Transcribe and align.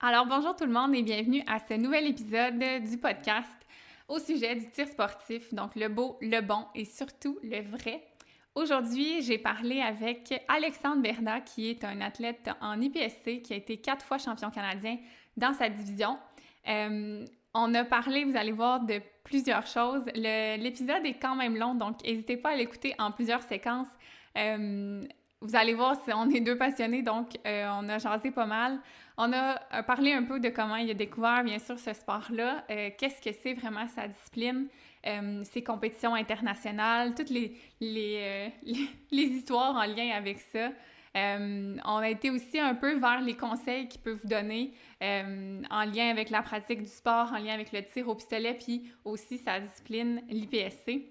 Alors 0.00 0.26
bonjour 0.26 0.54
tout 0.54 0.64
le 0.64 0.70
monde 0.70 0.94
et 0.94 1.02
bienvenue 1.02 1.42
à 1.48 1.58
ce 1.58 1.74
nouvel 1.74 2.06
épisode 2.06 2.62
du 2.88 2.98
podcast 2.98 3.50
au 4.06 4.20
sujet 4.20 4.54
du 4.54 4.70
tir 4.70 4.86
sportif, 4.86 5.52
donc 5.52 5.74
le 5.74 5.88
beau, 5.88 6.16
le 6.20 6.40
bon 6.40 6.66
et 6.76 6.84
surtout 6.84 7.36
le 7.42 7.62
vrai. 7.62 8.04
Aujourd'hui, 8.54 9.22
j'ai 9.22 9.38
parlé 9.38 9.80
avec 9.80 10.44
Alexandre 10.46 11.02
Berda, 11.02 11.40
qui 11.40 11.68
est 11.68 11.82
un 11.82 12.00
athlète 12.00 12.48
en 12.60 12.80
IPSC, 12.80 13.42
qui 13.42 13.52
a 13.52 13.56
été 13.56 13.78
quatre 13.78 14.04
fois 14.04 14.18
champion 14.18 14.52
canadien 14.52 14.98
dans 15.36 15.52
sa 15.52 15.68
division. 15.68 16.16
Euh, 16.68 17.24
on 17.52 17.74
a 17.74 17.82
parlé, 17.82 18.22
vous 18.22 18.36
allez 18.36 18.52
voir, 18.52 18.78
de 18.78 19.00
plusieurs 19.24 19.66
choses. 19.66 20.04
L'épisode 20.14 21.04
est 21.06 21.18
quand 21.20 21.34
même 21.34 21.56
long, 21.56 21.74
donc 21.74 22.04
n'hésitez 22.04 22.36
pas 22.36 22.50
à 22.50 22.56
l'écouter 22.56 22.94
en 23.00 23.10
plusieurs 23.10 23.42
séquences. 23.42 23.88
Euh, 24.36 25.02
vous 25.40 25.56
allez 25.56 25.74
voir, 25.74 25.96
on 26.14 26.30
est 26.30 26.40
deux 26.40 26.56
passionnés, 26.56 27.02
donc 27.02 27.36
euh, 27.46 27.68
on 27.80 27.88
a 27.88 27.98
jasé 27.98 28.30
pas 28.30 28.46
mal. 28.46 28.80
On 29.20 29.32
a 29.32 29.60
euh, 29.74 29.82
parlé 29.82 30.12
un 30.12 30.22
peu 30.22 30.38
de 30.38 30.48
comment 30.48 30.76
il 30.76 30.88
a 30.90 30.94
découvert, 30.94 31.42
bien 31.42 31.58
sûr, 31.58 31.76
ce 31.76 31.92
sport-là, 31.92 32.64
euh, 32.70 32.90
qu'est-ce 32.96 33.20
que 33.20 33.36
c'est 33.42 33.52
vraiment 33.52 33.88
sa 33.88 34.06
discipline, 34.06 34.68
euh, 35.06 35.42
ses 35.42 35.64
compétitions 35.64 36.14
internationales, 36.14 37.16
toutes 37.16 37.30
les, 37.30 37.56
les, 37.80 38.52
les, 39.10 39.22
histoires 39.24 39.74
en 39.74 39.86
lien 39.86 40.10
avec 40.14 40.38
ça. 40.38 40.70
on 41.16 41.96
a 41.96 42.08
été 42.08 42.30
aussi 42.30 42.60
un 42.60 42.76
peu 42.76 42.94
vers 42.94 43.20
les 43.20 43.34
conseils 43.34 43.88
qu'il 43.88 44.00
peut 44.02 44.12
vous 44.22 44.28
donner 44.28 44.72
en 45.00 45.84
lien 45.84 46.10
avec 46.10 46.30
la 46.30 46.42
pratique 46.42 46.82
du 46.82 46.88
sport, 46.88 47.32
en 47.32 47.38
lien 47.38 47.54
avec 47.54 47.72
le 47.72 47.82
tir 47.82 48.08
au 48.08 48.14
pistolet, 48.14 48.54
puis 48.54 48.88
aussi 49.04 49.38
sa 49.38 49.58
discipline, 49.58 50.22
l'IPSC. 50.28 51.02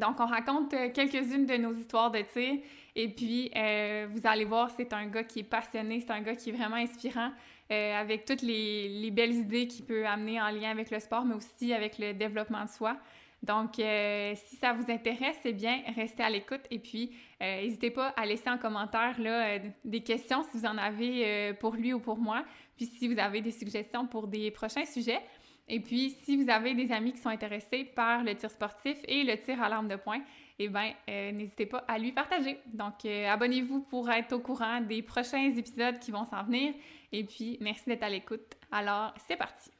donc, 0.00 0.18
on 0.18 0.26
raconte 0.26 0.70
quelques-unes 0.94 1.44
de 1.44 1.56
nos 1.58 1.74
histoires 1.74 2.10
de 2.10 2.22
tir 2.32 2.54
et 2.98 3.08
puis, 3.08 3.50
euh, 3.54 4.08
vous 4.10 4.22
allez 4.24 4.46
voir, 4.46 4.70
c'est 4.74 4.90
un 4.94 5.06
gars 5.06 5.22
qui 5.22 5.40
est 5.40 5.44
passionné, 5.44 6.00
c'est 6.00 6.10
un 6.10 6.22
gars 6.22 6.34
qui 6.34 6.48
est 6.48 6.52
vraiment 6.52 6.76
inspirant, 6.76 7.30
euh, 7.70 7.94
avec 7.94 8.24
toutes 8.24 8.40
les, 8.40 9.10
belles 9.12 9.34
idées 9.34 9.66
qu'il 9.66 9.84
peut 9.84 10.06
amener 10.06 10.40
en 10.40 10.48
lien 10.48 10.70
avec 10.70 10.90
le 10.90 10.98
sport, 10.98 11.26
mais 11.26 11.34
aussi 11.34 11.74
avec 11.74 11.98
le 11.98 12.14
développement 12.14 12.64
de 12.64 12.70
soi. 12.70 12.96
Donc, 13.42 13.78
euh, 13.78 14.32
si 14.46 14.56
ça 14.56 14.72
vous 14.72 14.90
intéresse, 14.90 15.36
c'est 15.42 15.52
bien, 15.52 15.82
restez 15.94 16.22
à 16.22 16.30
l'écoute 16.30 16.62
et 16.70 16.78
puis 16.78 17.14
n'hésitez 17.38 17.90
pas 17.90 18.08
à 18.16 18.24
laisser 18.24 18.48
en 18.48 18.56
commentaire 18.56 19.20
là, 19.20 19.58
des 19.84 20.00
questions 20.00 20.42
si 20.44 20.56
vous 20.56 20.64
en 20.64 20.78
avez 20.78 21.52
pour 21.60 21.74
lui 21.74 21.92
ou 21.92 22.00
pour 22.00 22.16
moi, 22.16 22.44
puis 22.76 22.86
si 22.86 23.12
vous 23.12 23.20
avez 23.20 23.42
des 23.42 23.50
suggestions 23.52 24.06
pour 24.06 24.26
des 24.26 24.50
prochains 24.50 24.86
sujets. 24.86 25.20
Et 25.68 25.80
puis, 25.80 26.16
si 26.22 26.42
vous 26.42 26.48
avez 26.48 26.74
des 26.74 26.90
amis 26.92 27.12
qui 27.12 27.18
sont 27.18 27.28
intéressés 27.28 27.84
par 27.84 28.24
le 28.24 28.34
tir 28.34 28.50
sportif 28.50 28.96
et 29.06 29.22
le 29.22 29.36
tir 29.36 29.62
à 29.62 29.68
l'arme 29.68 29.88
de 29.88 29.96
poing, 29.96 30.20
eh 30.58 30.68
bien, 30.68 30.92
euh, 31.08 31.32
n'hésitez 31.32 31.66
pas 31.66 31.84
à 31.86 31.98
lui 31.98 32.12
partager. 32.12 32.58
Donc, 32.72 33.04
euh, 33.04 33.28
abonnez-vous 33.28 33.80
pour 33.80 34.10
être 34.10 34.32
au 34.32 34.40
courant 34.40 34.80
des 34.80 35.02
prochains 35.02 35.50
épisodes 35.50 35.98
qui 35.98 36.10
vont 36.10 36.24
s'en 36.24 36.44
venir. 36.44 36.74
Et 37.12 37.24
puis, 37.24 37.58
merci 37.60 37.84
d'être 37.86 38.02
à 38.02 38.08
l'écoute. 38.08 38.56
Alors, 38.70 39.12
c'est 39.28 39.36
parti. 39.36 39.70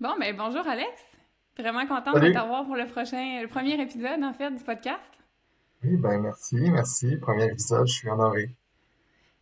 Bon, 0.00 0.14
ben 0.18 0.34
bonjour 0.34 0.66
Alex. 0.66 0.88
Vraiment 1.58 1.86
contente 1.86 2.18
de 2.22 2.32
t'avoir 2.32 2.64
pour 2.64 2.74
le 2.74 2.86
prochain, 2.86 3.42
le 3.42 3.48
premier 3.48 3.78
épisode 3.78 4.24
en 4.24 4.32
fait 4.32 4.50
du 4.50 4.64
podcast. 4.64 5.12
Oui, 5.84 5.98
ben 5.98 6.22
merci, 6.22 6.56
merci. 6.56 7.18
Premier 7.18 7.48
épisode, 7.48 7.86
je 7.86 7.92
suis 7.92 8.08
honoré. 8.08 8.48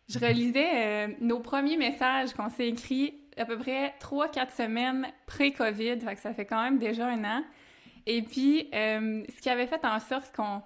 Je 0.09 0.19
relisais 0.19 1.07
euh, 1.07 1.13
nos 1.21 1.39
premiers 1.39 1.77
messages 1.77 2.33
qu'on 2.33 2.49
s'est 2.49 2.67
écrits 2.67 3.21
à 3.37 3.45
peu 3.45 3.57
près 3.57 3.95
3-4 4.01 4.53
semaines 4.53 5.07
pré-COVID, 5.27 6.01
fait 6.01 6.15
que 6.15 6.21
ça 6.21 6.33
fait 6.33 6.45
quand 6.45 6.61
même 6.61 6.77
déjà 6.77 7.07
un 7.07 7.23
an. 7.23 7.43
Et 8.05 8.21
puis, 8.21 8.69
euh, 8.73 9.23
ce 9.33 9.41
qui 9.41 9.49
avait 9.49 9.67
fait 9.67 9.85
en 9.85 10.01
sorte 10.01 10.35
qu'on 10.35 10.61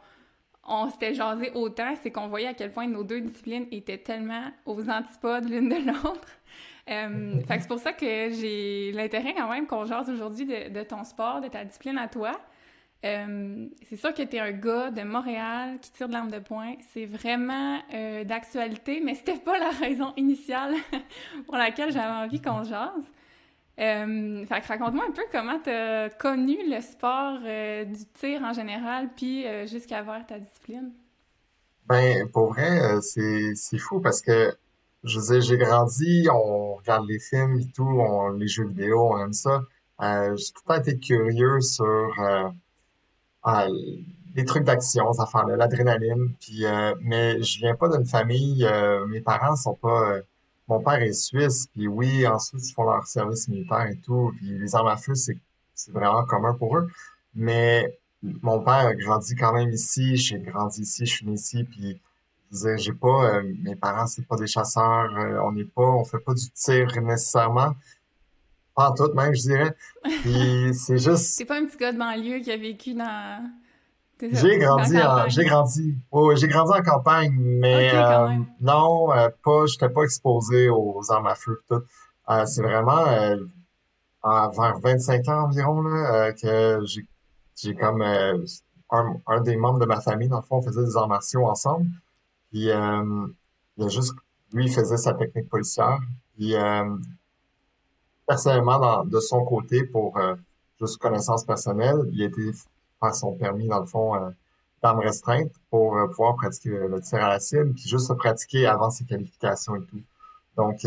on 0.63 0.89
s'était 0.89 1.13
jasé 1.13 1.51
autant, 1.53 1.93
c'est 2.01 2.09
qu'on 2.09 2.29
voyait 2.29 2.47
à 2.47 2.55
quel 2.55 2.71
point 2.71 2.87
nos 2.87 3.03
deux 3.03 3.21
disciplines 3.21 3.67
étaient 3.69 3.99
tellement 3.99 4.51
aux 4.65 4.89
antipodes 4.89 5.47
l'une 5.47 5.69
de 5.69 5.85
l'autre. 5.85 6.29
Euh, 6.89 7.39
fait 7.47 7.59
c'est 7.61 7.67
pour 7.67 7.79
ça 7.79 7.93
que 7.93 8.05
j'ai 8.05 8.91
l'intérêt 8.91 9.33
quand 9.33 9.49
même 9.49 9.67
qu'on 9.67 9.85
jase 9.85 10.09
aujourd'hui 10.09 10.45
de, 10.45 10.83
ton 10.83 11.03
sport, 11.03 11.39
de 11.41 11.47
ta 11.47 11.63
discipline 11.63 11.97
à 11.97 12.07
toi. 12.07 12.31
Euh, 13.05 13.67
c'est 13.87 13.97
sûr 13.97 14.13
que 14.13 14.21
tu 14.21 14.37
es 14.37 14.39
un 14.39 14.51
gars 14.51 14.89
de 14.89 15.01
Montréal 15.01 15.77
qui 15.81 15.91
tire 15.91 16.07
de 16.07 16.13
l'arme 16.13 16.31
de 16.31 16.39
poing. 16.39 16.75
C'est 16.93 17.05
vraiment 17.05 17.79
euh, 17.93 18.23
d'actualité, 18.23 19.01
mais 19.03 19.15
c'était 19.15 19.39
pas 19.39 19.57
la 19.59 19.71
raison 19.71 20.13
initiale 20.17 20.75
pour 21.45 21.55
laquelle 21.55 21.91
j'avais 21.91 22.25
envie 22.25 22.41
qu'on 22.41 22.63
jase. 22.63 23.11
fait 23.77 24.61
que 24.61 24.67
raconte-moi 24.67 25.05
un 25.07 25.11
peu 25.11 25.23
comment 25.31 25.59
tu 25.59 25.69
as 25.69 26.09
connu 26.09 26.57
le 26.69 26.79
sport 26.81 27.39
du 27.39 28.05
tir 28.13 28.41
en 28.43 28.53
général, 28.53 29.09
puis 29.15 29.45
jusqu'à 29.67 30.01
vers 30.01 30.25
ta 30.25 30.39
discipline. 30.39 30.91
Ben, 31.87 32.29
pour 32.31 32.53
vrai, 32.53 33.01
c'est 33.01 33.77
fou 33.79 33.99
parce 33.99 34.21
que 34.21 34.55
je 35.03 35.19
veux 35.19 35.41
j'ai 35.41 35.57
grandi, 35.57 36.27
on 36.31 36.75
regarde 36.75 37.07
les 37.07 37.19
films 37.19 37.59
et 37.59 37.67
tout, 37.67 37.83
on, 37.83 38.29
les 38.31 38.47
jeux 38.47 38.65
vidéo, 38.67 39.13
on 39.13 39.19
aime 39.19 39.33
ça. 39.33 39.61
Euh, 40.01 40.35
j'ai 40.35 40.53
tout 40.53 40.61
le 40.67 40.73
temps 40.75 40.81
été 40.81 40.97
curieux 40.99 41.61
sur 41.61 41.85
euh, 42.19 42.49
ah, 43.43 43.67
les 44.35 44.45
trucs 44.45 44.63
d'action, 44.63 45.11
ça 45.13 45.25
de 45.47 45.53
l'adrénaline. 45.53 46.33
Puis, 46.39 46.65
euh, 46.65 46.95
mais 47.01 47.41
je 47.43 47.59
viens 47.59 47.75
pas 47.75 47.89
d'une 47.89 48.05
famille, 48.05 48.65
euh, 48.65 49.05
mes 49.07 49.21
parents 49.21 49.55
sont 49.55 49.75
pas. 49.75 50.19
mon 50.67 50.81
père 50.81 51.01
est 51.01 51.13
suisse, 51.13 51.67
puis 51.73 51.87
oui, 51.87 52.25
ensuite 52.27 52.67
ils 52.69 52.73
font 52.73 52.83
leur 52.83 53.05
service 53.07 53.47
militaire 53.47 53.87
et 53.87 53.97
tout. 53.97 54.31
Puis 54.37 54.57
les 54.59 54.75
armes 54.75 54.87
à 54.87 54.97
feu, 54.97 55.15
c'est 55.15 55.37
c'est 55.75 55.91
vraiment 55.91 56.25
commun 56.25 56.53
pour 56.53 56.77
eux. 56.77 56.87
Mais 57.35 57.97
mon 58.23 58.61
père 58.63 58.87
a 58.87 58.95
grandi 58.95 59.35
quand 59.35 59.53
même 59.53 59.69
ici, 59.71 60.17
j'ai 60.17 60.39
grandi 60.39 60.81
ici, 60.81 61.05
je 61.05 61.13
suis 61.15 61.25
né 61.25 61.33
ici, 61.33 61.63
puis 61.65 62.01
j'ai 62.77 62.93
pas, 62.93 63.35
euh, 63.35 63.43
mes 63.63 63.75
parents, 63.75 64.07
c'est 64.07 64.27
pas 64.27 64.35
des 64.35 64.47
chasseurs, 64.47 65.09
euh, 65.17 65.39
on 65.43 65.51
n'est 65.51 65.65
pas, 65.65 65.83
on 65.83 66.03
fait 66.03 66.19
pas 66.19 66.33
du 66.33 66.49
tir 66.51 66.87
nécessairement. 67.01 67.75
Pas 68.75 68.89
en 68.89 68.93
tout, 68.93 69.11
même, 69.13 69.33
je 69.35 69.41
dirais. 69.41 69.75
Puis 70.03 70.73
c'est 70.73 70.97
juste. 70.97 71.35
C'est 71.35 71.45
pas 71.45 71.57
un 71.57 71.65
petit 71.65 71.77
gars 71.77 71.91
de 71.91 71.97
banlieue 71.97 72.39
qui 72.39 72.51
a 72.51 72.57
vécu 72.57 72.93
dans. 72.93 73.51
J'ai 74.21 74.57
grandi, 74.57 74.97
en, 75.01 75.27
j'ai 75.27 75.43
grandi, 75.43 75.97
oh, 76.11 76.33
j'ai 76.35 76.47
grandi 76.47 76.71
en 76.71 76.81
campagne, 76.81 77.33
mais 77.35 77.91
euh, 77.93 78.29
non, 78.61 79.07
pas, 79.43 79.65
j'étais 79.65 79.89
pas 79.89 80.03
exposé 80.03 80.69
aux 80.69 81.01
armes 81.09 81.27
à 81.27 81.35
feu 81.35 81.61
tout. 81.67 81.81
c'est 82.45 82.61
vraiment 82.61 83.03
vers 84.23 84.79
25 84.81 85.27
ans 85.27 85.43
environ 85.47 85.81
là, 85.81 86.31
que 86.31 86.79
j'ai, 86.85 87.05
j'ai 87.57 87.75
comme 87.75 88.01
un, 88.01 89.15
un, 89.27 89.41
des 89.41 89.57
membres 89.57 89.79
de 89.79 89.85
ma 89.85 89.99
famille, 89.99 90.29
dans 90.29 90.37
le 90.37 90.43
fond, 90.43 90.57
on 90.57 90.61
faisait 90.61 90.83
des 90.83 90.95
arts 90.95 91.07
martiaux 91.07 91.45
ensemble. 91.45 91.87
Puis, 92.53 92.69
euh, 92.69 93.27
il 93.77 93.85
a 93.85 93.89
juste, 93.89 94.13
lui, 94.53 94.65
il 94.65 94.71
faisait 94.71 94.97
sa 94.97 95.15
technique 95.15 95.49
policière. 95.49 95.97
Puis, 96.35 96.55
euh, 96.55 96.95
personnellement, 98.27 99.03
de 99.05 99.19
son 99.19 99.43
côté, 99.43 99.83
pour 99.85 100.15
euh, 100.19 100.35
juste 100.79 100.99
connaissance 100.99 101.43
personnelle, 101.45 101.97
il 102.11 102.21
a 102.21 102.25
été 102.27 102.51
faire 102.99 103.15
son 103.15 103.33
permis, 103.33 103.67
dans 103.67 103.79
le 103.79 103.87
fond, 103.87 104.15
euh, 104.15 104.29
d'armes 104.83 104.99
restreintes 104.99 105.51
pour 105.71 105.97
pouvoir 106.11 106.35
pratiquer 106.35 106.69
le, 106.69 107.01
tir 107.01 107.23
à 107.23 107.29
la 107.29 107.39
cible, 107.39 107.73
puis 107.73 107.89
juste 107.89 108.07
se 108.07 108.13
pratiquer 108.13 108.67
avant 108.67 108.91
ses 108.91 109.05
qualifications 109.05 109.75
et 109.75 109.85
tout. 109.85 110.01
Donc, 110.55 110.85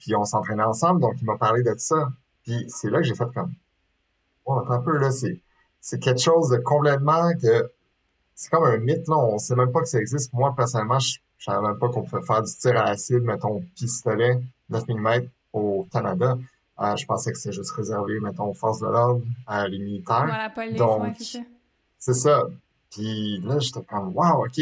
puis 0.00 0.14
on 0.14 0.24
s'entraînait 0.24 0.64
ensemble, 0.64 1.00
donc 1.00 1.14
il 1.22 1.24
m'a 1.24 1.38
parlé 1.38 1.62
de 1.62 1.74
ça. 1.78 2.10
Puis 2.42 2.66
c'est 2.68 2.90
là 2.90 2.98
que 2.98 3.04
j'ai 3.04 3.14
fait 3.14 3.32
comme, 3.32 3.52
oh, 4.44 4.58
attends 4.58 4.72
un 4.72 4.80
peu, 4.80 4.98
là, 4.98 5.10
c'est, 5.12 5.40
c'est 5.80 6.00
quelque 6.00 6.20
chose 6.20 6.50
de 6.50 6.58
complètement 6.58 7.32
que 7.40 7.70
c'est 8.38 8.50
comme 8.50 8.64
un 8.64 8.76
mythe, 8.76 9.08
là. 9.08 9.16
On 9.16 9.36
sait 9.38 9.56
même 9.56 9.72
pas 9.72 9.80
que 9.80 9.88
ça 9.88 9.98
existe. 9.98 10.32
Moi, 10.32 10.54
personnellement, 10.56 11.00
je, 11.00 11.18
je 11.38 11.44
savais 11.44 11.66
même 11.66 11.76
pas 11.76 11.88
qu'on 11.88 12.04
pouvait 12.04 12.22
faire 12.22 12.40
du 12.40 12.52
tir 12.54 12.78
à 12.78 12.84
l'acide, 12.84 13.22
mettons, 13.22 13.64
pistolet 13.74 14.40
9 14.70 14.84
mm 14.86 15.28
au 15.52 15.88
Canada. 15.92 16.38
Euh, 16.78 16.94
je 16.94 17.04
pensais 17.04 17.32
que 17.32 17.38
c'était 17.38 17.56
juste 17.56 17.72
réservé, 17.72 18.20
mettons, 18.20 18.50
aux 18.50 18.54
forces 18.54 18.78
de 18.78 18.86
l'ordre, 18.86 19.24
à 19.44 19.66
les 19.66 19.80
militaires. 19.80 20.26
la 20.28 20.50
police, 20.50 20.78
Donc, 20.78 21.16
c'est 21.18 22.14
ça. 22.14 22.44
C'est. 22.48 22.52
Puis 22.90 23.40
là, 23.40 23.58
j'étais 23.58 23.82
comme, 23.82 24.16
wow, 24.16 24.46
OK, 24.46 24.60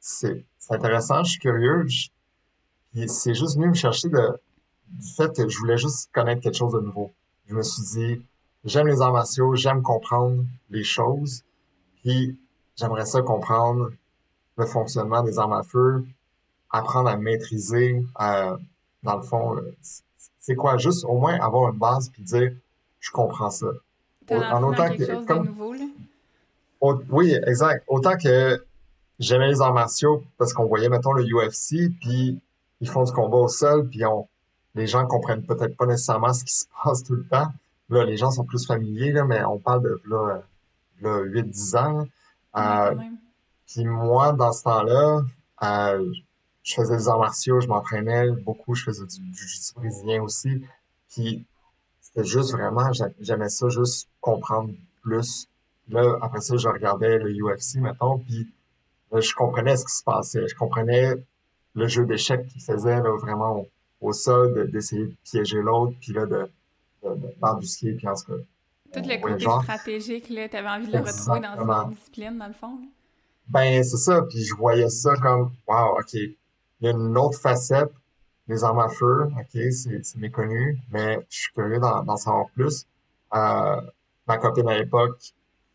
c'est 0.00 0.46
intéressant, 0.70 1.22
je 1.22 1.32
suis 1.32 1.40
curieux. 1.40 1.84
Puis 2.94 3.08
c'est 3.08 3.34
juste 3.34 3.56
venu 3.56 3.68
me 3.68 3.74
chercher 3.74 4.08
de, 4.08 4.40
du 4.88 5.12
fait 5.12 5.36
que 5.36 5.46
je 5.46 5.58
voulais 5.58 5.76
juste 5.76 6.10
connaître 6.14 6.40
quelque 6.40 6.56
chose 6.56 6.72
de 6.72 6.80
nouveau. 6.80 7.12
Je 7.46 7.54
me 7.54 7.62
suis 7.62 7.82
dit, 7.82 8.22
j'aime 8.64 8.86
les 8.86 9.02
arts 9.02 9.12
martiaux, 9.12 9.54
j'aime 9.54 9.82
comprendre 9.82 10.42
les 10.70 10.82
choses. 10.82 11.44
Puis 12.02 12.38
J'aimerais 12.76 13.06
ça 13.06 13.22
comprendre 13.22 13.90
le 14.58 14.66
fonctionnement 14.66 15.22
des 15.22 15.38
armes 15.38 15.52
à 15.52 15.62
feu, 15.62 16.04
apprendre 16.70 17.08
à 17.08 17.16
maîtriser, 17.16 18.04
euh, 18.20 18.56
dans 19.02 19.16
le 19.16 19.22
fond, 19.22 19.56
c'est 20.40 20.54
quoi? 20.56 20.76
Juste 20.78 21.04
au 21.04 21.18
moins 21.18 21.38
avoir 21.40 21.72
une 21.72 21.78
base 21.78 22.08
puis 22.10 22.22
dire, 22.22 22.52
je 23.00 23.10
comprends 23.10 23.50
ça. 23.50 23.66
En 24.30 24.62
autant 24.62 24.88
que, 24.88 25.06
chose 25.06 25.22
de 25.22 25.26
comme, 25.26 25.46
nouveau, 25.46 25.72
là? 25.74 25.84
au- 26.80 27.00
oui, 27.10 27.34
exact. 27.46 27.84
Autant 27.88 28.16
que 28.16 28.64
j'aimais 29.18 29.48
les 29.48 29.60
arts 29.60 29.72
martiaux 29.74 30.24
parce 30.38 30.52
qu'on 30.52 30.66
voyait, 30.66 30.88
mettons, 30.88 31.12
le 31.12 31.24
UFC, 31.24 31.90
puis 32.00 32.38
ils 32.80 32.88
font 32.88 33.04
du 33.04 33.12
combat 33.12 33.38
au 33.38 33.48
sol, 33.48 33.88
puis 33.88 34.04
on, 34.04 34.26
les 34.74 34.86
gens 34.86 35.06
comprennent 35.06 35.44
peut-être 35.44 35.76
pas 35.76 35.86
nécessairement 35.86 36.32
ce 36.32 36.44
qui 36.44 36.52
se 36.54 36.66
passe 36.82 37.04
tout 37.04 37.14
le 37.14 37.24
temps. 37.24 37.48
Là, 37.88 38.04
les 38.04 38.16
gens 38.16 38.30
sont 38.30 38.44
plus 38.44 38.66
familiers, 38.66 39.12
là, 39.12 39.24
mais 39.24 39.44
on 39.44 39.58
parle 39.58 39.82
de 39.82 40.00
là, 40.06 40.42
là, 41.00 41.20
8-10 41.22 41.76
ans. 41.76 42.06
Euh, 42.56 42.94
puis 43.66 43.84
moi, 43.84 44.32
dans 44.32 44.52
ce 44.52 44.62
temps-là, 44.62 45.22
euh, 45.62 46.12
je 46.62 46.74
faisais 46.74 46.96
des 46.96 47.08
arts 47.08 47.18
martiaux, 47.18 47.60
je 47.60 47.68
m'entraînais 47.68 48.30
beaucoup, 48.44 48.74
je 48.74 48.84
faisais 48.84 49.04
du, 49.06 49.34
jiu-jitsu 49.34 49.74
brésilien 49.74 50.22
aussi. 50.22 50.62
Puis 51.10 51.44
c'était 52.00 52.24
juste 52.24 52.52
vraiment, 52.52 52.92
j'a- 52.92 53.10
j'aimais 53.20 53.48
ça, 53.48 53.68
juste 53.68 54.08
comprendre 54.20 54.70
plus. 55.02 55.48
Là, 55.88 56.16
après 56.22 56.40
ça, 56.40 56.56
je 56.56 56.68
regardais 56.68 57.18
le 57.18 57.30
UFC, 57.32 57.76
mettons, 57.80 58.18
puis 58.18 58.52
là, 59.12 59.20
je 59.20 59.32
comprenais 59.34 59.76
ce 59.76 59.84
qui 59.84 59.92
se 59.94 60.02
passait. 60.04 60.46
Je 60.48 60.54
comprenais 60.56 61.14
le 61.74 61.86
jeu 61.88 62.04
d'échecs 62.06 62.46
qu'il 62.48 62.62
faisait 62.62 63.00
là, 63.00 63.10
vraiment 63.20 63.58
au, 63.60 63.68
au 64.00 64.12
sol, 64.12 64.54
de- 64.54 64.64
d'essayer 64.64 65.06
de 65.06 65.14
piéger 65.24 65.60
l'autre, 65.62 65.94
puis 66.00 66.12
là, 66.12 66.26
de, 66.26 66.50
de, 67.04 67.14
de- 67.14 67.34
d'embusquer, 67.40 67.92
puis 67.92 68.08
en 68.08 68.14
tout 68.14 68.24
cas, 68.32 68.42
Tout 68.96 69.08
le 69.08 69.20
côté 69.20 69.44
genre, 69.44 69.62
stratégique, 69.62 70.28
là, 70.30 70.48
t'avais 70.48 70.68
envie 70.68 70.86
de 70.86 70.92
le 70.92 70.98
retrouver 70.98 71.40
dans 71.40 71.54
une 71.54 71.70
autre 71.70 71.88
discipline, 71.90 72.38
dans 72.38 72.48
le 72.48 72.54
fond. 72.54 72.78
là. 72.80 72.86
Ben, 73.48 73.84
c'est 73.84 73.96
ça, 73.96 74.22
puis 74.22 74.42
je 74.42 74.54
voyais 74.54 74.88
ça 74.88 75.14
comme, 75.16 75.52
wow, 75.68 75.98
OK, 76.00 76.14
il 76.14 76.36
y 76.80 76.88
a 76.88 76.90
une 76.90 77.16
autre 77.16 77.38
facette 77.38 77.92
des 78.48 78.64
armes 78.64 78.80
à 78.80 78.88
feu, 78.88 79.28
OK, 79.38 79.60
c'est 79.72 80.16
méconnu, 80.16 80.78
mais 80.90 81.18
je 81.28 81.38
suis 81.38 81.52
curieux 81.52 81.78
d'en 81.78 82.02
d'en 82.02 82.16
savoir 82.16 82.46
plus. 82.50 82.86
Euh, 83.34 83.80
ma 84.26 84.38
copine 84.38 84.68
à 84.68 84.78
l'époque 84.78 85.18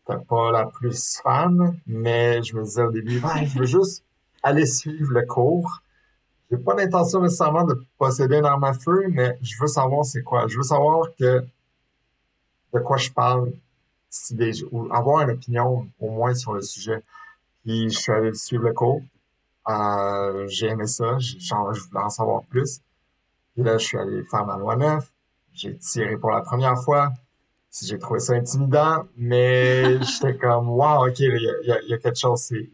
n'était 0.08 0.22
pas 0.24 0.50
la 0.52 0.66
plus 0.66 1.20
fan, 1.22 1.78
mais 1.86 2.42
je 2.42 2.56
me 2.56 2.62
disais 2.62 2.82
au 2.82 2.90
début, 2.90 3.20
ben, 3.20 3.44
je 3.44 3.58
veux 3.58 3.66
juste 3.66 4.04
aller 4.42 4.66
suivre 4.66 5.12
le 5.12 5.26
cours. 5.26 5.82
J'ai 6.50 6.58
pas 6.58 6.74
l'intention 6.74 7.20
nécessairement 7.22 7.64
de 7.64 7.82
posséder 7.98 8.36
une 8.36 8.44
arme 8.44 8.64
à 8.64 8.74
feu, 8.74 9.06
mais 9.08 9.38
je 9.40 9.54
veux 9.60 9.68
savoir 9.68 10.04
c'est 10.04 10.22
quoi. 10.22 10.46
Je 10.48 10.56
veux 10.56 10.62
savoir 10.62 11.08
que 11.18 11.44
de 12.74 12.80
quoi 12.80 12.96
je 12.96 13.10
parle, 13.10 13.52
si 14.10 14.34
des, 14.34 14.64
ou 14.72 14.92
avoir 14.92 15.22
une 15.22 15.30
opinion 15.32 15.88
au 16.00 16.10
moins 16.10 16.34
sur 16.34 16.54
le 16.54 16.62
sujet. 16.62 17.02
Puis 17.64 17.90
je 17.90 17.98
suis 17.98 18.12
allé 18.12 18.34
suivre 18.34 18.64
le 18.64 18.72
cours. 18.74 19.02
Euh, 19.68 20.46
j'ai 20.48 20.68
aimé 20.68 20.86
ça. 20.86 21.18
J'ai- 21.18 21.40
Genre, 21.40 21.72
je 21.74 21.82
voulais 21.84 22.02
en 22.04 22.10
savoir 22.10 22.42
plus. 22.44 22.80
Puis 23.54 23.64
là, 23.64 23.78
je 23.78 23.84
suis 23.86 23.98
allé 23.98 24.22
faire 24.24 24.46
ma 24.46 24.56
loi 24.58 24.76
9. 24.76 25.10
J'ai 25.54 25.76
tiré 25.78 26.16
pour 26.16 26.30
la 26.30 26.42
première 26.42 26.82
fois. 26.82 27.12
J'ai 27.82 27.98
trouvé 27.98 28.20
ça 28.20 28.34
intimidant, 28.34 29.04
mais 29.16 30.00
j'étais 30.02 30.36
comme, 30.36 30.68
wow, 30.70 31.08
ok, 31.08 31.18
il 31.20 31.26
y 31.42 31.48
a, 31.50 31.52
il 31.62 31.68
y 31.68 31.86
il 31.86 31.90
y 31.90 31.94
a 31.94 31.98
quelque 31.98 32.18
chose. 32.18 32.40
C'est, 32.42 32.70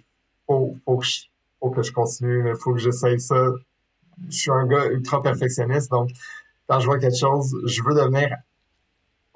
faut, 0.46 0.76
faut 0.84 0.98
que 0.98 1.06
je, 1.06 1.22
faut 1.60 1.70
que 1.70 1.82
je 1.82 1.92
continue, 1.92 2.42
mais 2.42 2.54
faut 2.56 2.72
que 2.74 2.80
j'essaye 2.80 3.20
ça. 3.20 3.52
Je 4.30 4.36
suis 4.36 4.50
un 4.50 4.66
gars 4.66 4.86
ultra 4.86 5.22
perfectionniste, 5.22 5.90
donc 5.90 6.10
quand 6.68 6.80
je 6.80 6.86
vois 6.86 6.98
quelque 6.98 7.16
chose, 7.18 7.56
je 7.66 7.82
veux 7.82 7.94
devenir 7.94 8.36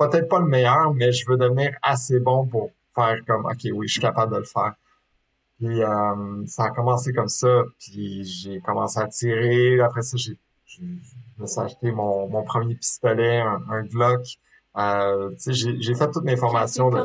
peut-être 0.09 0.29
pas 0.29 0.39
le 0.41 0.47
meilleur, 0.47 0.93
mais 0.95 1.13
je 1.13 1.25
veux 1.29 1.37
devenir 1.37 1.71
assez 1.83 2.21
bon 2.21 2.47
pour 2.47 2.71
faire 2.95 3.17
comme, 3.27 3.45
ok, 3.47 3.61
oui, 3.75 3.87
je 3.89 3.93
suis 3.95 4.01
capable 4.01 4.33
de 4.33 4.39
le 4.39 4.45
faire. 4.45 4.75
Puis 5.59 5.83
euh, 5.83 6.45
ça 6.47 6.65
a 6.65 6.71
commencé 6.71 7.13
comme 7.13 7.29
ça, 7.29 7.63
puis 7.79 8.25
j'ai 8.25 8.61
commencé 8.61 8.99
à 8.99 9.07
tirer. 9.07 9.81
Après 9.81 10.03
ça, 10.03 10.17
j'ai, 10.17 10.37
j'ai- 10.67 10.83
je 11.37 11.43
me 11.43 11.47
suis 11.47 11.61
acheté 11.61 11.93
mon, 11.93 12.29
mon 12.29 12.43
premier 12.43 12.75
pistolet, 12.75 13.41
un, 13.41 13.61
un 13.71 13.83
Glock. 13.85 14.23
Euh, 14.77 15.31
tu 15.33 15.39
sais, 15.39 15.53
j'ai, 15.53 15.81
j'ai 15.81 15.95
fait 15.95 16.11
toutes 16.11 16.25
mes 16.25 16.37
formations 16.37 16.91
de, 16.91 16.97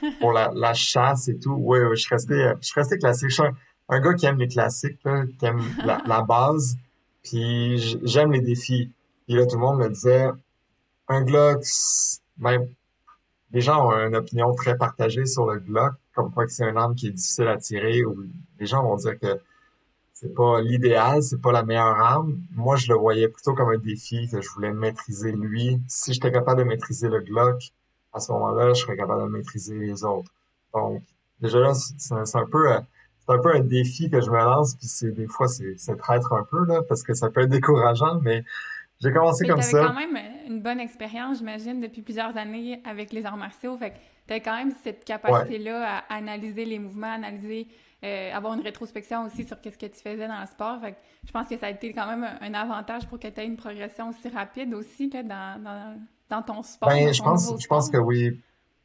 pour 0.20 0.32
la, 0.32 0.50
la 0.54 0.72
chasse 0.74 1.28
et 1.28 1.38
tout. 1.38 1.54
Oui, 1.58 1.78
oui, 1.80 1.96
je 1.96 2.02
suis 2.02 2.14
resté, 2.14 2.52
je 2.60 2.72
resté 2.74 2.98
classique. 2.98 3.28
Je 3.30 3.34
suis 3.34 3.42
un, 3.42 3.52
un 3.88 4.00
gars 4.00 4.14
qui 4.14 4.26
aime 4.26 4.38
les 4.38 4.48
classiques, 4.48 4.98
là, 5.04 5.24
qui 5.38 5.44
aime 5.46 5.60
la, 5.84 6.00
la 6.06 6.22
base, 6.22 6.76
puis 7.22 7.98
j'aime 8.04 8.32
les 8.32 8.40
défis. 8.40 8.90
Puis 9.26 9.36
là, 9.36 9.44
tout 9.46 9.56
le 9.56 9.60
monde 9.62 9.78
me 9.78 9.88
disait, 9.88 10.28
un 11.08 11.22
Glock, 11.22 11.58
même 12.38 12.68
les 13.52 13.60
gens 13.60 13.88
ont 13.88 13.92
une 13.92 14.16
opinion 14.16 14.54
très 14.54 14.76
partagée 14.76 15.26
sur 15.26 15.46
le 15.46 15.60
Glock, 15.60 15.94
comme 16.14 16.32
quoi 16.32 16.46
que 16.46 16.52
c'est 16.52 16.68
une 16.68 16.76
arme 16.76 16.94
qui 16.94 17.08
est 17.08 17.12
difficile 17.12 17.48
à 17.48 17.56
tirer, 17.56 18.04
ou 18.04 18.26
les 18.58 18.66
gens 18.66 18.82
vont 18.82 18.96
dire 18.96 19.18
que 19.18 19.40
c'est 20.12 20.34
pas 20.34 20.60
l'idéal, 20.60 21.22
c'est 21.22 21.40
pas 21.40 21.52
la 21.52 21.62
meilleure 21.62 22.00
arme. 22.00 22.38
Moi, 22.52 22.76
je 22.76 22.88
le 22.88 22.98
voyais 22.98 23.28
plutôt 23.28 23.54
comme 23.54 23.68
un 23.68 23.78
défi 23.78 24.28
que 24.30 24.40
je 24.40 24.48
voulais 24.50 24.72
maîtriser 24.72 25.32
lui. 25.32 25.80
Si 25.88 26.14
j'étais 26.14 26.32
capable 26.32 26.60
de 26.60 26.64
maîtriser 26.64 27.08
le 27.08 27.20
Glock, 27.20 27.70
à 28.12 28.20
ce 28.20 28.32
moment-là, 28.32 28.72
je 28.72 28.80
serais 28.80 28.96
capable 28.96 29.24
de 29.24 29.28
maîtriser 29.28 29.78
les 29.78 30.04
autres. 30.04 30.32
Donc, 30.72 31.02
déjà 31.40 31.60
là, 31.60 31.74
c'est 31.74 32.14
un, 32.14 32.46
peu, 32.46 32.72
euh, 32.72 32.80
c'est 33.26 33.34
un 33.34 33.38
peu 33.38 33.54
un 33.54 33.60
défi 33.60 34.10
que 34.10 34.20
je 34.20 34.30
me 34.30 34.38
lance, 34.38 34.74
puis 34.74 34.86
c'est 34.88 35.12
des 35.12 35.26
fois 35.26 35.48
c'est 35.48 35.74
c'est 35.76 35.96
traître 35.96 36.32
un 36.32 36.44
peu 36.44 36.64
là, 36.64 36.82
parce 36.82 37.02
que 37.02 37.14
ça 37.14 37.28
peut 37.30 37.42
être 37.42 37.50
décourageant, 37.50 38.20
mais 38.22 38.44
j'ai 39.00 39.12
commencé 39.12 39.44
Mais 39.44 39.48
comme 39.48 39.60
avais 39.60 39.74
quand 39.76 39.92
ça. 39.92 39.92
même 39.94 40.18
une 40.46 40.60
bonne 40.62 40.80
expérience, 40.80 41.38
j'imagine, 41.38 41.80
depuis 41.80 42.02
plusieurs 42.02 42.36
années 42.36 42.80
avec 42.84 43.12
les 43.12 43.26
arts 43.26 43.36
martiaux. 43.36 43.76
Fait 43.76 43.92
que 43.92 44.34
quand 44.44 44.56
même 44.56 44.72
cette 44.82 45.04
Ouais, 45.26 45.44
capacité-là 45.44 45.98
à 46.08 46.14
analyser 46.14 46.64
les 46.64 46.78
mouvements, 46.78 47.12
analyser, 47.12 47.68
euh, 48.04 48.32
avoir 48.34 48.54
une 48.54 48.60
rétrospection 48.62 49.24
aussi 49.24 49.44
sur 49.44 49.60
qu'est-ce 49.60 49.78
que 49.78 49.86
tu 49.86 50.00
faisais 50.00 50.26
dans 50.28 50.40
le 50.40 50.46
sport. 50.46 50.80
Fait 50.80 50.92
que 50.92 50.98
je 51.26 51.32
pense 51.32 51.46
que 51.48 51.56
ça 51.58 51.66
a 51.66 51.70
été 51.70 51.92
quand 51.92 52.06
même 52.06 52.24
un, 52.24 52.38
un 52.40 52.54
avantage 52.54 53.06
pour 53.08 53.18
que 53.18 53.28
tu 53.28 53.40
aies 53.40 53.46
une 53.46 53.56
progression 53.56 54.08
aussi 54.10 54.28
rapide 54.28 54.74
aussi 54.74 55.10
là, 55.10 55.22
dans, 55.22 55.62
dans, 55.62 56.00
dans 56.30 56.42
ton 56.42 56.62
sport, 56.62 56.88
ben 56.88 57.04
dans 57.04 57.12
je 57.12 57.22
pense, 57.22 57.52
je 57.60 57.66
pense 57.66 57.90
que 57.90 57.96
oui. 57.98 58.40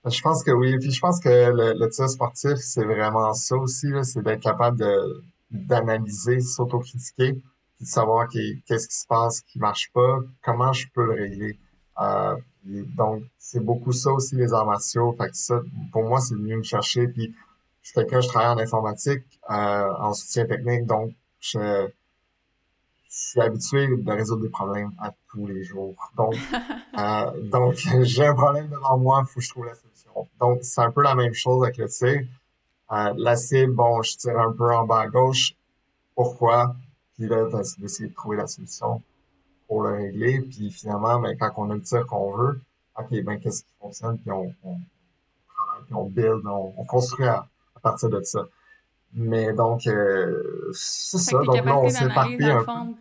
Je 0.06 0.22
pense 0.22 0.44
que 0.44 0.52
oui. 0.52 0.78
Puis 0.80 0.92
je 0.92 1.00
pense 1.00 1.20
que 1.20 1.30
le, 1.30 1.74
le 1.80 1.90
tir 1.90 2.10
sportif, 2.10 2.56
c'est 2.58 2.84
vraiment 2.86 3.34
ça 3.34 3.56
aussi, 3.58 3.88
c'est 4.04 4.22
d'être 4.24 4.42
capable 4.42 4.80
de 4.80 5.24
d'analyser, 5.52 6.40
s'autocritiquer, 6.40 7.42
puis 7.82 7.88
de 7.88 7.92
savoir 7.92 8.28
qu'est- 8.30 8.60
qu'est-ce 8.68 8.88
qui 8.88 8.96
se 8.96 9.08
passe, 9.08 9.42
qui 9.42 9.58
marche 9.58 9.90
pas, 9.92 10.20
comment 10.44 10.72
je 10.72 10.86
peux 10.94 11.04
le 11.04 11.14
régler. 11.14 11.58
Euh, 12.00 12.36
donc, 12.64 13.24
c'est 13.40 13.60
beaucoup 13.60 13.92
ça 13.92 14.12
aussi, 14.12 14.36
les 14.36 14.54
arts 14.54 14.68
martiaux. 14.68 15.14
Fait 15.18 15.30
que 15.30 15.36
ça, 15.36 15.60
pour 15.92 16.04
moi, 16.04 16.20
c'est 16.22 16.36
venu 16.36 16.58
me 16.58 16.62
chercher. 16.64 17.08
Puis 17.08 17.34
je 17.82 17.88
suis 17.88 17.96
quelqu'un, 17.96 18.22
je 18.22 18.28
travaille 18.28 18.50
en 18.50 18.60
informatique, 18.60 19.24
euh, 19.50 19.94
en 19.98 20.14
soutien 20.14 20.46
technique, 20.46 20.86
donc 20.86 21.12
je, 21.40 21.88
je 23.10 23.18
suis 23.30 23.42
habitué 23.42 23.88
de 23.88 24.12
résoudre 24.12 24.44
des 24.44 24.50
problèmes 24.50 24.92
à 25.00 25.12
tous 25.32 25.48
les 25.48 25.64
jours. 25.64 25.96
Donc, 26.16 26.36
euh, 27.00 27.42
donc 27.50 27.74
j'ai 28.04 28.28
un 28.28 28.36
problème 28.36 28.68
devant 28.70 28.96
moi, 29.00 29.24
il 29.24 29.28
faut 29.28 29.40
que 29.40 29.46
je 29.46 29.50
trouve 29.50 29.66
la 29.66 29.74
solution. 29.74 30.28
Donc, 30.40 30.60
c'est 30.62 30.82
un 30.82 30.92
peu 30.92 31.02
la 31.02 31.16
même 31.16 31.34
chose 31.34 31.64
avec 31.64 31.78
le 31.78 31.88
tir. 31.90 32.22
Euh, 32.92 33.14
la 33.18 33.36
cible, 33.36 33.74
bon, 33.74 34.04
je 34.04 34.18
tire 34.18 34.38
un 34.40 34.52
peu 34.52 34.72
en 34.72 34.86
bas 34.86 35.00
à 35.02 35.08
gauche. 35.08 35.56
Pourquoi? 36.14 36.76
Puis 37.22 37.30
là, 37.30 37.46
d'essayer 37.78 38.10
de 38.10 38.14
trouver 38.16 38.38
la 38.38 38.48
solution 38.48 39.02
pour 39.68 39.84
le 39.84 39.92
régler. 39.94 40.42
Puis 40.42 40.72
finalement, 40.72 41.20
ben, 41.20 41.38
quand 41.38 41.52
on 41.58 41.70
a 41.70 41.76
le 41.76 41.82
tir 41.82 42.06
qu'on 42.08 42.32
veut, 42.36 42.60
OK, 42.98 43.24
ben, 43.24 43.40
qu'est-ce 43.40 43.62
qui 43.64 43.70
fonctionne? 43.80 44.18
Puis 44.18 44.32
on, 44.32 44.54
on 44.64 44.78
travaille, 45.48 45.84
puis 45.86 45.94
on 45.94 46.06
build, 46.06 46.42
on, 46.48 46.74
on 46.76 46.86
construit 46.86 47.28
à, 47.28 47.48
à 47.76 47.80
partir 47.80 48.10
de 48.10 48.22
ça. 48.24 48.48
Mais 49.14 49.54
donc, 49.54 49.86
euh, 49.88 50.72
c'est 50.74 51.20
ça. 51.20 51.38
Donc 51.44 51.56
là, 51.64 51.78
on 51.78 51.82
dans 51.82 52.06
le 52.06 52.12
un 52.52 52.58
peu. 52.60 52.64
fond, 52.66 52.96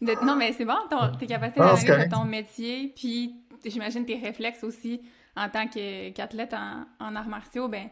de- 0.00 0.24
non, 0.24 0.36
mais 0.36 0.52
c'est 0.52 0.64
bon, 0.64 0.76
ton- 0.88 1.14
tes 1.18 1.26
capacités 1.26 1.60
d'analyse 1.60 1.84
de 2.06 2.10
ton 2.10 2.24
métier, 2.24 2.92
puis 2.96 3.34
j'imagine 3.66 4.06
tes 4.06 4.16
réflexes 4.18 4.64
aussi 4.64 5.02
en 5.36 5.48
tant 5.50 5.66
qu'athlète 5.68 6.54
en, 6.54 6.86
en 7.04 7.16
arts 7.16 7.28
martiaux, 7.28 7.68
ben 7.68 7.88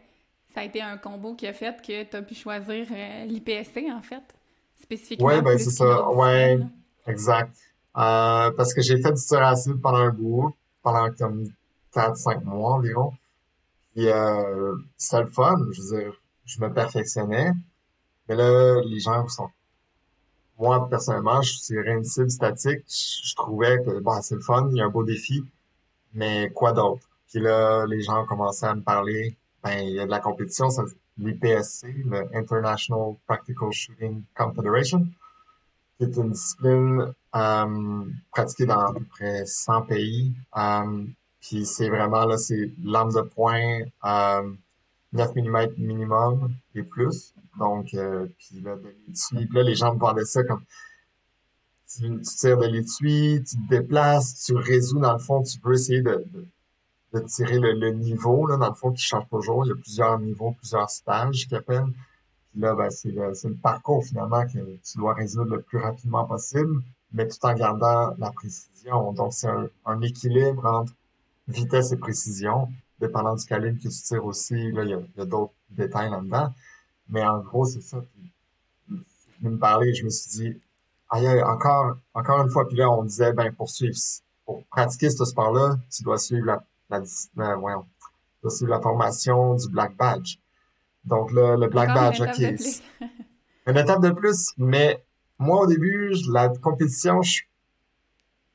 ça 0.55 0.61
a 0.61 0.65
été 0.65 0.81
un 0.81 0.97
combo 0.97 1.35
qui 1.35 1.47
a 1.47 1.53
fait 1.53 1.83
que 1.83 2.05
tu 2.05 2.17
as 2.17 2.23
pu 2.23 2.35
choisir 2.35 2.87
euh, 2.91 3.25
l'IPSC, 3.27 3.91
en 3.93 4.01
fait, 4.01 4.23
Spécifiquement 4.83 5.43
ben, 5.43 5.59
c'est 5.59 5.71
ça. 5.71 6.07
discipline. 6.09 6.71
exact. 7.07 7.57
Euh, 7.97 8.51
parce 8.53 8.75
que 8.75 8.83
j'ai 8.83 9.01
fait 9.01 9.13
du 9.13 9.21
cible 9.21 9.81
pendant 9.81 9.99
un 9.99 10.11
bout, 10.11 10.55
pendant 10.83 11.11
comme 11.13 11.49
quatre 11.93 12.17
cinq 12.17 12.45
mois 12.45 12.75
environ. 12.75 13.13
Puis 13.95 14.09
euh, 14.09 14.75
c'était 14.97 15.23
le 15.23 15.31
fun, 15.31 15.57
je 15.73 15.81
veux 15.81 16.01
dire, 16.01 16.13
je 16.45 16.61
me 16.61 16.73
perfectionnais. 16.73 17.53
Mais 18.29 18.37
là, 18.37 18.83
les 18.85 19.01
gens 19.01 19.27
sont... 19.29 19.49
Moi, 20.59 20.89
personnellement, 20.89 21.43
je 21.43 21.59
tirais 21.61 21.93
une 21.93 22.05
cible 22.05 22.31
statique. 22.31 22.81
Je, 22.89 23.29
je 23.29 23.35
trouvais 23.35 23.83
que, 23.83 24.01
bon, 24.01 24.21
c'est 24.23 24.35
le 24.35 24.41
fun, 24.41 24.69
il 24.71 24.79
y 24.79 24.81
a 24.81 24.85
un 24.85 24.91
beau 24.91 25.05
défi, 25.05 25.45
mais 26.13 26.51
quoi 26.55 26.73
d'autre? 26.73 27.09
Puis 27.29 27.41
là, 27.41 27.87
les 27.87 28.03
gens 28.03 28.25
commencé 28.27 28.67
à 28.67 28.75
me 28.75 28.83
parler, 28.83 29.37
ben, 29.63 29.79
il 29.81 29.95
y 29.95 30.01
a 30.01 30.07
de 30.07 30.11
la 30.11 30.21
compétition, 30.21 30.71
ça, 30.71 30.83
l'IPSC, 31.19 31.87
le 32.05 32.29
International 32.37 33.15
Practical 33.27 33.73
Shooting 33.73 34.23
Confederation 34.35 35.07
qui 35.99 36.05
est 36.05 36.17
une 36.17 36.31
discipline 36.33 37.13
euh, 37.35 38.05
pratiquée 38.31 38.67
dans 38.67 38.81
à 38.81 38.93
peu 38.93 39.05
près 39.05 39.47
100 39.47 39.83
pays. 39.83 40.35
Euh, 40.57 41.05
puis 41.41 41.65
c'est 41.65 41.89
vraiment, 41.89 42.27
là, 42.27 42.37
c'est 42.37 42.71
l'arme 42.83 43.13
de 43.13 43.23
poing, 43.23 43.81
euh, 44.05 44.53
9 45.13 45.35
mm 45.37 45.69
minimum 45.79 46.55
et 46.75 46.83
plus. 46.83 47.35
Donc, 47.59 47.95
euh, 47.95 48.27
puis 48.39 48.61
là, 48.61 48.77
de- 48.77 49.55
là, 49.55 49.63
les 49.63 49.75
gens 49.75 49.95
me 49.95 49.99
vendaient 49.99 50.25
ça 50.25 50.43
comme 50.45 50.63
tu, 51.89 52.21
tires 52.21 52.59
de 52.59 52.67
l'étui, 52.67 53.43
tu 53.49 53.57
te 53.57 53.69
déplaces, 53.71 54.43
tu 54.45 54.55
résous, 54.55 54.99
dans 54.99 55.15
le 55.15 55.19
fond, 55.19 55.43
tu 55.43 55.59
peux 55.61 55.73
essayer 55.75 56.03
de, 56.03 56.25
de, 56.33 56.47
tirer 57.27 57.59
le, 57.59 57.91
niveau, 57.93 58.47
là, 58.47 58.57
dans 58.57 58.69
le 58.69 58.75
fond, 58.75 58.93
qui 58.93 59.03
change 59.03 59.29
toujours. 59.29 59.65
Il 59.65 59.69
y 59.69 59.73
a 59.73 59.77
plusieurs 59.77 60.19
niveaux, 60.19 60.53
plusieurs 60.53 60.91
stages 60.91 61.47
qui 61.49 61.55
appellent. 61.55 61.93
Puis 62.53 62.61
là, 62.61 62.75
ben, 62.75 62.91
c'est 62.91 63.11
le, 63.11 63.33
le 63.45 63.55
parcours, 63.55 64.05
finalement, 64.05 64.45
que 64.47 64.59
tu 64.59 64.99
dois 64.99 65.15
résoudre 65.15 65.57
le 65.57 65.63
plus 65.63 65.79
rapidement 65.79 66.25
possible, 66.25 66.83
mais 67.13 67.27
tout 67.29 67.39
en 67.43 67.55
gardant 67.55 68.15
la 68.19 68.31
précision. 68.31 69.13
Donc, 69.13 69.33
c'est 69.33 69.49
un, 69.49 69.69
un 69.85 70.01
équilibre 70.03 70.65
entre 70.67 70.93
vitesse 71.49 71.93
et 71.93 71.97
précision, 71.97 72.69
dépendant 73.01 73.35
du 73.35 73.45
calibre 73.45 73.79
que 73.79 73.89
tu 73.89 74.03
tires 74.03 74.25
aussi. 74.25 74.73
Là, 74.73 74.85
il 74.85 74.91
y 74.91 74.95
a, 74.95 75.23
a 75.23 75.25
d'autres 75.25 75.55
détails 75.71 76.11
là-dedans. 76.11 76.53
Mais 77.09 77.25
en 77.25 77.39
gros, 77.39 77.65
c'est 77.65 77.83
ça. 77.83 77.99
Je 78.89 79.49
me 79.49 79.59
parlais, 79.59 79.95
je 79.95 80.05
me 80.05 80.11
suis 80.11 80.31
dit, 80.31 80.61
aïe, 81.11 81.43
encore, 81.43 81.97
encore 82.15 82.43
une 82.43 82.51
fois, 82.51 82.67
puis 82.67 82.77
là, 82.77 82.91
on 82.91 83.05
disait, 83.05 83.33
ben, 83.33 83.53
pour 83.53 83.71
suivre, 83.71 83.97
pour 84.45 84.65
pratiquer 84.67 85.11
ce 85.11 85.25
sport-là, 85.25 85.77
tu 85.91 86.03
dois 86.03 86.19
suivre 86.19 86.47
la, 86.47 86.65
la, 86.91 87.03
la, 87.37 87.59
ouais, 87.59 87.73
formation 88.83 89.55
du 89.55 89.69
Black 89.69 89.97
Badge. 89.97 90.37
Donc, 91.05 91.33
là, 91.33 91.57
le 91.57 91.69
Black 91.69 91.89
Badge, 91.89 92.21
OK. 92.21 92.39
une 93.67 93.77
étape 93.77 94.03
de 94.03 94.11
plus, 94.11 94.53
mais 94.59 95.05
moi, 95.39 95.63
au 95.63 95.67
début, 95.67 96.15
la 96.31 96.49
compétition, 96.49 97.23
je, 97.23 97.43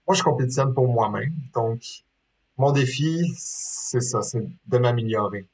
moi, 0.07 0.15
je 0.15 0.23
compétitionne 0.23 0.73
pour 0.73 0.87
moi-même. 0.87 1.33
Donc, 1.53 1.81
mon 2.57 2.71
défi, 2.71 3.25
c'est 3.37 4.01
ça, 4.01 4.21
c'est 4.21 4.45
de 4.67 4.77
m'améliorer. 4.77 5.45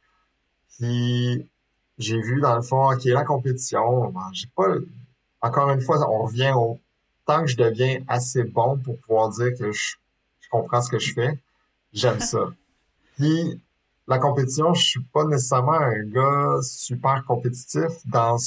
Puis, 0.77 1.49
j'ai 1.97 2.21
vu, 2.21 2.41
dans 2.41 2.55
le 2.55 2.61
fond, 2.61 2.91
OK, 2.91 3.03
la 3.05 3.23
compétition, 3.23 4.09
ben, 4.09 4.29
j'ai 4.33 4.47
pas, 4.55 4.67
encore 5.41 5.69
une 5.71 5.81
fois, 5.81 5.99
on 6.09 6.23
revient 6.23 6.53
au 6.55 6.79
tant 7.25 7.41
que 7.41 7.47
je 7.47 7.57
deviens 7.57 8.03
assez 8.07 8.43
bon 8.43 8.77
pour 8.77 8.97
pouvoir 8.99 9.29
dire 9.29 9.51
que 9.57 9.71
je, 9.71 9.95
comprends 10.49 10.81
ce 10.81 10.89
que 10.89 10.97
je 10.97 11.13
fais, 11.13 11.37
j'aime 11.93 12.19
ça. 12.19 12.39
Puis 13.17 13.59
la 14.07 14.19
compétition, 14.19 14.73
je 14.73 14.85
suis 14.85 15.03
pas 15.03 15.25
nécessairement 15.25 15.73
un 15.73 16.03
gars 16.05 16.59
super 16.61 17.25
compétitif 17.25 17.91
dans 18.05 18.37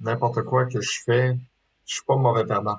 n'importe 0.00 0.42
quoi 0.42 0.66
que 0.66 0.80
je 0.80 1.00
fais. 1.04 1.38
Je 1.86 1.94
suis 1.94 2.04
pas 2.04 2.16
mauvais 2.16 2.44
perdant. 2.44 2.78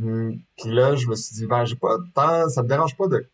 Hum, 0.00 0.38
puis 0.56 0.70
là, 0.70 0.96
je 0.96 1.06
me 1.06 1.14
suis 1.14 1.34
dit, 1.36 1.46
ben, 1.46 1.64
j'ai 1.64 1.76
pas 1.76 1.98
de 1.98 2.06
temps, 2.14 2.48
ça 2.48 2.62
me 2.62 2.68
dérange 2.68 2.96
pas 2.96 3.08
de, 3.08 3.28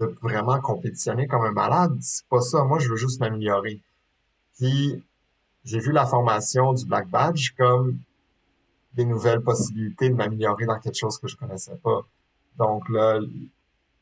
de 0.00 0.06
vraiment 0.22 0.60
compétitionner 0.60 1.26
comme 1.26 1.44
un 1.44 1.52
malade. 1.52 1.96
C'est 2.00 2.26
pas 2.26 2.40
ça. 2.40 2.64
Moi, 2.64 2.78
je 2.78 2.88
veux 2.88 2.96
juste 2.96 3.20
m'améliorer. 3.20 3.80
Puis, 4.56 5.02
j'ai 5.64 5.78
vu 5.78 5.92
la 5.92 6.06
formation 6.06 6.72
du 6.72 6.84
Black 6.86 7.08
Badge 7.08 7.54
comme 7.56 7.98
des 8.94 9.04
nouvelles 9.04 9.40
possibilités 9.40 10.08
de 10.08 10.14
m'améliorer 10.14 10.66
dans 10.66 10.78
quelque 10.78 10.96
chose 10.96 11.18
que 11.18 11.28
je 11.28 11.36
connaissais 11.36 11.76
pas. 11.76 12.02
Donc 12.56 12.88
là, 12.88 13.18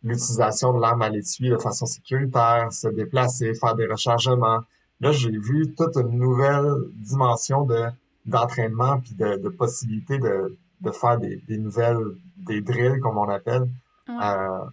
l'utilisation 0.05 0.73
de 0.73 0.81
l'arme 0.81 1.03
à 1.03 1.09
l'étui 1.09 1.49
de 1.49 1.59
façon 1.59 1.87
sécuritaire, 1.87 2.73
se 2.73 2.89
déplacer, 2.89 3.55
faire 3.55 3.75
des 3.75 3.87
rechargements. 3.87 4.61
Là, 5.01 5.13
j'ai 5.13 5.31
vu 5.31 5.75
toute 5.77 5.97
une 5.97 6.19
nouvelle 6.19 6.73
dimension 6.97 7.65
de 7.65 7.87
d'entraînement 8.25 9.01
puis 9.01 9.15
de, 9.15 9.37
de 9.37 9.49
possibilités 9.49 10.17
de, 10.19 10.57
de 10.81 10.91
faire 10.93 11.19
des, 11.19 11.43
des 11.49 11.59
nouvelles 11.59 11.99
des 12.37 12.61
drills 12.61 13.01
comme 13.01 13.19
on 13.19 13.29
appelle 13.29 13.67
euh, 14.09 14.65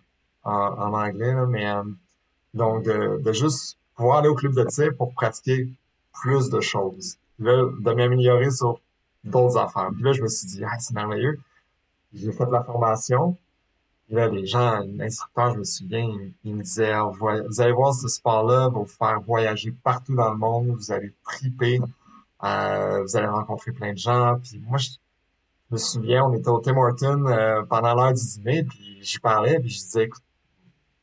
en, 0.44 0.52
en, 0.54 0.94
anglais 0.94 1.34
là, 1.34 1.48
mais 1.48 1.68
euh, 1.68 1.82
donc 2.54 2.84
de, 2.84 3.20
de 3.20 3.34
juste 3.34 3.80
pouvoir 3.96 4.20
aller 4.20 4.30
au 4.30 4.36
club 4.36 4.54
de 4.54 4.64
tir 4.66 4.96
pour 4.96 5.14
pratiquer 5.14 5.68
plus 6.22 6.50
de 6.50 6.60
choses. 6.62 7.18
Là, 7.40 7.64
de 7.80 7.94
m'améliorer 7.94 8.52
sur 8.52 8.80
d'autres 9.24 9.58
affaires. 9.58 9.90
Puis 9.94 10.04
là, 10.04 10.14
je 10.14 10.22
me 10.22 10.28
suis 10.28 10.48
dit, 10.48 10.64
ah, 10.64 10.78
c'est 10.80 10.94
merveilleux. 10.94 11.40
J'ai 12.14 12.32
fait 12.32 12.50
la 12.52 12.64
formation. 12.64 13.38
Puis 14.10 14.16
là, 14.16 14.28
les 14.28 14.48
gens, 14.48 14.80
l'instructeur, 14.98 15.54
je 15.54 15.60
me 15.60 15.64
souviens, 15.64 16.10
il, 16.44 16.56
me 16.56 16.64
disait, 16.64 16.94
ah, 16.94 17.12
vous 17.14 17.62
allez 17.62 17.72
voir 17.72 17.94
ce 17.94 18.08
sport-là, 18.08 18.70
va 18.70 18.80
vous 18.80 18.86
faire 18.88 19.22
voyager 19.22 19.72
partout 19.72 20.16
dans 20.16 20.32
le 20.32 20.38
monde, 20.38 20.70
vous 20.70 20.92
allez 20.92 21.14
triper, 21.24 21.80
euh, 22.44 23.04
vous 23.04 23.16
allez 23.16 23.28
rencontrer 23.28 23.72
plein 23.72 23.94
de 23.94 24.00
gens. 24.00 24.40
Puis 24.42 24.60
moi, 24.66 24.80
je, 24.80 24.90
me 25.70 25.78
souviens, 25.78 26.26
on 26.26 26.34
était 26.34 26.50
au 26.50 26.60
Tim 26.60 26.76
Hortons 26.76 27.28
euh, 27.28 27.62
pendant 27.70 27.94
l'heure 27.94 28.14
du 28.14 28.26
dîner, 28.26 28.64
puis 28.64 28.98
j'y 29.04 29.20
parlais, 29.20 29.60
puis 29.60 29.70
je 29.70 29.78
disais, 29.78 30.06
écoute, 30.06 30.24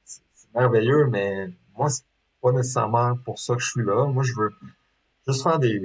c'est 0.05 0.53
merveilleux, 0.53 1.07
mais 1.07 1.49
moi, 1.79 1.89
c'est 1.89 2.03
pas 2.43 2.51
nécessairement 2.51 3.15
pour 3.25 3.39
ça 3.39 3.55
que 3.55 3.61
je 3.61 3.71
suis 3.71 3.85
là. 3.85 4.07
Moi, 4.07 4.25
je 4.25 4.33
veux 4.37 4.51
juste 5.29 5.45
faire 5.45 5.61
des, 5.61 5.81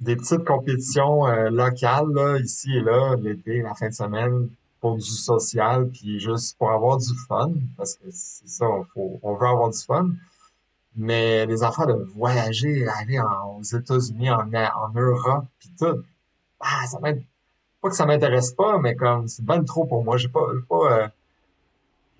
des 0.00 0.14
petites 0.14 0.44
compétitions 0.44 1.26
euh, 1.26 1.48
locales, 1.48 2.12
là, 2.12 2.36
ici 2.36 2.76
et 2.76 2.82
là, 2.82 3.16
l'été, 3.16 3.62
la 3.62 3.72
fin 3.74 3.88
de 3.88 3.94
semaine, 3.94 4.50
pour 4.86 4.96
du 4.96 5.10
social, 5.10 5.88
puis 5.88 6.20
juste 6.20 6.56
pour 6.58 6.70
avoir 6.70 6.98
du 6.98 7.12
fun, 7.26 7.52
parce 7.76 7.94
que 7.94 8.04
c'est 8.10 8.48
ça, 8.48 8.66
on, 8.66 8.84
faut, 8.84 9.18
on 9.22 9.34
veut 9.34 9.46
avoir 9.46 9.70
du 9.70 9.78
fun. 9.78 10.10
Mais 10.94 11.44
les 11.46 11.62
affaires 11.62 11.88
de 11.88 12.06
voyager, 12.14 12.86
aller 12.86 13.18
en, 13.18 13.58
aux 13.58 13.62
États-Unis, 13.62 14.30
en, 14.30 14.48
en 14.48 14.88
Europe, 14.94 15.44
puis 15.58 15.70
tout, 15.78 16.02
ah, 16.60 16.86
ça 16.86 17.00
m'aide. 17.00 17.22
Pas 17.82 17.90
que 17.90 17.96
ça 17.96 18.06
m'intéresse 18.06 18.52
pas, 18.52 18.78
mais 18.78 18.94
comme 18.94 19.26
c'est 19.28 19.44
bien 19.44 19.62
trop 19.64 19.84
pour 19.84 20.04
moi. 20.04 20.16
J'ai 20.16 20.28
pas, 20.28 20.46
pas 20.68 20.92
euh, 20.92 21.08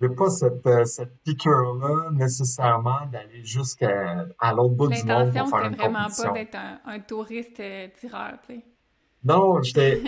j'ai 0.01 0.09
pas 0.09 0.29
cette, 0.29 0.67
euh, 0.67 0.85
cette 0.85 1.17
piqûre-là 1.23 2.11
nécessairement 2.11 3.05
d'aller 3.11 3.43
jusqu'à 3.43 4.27
à, 4.39 4.53
l'autre 4.53 4.75
bout 4.75 4.87
du 4.87 5.03
monde 5.03 5.33
pour 5.33 5.49
faire 5.49 5.65
une 5.65 5.77
compétition. 5.77 5.83
vraiment 5.83 6.07
pas 6.07 6.31
d'être 6.31 6.55
un, 6.55 6.79
un, 6.85 6.99
touriste 6.99 7.59
euh, 7.59 7.87
tireur, 7.99 8.33
tu 8.45 8.55
sais. 8.55 8.76
Non, 9.23 9.61
j'étais 9.63 10.01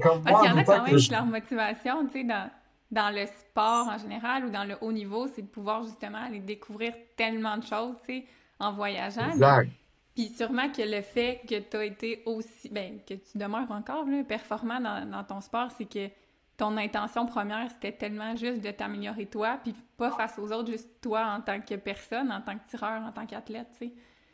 comme 0.00 0.22
moi. 0.22 0.24
Parce 0.24 0.42
qu'il 0.42 0.50
y 0.50 0.54
en 0.54 0.56
a 0.58 0.64
quand 0.64 0.84
même 0.84 0.96
que 0.96 1.12
leur 1.12 1.26
motivation, 1.26 2.06
tu 2.06 2.12
sais, 2.12 2.24
dans, 2.24 2.50
dans 2.90 3.14
le 3.14 3.26
sport 3.26 3.88
en 3.88 3.98
général 3.98 4.46
ou 4.46 4.50
dans 4.50 4.64
le 4.64 4.76
haut 4.80 4.92
niveau, 4.92 5.26
c'est 5.34 5.42
de 5.42 5.48
pouvoir 5.48 5.84
justement 5.84 6.24
aller 6.24 6.40
découvrir 6.40 6.94
tellement 7.16 7.56
de 7.56 7.64
choses, 7.64 7.96
tu 8.06 8.20
sais, 8.20 8.24
en 8.58 8.72
voyageant. 8.72 9.30
Exact. 9.30 9.70
Puis 10.14 10.28
sûrement 10.28 10.70
que 10.70 10.82
le 10.82 11.02
fait 11.02 11.40
que 11.48 11.58
tu 11.58 11.76
as 11.76 11.84
été 11.84 12.22
aussi, 12.24 12.68
ben, 12.68 12.98
que 13.06 13.14
tu 13.14 13.36
demeures 13.36 13.70
encore 13.70 14.06
là, 14.06 14.22
performant 14.22 14.80
dans, 14.80 15.10
dans 15.10 15.24
ton 15.24 15.40
sport, 15.40 15.70
c'est 15.76 15.86
que 15.86 16.08
ton 16.56 16.76
intention 16.76 17.26
première, 17.26 17.68
c'était 17.70 17.92
tellement 17.92 18.36
juste 18.36 18.62
de 18.62 18.70
t'améliorer 18.70 19.26
toi, 19.26 19.58
puis 19.62 19.74
pas 19.96 20.10
face 20.10 20.38
aux 20.38 20.52
autres, 20.52 20.70
juste 20.70 20.88
toi 21.00 21.26
en 21.36 21.40
tant 21.40 21.60
que 21.60 21.74
personne, 21.74 22.30
en 22.30 22.40
tant 22.40 22.56
que 22.56 22.68
tireur, 22.68 23.02
en 23.02 23.10
tant 23.10 23.26
qu'athlète, 23.26 23.68
tu 23.72 23.86
sais. 23.86 23.92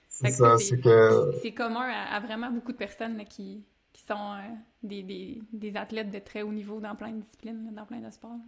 C'est 0.09 0.31
ça, 0.31 0.59
c'est 0.59 0.81
que... 0.81 1.33
C'est 1.41 1.53
commun 1.53 1.89
à, 1.89 2.19
vraiment 2.21 2.51
beaucoup 2.51 2.73
de 2.73 2.77
personnes 2.77 3.25
qui, 3.25 3.65
qui 3.93 4.03
sont 4.03 4.15
euh, 4.15 4.55
des, 4.83 5.03
des, 5.03 5.43
des, 5.53 5.77
athlètes 5.77 6.11
de 6.11 6.19
très 6.19 6.43
haut 6.43 6.53
niveau 6.53 6.81
dans 6.81 6.95
plein 6.95 7.13
de 7.13 7.21
disciplines, 7.21 7.73
dans 7.75 7.85
plein 7.85 8.01
de 8.01 8.11
sports. 8.11 8.39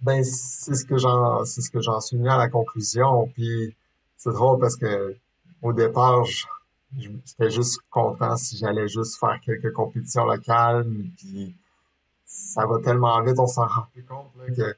Ben, 0.00 0.22
c'est 0.24 0.74
ce 0.74 0.84
que 0.84 0.98
j'en 0.98 1.44
c'est 1.44 1.60
ce 1.60 1.70
que 1.70 1.80
j'en 1.80 2.00
suis 2.00 2.16
venu 2.16 2.28
à 2.28 2.36
la 2.36 2.48
conclusion, 2.48 3.28
puis 3.34 3.74
c'est 4.16 4.32
drôle 4.32 4.58
parce 4.58 4.76
que 4.76 5.16
au 5.62 5.72
départ, 5.72 6.24
j'étais 6.96 7.50
juste 7.50 7.80
content 7.88 8.36
si 8.36 8.56
j'allais 8.56 8.88
juste 8.88 9.18
faire 9.18 9.38
quelques 9.44 9.72
compétitions 9.72 10.24
locales, 10.24 10.86
puis 11.16 11.54
ça 12.24 12.66
va 12.66 12.80
tellement 12.80 13.22
vite, 13.22 13.38
on 13.38 13.46
s'en 13.46 13.66
rend 13.66 13.86
plus 13.92 14.04
compte, 14.04 14.30
là, 14.38 14.52
que 14.52 14.76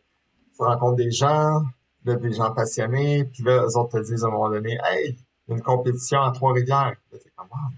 tu 0.56 0.62
rencontres 0.62 0.96
des 0.96 1.10
gens, 1.10 1.62
des 2.04 2.32
gens 2.32 2.52
passionnés, 2.52 3.24
puis 3.24 3.42
là, 3.44 3.64
eux 3.64 3.78
autres 3.78 3.98
te 3.98 4.04
disent 4.04 4.24
à 4.24 4.28
un 4.28 4.30
moment 4.30 4.50
donné, 4.50 4.78
hey, 4.84 5.16
une 5.48 5.62
compétition 5.62 6.20
à 6.20 6.32
Trois-Rivières. 6.32 6.96
T'es 7.10 7.18
comme, 7.36 7.48
ah, 7.52 7.70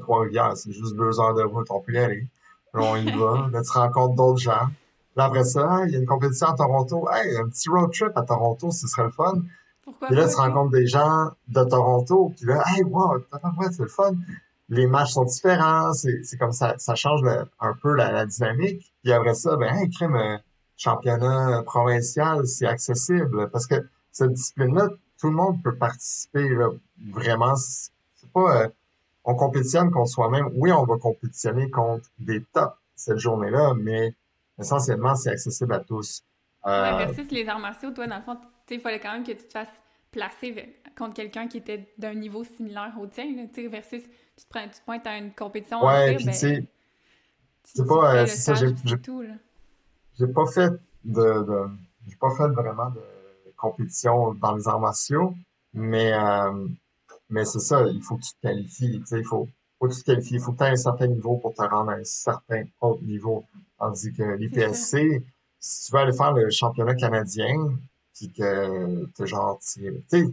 Trois-Rivières, 0.00 0.56
c'est 0.56 0.72
juste 0.72 0.96
deux 0.96 1.20
heures 1.20 1.34
de 1.34 1.42
route, 1.42 1.66
on 1.70 1.80
peut 1.80 1.92
y 1.92 1.98
aller. 1.98 2.26
Là, 2.74 2.80
on 2.82 2.96
y 2.96 3.10
va. 3.10 3.48
Là, 3.52 3.62
tu 3.62 3.70
rencontres 3.70 4.14
d'autres 4.14 4.40
gens. 4.40 4.68
Là, 5.16 5.24
après 5.24 5.44
ça, 5.44 5.82
il 5.86 5.92
y 5.92 5.96
a 5.96 5.98
une 5.98 6.06
compétition 6.06 6.48
à 6.48 6.54
Toronto. 6.54 7.06
Hey, 7.12 7.36
un 7.36 7.48
petit 7.48 7.68
road 7.68 7.90
trip 7.92 8.12
à 8.16 8.22
Toronto, 8.22 8.70
ce 8.70 8.86
serait 8.86 9.04
le 9.04 9.10
fun. 9.10 9.42
Pourquoi 9.84 10.08
puis 10.08 10.16
là, 10.16 10.28
tu 10.28 10.36
rencontres 10.36 10.70
des 10.70 10.86
gens 10.86 11.30
de 11.48 11.64
Toronto, 11.64 12.32
puis 12.36 12.46
là, 12.46 12.62
hey, 12.68 12.84
wow, 12.84 13.18
c'est 13.70 13.80
le 13.80 13.88
fun 13.88 14.12
les 14.72 14.86
matchs 14.86 15.12
sont 15.12 15.24
différents, 15.24 15.92
c'est 15.92 16.38
comme 16.38 16.52
ça, 16.52 16.74
ça 16.78 16.94
change 16.94 17.20
un 17.60 17.74
peu 17.82 17.94
la, 17.94 18.24
dynamique. 18.24 18.92
Puis 19.02 19.12
après 19.12 19.34
ça, 19.34 19.56
ben, 19.56 19.68
un 19.68 19.88
crime 19.88 20.16
euh, 20.16 20.38
championnat 20.78 21.62
provincial, 21.64 22.46
c'est 22.46 22.66
accessible 22.66 23.50
parce 23.50 23.66
que 23.66 23.74
cette 24.12 24.32
discipline-là, 24.32 24.88
tout 25.20 25.28
le 25.28 25.34
monde 25.34 25.62
peut 25.62 25.76
participer. 25.76 26.48
Vraiment, 27.12 27.54
c'est 27.56 28.30
pas, 28.32 28.62
euh, 28.62 28.68
on 29.24 29.34
compétitionne 29.34 29.90
contre 29.90 30.10
soi-même. 30.10 30.50
Oui, 30.54 30.72
on 30.72 30.84
va 30.84 30.96
compétitionner 30.98 31.70
contre 31.70 32.08
des 32.18 32.42
tops 32.52 32.76
cette 32.94 33.18
journée-là, 33.18 33.74
mais 33.74 34.14
essentiellement, 34.58 35.14
c'est 35.14 35.30
accessible 35.30 35.72
à 35.74 35.80
tous. 35.80 36.22
Euh... 36.66 36.96
Ouais, 36.96 37.06
versus 37.06 37.30
les 37.30 37.48
arts 37.48 37.58
martiaux, 37.58 37.90
toi, 37.90 38.06
dans 38.06 38.16
le 38.16 38.22
fond, 38.22 38.36
il 38.70 38.80
fallait 38.80 39.00
quand 39.00 39.12
même 39.12 39.24
que 39.24 39.32
tu 39.32 39.46
te 39.46 39.52
fasses 39.52 39.68
placer 40.10 40.76
contre 40.96 41.14
quelqu'un 41.14 41.48
qui 41.48 41.58
était 41.58 41.92
d'un 41.98 42.14
niveau 42.14 42.44
similaire 42.44 42.94
au 43.00 43.06
tien, 43.06 43.24
là, 43.34 43.68
versus 43.68 44.02
tu 44.36 44.44
te, 44.44 44.58
tu 44.58 44.82
pointes 44.84 45.06
à 45.06 45.16
une 45.16 45.32
compétition 45.32 45.84
ouais, 45.84 46.16
puis 46.16 46.26
ben, 46.26 46.32
tu 46.32 46.66
c'est 47.64 47.86
pas, 47.86 48.14
euh, 48.14 48.26
ça, 48.26 48.54
j'ai, 48.54 48.74
j'ai, 48.84 50.26
pas 50.26 50.46
fait 50.46 50.72
de, 51.04 51.42
de 51.44 51.68
j'ai 52.08 52.16
pas 52.16 52.30
fait 52.34 52.48
vraiment 52.48 52.90
de 52.90 53.00
compétition 53.56 54.34
dans 54.34 54.56
les 54.56 54.66
arts 54.66 54.80
martiaux, 54.80 55.34
mais, 55.72 56.12
euh, 56.12 56.66
mais 57.32 57.46
c'est 57.46 57.60
ça, 57.60 57.86
il 57.88 58.02
faut 58.02 58.16
que 58.16 58.22
tu 58.22 58.32
te 58.34 58.42
qualifies, 58.42 59.00
tu 59.00 59.06
sais, 59.06 59.18
il 59.18 59.24
faut, 59.24 59.48
faut 59.78 59.88
que 59.88 59.94
tu 59.94 60.00
te 60.00 60.06
qualifies, 60.06 60.34
il 60.34 60.40
faut 60.40 60.52
que 60.52 60.58
tu 60.58 60.64
aies 60.64 60.68
un 60.68 60.76
certain 60.76 61.06
niveau 61.06 61.38
pour 61.38 61.54
te 61.54 61.62
rendre 61.62 61.90
à 61.90 61.94
un 61.94 62.04
certain 62.04 62.64
autre 62.80 63.02
niveau. 63.02 63.44
Tandis 63.78 64.12
que 64.12 64.22
l'IPSC, 64.22 65.22
si 65.58 65.86
tu 65.86 65.92
veux 65.92 65.98
aller 65.98 66.12
faire 66.12 66.32
le 66.32 66.50
championnat 66.50 66.94
canadien, 66.94 67.78
puis 68.14 68.30
que 68.30 69.06
tu 69.16 69.26
genre, 69.26 69.58
tu 69.60 69.90
sais, 70.08 70.24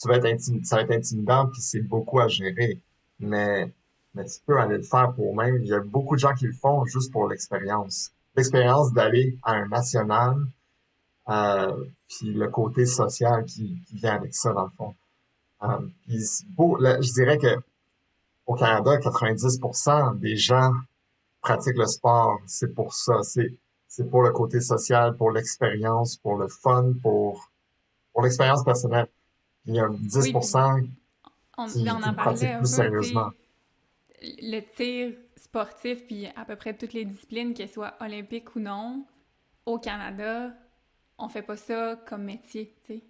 tu 0.00 0.08
vas 0.08 0.16
être 0.16 0.40
ça 0.62 0.76
va 0.76 0.82
être 0.82 0.92
intimidant, 0.92 1.48
puis 1.48 1.60
c'est 1.60 1.82
beaucoup 1.82 2.20
à 2.20 2.28
gérer. 2.28 2.80
Mais, 3.18 3.72
mais 4.14 4.24
tu 4.24 4.38
peux 4.46 4.58
aller 4.58 4.76
le 4.76 4.82
faire 4.82 5.12
pour 5.14 5.34
même. 5.34 5.56
Il 5.62 5.66
y 5.66 5.74
a 5.74 5.80
beaucoup 5.80 6.14
de 6.14 6.20
gens 6.20 6.34
qui 6.34 6.46
le 6.46 6.52
font 6.52 6.84
juste 6.84 7.12
pour 7.12 7.28
l'expérience. 7.28 8.12
L'expérience 8.36 8.92
d'aller 8.92 9.38
à 9.42 9.54
un 9.54 9.66
national, 9.66 10.36
euh, 11.28 11.84
puis 12.08 12.32
le 12.32 12.48
côté 12.48 12.86
social 12.86 13.44
qui, 13.44 13.76
qui, 13.88 13.96
vient 13.96 14.14
avec 14.14 14.34
ça, 14.34 14.52
dans 14.52 14.64
le 14.64 14.70
fond. 14.70 14.94
Puis 15.60 16.18
je 16.18 17.12
dirais 17.12 17.38
que 17.38 17.56
au 18.46 18.54
Canada, 18.54 18.98
90% 18.98 20.18
des 20.18 20.36
gens 20.36 20.72
pratiquent 21.40 21.78
le 21.78 21.86
sport. 21.86 22.38
C'est 22.46 22.74
pour 22.74 22.94
ça. 22.94 23.22
C'est, 23.22 23.54
c'est 23.88 24.08
pour 24.10 24.22
le 24.22 24.32
côté 24.32 24.60
social, 24.60 25.16
pour 25.16 25.30
l'expérience, 25.30 26.16
pour 26.16 26.36
le 26.36 26.48
fun, 26.48 26.92
pour, 27.02 27.50
pour 28.12 28.22
l'expérience 28.22 28.64
personnelle. 28.64 29.08
Il 29.66 29.76
y 29.76 29.80
a 29.80 29.88
10% 29.88 30.88
on, 31.56 31.66
qui, 31.66 31.88
on 31.88 32.02
en 32.02 32.14
parlait 32.14 32.58
plus 32.58 32.66
sérieusement. 32.66 33.30
Le 34.20 34.60
tir 34.74 35.14
sportif, 35.36 36.06
puis 36.06 36.26
à 36.34 36.44
peu 36.44 36.56
près 36.56 36.76
toutes 36.76 36.92
les 36.92 37.04
disciplines, 37.04 37.54
qu'elles 37.54 37.68
soient 37.68 37.94
olympiques 38.00 38.54
ou 38.56 38.60
non, 38.60 39.06
au 39.66 39.78
Canada, 39.78 40.52
on 41.18 41.28
fait 41.28 41.42
pas 41.42 41.56
ça 41.56 41.96
comme 42.08 42.24
métier, 42.24 42.74
tu 42.84 42.94
sais. 42.94 43.04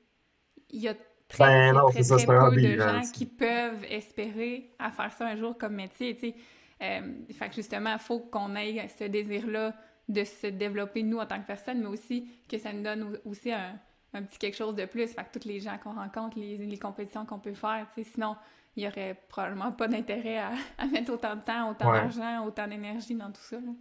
Il 0.70 0.80
y 0.80 0.88
a 0.88 0.94
très, 1.36 1.72
ben, 1.72 1.80
très, 1.88 2.02
très, 2.02 2.26
peu 2.26 2.60
de 2.60 2.78
gens 2.78 3.00
qui 3.12 3.26
peuvent 3.26 3.84
espérer 3.90 4.70
à 4.78 4.90
faire 4.90 5.12
ça 5.12 5.26
un 5.26 5.36
jour 5.36 5.56
comme 5.56 5.74
métier, 5.74 6.14
tu 6.14 6.28
sais. 6.28 6.34
Euh, 6.82 7.14
fait 7.32 7.48
que 7.48 7.54
justement, 7.54 7.92
il 7.92 7.98
faut 7.98 8.20
qu'on 8.20 8.54
ait 8.56 8.88
ce 8.88 9.04
désir-là 9.04 9.74
de 10.08 10.24
se 10.24 10.48
développer, 10.48 11.02
nous, 11.02 11.18
en 11.18 11.26
tant 11.26 11.40
que 11.40 11.46
personne, 11.46 11.80
mais 11.80 11.86
aussi 11.86 12.28
que 12.48 12.58
ça 12.58 12.72
nous 12.72 12.82
donne 12.82 13.18
aussi 13.24 13.52
un, 13.52 13.78
un 14.12 14.22
petit 14.22 14.38
quelque 14.38 14.56
chose 14.56 14.74
de 14.74 14.84
plus. 14.84 15.06
Fait 15.08 15.24
que 15.24 15.38
tous 15.38 15.48
les 15.48 15.60
gens 15.60 15.78
qu'on 15.82 15.94
rencontre, 15.94 16.38
les, 16.38 16.58
les 16.58 16.78
compétitions 16.78 17.24
qu'on 17.24 17.38
peut 17.38 17.54
faire, 17.54 17.86
tu 17.94 18.02
sais, 18.02 18.10
sinon, 18.12 18.36
il 18.76 18.82
n'y 18.82 18.88
aurait 18.88 19.18
probablement 19.28 19.72
pas 19.72 19.88
d'intérêt 19.88 20.38
à, 20.38 20.50
à, 20.78 20.86
mettre 20.86 21.12
autant 21.12 21.36
de 21.36 21.40
temps, 21.40 21.70
autant 21.70 21.92
d'argent, 21.92 22.44
autant 22.46 22.66
d'énergie 22.66 23.14
dans 23.14 23.30
tout 23.30 23.42
ça. 23.42 23.56
Là. 23.56 23.72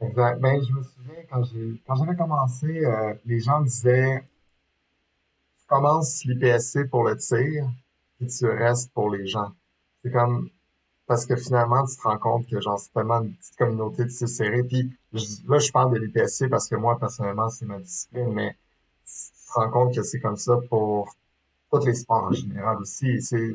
Exact. 0.00 0.40
Ben, 0.40 0.62
je 0.62 0.72
me 0.72 0.82
souviens, 0.82 1.22
quand 1.28 1.42
j'ai 1.44 1.82
quand 1.86 1.94
j'avais 1.96 2.16
commencé, 2.16 2.84
euh, 2.84 3.14
les 3.26 3.40
gens 3.40 3.60
disaient 3.60 4.24
commences 5.70 6.24
l'IPSC 6.24 6.90
pour 6.90 7.04
le 7.04 7.16
tir, 7.16 7.64
puis 8.18 8.26
tu 8.26 8.46
restes 8.46 8.92
pour 8.92 9.08
les 9.10 9.26
gens. 9.26 9.52
C'est 10.02 10.10
comme 10.10 10.50
parce 11.06 11.26
que 11.26 11.36
finalement, 11.36 11.84
tu 11.86 11.96
te 11.96 12.02
rends 12.02 12.18
compte 12.18 12.46
que 12.48 12.60
genre 12.60 12.78
c'est 12.78 12.92
tellement 12.92 13.20
une 13.22 13.34
petite 13.34 13.56
communauté 13.56 14.04
de 14.04 14.10
tir 14.10 14.28
serré. 14.28 14.62
Puis 14.64 14.90
là, 15.12 15.58
je 15.58 15.72
parle 15.72 15.92
de 15.94 15.98
l'IPSC 15.98 16.48
parce 16.48 16.68
que 16.68 16.76
moi, 16.76 16.98
personnellement, 16.98 17.48
c'est 17.48 17.66
ma 17.66 17.78
discipline, 17.78 18.32
mais 18.32 18.56
tu 19.04 19.46
te 19.46 19.52
rends 19.54 19.70
compte 19.70 19.94
que 19.94 20.02
c'est 20.02 20.20
comme 20.20 20.36
ça 20.36 20.58
pour 20.68 21.14
tous 21.72 21.86
les 21.86 21.94
sports 21.94 22.24
en 22.24 22.32
général 22.32 22.78
aussi. 22.78 23.22
C'est 23.22 23.54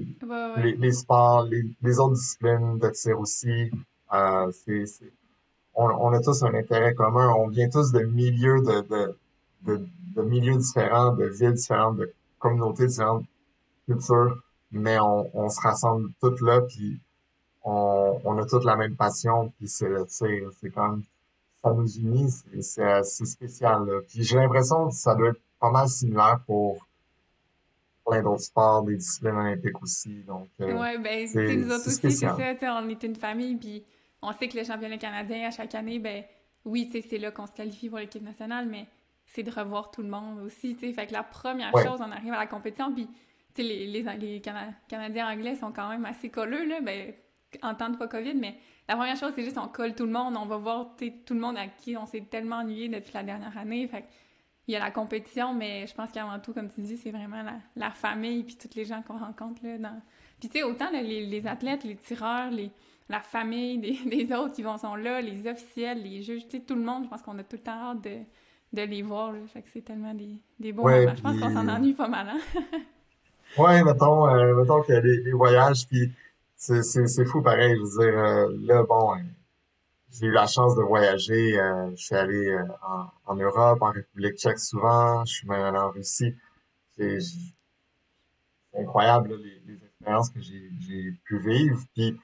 les, 0.57 0.75
les, 0.75 0.91
sports, 0.91 1.43
les, 1.43 1.63
les, 1.81 1.99
autres 1.99 2.15
disciplines 2.15 2.79
de 2.79 2.89
tir 2.89 3.19
aussi. 3.19 3.71
Euh, 4.13 4.51
c'est 4.51 5.11
on, 5.75 6.13
a 6.13 6.19
tous 6.21 6.43
un 6.43 6.53
intérêt 6.53 6.93
commun. 6.93 7.33
On 7.37 7.47
vient 7.47 7.69
tous 7.69 7.91
de 7.91 7.99
milieux 7.99 8.61
de, 8.61 8.81
de, 8.87 9.17
de, 9.65 9.85
de 10.15 10.21
milieux 10.21 10.57
différents, 10.57 11.13
de 11.13 11.25
villes 11.25 11.53
différentes, 11.53 11.97
de 11.97 12.13
communautés 12.39 12.87
différentes, 12.87 13.25
cultures, 13.85 14.41
mais 14.71 14.99
on, 14.99 15.29
on 15.33 15.49
se 15.49 15.59
rassemble 15.61 16.09
toutes 16.19 16.41
là, 16.41 16.61
puis 16.61 16.99
on, 17.63 18.19
on 18.23 18.37
a 18.37 18.45
toutes 18.45 18.63
la 18.63 18.75
même 18.75 18.95
passion, 18.95 19.51
puis 19.57 19.67
c'est. 19.67 19.91
C'est 20.09 20.69
comme 20.69 21.03
ça 21.63 21.73
nous 21.73 21.97
unit, 21.97 22.31
c'est 22.61 22.83
assez 22.83 23.25
spécial. 23.25 23.85
Là. 23.85 24.01
Puis 24.07 24.23
j'ai 24.23 24.35
l'impression 24.35 24.87
que 24.89 24.93
ça 24.93 25.15
doit 25.15 25.29
être 25.29 25.41
pas 25.59 25.71
mal 25.71 25.87
similaire 25.87 26.39
pour 26.45 26.85
plein 28.05 28.21
d'autres 28.21 28.43
sports, 28.43 28.83
des 28.83 28.97
disciplines 28.97 29.35
olympiques 29.35 29.81
aussi. 29.81 30.21
Donc, 30.27 30.47
euh, 30.61 30.79
ouais, 30.79 30.97
ben, 30.99 31.27
nous 31.59 31.71
autres 31.71 31.87
aussi, 31.87 32.11
c'est 32.11 32.11
ça. 32.11 32.37
On 32.79 32.87
est 32.87 33.01
une 33.03 33.15
famille, 33.15 33.55
puis 33.55 33.83
on 34.21 34.31
sait 34.33 34.47
que 34.47 34.57
le 34.57 34.63
championnat 34.63 34.97
canadien, 34.97 35.47
à 35.47 35.51
chaque 35.51 35.73
année, 35.73 35.97
ben 35.97 36.23
oui, 36.65 36.89
c'est 36.91 37.17
là 37.17 37.31
qu'on 37.31 37.47
se 37.47 37.53
qualifie 37.53 37.89
pour 37.89 37.97
l'équipe 37.97 38.23
nationale, 38.23 38.67
mais 38.69 38.87
c'est 39.25 39.43
de 39.43 39.51
revoir 39.51 39.91
tout 39.91 40.01
le 40.01 40.09
monde 40.09 40.39
aussi, 40.39 40.75
tu 40.75 40.87
sais. 40.87 40.93
Fait 40.93 41.07
que 41.07 41.13
la 41.13 41.23
première 41.23 41.71
chose, 41.71 41.99
on 41.99 42.11
arrive 42.11 42.33
à 42.33 42.37
la 42.37 42.47
compétition, 42.47 42.93
puis 42.93 43.07
les, 43.57 43.87
les, 43.87 44.03
les 44.17 44.41
Canadiens 44.41 45.29
anglais 45.29 45.55
sont 45.55 45.71
quand 45.71 45.89
même 45.89 46.05
assez 46.05 46.29
colleux, 46.29 46.65
là, 46.65 46.81
ben, 46.81 47.13
en 47.61 47.75
temps 47.75 47.89
de 47.89 47.97
pas 47.97 48.07
COVID, 48.07 48.35
mais 48.35 48.57
la 48.87 48.95
première 48.95 49.15
chose, 49.15 49.31
c'est 49.35 49.43
juste 49.43 49.57
on 49.57 49.67
colle 49.67 49.95
tout 49.95 50.05
le 50.05 50.11
monde, 50.11 50.35
on 50.37 50.45
va 50.45 50.57
voir 50.57 50.95
tout 50.97 51.33
le 51.33 51.39
monde 51.39 51.57
à 51.57 51.67
qui 51.67 51.97
on 51.97 52.05
s'est 52.05 52.21
tellement 52.29 52.57
ennuyé 52.57 52.89
depuis 52.89 53.13
la 53.13 53.23
dernière 53.23 53.57
année. 53.57 53.87
Fait 53.87 54.05
il 54.67 54.73
y 54.73 54.77
a 54.77 54.79
la 54.79 54.91
compétition, 54.91 55.53
mais 55.53 55.85
je 55.85 55.93
pense 55.93 56.09
qu'avant 56.11 56.39
tout, 56.39 56.53
comme 56.53 56.71
tu 56.71 56.81
dis, 56.81 56.97
c'est 56.97 57.11
vraiment 57.11 57.43
la, 57.43 57.53
la 57.75 57.91
famille 57.91 58.43
puis 58.43 58.55
toutes 58.55 58.73
les 58.73 58.85
gens 58.85 59.03
qu'on 59.03 59.17
rencontre 59.17 59.63
là. 59.63 59.77
Dans... 59.77 60.01
Puis 60.39 60.49
tu 60.49 60.57
sais, 60.57 60.63
autant 60.63 60.89
les, 60.91 61.25
les, 61.25 61.47
athlètes, 61.47 61.83
les 61.83 61.95
tireurs, 61.95 62.49
les, 62.49 62.71
la 63.07 63.19
famille 63.19 63.77
des, 63.77 63.99
des, 64.05 64.33
autres 64.33 64.53
qui 64.53 64.63
vont 64.63 64.77
sont 64.77 64.95
là, 64.95 65.21
les 65.21 65.47
officiels, 65.47 66.01
les 66.01 66.23
juges, 66.23 66.47
tu 66.47 66.57
sais, 66.57 66.63
tout 66.63 66.75
le 66.75 66.81
monde, 66.81 67.03
je 67.03 67.09
pense 67.09 67.21
qu'on 67.21 67.37
a 67.37 67.43
tout 67.43 67.57
le 67.57 67.61
temps 67.61 67.91
hâte 67.91 68.01
de, 68.01 68.17
de 68.73 68.81
les 68.81 69.01
voir. 69.01 69.31
Là. 69.31 69.39
Fait 69.47 69.61
que 69.61 69.69
c'est 69.73 69.81
tellement 69.81 70.13
des, 70.13 70.37
des 70.59 70.73
beaux 70.73 70.83
moments. 70.83 71.15
Je 71.15 71.21
pense 71.21 71.39
qu'on 71.39 71.53
s'en 71.53 71.67
ennuie 71.67 71.93
pas 71.93 72.07
mal, 72.07 72.27
hein? 72.29 72.61
ouais, 73.57 73.83
mettons, 73.83 74.27
euh, 74.27 74.55
mettons 74.55 74.81
que 74.81 74.93
les, 74.93 75.23
les 75.23 75.31
voyages, 75.31 75.87
puis 75.87 76.11
c'est, 76.55 76.83
c'est, 76.83 77.07
c'est 77.07 77.25
fou 77.25 77.41
pareil. 77.41 77.75
Je 77.75 77.81
veux 77.81 78.11
dire, 78.11 78.19
euh, 78.19 78.57
là, 78.61 78.83
bon, 78.83 79.13
euh, 79.13 79.19
j'ai 80.11 80.27
eu 80.27 80.31
la 80.31 80.47
chance 80.47 80.75
de 80.75 80.81
voyager. 80.81 81.59
Euh, 81.59 81.91
je 81.95 82.03
suis 82.03 82.15
allé 82.15 82.57
en, 82.81 83.07
en, 83.25 83.35
Europe, 83.35 83.81
en 83.81 83.91
République 83.91 84.37
tchèque 84.37 84.59
souvent. 84.59 85.23
Je 85.25 85.33
suis 85.33 85.47
même 85.47 85.61
allé 85.61 85.77
en 85.77 85.91
Russie. 85.91 86.33
C'est, 86.97 87.19
incroyable, 88.77 89.35
les, 89.35 89.61
les, 89.65 89.83
expériences 89.85 90.29
que 90.29 90.41
j'ai, 90.41 90.69
j'ai 90.81 91.11
pu 91.23 91.39
vivre. 91.39 91.79
Puis, 91.93 92.19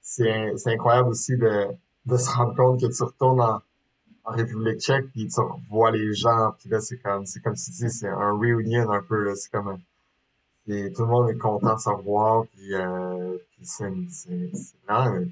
c'est 0.00 0.52
c'est 0.56 0.72
incroyable 0.74 1.08
aussi 1.08 1.36
de, 1.36 1.68
de 2.06 2.16
se 2.16 2.30
rendre 2.30 2.54
compte 2.56 2.80
que 2.80 2.86
tu 2.86 3.02
retournes 3.02 3.40
en, 3.40 3.62
en 4.24 4.32
République 4.32 4.80
tchèque 4.80 5.10
puis 5.12 5.28
tu 5.28 5.40
vois 5.70 5.90
les 5.90 6.14
gens 6.14 6.52
puis 6.58 6.68
là 6.68 6.80
c'est 6.80 6.98
comme 6.98 7.26
c'est 7.26 7.40
comme 7.40 7.54
tu 7.54 7.70
dis 7.70 7.90
c'est 7.90 8.08
un 8.08 8.32
reunion 8.32 8.90
un 8.90 9.02
peu 9.02 9.22
là 9.24 9.34
c'est 9.34 9.50
comme 9.50 9.68
un, 9.68 9.78
et 10.66 10.92
tout 10.92 11.02
le 11.02 11.08
monde 11.08 11.30
est 11.30 11.38
content 11.38 11.74
de 11.74 11.80
se 11.80 11.88
revoir 11.90 12.44
puis, 12.46 12.74
euh, 12.74 13.36
puis 13.52 13.66
c'est 13.66 13.92
c'est 14.10 14.50
vraiment 14.88 15.24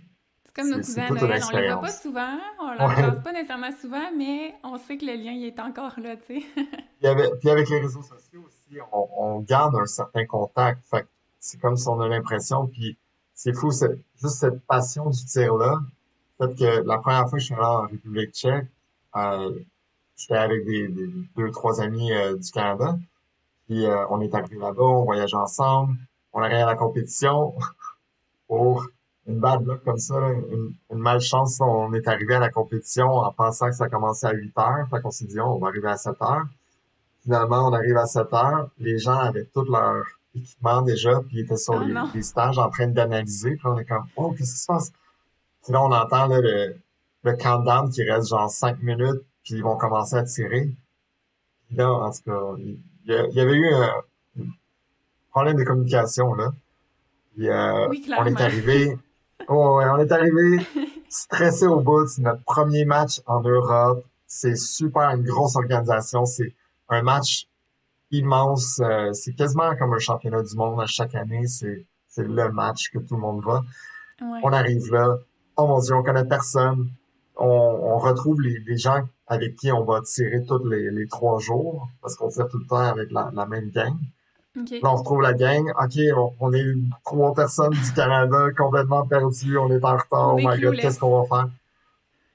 c'est 0.44 0.62
comme 0.62 0.70
nos 0.70 0.76
cousins 0.76 1.09
Noël, 1.09 1.42
on 1.42 1.57
les 1.57 1.68
voit 1.68 1.81
pas 1.81 1.92
souvent, 1.92 2.38
on 2.61 2.74
leur 2.74 2.88
ouais. 2.88 3.22
pas 3.22 3.33
nécessairement 3.33 3.72
souvent, 3.81 4.11
mais 4.14 4.55
on 4.62 4.76
sait 4.76 4.98
que 4.98 5.07
le 5.07 5.14
lien 5.14 5.33
il 5.33 5.46
est 5.46 5.59
encore 5.59 5.98
là, 5.98 6.16
tu 6.16 6.40
sais. 6.40 6.46
puis, 6.98 7.09
avec, 7.09 7.38
puis 7.40 7.48
avec 7.48 7.70
les 7.70 7.78
réseaux 7.81 8.02
sociaux 8.02 8.44
aussi, 8.46 8.78
on, 8.92 9.09
on 9.16 9.40
garde 9.40 9.74
un 9.76 9.87
certain 9.87 10.26
contact. 10.26 10.85
Fait 10.85 11.07
c'est 11.40 11.59
comme 11.59 11.76
si 11.76 11.88
on 11.88 12.00
a 12.00 12.09
l'impression, 12.09 12.66
puis 12.66 12.96
c'est 13.35 13.55
fou, 13.55 13.70
c'est 13.70 13.98
juste 14.20 14.37
cette 14.37 14.61
passion 14.66 15.11
du 15.11 15.24
tir-là. 15.24 15.81
Fait 16.38 16.55
que 16.55 16.87
la 16.87 16.98
première 16.98 17.28
fois 17.28 17.38
que 17.38 17.40
je 17.40 17.46
suis 17.46 17.55
allé 17.55 17.64
en 17.64 17.87
République 17.87 18.33
tchèque, 18.33 18.66
euh, 19.16 19.59
j'étais 20.16 20.37
avec 20.37 20.64
des, 20.64 20.88
des, 20.88 21.09
deux, 21.37 21.51
trois 21.51 21.81
amis 21.81 22.12
euh, 22.12 22.37
du 22.37 22.51
Canada. 22.51 22.96
Puis 23.66 23.87
euh, 23.87 24.07
on 24.11 24.20
est 24.20 24.35
arrivé 24.35 24.59
là-bas, 24.59 24.83
on 24.83 25.05
voyageait 25.05 25.37
ensemble, 25.37 25.96
on 26.33 26.42
arrive 26.42 26.57
à 26.57 26.66
la 26.66 26.77
compétition 26.77 27.55
pour 28.48 28.87
une 29.27 29.38
bad 29.38 29.64
luck 29.64 29.85
comme 29.85 29.98
ça, 29.98 30.14
une, 30.31 30.75
une, 30.90 30.98
malchance. 30.98 31.61
On 31.61 31.92
est 31.94 32.09
arrivé 32.09 32.35
à 32.35 32.40
la 32.40 32.51
compétition 32.51 33.09
en 33.09 33.33
pensant 33.33 33.66
que 33.68 33.77
ça 33.77 33.88
commençait 33.88 34.27
à 34.27 34.33
8 34.33 34.59
heures. 34.59 34.88
Fait 34.90 35.01
qu'on 35.01 35.11
s'est 35.11 35.27
dit, 35.27 35.40
on 35.40 35.59
va 35.59 35.68
arriver 35.68 35.88
à 35.88 35.96
7 35.96 36.14
heures. 36.22 36.46
Finalement, 37.22 37.68
on 37.68 37.72
arrive 37.72 37.96
à 37.96 38.07
7 38.07 38.33
heures. 38.33 38.68
Les 38.79 38.98
gens 38.98 39.16
avaient 39.16 39.44
tout 39.55 39.64
leur 39.64 40.05
équipement 40.35 40.83
déjà, 40.83 41.20
puis 41.20 41.38
ils 41.38 41.40
étaient 41.40 41.57
sur 41.57 41.75
oh 41.75 42.09
les, 42.14 42.22
stages 42.22 42.59
en 42.59 42.68
train 42.70 42.88
d'analyser. 42.88 43.57
Puis 43.57 43.66
on 43.66 43.79
est 43.79 43.85
comme, 43.85 44.07
oh, 44.16 44.33
qu'est-ce 44.33 44.55
qui 44.55 44.61
se 44.61 44.66
passe? 44.66 44.92
Puis 45.62 45.72
là, 45.72 45.83
on 45.83 45.92
entend 45.92 46.27
là, 46.27 46.40
le, 46.40 46.77
le 47.23 47.37
countdown 47.37 47.91
qui 47.91 48.03
reste 48.09 48.29
genre 48.29 48.51
5 48.51 48.83
minutes, 48.83 49.23
puis 49.45 49.55
ils 49.55 49.63
vont 49.63 49.77
commencer 49.77 50.17
à 50.17 50.25
tirer. 50.25 50.71
Puis 51.67 51.77
là, 51.77 51.91
en 51.91 52.11
tout 52.11 52.23
cas, 52.25 52.41
il 52.59 52.79
y, 53.07 53.41
avait 53.41 53.55
eu 53.55 53.75
un 53.75 54.45
problème 55.31 55.57
de 55.57 55.65
communication, 55.65 56.35
là. 56.35 56.53
Puis, 57.35 57.49
euh, 57.49 57.89
oui, 57.89 58.07
on 58.19 58.27
est 58.27 58.41
arrivé, 58.41 58.99
oh, 59.49 59.79
ouais, 59.79 59.87
on 59.89 59.99
est 59.99 60.13
arrivé 60.13 60.59
stressé 61.13 61.67
au 61.67 61.81
bout. 61.81 62.07
C'est 62.07 62.23
notre 62.23 62.43
premier 62.45 62.85
match 62.85 63.21
en 63.27 63.41
Europe. 63.41 64.05
C'est 64.27 64.57
super, 64.57 65.11
une 65.11 65.25
grosse 65.25 65.57
organisation. 65.57 66.25
C'est 66.27 66.55
un 66.89 67.03
match 67.03 67.47
immense. 68.11 68.81
Euh, 68.81 69.13
c'est 69.13 69.35
quasiment 69.35 69.75
comme 69.77 69.93
un 69.95 69.99
championnat 69.99 70.43
du 70.43 70.57
monde 70.57 70.81
à 70.81 70.87
chaque 70.87 71.15
année. 71.15 71.47
C'est, 71.47 71.87
c'est 72.09 72.27
le 72.27 72.51
match 72.51 72.91
que 72.91 72.99
tout 72.99 73.15
le 73.15 73.21
monde 73.21 73.45
va. 73.45 73.63
On 74.21 74.53
arrive 74.53 74.93
là. 74.93 75.17
Oh 75.57 75.67
mon 75.67 75.81
Dieu, 75.81 75.95
on 75.95 76.03
connaît 76.03 76.25
personne. 76.25 76.91
On, 77.37 77.47
on 77.47 77.99
retrouve 77.99 78.40
les, 78.40 78.59
les, 78.61 78.77
gens 78.77 79.09
avec 79.27 79.57
qui 79.57 79.73
on 79.73 79.85
va 79.85 80.03
tirer 80.03 80.45
tous 80.47 80.64
les, 80.66 80.90
les 80.90 81.07
trois 81.09 81.38
jours 81.38 81.88
parce 82.01 82.14
qu'on 82.14 82.29
tire 82.29 82.49
tout 82.49 82.59
le 82.59 82.66
temps 82.66 82.77
avec 82.77 83.11
la, 83.11 83.31
la 83.35 83.47
même 83.47 83.71
gang. 83.71 83.97
OK. 84.59 84.71
Là, 84.71 84.92
on 84.92 84.97
retrouve 84.97 85.23
la 85.23 85.33
gang. 85.33 85.64
OK, 85.71 85.99
on, 86.16 86.33
on 86.40 86.53
est 86.53 86.75
trois 87.05 87.35
personnes 87.35 87.73
du 87.73 87.92
Canada 87.95 88.49
complètement 88.57 89.07
perdues. 89.07 89.57
On 89.57 89.71
est 89.71 89.85
en 89.85 89.97
retard. 89.97 90.35
On 90.35 90.38
Oh 90.38 90.49
my 90.49 90.61
God, 90.61 90.77
qu'est-ce 90.77 90.99
qu'on 90.99 91.23
va 91.23 91.27
faire? 91.27 91.51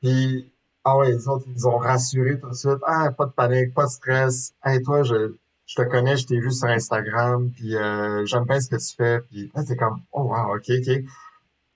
Puis, 0.01 0.51
ah 0.83 0.97
ouais, 0.97 1.12
les 1.12 1.27
autres, 1.27 1.45
ils 1.47 1.53
nous 1.53 1.67
ont 1.67 1.77
rassurés 1.77 2.39
tout 2.39 2.49
de 2.49 2.55
suite. 2.55 2.79
Ah, 2.86 3.12
pas 3.12 3.25
de 3.25 3.31
panique, 3.31 3.73
pas 3.73 3.86
de 3.86 3.91
stress. 3.91 4.53
Hey, 4.63 4.81
toi, 4.81 5.03
je, 5.03 5.36
je 5.65 5.75
te 5.75 5.81
connais, 5.81 6.15
je 6.15 6.25
t'ai 6.25 6.39
vu 6.39 6.51
sur 6.51 6.67
Instagram, 6.67 7.51
puis 7.51 7.75
euh, 7.75 8.25
j'aime 8.25 8.45
bien 8.45 8.60
ce 8.60 8.69
que 8.69 8.77
tu 8.77 8.95
fais. 8.95 9.19
Puis 9.29 9.51
là, 9.53 9.63
c'est 9.65 9.75
comme, 9.75 10.01
oh 10.13 10.23
wow, 10.23 10.55
OK, 10.55 10.69
OK. 10.69 11.03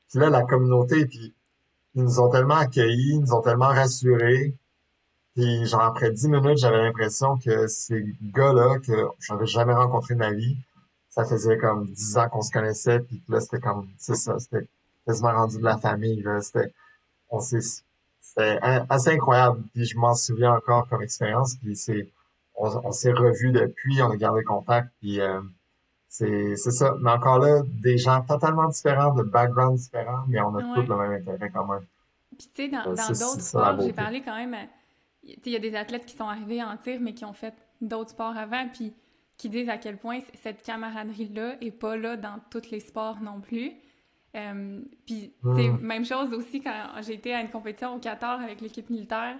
Puis 0.10 0.19
là, 0.19 0.29
la 0.29 0.43
communauté, 0.43 1.05
puis 1.05 1.34
ils 1.95 2.04
nous 2.04 2.19
ont 2.19 2.30
tellement 2.30 2.56
accueillis, 2.56 3.15
ils 3.15 3.21
nous 3.21 3.34
ont 3.34 3.41
tellement 3.41 3.67
rassurés. 3.67 4.56
Puis 5.36 5.65
genre, 5.65 5.82
après 5.82 6.12
dix 6.12 6.27
minutes, 6.27 6.58
j'avais 6.58 6.82
l'impression 6.82 7.38
que 7.38 7.67
ces 7.67 8.04
gars-là, 8.21 8.80
que 8.80 9.08
j'avais 9.19 9.45
jamais 9.45 9.73
rencontré 9.73 10.13
de 10.15 10.19
ma 10.19 10.32
vie, 10.34 10.58
ça 11.10 11.25
faisait 11.25 11.58
comme 11.58 11.88
dix 11.91 12.17
ans 12.17 12.30
qu'on 12.30 12.41
se 12.41 12.51
connaissait, 12.51 12.99
puis 13.01 13.21
là, 13.30 13.39
c'était 13.39 13.60
comme, 13.60 13.88
c'est 13.97 14.15
ça, 14.15 14.39
c'était 14.39 14.67
quasiment 15.06 15.34
rendu 15.34 15.58
de 15.58 15.63
la 15.63 15.77
famille, 15.77 16.21
là. 16.21 16.41
C'était, 16.41 16.73
on 17.30 17.39
s'est, 17.39 17.60
c'était 18.21 18.60
assez 18.89 19.10
incroyable, 19.12 19.63
puis 19.73 19.86
je 19.86 19.97
m'en 19.97 20.15
souviens 20.15 20.54
encore 20.54 20.88
comme 20.89 21.01
expérience, 21.01 21.56
puis 21.56 21.75
c'est, 21.75 22.10
on, 22.56 22.69
on 22.86 22.91
s'est 22.91 23.12
revus 23.12 23.51
depuis, 23.51 24.01
on 24.01 24.12
a 24.12 24.17
gardé 24.17 24.43
contact, 24.43 24.89
puis 24.99 25.19
euh, 25.21 25.41
c'est, 26.12 26.56
c'est 26.58 26.71
ça. 26.71 26.93
Mais 27.02 27.12
encore 27.12 27.39
là, 27.39 27.62
des 27.82 27.97
gens 27.97 28.21
totalement 28.24 28.67
différents, 28.67 29.13
de 29.13 29.24
backgrounds 29.24 29.80
différents, 29.82 30.24
mais 30.28 30.41
on 30.41 30.56
a 30.56 30.62
tous 30.76 30.86
le 30.88 30.97
même 30.97 31.12
intérêt 31.13 31.50
commun. 31.50 31.82
Puis, 32.38 32.50
tu 32.54 32.63
sais, 32.63 32.69
dans, 32.69 32.86
Euh, 32.86 32.95
C'est 32.97 33.19
d'autres 33.19 33.41
c'est 33.41 33.41
sports, 33.41 33.80
j'ai 33.82 33.93
parlé 33.93 34.21
quand 34.21 34.36
même. 34.36 34.56
il 35.24 35.52
y 35.52 35.56
a 35.56 35.60
des 35.60 35.76
athlètes 35.76 36.06
qui 36.06 36.15
sont 36.15 36.28
arrivés 36.28 36.62
en 36.63 36.76
tir, 36.78 37.00
mais 37.02 37.13
qui 37.13 37.24
ont 37.26 37.34
fait 37.34 37.54
d'autres 37.80 38.12
sports 38.12 38.36
avant, 38.38 38.67
puis 38.74 38.93
qui 39.38 39.50
disent 39.50 39.69
à 39.69 39.78
quel 39.78 39.97
point 39.97 40.19
cette 40.43 40.62
camaraderie-là 40.63 41.56
est 41.62 41.71
pas 41.71 41.95
là 41.97 42.17
dans 42.17 42.39
tous 42.50 42.69
les 42.71 42.80
sports 42.80 43.21
non 43.21 43.39
plus. 43.41 43.71
Euh, 44.36 44.82
puis, 45.06 45.34
sais, 45.56 45.69
Hmm. 45.69 45.78
même 45.82 46.06
chose 46.06 46.34
aussi 46.34 46.62
quand 46.62 47.02
j'ai 47.02 47.13
été 47.13 47.34
à 47.34 47.41
une 47.41 47.50
compétition 47.50 47.95
au 47.95 48.00
Qatar 48.00 48.39
avec 48.41 48.62
l'équipe 48.62 48.89
militaire. 48.89 49.36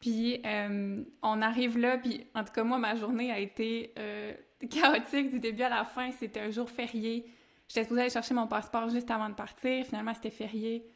Puis, 0.00 0.40
euh, 0.44 1.02
on 1.22 1.42
arrive 1.42 1.78
là, 1.78 1.98
puis 1.98 2.26
en 2.34 2.44
tout 2.44 2.52
cas, 2.52 2.64
moi, 2.64 2.78
ma 2.78 2.96
journée 2.96 3.32
a 3.32 3.38
été 3.38 3.92
euh, 3.98 4.32
chaotique 4.70 5.30
du 5.30 5.38
début 5.38 5.62
à 5.62 5.68
la 5.68 5.84
fin. 5.84 6.10
C'était 6.12 6.40
un 6.40 6.50
jour 6.50 6.68
férié. 6.68 7.26
J'étais 7.68 7.82
supposée 7.82 8.02
aller 8.02 8.10
chercher 8.10 8.34
mon 8.34 8.46
passeport 8.46 8.88
juste 8.90 9.10
avant 9.10 9.28
de 9.28 9.34
partir. 9.34 9.84
Finalement, 9.86 10.14
c'était 10.14 10.30
férié. 10.30 10.86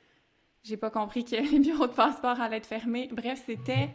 J'ai 0.63 0.77
pas 0.77 0.91
compris 0.91 1.25
que 1.25 1.37
les 1.53 1.59
bureaux 1.59 1.87
de 1.87 1.93
passeport 1.93 2.41
allaient 2.41 2.59
être 2.59 2.67
fermés. 2.67 3.09
Bref, 3.11 3.43
c'était, 3.47 3.91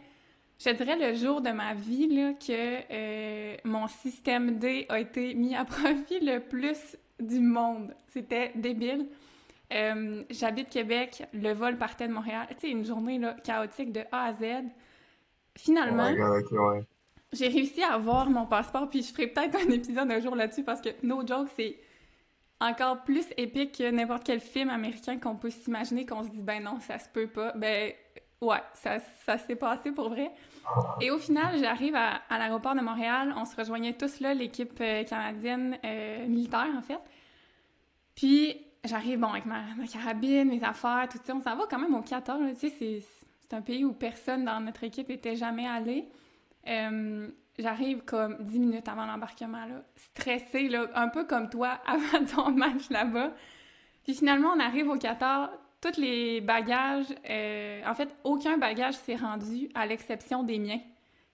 je 0.58 0.70
dirais, 0.70 0.96
le 0.98 1.14
jour 1.14 1.40
de 1.40 1.50
ma 1.50 1.74
vie 1.74 2.08
là, 2.08 2.32
que 2.32 2.80
euh, 2.90 3.56
mon 3.64 3.86
système 3.86 4.58
D 4.58 4.86
a 4.88 4.98
été 4.98 5.34
mis 5.34 5.54
à 5.54 5.64
profit 5.64 6.20
le 6.20 6.40
plus 6.40 6.96
du 7.20 7.38
monde. 7.38 7.94
C'était 8.08 8.52
débile. 8.56 9.06
J'habite 10.30 10.68
Québec, 10.68 11.24
le 11.32 11.52
vol 11.52 11.76
partait 11.76 12.06
de 12.08 12.12
Montréal. 12.12 12.46
Tu 12.50 12.56
sais, 12.58 12.70
une 12.70 12.84
journée 12.84 13.20
chaotique 13.42 13.92
de 13.92 14.02
A 14.12 14.26
à 14.26 14.32
Z. 14.32 14.66
Finalement, 15.56 16.10
ouais. 16.10 16.84
j'ai 17.32 17.48
réussi 17.48 17.82
à 17.82 17.94
avoir 17.94 18.28
mon 18.30 18.46
passeport, 18.46 18.88
puis 18.88 19.02
je 19.02 19.12
ferai 19.12 19.26
peut-être 19.28 19.56
un 19.56 19.70
épisode 19.70 20.10
un 20.10 20.20
jour 20.20 20.36
là-dessus 20.36 20.62
parce 20.62 20.80
que 20.80 20.90
No 21.02 21.26
Joke, 21.26 21.48
c'est 21.56 21.78
encore 22.60 23.02
plus 23.04 23.26
épique 23.36 23.78
que 23.78 23.90
n'importe 23.90 24.24
quel 24.24 24.40
film 24.40 24.70
américain 24.70 25.18
qu'on 25.18 25.36
peut 25.36 25.50
s'imaginer, 25.50 26.06
qu'on 26.06 26.22
se 26.22 26.30
dit, 26.30 26.42
ben 26.42 26.62
non, 26.62 26.80
ça 26.80 26.98
se 26.98 27.08
peut 27.08 27.26
pas. 27.26 27.52
Ben 27.52 27.92
ouais, 28.40 28.62
ça, 28.74 28.98
ça 29.24 29.38
s'est 29.38 29.56
passé 29.56 29.92
pour 29.92 30.08
vrai. 30.08 30.30
Et 31.00 31.10
au 31.10 31.18
final, 31.18 31.58
j'arrive 31.58 31.94
à, 31.94 32.22
à 32.28 32.38
l'aéroport 32.38 32.74
de 32.74 32.80
Montréal, 32.80 33.34
on 33.36 33.44
se 33.44 33.54
rejoignait 33.56 33.92
tous 33.92 34.20
là, 34.20 34.34
l'équipe 34.34 34.78
euh, 34.80 35.04
canadienne 35.04 35.78
euh, 35.84 36.26
militaire 36.26 36.68
en 36.76 36.82
fait. 36.82 36.98
Puis 38.14 38.56
j'arrive, 38.84 39.20
bon, 39.20 39.28
avec 39.28 39.46
ma, 39.46 39.62
ma 39.76 39.86
carabine, 39.86 40.48
mes 40.48 40.62
affaires, 40.62 41.08
tout 41.10 41.18
ça. 41.22 41.34
On 41.34 41.40
s'en 41.40 41.56
va 41.56 41.64
quand 41.70 41.78
même 41.78 41.94
au 41.94 42.02
Qatar, 42.02 42.38
là, 42.38 42.52
tu 42.52 42.68
sais, 42.68 42.74
c'est 42.78 43.02
c'est 43.48 43.56
un 43.56 43.62
pays 43.62 43.84
où 43.84 43.92
personne 43.92 44.44
dans 44.44 44.60
notre 44.60 44.84
équipe 44.84 45.10
était 45.10 45.36
jamais 45.36 45.66
allé. 45.66 46.08
Euh, 46.68 47.28
J'arrive 47.58 48.02
comme 48.02 48.36
10 48.40 48.58
minutes 48.58 48.88
avant 48.88 49.06
l'embarquement, 49.06 49.64
là, 49.64 49.82
stressée, 49.96 50.68
là, 50.68 50.88
un 50.94 51.08
peu 51.08 51.24
comme 51.24 51.48
toi 51.48 51.78
avant 51.86 52.24
ton 52.24 52.50
match 52.50 52.90
là-bas. 52.90 53.32
Puis 54.04 54.14
finalement, 54.14 54.50
on 54.54 54.60
arrive 54.60 54.88
au 54.88 54.98
Qatar, 54.98 55.50
tous 55.80 55.98
les 55.98 56.40
bagages, 56.42 57.06
euh, 57.28 57.82
en 57.86 57.94
fait, 57.94 58.14
aucun 58.24 58.58
bagage 58.58 58.94
s'est 58.94 59.16
rendu 59.16 59.70
à 59.74 59.86
l'exception 59.86 60.42
des 60.42 60.58
miens. 60.58 60.80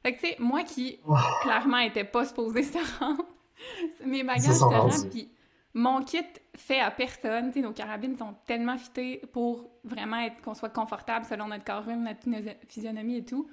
Fait 0.03 0.15
que, 0.15 0.21
tu 0.21 0.29
sais, 0.29 0.37
moi 0.39 0.63
qui 0.63 0.99
clairement 1.43 1.79
était 1.79 2.05
pas 2.05 2.25
supposée 2.25 2.63
se 2.63 2.79
rendre, 2.99 3.25
mes 4.07 4.23
bagages 4.23 4.55
se 4.55 4.65
rendent, 4.65 5.11
puis 5.11 5.29
mon 5.75 6.03
kit 6.03 6.25
fait 6.57 6.81
à 6.81 6.91
personne. 6.91 7.53
Nos 7.57 7.73
carabines 7.73 8.17
sont 8.17 8.35
tellement 8.47 8.77
fitées 8.77 9.23
pour 9.33 9.71
vraiment 9.85 10.19
être 10.19 10.41
qu'on 10.43 10.55
soit 10.55 10.69
confortable 10.69 11.25
selon 11.25 11.49
notre 11.49 11.65
corps 11.65 11.87
notre 11.87 12.29
physionomie 12.69 13.19
et 13.19 13.25
tout. 13.25 13.49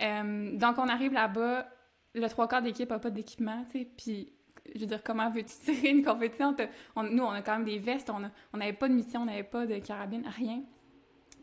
Euh, 0.00 0.56
donc, 0.56 0.78
on 0.78 0.88
arrive 0.88 1.12
là-bas, 1.12 1.68
le 2.14 2.28
trois 2.28 2.48
quarts 2.48 2.62
d'équipe 2.62 2.90
n'a 2.90 2.98
pas 2.98 3.10
d'équipement, 3.10 3.64
puis 3.96 4.32
je 4.74 4.80
veux 4.80 4.86
dire, 4.86 5.02
comment 5.02 5.30
veux-tu 5.30 5.54
tirer 5.64 5.90
une 5.90 6.04
compétition? 6.04 6.56
Nous, 6.96 7.22
on 7.22 7.30
a 7.30 7.42
quand 7.42 7.52
même 7.52 7.64
des 7.64 7.78
vestes, 7.78 8.10
on 8.10 8.56
n'avait 8.58 8.72
pas 8.72 8.88
de 8.88 8.94
mission, 8.94 9.22
on 9.22 9.26
n'avait 9.26 9.42
pas 9.42 9.66
de 9.66 9.78
carabine, 9.78 10.24
rien. 10.36 10.62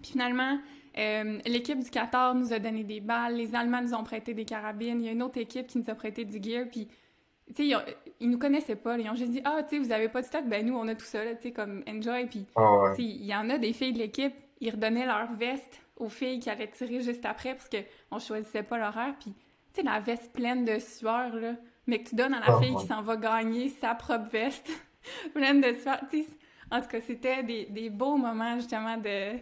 Puis 0.01 0.13
finalement, 0.13 0.59
euh, 0.97 1.39
l'équipe 1.45 1.79
du 1.79 1.89
Qatar 1.89 2.33
nous 2.33 2.53
a 2.53 2.59
donné 2.59 2.83
des 2.83 3.01
balles, 3.01 3.35
les 3.35 3.53
Allemands 3.53 3.81
nous 3.81 3.93
ont 3.93 4.03
prêté 4.03 4.33
des 4.33 4.45
carabines, 4.45 5.01
il 5.01 5.05
y 5.05 5.09
a 5.09 5.11
une 5.11 5.21
autre 5.21 5.37
équipe 5.37 5.67
qui 5.67 5.77
nous 5.77 5.89
a 5.89 5.95
prêté 5.95 6.25
du 6.25 6.41
gear, 6.41 6.65
puis 6.71 6.87
tu 7.55 7.69
sais, 7.69 7.77
ils, 8.19 8.29
nous 8.29 8.37
connaissaient 8.37 8.75
pas, 8.75 8.97
ils 8.97 9.09
ont 9.09 9.15
juste 9.15 9.31
dit 9.31 9.41
«Ah, 9.45 9.61
tu 9.63 9.75
sais, 9.77 9.79
vous 9.79 9.91
avez 9.91 10.09
pas 10.09 10.21
de 10.21 10.25
stock? 10.27 10.45
Ben 10.47 10.65
nous, 10.65 10.75
on 10.77 10.87
a 10.87 10.95
tout 10.95 11.05
ça, 11.05 11.19
tu 11.35 11.41
sais, 11.43 11.51
comme 11.51 11.83
enjoy.» 11.87 12.25
Puis, 12.29 12.45
Ah 12.55 12.77
ouais. 12.83 12.95
il 12.97 13.25
y 13.25 13.35
en 13.35 13.49
a 13.49 13.57
des 13.57 13.73
filles 13.73 13.93
de 13.93 13.99
l'équipe, 13.99 14.33
ils 14.61 14.71
redonnaient 14.71 15.05
leur 15.05 15.31
veste 15.33 15.81
aux 15.97 16.09
filles 16.09 16.39
qui 16.39 16.49
allaient 16.49 16.67
tirer 16.69 17.01
juste 17.01 17.25
après, 17.25 17.55
parce 17.55 17.69
qu'on 17.69 18.19
choisissait 18.19 18.63
pas 18.63 18.77
l'horaire, 18.77 19.15
puis 19.19 19.33
tu 19.73 19.81
sais, 19.81 19.83
la 19.83 19.99
veste 19.99 20.31
pleine 20.31 20.65
de 20.65 20.79
sueur, 20.79 21.35
là, 21.35 21.53
mais 21.87 22.01
que 22.03 22.09
tu 22.09 22.15
donnes 22.15 22.33
à 22.33 22.39
la 22.39 22.55
Ah, 22.55 22.59
fille 22.61 22.71
ouais. 22.73 22.81
qui 22.81 22.87
s'en 22.87 23.01
va 23.01 23.15
gagner 23.17 23.69
sa 23.69 23.95
propre 23.95 24.29
veste, 24.29 24.69
pleine 25.33 25.61
de 25.61 25.73
sueur. 25.73 25.99
Tu 26.11 26.23
sais, 26.23 26.29
en 26.71 26.81
tout 26.81 26.87
cas, 26.87 27.01
c'était 27.01 27.41
des, 27.43 27.65
des 27.65 27.89
beaux 27.89 28.15
moments, 28.17 28.55
justement, 28.57 28.97
de... 28.97 29.37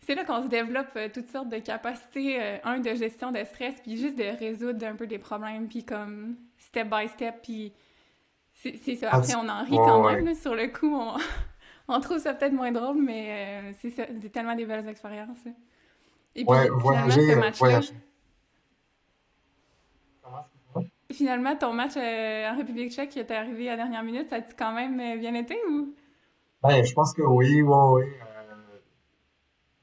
C'est 0.00 0.14
là 0.14 0.24
qu'on 0.24 0.42
se 0.42 0.48
développe 0.48 0.88
euh, 0.96 1.08
toutes 1.12 1.28
sortes 1.30 1.48
de 1.48 1.58
capacités, 1.58 2.40
euh, 2.40 2.58
un, 2.64 2.78
de 2.78 2.94
gestion 2.94 3.32
de 3.32 3.42
stress, 3.44 3.74
puis 3.82 3.96
juste 3.96 4.16
de 4.16 4.36
résoudre 4.38 4.84
un 4.86 4.94
peu 4.94 5.06
des 5.06 5.18
problèmes, 5.18 5.68
puis 5.68 5.84
comme 5.84 6.36
step 6.76 6.88
by 6.90 7.08
step, 7.08 7.42
puis 7.42 7.72
c'est 8.54 8.96
ça. 8.96 9.10
Ah, 9.12 9.16
Après, 9.16 9.34
on 9.36 9.48
en 9.48 9.64
rit 9.64 9.78
ouais, 9.78 9.78
quand 9.84 10.02
ouais. 10.04 10.16
même, 10.16 10.26
là, 10.26 10.34
sur 10.34 10.54
le 10.54 10.68
coup, 10.68 10.94
on, 10.94 11.16
on 11.88 12.00
trouve 12.00 12.18
ça 12.18 12.34
peut-être 12.34 12.52
moins 12.52 12.72
drôle, 12.72 13.02
mais 13.02 13.70
euh, 13.70 13.72
c'est 13.80 13.90
ça, 13.90 14.04
c'est 14.20 14.30
tellement 14.30 14.54
des 14.56 14.66
belles 14.66 14.88
expériences. 14.88 15.46
Et 16.36 16.46
puis, 16.46 16.46
Ouais, 16.50 16.68
finalement, 16.80 16.80
voyager, 16.80 17.20
ce 17.20 17.38
euh, 17.38 17.52
fait? 17.52 17.94
finalement, 21.12 21.56
ton 21.56 21.72
match 21.72 21.96
euh, 21.96 22.50
en 22.50 22.56
République 22.56 22.92
tchèque 22.92 23.10
qui 23.10 23.20
était 23.20 23.34
arrivé 23.34 23.68
à 23.68 23.72
la 23.76 23.84
dernière 23.84 24.02
minute, 24.02 24.28
ça 24.28 24.36
a-tu 24.36 24.54
quand 24.56 24.72
même 24.72 25.18
bien 25.20 25.34
été 25.34 25.56
ou? 25.70 25.94
Ben, 26.62 26.84
je 26.84 26.92
pense 26.92 27.14
que 27.14 27.22
oui, 27.22 27.62
oui, 27.62 27.74
oui. 27.92 28.04
Euh, 28.22 28.78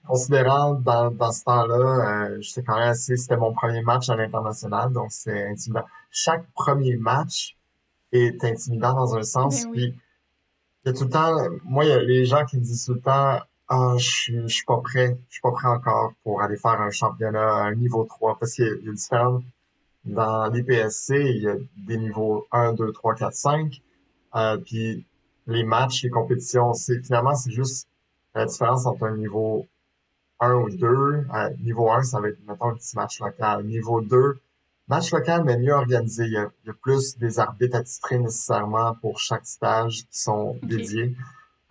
considérant 0.06 0.74
dans, 0.76 1.12
dans 1.12 1.32
ce 1.32 1.44
temps-là, 1.46 2.26
euh, 2.28 2.38
j'étais 2.42 2.64
quand 2.64 2.76
même 2.78 2.90
assez, 2.90 3.16
c'était 3.18 3.38
mon 3.38 3.54
premier 3.54 3.82
match 3.82 4.10
à 4.10 4.16
l'international, 4.16 4.92
donc 4.92 5.12
c'est 5.12 5.48
intimidant. 5.50 5.86
Chaque 6.14 6.50
premier 6.54 6.96
match 6.96 7.58
est 8.14 8.42
intimidant 8.46 8.94
dans 8.94 9.16
un 9.16 9.24
sens, 9.24 9.64
Ben 9.64 9.72
oui. 9.72 9.76
puis 9.76 10.00
il 10.86 10.88
y 10.88 10.92
a 10.92 10.94
tout 10.94 11.06
le 11.06 11.10
temps, 11.10 11.36
moi, 11.66 11.84
il 11.84 11.90
y 11.90 11.92
a 11.92 12.02
les 12.02 12.26
gens 12.26 12.46
qui 12.46 12.58
me 12.58 12.62
disent 12.62 12.86
tout 12.86 12.94
le 12.94 13.02
temps, 13.02 13.40
ah, 13.68 13.96
je 13.98 14.10
suis, 14.10 14.42
je 14.42 14.48
suis 14.48 14.66
pas 14.66 14.80
prêt, 14.82 15.18
je 15.28 15.34
suis 15.34 15.42
pas 15.42 15.52
prêt 15.52 15.68
encore 15.68 16.14
pour 16.24 16.42
aller 16.42 16.58
faire 16.58 16.80
un 16.80 16.92
championnat 16.92 17.42
à 17.42 17.64
un 17.64 17.76
niveau 17.76 18.04
3, 18.06 18.38
parce 18.40 18.54
qu'il 18.54 18.66
y 18.66 18.70
a, 18.88 18.92
a 18.92 18.94
différentes, 18.94 19.44
dans 20.06 20.48
l'IPSC, 20.48 21.16
il 21.16 21.42
y 21.42 21.48
a 21.48 21.56
des 21.78 21.98
niveaux 21.98 22.46
1, 22.52 22.74
2, 22.74 22.92
3, 22.92 23.16
4, 23.16 23.34
5, 23.34 23.82
euh, 24.36 24.58
puis 24.58 25.06
les 25.48 25.64
matchs, 25.64 26.04
les 26.04 26.10
compétitions, 26.10 26.74
c'est, 26.74 27.02
finalement, 27.02 27.36
c'est 27.36 27.52
juste 27.52 27.88
la 28.36 28.46
différence 28.46 28.86
entre 28.86 29.04
un 29.04 29.18
niveau 29.18 29.66
1 30.40 30.54
ou 30.56 30.70
2. 30.70 30.88
Euh, 30.88 31.50
niveau 31.62 31.92
1, 31.92 32.04
ça 32.04 32.20
va 32.20 32.30
être, 32.30 32.40
mettons, 32.48 32.70
un 32.70 32.76
petit 32.76 32.96
match 32.96 33.20
local. 33.20 33.66
Niveau 33.66 34.02
2, 34.02 34.40
match 34.94 35.12
local, 35.12 35.44
mais 35.44 35.58
mieux 35.58 35.74
organisé? 35.74 36.26
Il 36.26 36.34
y 36.34 36.38
a, 36.38 36.50
il 36.64 36.68
y 36.68 36.70
a 36.70 36.74
plus 36.74 37.18
des 37.18 37.40
arbitres 37.40 37.78
attitrés 37.78 38.20
nécessairement 38.20 38.94
pour 39.02 39.20
chaque 39.20 39.46
stage 39.46 40.06
qui 40.10 40.20
sont 40.20 40.58
dédiés. 40.62 41.16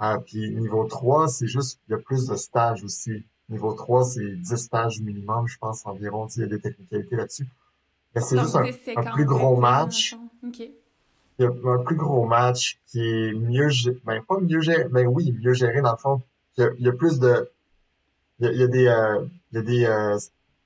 Euh, 0.01 0.19
puis 0.19 0.51
niveau 0.51 0.85
3, 0.85 1.29
c'est 1.29 1.47
juste, 1.47 1.81
il 1.87 1.93
y 1.93 1.95
a 1.95 1.99
plus 1.99 2.27
de 2.27 2.35
stages 2.35 2.83
aussi. 2.83 3.25
Niveau 3.49 3.73
3, 3.75 4.05
c'est 4.05 4.37
10 4.37 4.57
stages 4.57 5.01
minimum, 5.01 5.47
je 5.47 5.57
pense, 5.59 5.87
environ. 5.87 6.27
Il 6.37 6.41
y 6.41 6.45
a 6.45 6.47
des 6.49 6.61
technicalités 6.61 7.17
là-dessus. 7.17 7.47
Mais 8.15 8.21
c'est 8.21 8.39
juste 8.39 8.57
un, 8.57 8.65
10 8.65 8.69
un 8.69 8.73
séquences 8.73 9.15
plus 9.15 9.25
gros 9.25 9.57
match. 9.57 10.17
Il 10.43 10.71
y 11.39 11.45
a 11.45 11.49
un 11.49 11.79
plus 11.85 11.97
gros 11.97 12.25
match 12.27 12.81
qui 12.87 13.01
est 13.01 13.33
mieux 13.33 13.69
géré, 13.69 13.99
ben 14.05 14.23
pas 14.23 14.39
mieux 14.41 14.61
géré, 14.61 14.85
ben 14.89 15.07
oui, 15.07 15.33
mieux 15.43 15.55
géré 15.55 15.81
dans 15.81 15.93
le 15.93 15.97
fond. 15.97 16.23
Il 16.57 16.63
y 16.63 16.65
a, 16.65 16.71
il 16.79 16.85
y 16.87 16.89
a 16.89 16.93
plus 16.93 17.19
de, 17.19 17.51
il 18.39 18.47
y 18.47 18.49
a, 18.49 18.53
il 18.53 18.61
y 18.61 18.63
a 18.63 18.67
des, 18.67 18.87
euh, 18.87 19.25
il 19.51 19.57
y 19.57 19.59
a 19.59 19.63
des, 19.63 19.85
euh, 19.87 20.19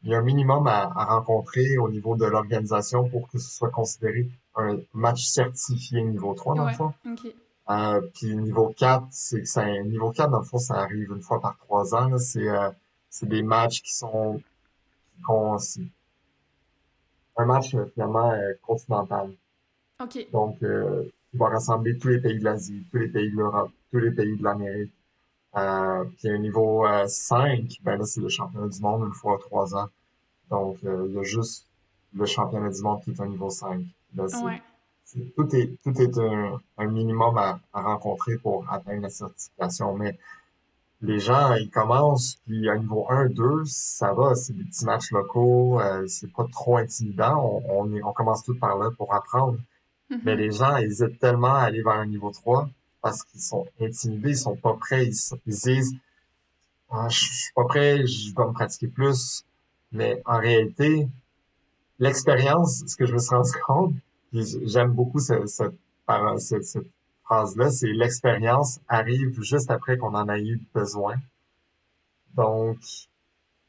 il 0.07 0.13
y 0.13 0.15
a 0.15 0.19
un 0.19 0.23
minimum 0.23 0.69
à, 0.69 0.85
à 0.95 1.05
rencontrer 1.17 1.79
au 1.79 1.89
niveau 1.89 2.15
de 2.15 2.25
l'organisation 2.27 3.09
pour 3.09 3.29
que 3.29 3.39
ce 3.39 3.51
soit 3.51 3.71
considéré 3.71 4.29
un 4.55 4.79
match 4.95 5.25
certifié 5.25 6.01
niveau 6.03 6.33
3, 6.33 6.55
dans 6.55 6.69
le 6.69 6.75
fond. 6.75 6.93
ok. 7.05 7.35
Euh, 7.69 8.01
puis 8.15 8.37
niveau 8.37 8.73
4, 8.77 9.09
c'est 9.11 9.41
que 9.41 9.49
c'est 9.49 9.83
niveau 9.83 10.13
4, 10.13 10.31
dans 10.31 10.39
le 10.39 10.45
fond, 10.45 10.59
ça 10.59 10.75
arrive 10.75 11.11
une 11.11 11.23
fois 11.23 11.41
par 11.41 11.59
trois 11.59 11.93
ans. 11.97 12.17
C'est 12.19 12.49
euh, 12.49 12.71
c'est 13.11 13.29
des 13.29 13.43
matchs 13.43 13.83
qui 13.83 13.93
sont 13.93 14.41
c'est 15.59 15.81
un 17.37 17.45
match 17.45 17.75
euh, 17.75 17.87
finalement 17.93 18.31
euh, 18.31 18.53
continental. 18.63 19.31
Ok. 20.01 20.29
Donc, 20.33 20.63
euh, 20.63 21.03
qui 21.31 21.37
va 21.37 21.49
rassembler 21.49 21.99
tous 21.99 22.09
les 22.09 22.21
pays 22.21 22.39
de 22.39 22.45
l'Asie, 22.45 22.85
tous 22.93 22.99
les 22.99 23.09
pays 23.09 23.31
de 23.33 23.37
l'Europe, 23.37 23.73
tous 23.91 23.99
les 23.99 24.13
pays 24.13 24.37
de 24.37 24.45
l'Amérique. 24.45 24.93
Euh, 25.57 26.05
puis 26.19 26.29
un 26.29 26.39
niveau 26.39 26.87
euh, 26.87 27.07
5, 27.09 27.79
ben 27.83 27.97
là, 27.97 28.05
c'est 28.05 28.21
le 28.21 28.29
championnat 28.29 28.69
du 28.69 28.81
monde 28.81 29.07
une 29.07 29.15
fois 29.15 29.39
trois 29.41 29.75
ans. 29.75 29.89
Donc, 30.51 30.77
euh, 30.85 31.07
il 31.09 31.15
y 31.15 31.19
a 31.19 31.23
juste 31.23 31.67
le 32.15 32.27
championnat 32.27 32.71
du 32.71 32.83
monde 32.83 33.03
qui 33.03 33.11
est 33.11 33.21
un 33.21 33.27
niveau 33.29 33.51
5. 33.51 33.81
Là, 34.15 34.25
Ouais. 34.45 34.63
tout 35.37 35.57
est, 35.57 35.71
tout 35.83 36.01
est 36.01 36.19
un, 36.19 36.61
un 36.79 36.87
minimum 36.87 37.37
à, 37.39 37.59
à 37.73 37.81
rencontrer 37.83 38.37
pour 38.39 38.71
atteindre 38.71 39.03
la 39.03 39.11
certification. 39.11 39.95
Mais 39.97 40.19
les 41.03 41.19
gens, 41.19 41.55
ils 41.55 41.71
commencent, 41.71 42.37
puis 42.47 42.69
à 42.69 42.77
niveau 42.77 43.07
1, 43.11 43.27
2, 43.31 43.63
ça 43.67 44.13
va, 44.13 44.35
c'est 44.35 44.53
des 44.55 44.65
petits 44.65 44.85
matchs 44.85 45.11
locaux, 45.11 45.81
euh, 45.81 46.07
c'est 46.07 46.33
pas 46.33 46.47
trop 46.53 46.77
intimidant. 46.79 47.63
On, 47.69 47.81
on, 47.83 47.95
est- 47.95 48.03
on 48.03 48.13
commence 48.13 48.43
tout 48.45 48.59
par 48.59 48.77
là 48.79 48.91
pour 48.97 49.15
apprendre. 49.15 49.59
Mais 50.11 50.35
Mhm. 50.35 50.39
les 50.39 50.51
gens 50.53 50.77
hésitent 50.77 51.19
tellement 51.19 51.55
à 51.55 51.61
aller 51.63 51.83
vers 51.83 51.95
un 51.95 52.07
niveau 52.07 52.31
3 52.31 52.69
parce 53.07 53.23
qu'ils 53.23 53.41
sont 53.41 53.67
intimidés, 53.81 54.31
ils 54.31 54.37
sont 54.39 54.57
pas 54.57 54.75
prêts, 54.75 55.07
ils, 55.07 55.15
ils 55.47 55.55
se 55.55 55.69
disent 55.71 55.95
ah, 56.91 57.09
je 57.09 57.19
suis 57.21 57.53
pas 57.55 57.65
prêt, 57.65 58.05
je 58.07 58.35
dois 58.35 58.49
me 58.49 58.53
pratiquer 58.53 58.89
plus. 58.89 59.45
Mais 59.93 60.21
en 60.27 60.39
réalité, 60.41 61.09
l'expérience, 61.99 62.85
ce 62.87 62.97
que 62.97 63.07
je 63.07 63.15
me 63.15 63.19
suis 63.19 63.35
rendu 63.35 63.53
compte, 63.67 63.95
j'aime 64.33 64.93
beaucoup 64.93 65.21
ce- 65.21 65.47
cette, 65.47 65.75
par- 66.07 66.41
cette, 66.41 66.65
cette 66.65 66.89
phrase-là, 67.25 67.71
c'est 67.71 67.89
l'expérience 67.93 68.81
arrive 68.89 69.41
juste 69.43 69.71
après 69.71 69.99
qu'on 69.99 70.15
en 70.15 70.29
a 70.29 70.39
eu 70.39 70.61
besoin. 70.75 71.17
Donc, 72.35 72.79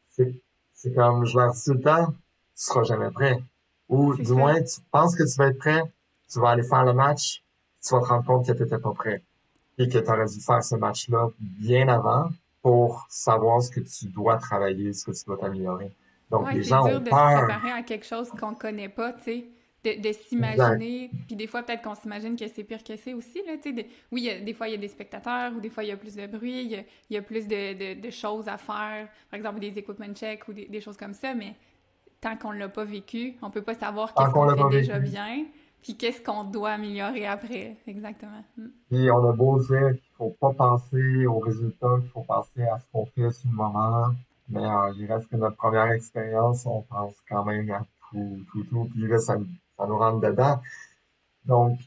c'est, 0.10 0.93
comme 0.93 1.26
je 1.26 1.38
leur 1.38 1.54
dis 1.54 1.63
tout 1.65 1.73
le 1.73 1.82
temps, 1.82 2.08
tu 2.08 2.15
seras 2.56 2.84
jamais 2.84 3.12
prêt. 3.12 3.41
Ou 3.89 4.15
du 4.15 4.34
ça. 4.34 4.34
moins, 4.34 4.62
tu 4.62 4.82
penses 4.91 5.15
que 5.15 5.23
tu 5.23 5.38
vas 5.38 5.47
être 5.47 5.58
prêt, 5.60 5.84
tu 6.32 6.39
vas 6.39 6.50
aller 6.52 6.63
faire 6.63 6.84
le 6.86 6.93
match, 6.93 7.43
tu 7.84 7.93
vas 7.95 8.02
te 8.02 8.06
rendre 8.08 8.26
compte 8.26 8.47
que 8.47 8.52
tu 8.54 8.63
n'étais 8.63 8.80
pas 8.80 8.93
prêt 8.93 9.23
et 9.78 9.88
que 9.88 9.98
tu 10.00 10.10
aurais 10.10 10.26
dû 10.26 10.40
faire 10.42 10.63
ce 10.63 10.76
match-là 10.76 11.30
bien 11.40 11.88
avant 11.88 12.30
pour 12.62 13.06
savoir 13.10 13.62
ce 13.62 13.72
que 13.72 13.80
tu 13.80 14.08
dois 14.08 14.38
travailler, 14.38 14.94
ce 14.94 15.06
que 15.06 15.12
tu 15.12 15.24
dois 15.26 15.38
t'améliorer. 15.38 15.92
Donc, 16.30 16.46
Ouais, 16.46 16.56
les 16.56 16.63
gens 16.63 16.84
dur 16.84 16.98
ont 16.98 17.00
de 17.00 17.06
se 17.06 17.10
peur. 17.10 17.38
préparer 17.46 17.72
à 17.72 17.84
quelque 17.84 18.06
chose 18.06 18.30
qu'on 18.32 18.54
connaît 18.56 18.90
pas, 18.90 19.13
tu 19.13 19.24
sais. 19.24 19.46
De, 19.84 20.12
s'imaginer, 20.12 21.12
puis 21.28 21.38
des 21.38 21.48
fois, 21.48 21.63
peut-être 21.63 21.82
qu'on 21.82 21.96
s'imagine 21.96 22.36
que 22.36 22.46
c'est 22.50 22.66
pire 22.66 22.84
que 22.84 22.98
c'est 22.98 23.13
aussi, 23.13 23.42
là, 23.48 23.54
tu 23.56 23.70
sais. 23.70 23.72
de- 23.72 23.86
Oui, 24.12 24.22
il 24.22 24.26
y 24.26 24.30
a- 24.32 24.42
des 24.42 24.54
fois, 24.54 24.68
il 24.68 24.72
y 24.72 24.74
a 24.74 24.78
des 24.78 24.90
spectateurs, 24.90 25.54
ou 25.56 25.62
des 25.62 25.70
fois, 25.70 25.84
il 25.84 25.88
y 25.88 25.92
a 25.94 25.96
plus 25.98 26.16
de 26.16 26.28
bruit, 26.28 26.63
il 26.63 26.72
y 26.72 26.76
a, 26.76 26.84
il 27.10 27.13
y 27.13 27.18
a 27.18 27.22
plus 27.22 27.48
de, 27.48 28.10
choses 28.10 28.50
à 28.50 28.58
faire, 28.58 29.08
par 29.30 29.38
exemple, 29.38 29.60
des 29.60 29.78
equipment 29.80 30.13
checks 30.13 30.46
ou 30.50 30.54
des, 30.54 30.66
des 30.66 30.82
choses 30.82 30.98
comme 30.98 31.13
ça, 31.13 31.34
mais 31.34 31.56
tant 32.20 32.36
qu'on 32.36 32.52
l'a 32.52 32.68
pas 32.68 32.84
vécu, 32.84 33.36
on 33.42 33.50
peut 33.50 33.62
pas 33.62 33.76
savoir 33.76 34.13
qu'est-ce 34.13 34.32
qu'on 34.32 34.50
fait 34.50 34.70
déjà 34.82 35.00
bien, 35.00 35.46
puis 35.82 35.96
qu'est-ce 35.96 36.22
qu'on 36.22 36.44
doit 36.44 36.72
améliorer 36.72 37.26
après? 37.26 37.78
Exactement. 37.88 38.44
Mm. 38.58 38.68
Puis 38.90 39.12
on 39.12 39.30
a 39.30 39.32
beau 39.34 39.60
dire 39.60 39.92
qu'il 39.92 40.16
faut 40.18 40.36
pas 40.40 40.54
penser 40.54 41.26
aux 41.26 41.40
résultats, 41.40 41.98
qu'il 42.02 42.10
faut 42.10 42.24
penser 42.24 42.63
à 42.63 42.80
ce 42.80 42.86
qu'on 42.92 43.06
fait 43.06 43.32
sur 43.32 43.50
le 43.50 43.56
moment, 43.56 44.10
mais 44.50 44.66
euh, 44.66 44.94
il 44.98 45.12
reste 45.12 45.30
que 45.30 45.36
notre 45.36 45.56
première 45.56 45.92
expérience, 45.92 46.66
on 46.66 46.82
pense 46.82 47.13
quand 47.30 47.46
même 47.46 47.70
à 47.72 47.86
tout, 48.12 48.40
tout, 48.52 48.63
tout, 48.66 48.90
puis 48.94 49.10
ça, 49.20 49.38
ça 49.78 49.88
nous 49.88 49.98
rentre 49.98 50.22
dedans. 50.22 50.60
Donc, 51.46 51.80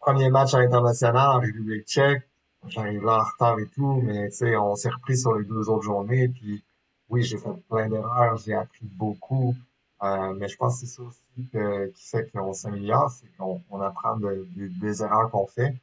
premier 0.00 0.30
match 0.30 0.54
à 0.54 0.60
l'international 0.60 1.40
République 1.40 1.86
tchèque, 1.86 2.22
j'arrive 2.68 3.02
là 3.02 3.18
en 3.18 3.24
retard 3.24 3.58
et 3.58 3.66
tout, 3.66 4.00
mais 4.02 4.28
tu 4.30 4.36
sais, 4.36 4.56
on 4.56 4.76
s'est 4.76 4.90
repris 4.90 5.16
sur 5.16 5.34
les 5.34 5.44
deux 5.44 5.68
autres 5.68 5.82
journées, 5.82 6.28
puis 6.28 6.62
oui, 7.08 7.22
j'ai 7.22 7.38
fait 7.38 7.50
plein 7.68 7.88
d'erreurs, 7.88 8.36
j'ai 8.38 8.54
appris 8.54 8.86
beaucoup, 8.86 9.54
euh, 10.02 10.32
mais 10.34 10.48
je 10.48 10.56
pense 10.56 10.80
que 10.80 10.86
c'est 10.86 10.94
ça 10.96 11.02
aussi 11.02 11.48
que- 11.52 11.86
qui 11.88 12.08
fait 12.08 12.30
qu'on 12.32 12.52
s'améliore, 12.52 13.10
c'est 13.10 13.26
qu'on 13.36 13.60
on 13.70 13.80
apprend 13.80 14.16
de- 14.16 14.46
de- 14.56 14.68
des 14.80 15.02
erreurs 15.02 15.30
qu'on 15.30 15.46
fait 15.46 15.74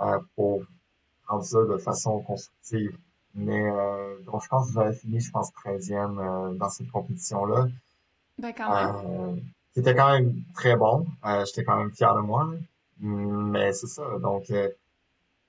euh, 0.00 0.18
pour 0.36 0.62
rendre 1.28 1.44
ça 1.44 1.62
de 1.64 1.76
façon 1.78 2.20
constructive. 2.20 2.96
Mais 3.34 3.62
euh, 3.70 4.20
donc 4.24 4.42
je 4.42 4.48
pense 4.48 4.66
que 4.68 4.74
j'avais 4.74 4.92
fini, 4.94 5.20
je 5.20 5.30
pense, 5.30 5.50
13e 5.52 6.18
euh, 6.18 6.54
dans 6.54 6.68
cette 6.68 6.90
compétition-là, 6.90 7.66
Ben, 8.38 8.52
quand 8.52 8.74
même. 8.74 8.96
euh, 9.06 9.36
qui 9.72 9.80
était 9.80 9.94
quand 9.94 10.10
même 10.12 10.34
très 10.54 10.76
bon. 10.76 11.06
Euh, 11.24 11.44
j'étais 11.46 11.64
quand 11.64 11.76
même 11.78 11.92
fier 11.92 12.14
de 12.14 12.20
moi. 12.20 12.50
Mais 12.98 13.72
c'est 13.72 13.86
ça, 13.86 14.02
donc 14.20 14.50
euh, 14.50 14.68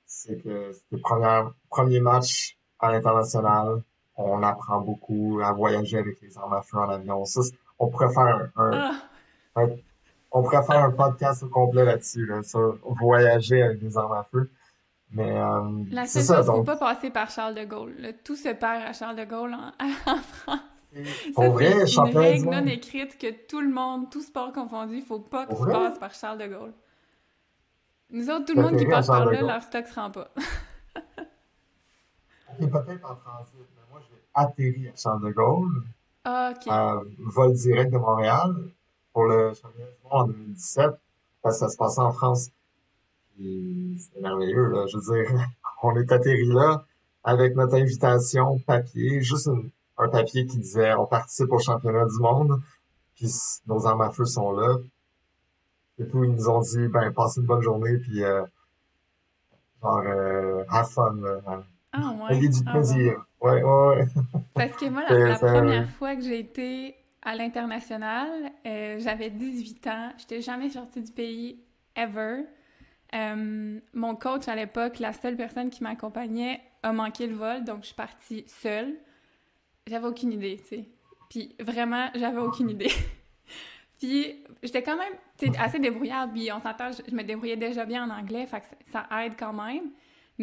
c'est 0.06 0.38
que 0.42 0.72
c'était 0.72 0.96
le 0.96 1.00
premier, 1.02 1.42
premier 1.70 2.00
match 2.00 2.58
à 2.80 2.92
l'international. 2.92 3.82
On 4.16 4.42
apprend 4.44 4.80
beaucoup 4.82 5.40
à 5.44 5.52
voyager 5.52 5.98
avec 5.98 6.22
les 6.22 6.38
armes 6.38 6.54
à 6.54 6.62
feu 6.62 6.78
en 6.78 6.90
avion. 6.90 7.26
Ça, 7.26 7.42
on 7.84 7.90
pourrait 7.90 8.14
faire 8.14 8.24
un, 8.24 8.50
un- 8.56 8.72
Ah! 9.56 9.62
un- 9.62 9.70
on 10.32 10.42
pourrait 10.42 10.64
faire 10.64 10.84
un 10.84 10.92
podcast 10.92 11.44
au 11.44 11.48
complet 11.50 11.86
là-dessus, 11.86 12.26
là, 12.26 12.42
sur 12.44 12.78
voyager 12.84 13.62
avec 13.62 13.80
des 13.80 13.98
armes 13.98 14.14
à 14.14 14.24
feu. 14.32 14.50
Mais 15.12 15.30
euh, 15.32 15.84
La 15.92 16.08
seule 16.08 16.24
chose, 16.24 16.46
faut 16.48 16.54
donc 16.54 16.66
pas 16.66 16.76
passer 16.76 17.12
par 17.12 17.30
Charles 17.30 17.54
de 17.54 17.64
Gaulle. 17.66 17.94
Tout 18.24 18.36
se 18.36 18.50
perd 18.50 18.82
à 18.84 18.94
Charles 18.94 19.16
de 19.16 19.26
Gaulle 19.26 19.54
en, 19.54 19.72
en 20.12 20.18
France. 20.18 20.60
pour 21.36 21.44
Ça, 21.44 21.50
vrai, 21.50 21.86
c'est 21.86 21.96
une 21.98 22.18
règle 22.18 22.50
non 22.50 22.66
écrite 22.66 23.20
que 23.20 23.28
tout 23.48 23.62
le 23.62 23.70
monde, 23.72 24.10
tout 24.10 24.22
sport 24.22 24.52
confondu, 24.52 25.02
faut 25.02 25.20
pas 25.20 25.46
que 25.46 25.54
tu 25.56 25.66
passes 25.66 26.00
par 26.00 26.14
Charles 26.16 26.40
de 26.40 26.48
Gaulle. 26.48 26.74
Nous 28.10 28.28
autres, 28.32 28.46
tout 28.46 28.56
le 28.56 28.62
monde 28.64 28.78
qui 28.78 28.86
passe 28.88 29.06
par 29.08 29.26
là, 29.26 29.42
leur 29.42 29.62
stock 29.62 29.86
se 29.88 29.94
rend 29.94 30.10
pas. 30.10 30.30
Ok, 32.60 32.70
peut-être 32.70 33.12
en 33.12 33.16
transit, 33.16 33.54
mais 33.76 33.82
moi 33.92 34.00
j'ai 34.08 34.22
atterri 34.34 34.88
à 34.90 34.96
Charles 34.96 35.22
de 35.24 35.32
Gaulle, 35.32 35.84
Ah, 36.26 36.54
ok. 36.56 36.68
euh, 36.72 37.04
vol 37.36 37.54
direct 37.54 37.92
de 37.92 37.98
Montréal 37.98 38.56
pour 39.12 39.26
le 39.26 39.54
championnat 39.54 39.90
du 39.92 40.04
monde 40.04 40.12
en 40.12 40.28
2017, 40.28 40.92
parce 41.42 41.56
que 41.56 41.60
ça 41.66 41.70
se 41.70 41.78
passait 41.78 42.00
en 42.02 42.12
France. 42.14 42.50
C'était 43.38 44.22
merveilleux, 44.22 44.70
là. 44.70 44.86
Je 44.88 44.98
veux 44.98 45.04
dire, 45.24 45.48
on 45.84 45.96
est 45.98 46.12
atterri 46.12 46.46
là 46.46 46.86
avec 47.24 47.56
notre 47.56 47.76
invitation 47.76 48.60
papier, 48.60 49.22
juste 49.22 49.48
une- 49.48 49.70
un 49.98 50.10
papier 50.10 50.46
qui 50.46 50.58
disait 50.58 50.94
on 50.96 51.06
participe 51.06 51.52
au 51.52 51.60
championnat 51.60 52.06
du 52.06 52.20
monde, 52.20 52.62
puis 53.16 53.28
nos 53.68 53.86
armes 53.86 54.02
à 54.02 54.10
feu 54.12 54.26
sont 54.26 54.52
là. 54.54 54.78
Et 56.00 56.08
tout, 56.08 56.24
ils 56.24 56.32
nous 56.32 56.50
ont 56.50 56.62
dit 56.62 56.88
ben 56.88 57.12
passez 57.14 57.40
une 57.42 57.46
bonne 57.48 57.62
journée, 57.62 57.98
puis 57.98 58.24
euh, 58.24 58.44
genre 59.82 60.02
euh, 60.06 60.64
have 60.70 60.90
fun. 60.90 61.16
Ah, 61.92 62.12
ouais. 62.28 62.36
Ayez 62.38 62.50
du 62.50 62.60
Ah, 62.66 62.72
plaisir. 62.72 63.14
Ouais, 63.14 63.18
ouais, 63.44 63.64
ouais. 63.64 64.06
Parce 64.54 64.74
que 64.74 64.86
moi, 64.90 65.04
la, 65.10 65.38
première 65.38 65.90
fois 65.92 66.16
que 66.16 66.22
j'ai 66.22 66.40
été 66.40 66.96
à 67.22 67.36
l'international, 67.36 68.30
euh, 68.66 69.00
j'avais 69.00 69.30
18 69.30 69.88
ans. 69.88 70.10
J'étais 70.18 70.42
jamais 70.42 70.70
sortie 70.70 71.02
du 71.02 71.12
pays, 71.12 71.60
ever. 71.96 72.44
Euh, 73.16 73.80
mon 73.94 74.16
coach 74.16 74.48
à 74.48 74.56
l'époque, 74.56 75.00
la 75.00 75.14
seule 75.14 75.36
personne 75.36 75.70
qui 75.70 75.84
m'accompagnait, 75.84 76.62
a 76.82 76.92
manqué 76.92 77.28
le 77.28 77.36
vol, 77.36 77.64
donc 77.64 77.82
je 77.82 77.88
suis 77.88 77.96
partie 77.96 78.44
seule. 78.48 78.94
J'avais 79.88 80.08
aucune 80.08 80.34
idée, 80.34 80.58
tu 80.58 80.76
sais. 80.76 80.90
Puis 81.30 81.56
vraiment, 81.60 82.10
j'avais 82.16 82.40
aucune 82.40 82.70
idée. 82.70 82.92
Puis 84.00 84.44
j'étais 84.62 84.84
quand 84.84 84.98
même 84.98 85.14
assez 85.60 85.80
débrouillarde, 85.80 86.32
puis 86.34 86.52
on 86.52 86.60
s'entend, 86.60 86.92
je, 86.92 87.02
je 87.10 87.16
me 87.16 87.24
débrouillais 87.24 87.56
déjà 87.56 87.86
bien 87.86 88.04
en 88.06 88.10
anglais, 88.10 88.46
fait 88.46 88.60
que 88.60 88.66
ça, 88.92 89.08
ça 89.10 89.26
aide 89.26 89.34
quand 89.40 89.54
même. 89.54 89.92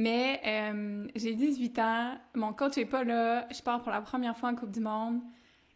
Mais 0.00 0.40
euh, 0.46 1.06
j'ai 1.14 1.34
18 1.34 1.78
ans, 1.78 2.14
mon 2.34 2.54
coach 2.54 2.78
est 2.78 2.86
pas 2.86 3.04
là, 3.04 3.46
je 3.52 3.60
pars 3.60 3.82
pour 3.82 3.92
la 3.92 4.00
première 4.00 4.34
fois 4.34 4.48
en 4.48 4.54
Coupe 4.54 4.70
du 4.70 4.80
Monde, 4.80 5.20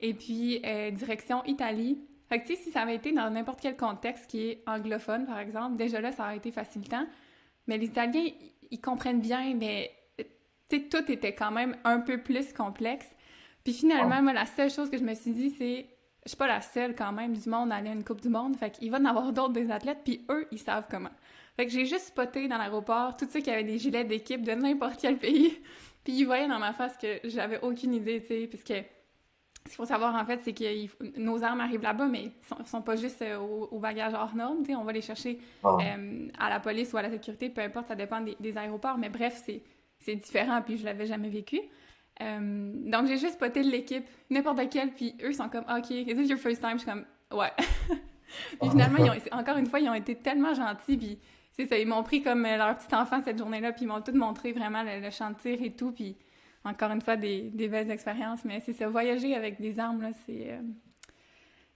et 0.00 0.14
puis 0.14 0.62
euh, 0.64 0.90
direction 0.92 1.44
Italie. 1.44 1.98
Fait 2.30 2.40
que 2.40 2.46
tu 2.46 2.56
sais, 2.56 2.62
si 2.62 2.70
ça 2.70 2.80
avait 2.80 2.94
été 2.94 3.12
dans 3.12 3.28
n'importe 3.28 3.60
quel 3.60 3.76
contexte 3.76 4.30
qui 4.30 4.48
est 4.48 4.62
anglophone, 4.66 5.26
par 5.26 5.38
exemple, 5.38 5.76
déjà 5.76 6.00
là, 6.00 6.10
ça 6.10 6.22
aurait 6.24 6.38
été 6.38 6.50
facilitant. 6.52 7.06
Mais 7.66 7.76
les 7.76 7.84
Italiens, 7.84 8.22
ils, 8.24 8.52
ils 8.70 8.80
comprennent 8.80 9.20
bien, 9.20 9.54
mais 9.54 9.92
tu 10.16 10.24
sais, 10.70 10.82
tout 10.88 11.12
était 11.12 11.34
quand 11.34 11.50
même 11.50 11.76
un 11.84 12.00
peu 12.00 12.16
plus 12.16 12.50
complexe. 12.54 13.06
Puis 13.62 13.74
finalement, 13.74 14.22
moi, 14.22 14.32
la 14.32 14.46
seule 14.46 14.70
chose 14.70 14.88
que 14.88 14.96
je 14.96 15.04
me 15.04 15.14
suis 15.14 15.32
dit, 15.32 15.50
c'est 15.50 15.86
je 16.24 16.30
suis 16.30 16.38
pas 16.38 16.46
la 16.46 16.62
seule 16.62 16.94
quand 16.96 17.12
même 17.12 17.36
du 17.36 17.46
monde 17.50 17.70
à 17.70 17.76
aller 17.76 17.90
à 17.90 17.92
une 17.92 18.04
Coupe 18.04 18.22
du 18.22 18.30
Monde. 18.30 18.56
Fait 18.56 18.70
qu'il 18.70 18.90
va 18.90 18.98
en 18.98 19.04
avoir 19.04 19.34
d'autres 19.34 19.52
des 19.52 19.70
athlètes, 19.70 20.00
puis 20.02 20.24
eux, 20.30 20.48
ils 20.50 20.58
savent 20.58 20.86
comment. 20.90 21.10
Fait 21.56 21.66
que 21.66 21.72
j'ai 21.72 21.84
juste 21.86 22.06
spoté 22.06 22.48
dans 22.48 22.58
l'aéroport 22.58 23.16
tous 23.16 23.28
ceux 23.30 23.40
qui 23.40 23.50
avaient 23.50 23.64
des 23.64 23.78
gilets 23.78 24.04
d'équipe 24.04 24.42
de 24.42 24.52
n'importe 24.52 25.00
quel 25.00 25.18
pays. 25.18 25.56
Puis 26.04 26.12
ils 26.14 26.24
voyaient 26.24 26.48
dans 26.48 26.58
ma 26.58 26.72
face 26.72 26.96
que 26.96 27.20
j'avais 27.24 27.60
aucune 27.62 27.94
idée, 27.94 28.20
tu 28.20 28.26
sais, 28.28 28.46
puisque 28.46 28.68
ce 29.66 29.70
qu'il 29.70 29.76
faut 29.76 29.86
savoir 29.86 30.14
en 30.14 30.24
fait, 30.26 30.40
c'est 30.44 30.52
que 30.52 31.18
nos 31.18 31.42
armes 31.42 31.60
arrivent 31.60 31.82
là-bas, 31.82 32.06
mais 32.06 32.32
sont, 32.46 32.62
sont 32.66 32.82
pas 32.82 32.96
juste 32.96 33.22
euh, 33.22 33.38
au, 33.38 33.68
au 33.70 33.78
bagage 33.78 34.12
hors 34.12 34.34
norme, 34.34 34.58
tu 34.62 34.72
sais, 34.72 34.76
on 34.76 34.84
va 34.84 34.92
les 34.92 35.00
chercher 35.00 35.38
Bon. 35.62 35.78
euh, 35.80 36.28
à 36.38 36.50
la 36.50 36.60
police 36.60 36.92
ou 36.92 36.98
à 36.98 37.02
la 37.02 37.10
sécurité, 37.10 37.48
peu 37.48 37.62
importe, 37.62 37.86
ça 37.86 37.94
dépend 37.94 38.20
des, 38.20 38.36
des 38.38 38.58
aéroports, 38.58 38.98
mais 38.98 39.08
bref, 39.08 39.42
c'est 40.00 40.16
différent, 40.16 40.60
puis 40.60 40.76
je 40.76 40.84
l'avais 40.84 41.06
jamais 41.06 41.30
vécu. 41.30 41.60
Euh, 42.20 42.72
donc 42.90 43.06
j'ai 43.06 43.16
juste 43.16 43.34
spoté 43.34 43.62
de 43.62 43.70
l'équipe, 43.70 44.04
n'importe 44.28 44.58
laquelle, 44.58 44.92
puis 44.92 45.14
eux 45.24 45.32
sont 45.32 45.48
comme, 45.48 45.64
OK, 45.74 45.88
is 45.90 46.02
it 46.10 46.28
your 46.28 46.38
first 46.38 46.60
time? 46.60 46.74
Je 46.74 46.78
suis 46.82 46.90
comme, 46.90 47.06
ouais. 47.32 47.50
puis 48.60 48.68
finalement, 48.70 48.98
ils 48.98 49.10
ont, 49.32 49.38
encore 49.38 49.56
une 49.56 49.66
fois, 49.66 49.80
ils 49.80 49.88
ont 49.88 49.94
été 49.94 50.14
tellement 50.16 50.52
gentils, 50.52 50.98
puis 50.98 51.18
c'est 51.54 51.66
ça, 51.66 51.78
ils 51.78 51.86
m'ont 51.86 52.02
pris 52.02 52.22
comme 52.22 52.42
leur 52.42 52.76
petit 52.76 52.94
enfant 52.94 53.22
cette 53.24 53.38
journée-là, 53.38 53.72
puis 53.72 53.84
ils 53.84 53.88
m'ont 53.88 54.00
tout 54.00 54.14
montré 54.14 54.52
vraiment 54.52 54.82
le, 54.82 55.08
tir 55.40 55.62
et 55.62 55.72
tout, 55.72 55.92
puis 55.92 56.16
encore 56.64 56.90
une 56.90 57.00
fois, 57.00 57.16
des, 57.16 57.50
des 57.50 57.68
belles 57.68 57.90
expériences, 57.90 58.44
mais 58.44 58.60
c'est 58.60 58.72
ça, 58.72 58.88
voyager 58.88 59.34
avec 59.34 59.60
des 59.60 59.78
armes, 59.78 60.02
là, 60.02 60.10
c'est... 60.26 60.52
Euh, 60.52 60.60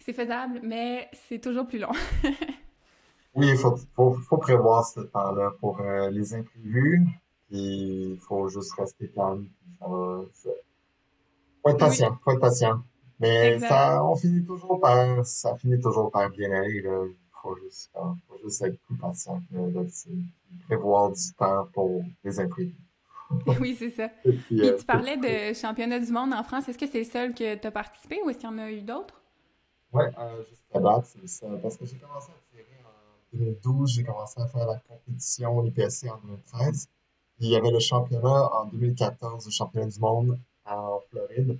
c'est 0.00 0.12
faisable, 0.12 0.60
mais 0.62 1.08
c'est 1.12 1.38
toujours 1.38 1.66
plus 1.66 1.78
long. 1.78 1.92
oui, 3.34 3.48
il 3.50 3.56
faut, 3.56 3.76
faut, 3.94 4.12
faut, 4.12 4.38
prévoir 4.38 4.86
ce 4.86 5.00
temps-là 5.00 5.50
pour 5.60 5.80
euh, 5.80 6.10
les 6.10 6.34
imprévus, 6.34 7.06
puis 7.48 8.12
il 8.12 8.18
faut 8.18 8.48
juste 8.48 8.72
rester 8.74 9.10
calme. 9.10 9.48
Faut 9.80 10.28
être 11.66 11.78
patient, 11.78 12.18
faut 12.24 12.30
être 12.30 12.40
patient. 12.40 12.82
Mais 13.20 13.58
ça, 13.58 14.04
on 14.04 14.14
finit 14.14 14.44
toujours 14.44 14.80
par, 14.80 15.26
ça 15.26 15.56
finit 15.56 15.80
toujours 15.80 16.10
par 16.10 16.30
bien 16.30 16.52
aller. 16.52 16.80
Là. 16.82 17.04
Il 17.38 17.42
faut 17.42 17.56
juste, 17.62 17.90
faut 17.92 18.38
juste 18.42 18.62
être 18.62 18.78
plus 18.80 18.96
patient, 18.96 19.40
là, 19.52 19.82
prévoir 20.66 21.12
du 21.12 21.32
temps 21.36 21.68
pour 21.72 22.02
les 22.24 22.40
imprévus. 22.40 22.74
oui, 23.60 23.76
c'est 23.78 23.90
ça. 23.90 24.10
Et 24.24 24.32
puis, 24.32 24.62
euh, 24.62 24.76
tu 24.78 24.84
parlais 24.84 25.16
de 25.16 25.54
championnat 25.54 26.00
du 26.00 26.10
monde 26.10 26.32
en 26.32 26.42
France. 26.42 26.68
Est-ce 26.68 26.78
que 26.78 26.86
c'est 26.86 27.00
le 27.00 27.04
seul 27.04 27.34
que 27.34 27.54
tu 27.56 27.66
as 27.66 27.70
participé 27.70 28.20
ou 28.24 28.30
est-ce 28.30 28.38
qu'il 28.38 28.48
y 28.48 28.52
en 28.52 28.58
a 28.58 28.70
eu 28.70 28.80
d'autres? 28.80 29.20
Oui, 29.92 30.04
euh, 30.18 30.44
jusqu'à 30.48 30.80
date, 30.80 31.04
c'est 31.06 31.28
ça. 31.28 31.46
Parce 31.62 31.76
que 31.76 31.84
j'ai 31.84 31.96
commencé 31.96 32.30
à 32.30 32.56
tirer 32.56 32.66
en 32.84 33.38
2012, 33.38 33.92
j'ai 33.94 34.04
commencé 34.04 34.40
à 34.40 34.46
faire 34.46 34.66
la 34.66 34.78
compétition 34.78 35.64
IPSC 35.64 36.08
en 36.10 36.18
2013. 36.18 36.88
il 37.40 37.50
y 37.50 37.56
avait 37.56 37.70
le 37.70 37.80
championnat 37.80 38.48
en 38.52 38.66
2014, 38.66 39.46
le 39.46 39.50
championnat 39.50 39.86
du 39.86 40.00
monde 40.00 40.38
en 40.64 41.00
Floride. 41.10 41.58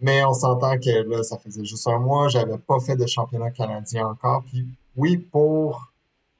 Mais 0.00 0.24
on 0.24 0.32
s'entend 0.32 0.78
que 0.78 1.08
là, 1.08 1.22
ça 1.22 1.38
faisait 1.38 1.64
juste 1.64 1.86
un 1.86 1.98
mois, 1.98 2.28
j'avais 2.28 2.58
pas 2.58 2.80
fait 2.80 2.96
de 2.96 3.06
championnat 3.06 3.50
canadien 3.50 4.08
encore. 4.08 4.42
Puis 4.44 4.66
oui, 4.96 5.18
pour 5.18 5.92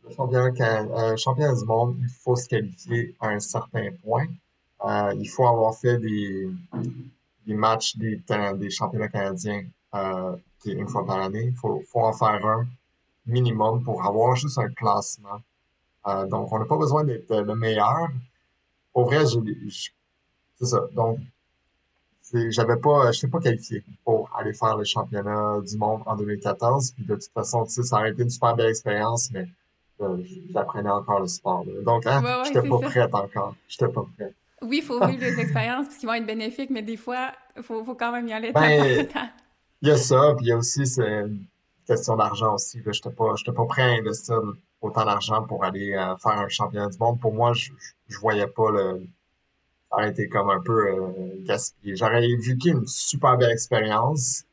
le 0.05 0.15
championnat, 0.15 0.51
euh, 0.61 1.17
championnat 1.17 1.55
du 1.55 1.65
monde, 1.65 1.97
il 2.01 2.09
faut 2.09 2.37
se 2.37 2.49
qualifier 2.49 3.15
à 3.21 3.29
un 3.29 3.41
certain 3.41 3.91
point. 4.03 4.27
Euh, 4.85 5.15
il 5.19 5.29
faut 5.29 5.47
avoir 5.47 5.75
fait 5.75 5.99
des, 5.99 6.49
des 7.47 7.55
matchs 7.55 7.97
des, 7.97 8.23
des 8.57 8.71
championnats 8.71 9.09
canadiens 9.09 9.65
euh, 9.95 10.37
une 10.65 10.89
fois 10.89 11.05
par 11.05 11.21
année. 11.21 11.45
Il 11.49 11.55
faut, 11.55 11.83
faut 11.87 12.01
en 12.01 12.13
faire 12.13 12.45
un 12.47 12.67
minimum 13.27 13.83
pour 13.83 14.05
avoir 14.05 14.37
juste 14.37 14.59
un 14.59 14.71
classement. 14.71 15.41
Euh, 16.07 16.27
donc, 16.27 16.51
on 16.53 16.59
n'a 16.59 16.65
pas 16.65 16.79
besoin 16.79 17.05
d'être 17.05 17.35
le 17.35 17.55
meilleur. 17.55 18.09
Au 18.95 19.05
vrai, 19.05 19.25
c'est 19.27 20.67
ça. 20.67 20.81
Donc, 20.95 21.19
j'avais 22.51 22.77
pas, 22.77 23.13
je 23.13 23.19
n'étais 23.19 23.29
pas 23.29 23.41
qualifié 23.41 23.85
pour 24.05 24.31
aller 24.37 24.53
faire 24.53 24.77
le 24.77 24.85
championnat 24.85 25.61
du 25.61 25.77
monde 25.77 26.03
en 26.07 26.17
2014. 26.17 26.93
Puis 26.93 27.05
de 27.05 27.15
toute 27.15 27.33
façon, 27.33 27.65
tu 27.65 27.73
sais, 27.73 27.83
ça 27.83 27.99
aurait 27.99 28.11
été 28.11 28.23
une 28.23 28.31
super 28.31 28.55
belle 28.57 28.71
expérience, 28.71 29.31
mais 29.33 29.49
euh, 30.01 30.17
j'apprenais 30.53 30.91
encore 30.91 31.21
le 31.21 31.27
sport. 31.27 31.65
Donc, 31.85 32.07
hein, 32.07 32.23
ouais, 32.23 32.45
j'étais 32.47 32.69
pas 32.69 32.79
prête 32.79 33.15
encore. 33.15 33.55
J'étais 33.69 33.89
pas 33.89 34.05
prête. 34.17 34.35
Oui, 34.63 34.79
il 34.79 34.83
faut 34.83 35.05
vivre 35.07 35.23
les 35.23 35.41
expériences 35.41 35.89
qu'ils 35.97 36.07
vont 36.07 36.15
être 36.15 36.27
bénéfiques, 36.27 36.71
mais 36.71 36.83
des 36.83 36.97
fois, 36.97 37.33
il 37.57 37.63
faut, 37.63 37.83
faut, 37.85 37.95
quand 37.95 38.13
même 38.13 38.29
y 38.29 38.33
aller 38.33 38.53
ben, 38.53 39.07
il 39.83 39.89
y 39.89 39.93
a 39.93 39.97
ça, 39.97 40.35
puis 40.37 40.47
il 40.47 40.49
y 40.49 40.53
a 40.53 40.59
aussi 40.59 40.83
une 40.99 41.47
question 41.87 42.17
d'argent 42.17 42.55
aussi. 42.55 42.81
Je 42.85 42.91
n'étais 42.91 43.11
pas, 43.11 43.35
pas 43.55 43.65
prêt 43.65 43.83
à 43.83 43.99
investir 43.99 44.39
autant 44.83 45.05
d'argent 45.05 45.43
pour 45.45 45.65
aller 45.65 45.95
euh, 45.95 46.17
faire 46.19 46.33
un 46.33 46.49
championnat 46.49 46.89
du 46.89 46.99
monde. 46.99 47.19
Pour 47.19 47.33
moi, 47.33 47.53
je, 47.55 47.73
je 48.09 48.19
voyais 48.19 48.47
pas 48.47 48.71
le. 48.71 49.03
Ça 49.91 49.97
aurait 49.97 50.11
été 50.11 50.29
comme 50.29 50.51
un 50.51 50.61
peu 50.61 50.89
euh, 50.89 51.09
gaspillé. 51.45 51.97
J'aurais 51.97 52.21
vécu 52.21 52.71
une 52.71 52.87
super 52.87 53.37
belle 53.37 53.51
expérience. 53.51 54.45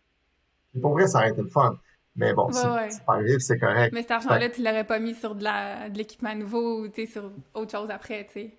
Pour 0.81 0.93
vrai, 0.93 1.07
ça 1.07 1.19
aurait 1.19 1.29
été 1.29 1.41
le 1.41 1.47
fun. 1.47 1.77
Mais 2.15 2.33
bon, 2.33 2.51
c'est 2.51 3.05
pas 3.05 3.21
grave, 3.21 3.39
c'est 3.39 3.59
correct. 3.59 3.93
Mais 3.93 4.01
cet 4.01 4.11
argent-là, 4.11 4.49
tu 4.49 4.63
l'aurais 4.63 4.83
pas 4.83 4.97
mis 4.97 5.13
sur 5.13 5.35
de 5.35 5.95
l'équipement 5.95 6.33
nouveau 6.33 6.85
ou 6.85 6.91
sur 7.05 7.31
autre 7.53 7.71
chose 7.71 7.91
après, 7.91 8.25
tu 8.25 8.33
sais? 8.33 8.57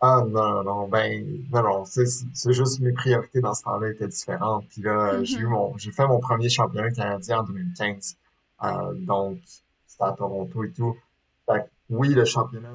Ah 0.00 0.24
non, 0.28 0.62
non, 0.62 0.88
ben 0.88 1.44
non, 1.52 1.62
non, 1.62 1.84
c'est 1.84 2.06
c'est 2.06 2.52
juste 2.52 2.78
mes 2.80 2.92
priorités 2.92 3.40
dans 3.40 3.54
ce 3.54 3.64
temps-là 3.64 3.90
étaient 3.90 4.06
différentes. 4.06 4.64
Puis 4.68 4.82
là, 4.82 5.24
j'ai 5.24 5.38
eu 5.38 5.46
mm-hmm. 5.46 5.48
mon 5.48 5.76
j'ai 5.76 5.90
fait 5.90 6.06
mon 6.06 6.20
premier 6.20 6.48
championnat 6.48 6.90
canadien 6.90 7.40
en 7.40 7.42
2015. 7.44 8.16
Euh, 8.62 8.94
donc, 8.94 9.38
c'était 9.86 10.04
à 10.04 10.12
Toronto 10.12 10.64
et 10.64 10.70
tout. 10.70 10.96
Fait 11.46 11.62
que, 11.62 11.68
oui, 11.90 12.14
le 12.14 12.24
championnat 12.24 12.70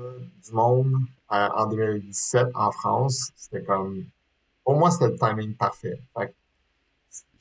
du 0.46 0.52
monde 0.54 0.94
euh, 1.34 1.50
en 1.56 1.66
2017 1.68 2.48
en 2.56 2.72
France, 2.72 3.32
c'était 3.36 3.64
comme 3.64 4.06
pour 4.64 4.78
moi, 4.78 4.92
c'était 4.92 5.08
le 5.08 5.18
timing 5.18 5.56
parfait. 5.56 6.00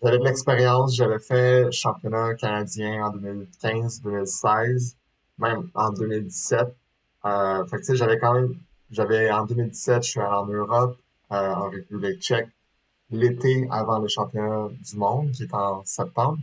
J'avais 0.03 0.19
de 0.19 0.25
l'expérience, 0.25 0.97
j'avais 0.97 1.21
fait 1.21 1.71
championnat 1.71 2.35
canadien 2.35 3.07
en 3.07 3.11
2015, 3.11 4.03
2016, 4.03 4.97
même 5.39 5.71
en 5.75 5.91
2017. 5.91 6.75
Euh, 7.25 7.65
fait 7.67 7.77
que 7.77 7.81
tu 7.81 7.85
sais, 7.85 7.97
j'avais 7.97 8.19
quand 8.19 8.35
même 8.35 8.57
j'avais, 8.93 9.33
en 9.33 9.47
2017, 9.47 10.03
je 10.03 10.11
suis 10.11 10.21
allé 10.21 10.29
en 10.29 10.47
Europe, 10.47 10.99
euh, 11.33 11.55
en 11.55 11.71
République 11.71 12.21
tchèque, 12.21 12.49
l'été 13.11 13.67
avant 13.71 13.99
le 13.99 14.07
championnat 14.07 14.69
du 14.69 14.97
monde, 14.97 15.31
qui 15.33 15.45
est 15.45 15.55
en 15.55 15.83
septembre. 15.85 16.39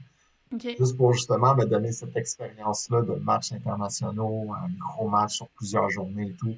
Juste 0.57 0.97
pour 0.97 1.13
justement 1.13 1.53
me 1.53 1.65
donner 1.65 1.91
cette 1.91 2.17
expérience-là 2.17 3.03
de 3.03 3.13
matchs 3.13 3.51
internationaux, 3.51 4.51
un 4.51 4.69
gros 4.79 5.07
match 5.07 5.35
sur 5.35 5.47
plusieurs 5.49 5.91
journées 5.91 6.29
et 6.29 6.33
tout. 6.33 6.57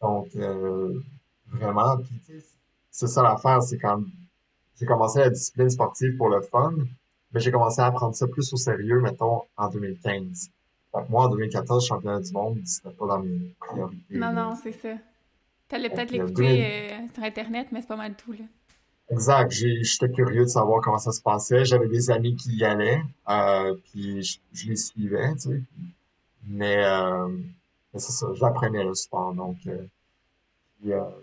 Donc, 0.00 0.28
euh, 0.36 1.00
vraiment, 1.48 1.96
puis 1.96 2.42
c'est 2.90 3.06
ça 3.06 3.22
l'affaire, 3.22 3.62
c'est 3.62 3.78
quand 3.78 4.02
j'ai 4.78 4.86
commencé 4.86 5.18
la 5.20 5.30
discipline 5.30 5.70
sportive 5.70 6.16
pour 6.16 6.28
le 6.28 6.40
fun, 6.40 6.74
mais 7.32 7.40
j'ai 7.40 7.50
commencé 7.50 7.80
à 7.80 7.90
prendre 7.90 8.14
ça 8.14 8.26
plus 8.26 8.52
au 8.52 8.56
sérieux, 8.56 9.00
mettons, 9.00 9.42
en 9.56 9.68
2015 9.68 10.50
moi, 11.08 11.24
en 11.24 11.28
2014, 11.28 11.86
championnat 11.86 12.20
du 12.20 12.32
monde, 12.32 12.60
c'était 12.64 12.94
pas 12.94 13.06
dans 13.06 13.18
mes 13.20 13.54
priorités. 13.60 14.16
Non, 14.16 14.32
non, 14.32 14.54
c'est 14.62 14.72
ça. 14.72 14.94
T'allais 15.68 15.90
peut-être 15.90 16.10
l'écouter 16.10 16.64
euh, 16.64 17.06
sur 17.12 17.22
Internet, 17.22 17.68
mais 17.72 17.80
c'est 17.80 17.88
pas 17.88 17.96
mal 17.96 18.14
tout, 18.14 18.32
là. 18.32 18.44
Exact. 19.10 19.50
J'étais 19.50 20.10
curieux 20.10 20.42
de 20.42 20.48
savoir 20.48 20.82
comment 20.82 20.98
ça 20.98 21.12
se 21.12 21.22
passait. 21.22 21.64
J'avais 21.64 21.88
des 21.88 22.10
amis 22.10 22.36
qui 22.36 22.56
y 22.56 22.64
allaient, 22.64 23.02
euh, 23.28 23.74
puis 23.84 24.22
je, 24.52 24.68
les 24.68 24.76
suivais, 24.76 25.32
tu 25.34 25.40
sais. 25.40 25.60
Mais, 26.46 26.84
euh, 26.84 27.28
c'est 27.98 28.12
ça, 28.12 28.26
j'apprenais 28.34 28.84
le 28.84 28.94
sport. 28.94 29.34
Donc, 29.34 29.56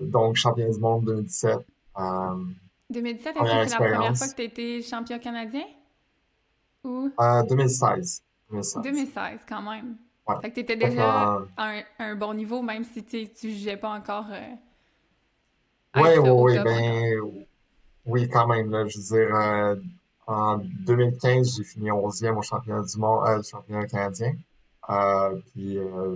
donc 0.02 0.36
champion 0.36 0.70
du 0.70 0.80
monde 0.80 1.06
2017. 1.06 1.60
2017, 2.90 3.36
est-ce 3.36 3.44
que 3.44 3.70
c'est 3.70 3.80
la 3.80 3.90
première 3.90 4.18
fois 4.18 4.28
que 4.28 4.36
tu 4.36 4.44
été 4.44 4.82
champion 4.82 5.20
canadien? 5.20 5.66
Ou? 6.84 7.12
2016. 7.50 8.22
2016. 8.52 9.40
quand 9.48 9.62
même. 9.62 9.98
Ouais. 10.28 10.36
Fait 10.42 10.50
que 10.50 10.56
t'étais 10.56 10.76
déjà 10.76 11.40
à 11.56 11.82
un, 12.00 12.16
bon 12.16 12.34
niveau, 12.34 12.62
même 12.62 12.84
si 12.84 13.04
tu 13.04 13.28
jugeais 13.50 13.78
pas 13.78 13.90
encore. 13.90 14.26
Euh, 14.32 14.56
oui, 15.96 16.18
oui, 16.18 16.30
oui. 16.30 16.60
Ben, 16.64 17.22
oui, 18.06 18.30
quand 18.30 18.48
même. 18.48 18.72
Là, 18.72 18.88
je 18.88 18.98
veux 18.98 19.04
dire, 19.04 19.36
euh, 19.36 19.76
en 20.28 20.58
2015, 20.58 21.58
j'ai 21.58 21.64
fini 21.64 21.92
11e 21.92 22.38
au 22.38 22.42
championnat 22.42 22.84
du 22.84 22.98
monde, 22.98 23.28
euh, 23.28 23.44
championnat 23.44 23.86
canadien. 23.86 24.34
Euh, 24.90 25.40
puis, 25.52 25.78
euh, 25.78 26.16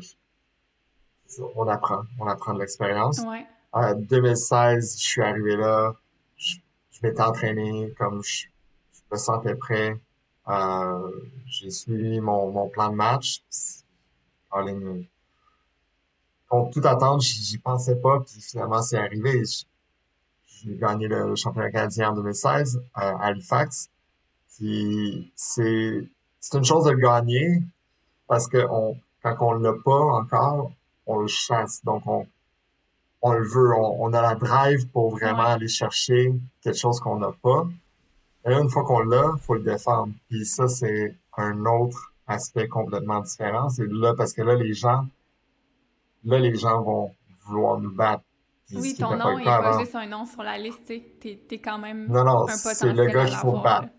on 1.55 1.67
apprend. 1.67 2.03
On 2.19 2.27
apprend 2.27 2.53
de 2.53 2.59
l'expérience. 2.59 3.19
Ouais. 3.19 3.45
En 3.71 3.93
2016, 3.93 4.97
je 4.97 5.03
suis 5.03 5.21
arrivé 5.21 5.55
là. 5.55 5.93
Je, 6.35 6.57
je 6.91 6.99
m'étais 7.03 7.21
entraîné 7.21 7.93
comme 7.97 8.23
je, 8.23 8.47
je 8.93 9.01
me 9.11 9.17
sentais 9.17 9.55
prêt. 9.55 9.99
Euh, 10.47 11.11
j'ai 11.45 11.69
suivi 11.69 12.19
mon, 12.19 12.51
mon, 12.51 12.69
plan 12.69 12.89
de 12.89 12.95
match. 12.95 13.43
En 14.51 14.61
ligne, 14.61 15.07
contre 16.47 16.71
toute 16.71 16.85
attente, 16.85 17.21
j'y 17.21 17.59
pensais 17.59 17.95
pas, 17.95 18.19
puis 18.21 18.41
finalement 18.41 18.81
c'est 18.81 18.97
arrivé. 18.97 19.43
J'ai 20.47 20.75
gagné 20.75 21.07
le 21.07 21.35
championnat 21.35 21.71
canadien 21.71 22.09
en 22.09 22.13
2016 22.15 22.77
euh, 22.77 22.81
à 22.95 23.27
Halifax. 23.27 23.89
Puis 24.55 25.31
c'est 25.35 26.09
c'est 26.39 26.57
une 26.57 26.65
chose 26.65 26.85
de 26.85 26.91
le 26.91 26.97
gagner 26.97 27.61
parce 28.27 28.47
que 28.47 28.65
on, 28.69 28.97
quand 29.21 29.35
on 29.41 29.53
l'a 29.53 29.73
pas 29.85 29.91
encore, 29.91 30.71
on 31.09 31.19
le 31.19 31.27
chasse. 31.27 31.83
Donc 31.83 32.03
on 32.05 32.25
on 33.21 33.33
le 33.33 33.45
veut, 33.45 33.73
on, 33.75 34.03
on 34.03 34.13
a 34.13 34.21
la 34.21 34.35
drive 34.35 34.87
pour 34.89 35.11
vraiment 35.11 35.43
aller 35.43 35.67
chercher 35.67 36.33
quelque 36.61 36.77
chose 36.77 36.99
qu'on 36.99 37.19
n'a 37.19 37.31
pas. 37.41 37.67
Et 38.45 38.53
une 38.53 38.69
fois 38.69 38.83
qu'on 38.83 38.99
l'a, 38.99 39.35
faut 39.41 39.55
le 39.55 39.63
défendre. 39.63 40.13
Puis 40.29 40.45
ça, 40.45 40.67
c'est 40.67 41.17
un 41.37 41.65
autre 41.65 42.13
aspect 42.27 42.67
complètement 42.67 43.19
différent. 43.19 43.69
C'est 43.69 43.87
là, 43.87 44.13
parce 44.15 44.33
que 44.33 44.41
là, 44.41 44.55
les 44.55 44.73
gens, 44.73 45.05
là, 46.23 46.39
les 46.39 46.55
gens 46.55 46.81
vont 46.81 47.13
vouloir 47.45 47.79
nous 47.79 47.91
battre. 47.91 48.23
oui, 48.73 48.95
ton 48.95 49.17
nom 49.17 49.37
n'est 49.37 49.43
pas 49.43 49.79
juste 49.79 49.95
un 49.95 50.07
nom 50.07 50.25
sur 50.25 50.43
la 50.43 50.57
liste, 50.57 50.85
tu 50.85 51.27
es, 51.49 51.57
quand 51.59 51.79
même 51.79 52.07
non, 52.07 52.23
non, 52.23 52.47
c'est 52.47 52.93
le 52.93 53.05
gars 53.07 53.25
qu'il 53.25 53.35
faut 53.35 53.59
battre. 53.59 53.89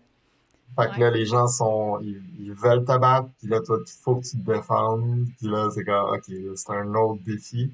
Fait 0.75 0.89
que 0.89 0.99
là, 0.99 1.11
les 1.11 1.25
gens 1.25 1.47
sont, 1.47 1.99
ils, 2.01 2.53
veulent 2.53 2.85
te 2.85 2.97
battre, 2.97 3.29
puis 3.39 3.47
là, 3.47 3.59
toi, 3.61 3.77
il 3.85 3.91
faut 4.03 4.15
que 4.15 4.25
tu 4.25 4.37
te 4.37 4.51
défendes, 4.51 5.27
puis 5.37 5.47
là, 5.47 5.69
c'est 5.73 5.83
comme, 5.83 6.15
ok, 6.15 6.55
c'est 6.55 6.71
un 6.71 6.93
autre 6.95 7.21
défi. 7.23 7.71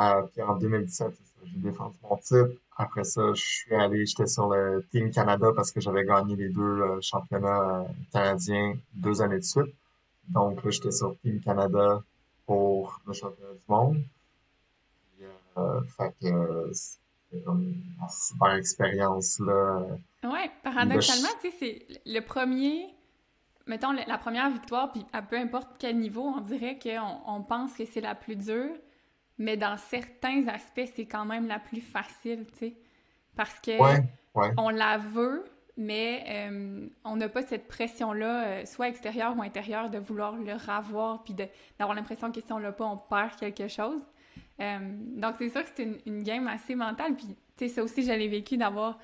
Euh, 0.00 0.22
puis 0.32 0.42
en 0.42 0.56
2017, 0.56 1.12
j'ai 1.44 1.58
défendu 1.58 1.96
mon 2.02 2.16
titre. 2.16 2.52
Après 2.76 3.04
ça, 3.04 3.20
je 3.34 3.42
suis 3.42 3.74
allé, 3.74 4.06
j'étais 4.06 4.26
sur 4.26 4.48
le 4.48 4.84
Team 4.90 5.10
Canada 5.10 5.48
parce 5.54 5.70
que 5.72 5.80
j'avais 5.80 6.04
gagné 6.04 6.36
les 6.36 6.48
deux 6.48 6.62
euh, 6.62 7.00
championnats 7.00 7.80
euh, 7.80 7.84
canadiens 8.12 8.74
deux 8.94 9.20
années 9.20 9.38
de 9.38 9.44
suite. 9.44 9.74
Donc 10.28 10.64
là, 10.64 10.70
j'étais 10.70 10.90
sur 10.90 11.16
Team 11.20 11.40
Canada 11.40 12.02
pour 12.46 12.98
le 13.06 13.12
championnat 13.12 13.52
du 13.52 13.64
monde. 13.68 14.02
Puis, 15.16 15.26
euh, 15.58 15.80
fait 15.96 16.14
que 16.20 16.72
comme 17.40 17.62
une 17.62 18.08
super 18.08 18.54
expérience, 18.54 19.38
là. 19.40 19.80
Ouais, 20.24 20.44
Le 20.44 20.62
paradoxalement, 20.62 21.28
tu 21.40 21.50
sais, 21.50 21.56
c'est 21.58 22.00
le 22.06 22.20
premier, 22.20 22.86
mettons, 23.66 23.92
la 23.92 24.18
première 24.18 24.50
victoire, 24.50 24.92
puis 24.92 25.04
à 25.12 25.22
peu 25.22 25.36
importe 25.36 25.68
quel 25.78 25.98
niveau, 25.98 26.22
on 26.22 26.40
dirait 26.40 26.78
qu'on 26.78 27.20
on 27.26 27.42
pense 27.42 27.74
que 27.74 27.84
c'est 27.84 28.00
la 28.00 28.14
plus 28.14 28.36
dure, 28.36 28.74
mais 29.38 29.56
dans 29.56 29.76
certains 29.76 30.46
aspects, 30.48 30.88
c'est 30.94 31.06
quand 31.06 31.24
même 31.24 31.48
la 31.48 31.58
plus 31.58 31.80
facile, 31.80 32.46
tu 32.52 32.58
sais. 32.58 32.76
Parce 33.34 33.58
que 33.60 33.80
Ouais, 33.80 34.04
ouais, 34.34 34.52
on 34.58 34.68
la 34.68 34.98
veut, 34.98 35.44
mais 35.76 36.24
euh, 36.28 36.86
on 37.04 37.16
n'a 37.16 37.28
pas 37.28 37.42
cette 37.42 37.66
pression-là, 37.66 38.44
euh, 38.44 38.64
soit 38.66 38.88
extérieure 38.88 39.34
ou 39.36 39.42
intérieure, 39.42 39.90
de 39.90 39.98
vouloir 39.98 40.36
le 40.36 40.52
ravoir, 40.52 41.24
puis 41.24 41.34
d'avoir 41.34 41.96
l'impression 41.96 42.30
que 42.30 42.40
si 42.40 42.52
on 42.52 42.58
l'a 42.58 42.72
pas, 42.72 42.84
on 42.84 42.98
perd 42.98 43.36
quelque 43.36 43.68
chose. 43.68 44.02
Euh, 44.60 44.78
donc, 45.16 45.36
c'est 45.38 45.48
sûr 45.48 45.64
que 45.64 45.70
c'est 45.74 45.82
une, 45.82 45.98
une 46.06 46.22
game 46.22 46.46
assez 46.46 46.74
mentale. 46.74 47.16
Puis, 47.16 47.26
tu 47.26 47.34
sais, 47.56 47.68
ça 47.68 47.82
aussi, 47.82 48.02
je 48.02 48.12
l'ai 48.12 48.28
vécu 48.28 48.56
d'avoir 48.56 48.98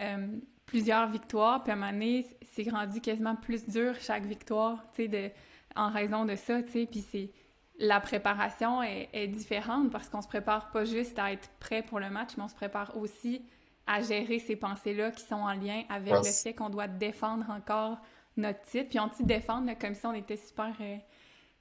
euh, 0.00 0.28
plusieurs 0.66 1.08
victoires. 1.10 1.62
Puis, 1.62 1.72
à 1.72 1.74
un 1.74 1.78
moment 1.78 1.92
donné, 1.92 2.26
c'est 2.52 2.68
rendu 2.70 3.00
quasiment 3.00 3.36
plus 3.36 3.66
dur 3.66 3.94
chaque 4.00 4.24
victoire, 4.24 4.84
tu 4.94 5.08
sais, 5.10 5.34
en 5.74 5.90
raison 5.90 6.24
de 6.24 6.36
ça, 6.36 6.62
tu 6.62 6.70
sais. 6.70 6.86
Puis, 6.90 7.04
c'est 7.10 7.30
la 7.78 8.00
préparation 8.00 8.82
est, 8.82 9.08
est 9.12 9.28
différente 9.28 9.90
parce 9.90 10.08
qu'on 10.08 10.22
se 10.22 10.28
prépare 10.28 10.70
pas 10.70 10.84
juste 10.84 11.18
à 11.18 11.32
être 11.32 11.48
prêt 11.58 11.82
pour 11.82 11.98
le 11.98 12.10
match, 12.10 12.30
mais 12.36 12.44
on 12.44 12.48
se 12.48 12.54
prépare 12.54 12.96
aussi 12.96 13.42
à 13.86 14.00
gérer 14.02 14.38
ces 14.38 14.56
pensées-là 14.56 15.10
qui 15.10 15.24
sont 15.24 15.34
en 15.34 15.54
lien 15.54 15.82
avec 15.88 16.12
le 16.12 16.22
fait 16.22 16.54
qu'on 16.54 16.70
doit 16.70 16.86
défendre 16.86 17.50
encore 17.50 17.98
notre 18.36 18.62
titre. 18.62 18.88
Puis, 18.88 19.00
on 19.00 19.08
dit 19.08 19.24
défendre 19.24 19.66
là, 19.66 19.74
comme 19.74 19.94
si 19.94 20.06
on 20.06 20.14
était 20.14 20.36
super... 20.36 20.72
euh, 20.80 20.96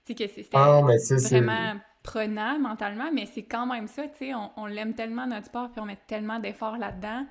tu 0.06 0.16
sais, 0.16 0.16
que 0.16 0.24
Ah 0.54 0.82
c'était 0.98 1.20
c'est, 1.20 1.40
vraiment 1.40 1.76
prenant 2.04 2.60
mentalement, 2.60 3.12
mais 3.14 3.26
c'est 3.26 3.44
quand 3.44 3.66
même 3.66 3.88
ça, 3.88 4.04
tu 4.08 4.18
sais, 4.18 4.34
on, 4.34 4.52
on 4.58 4.66
l'aime 4.66 4.94
tellement 4.94 5.28
notre 5.28 5.48
sport, 5.48 5.70
puis 5.72 5.82
on 5.82 5.86
met 5.86 6.00
tellement 6.08 6.40
d'efforts 6.40 6.78
là-dedans 6.78 7.26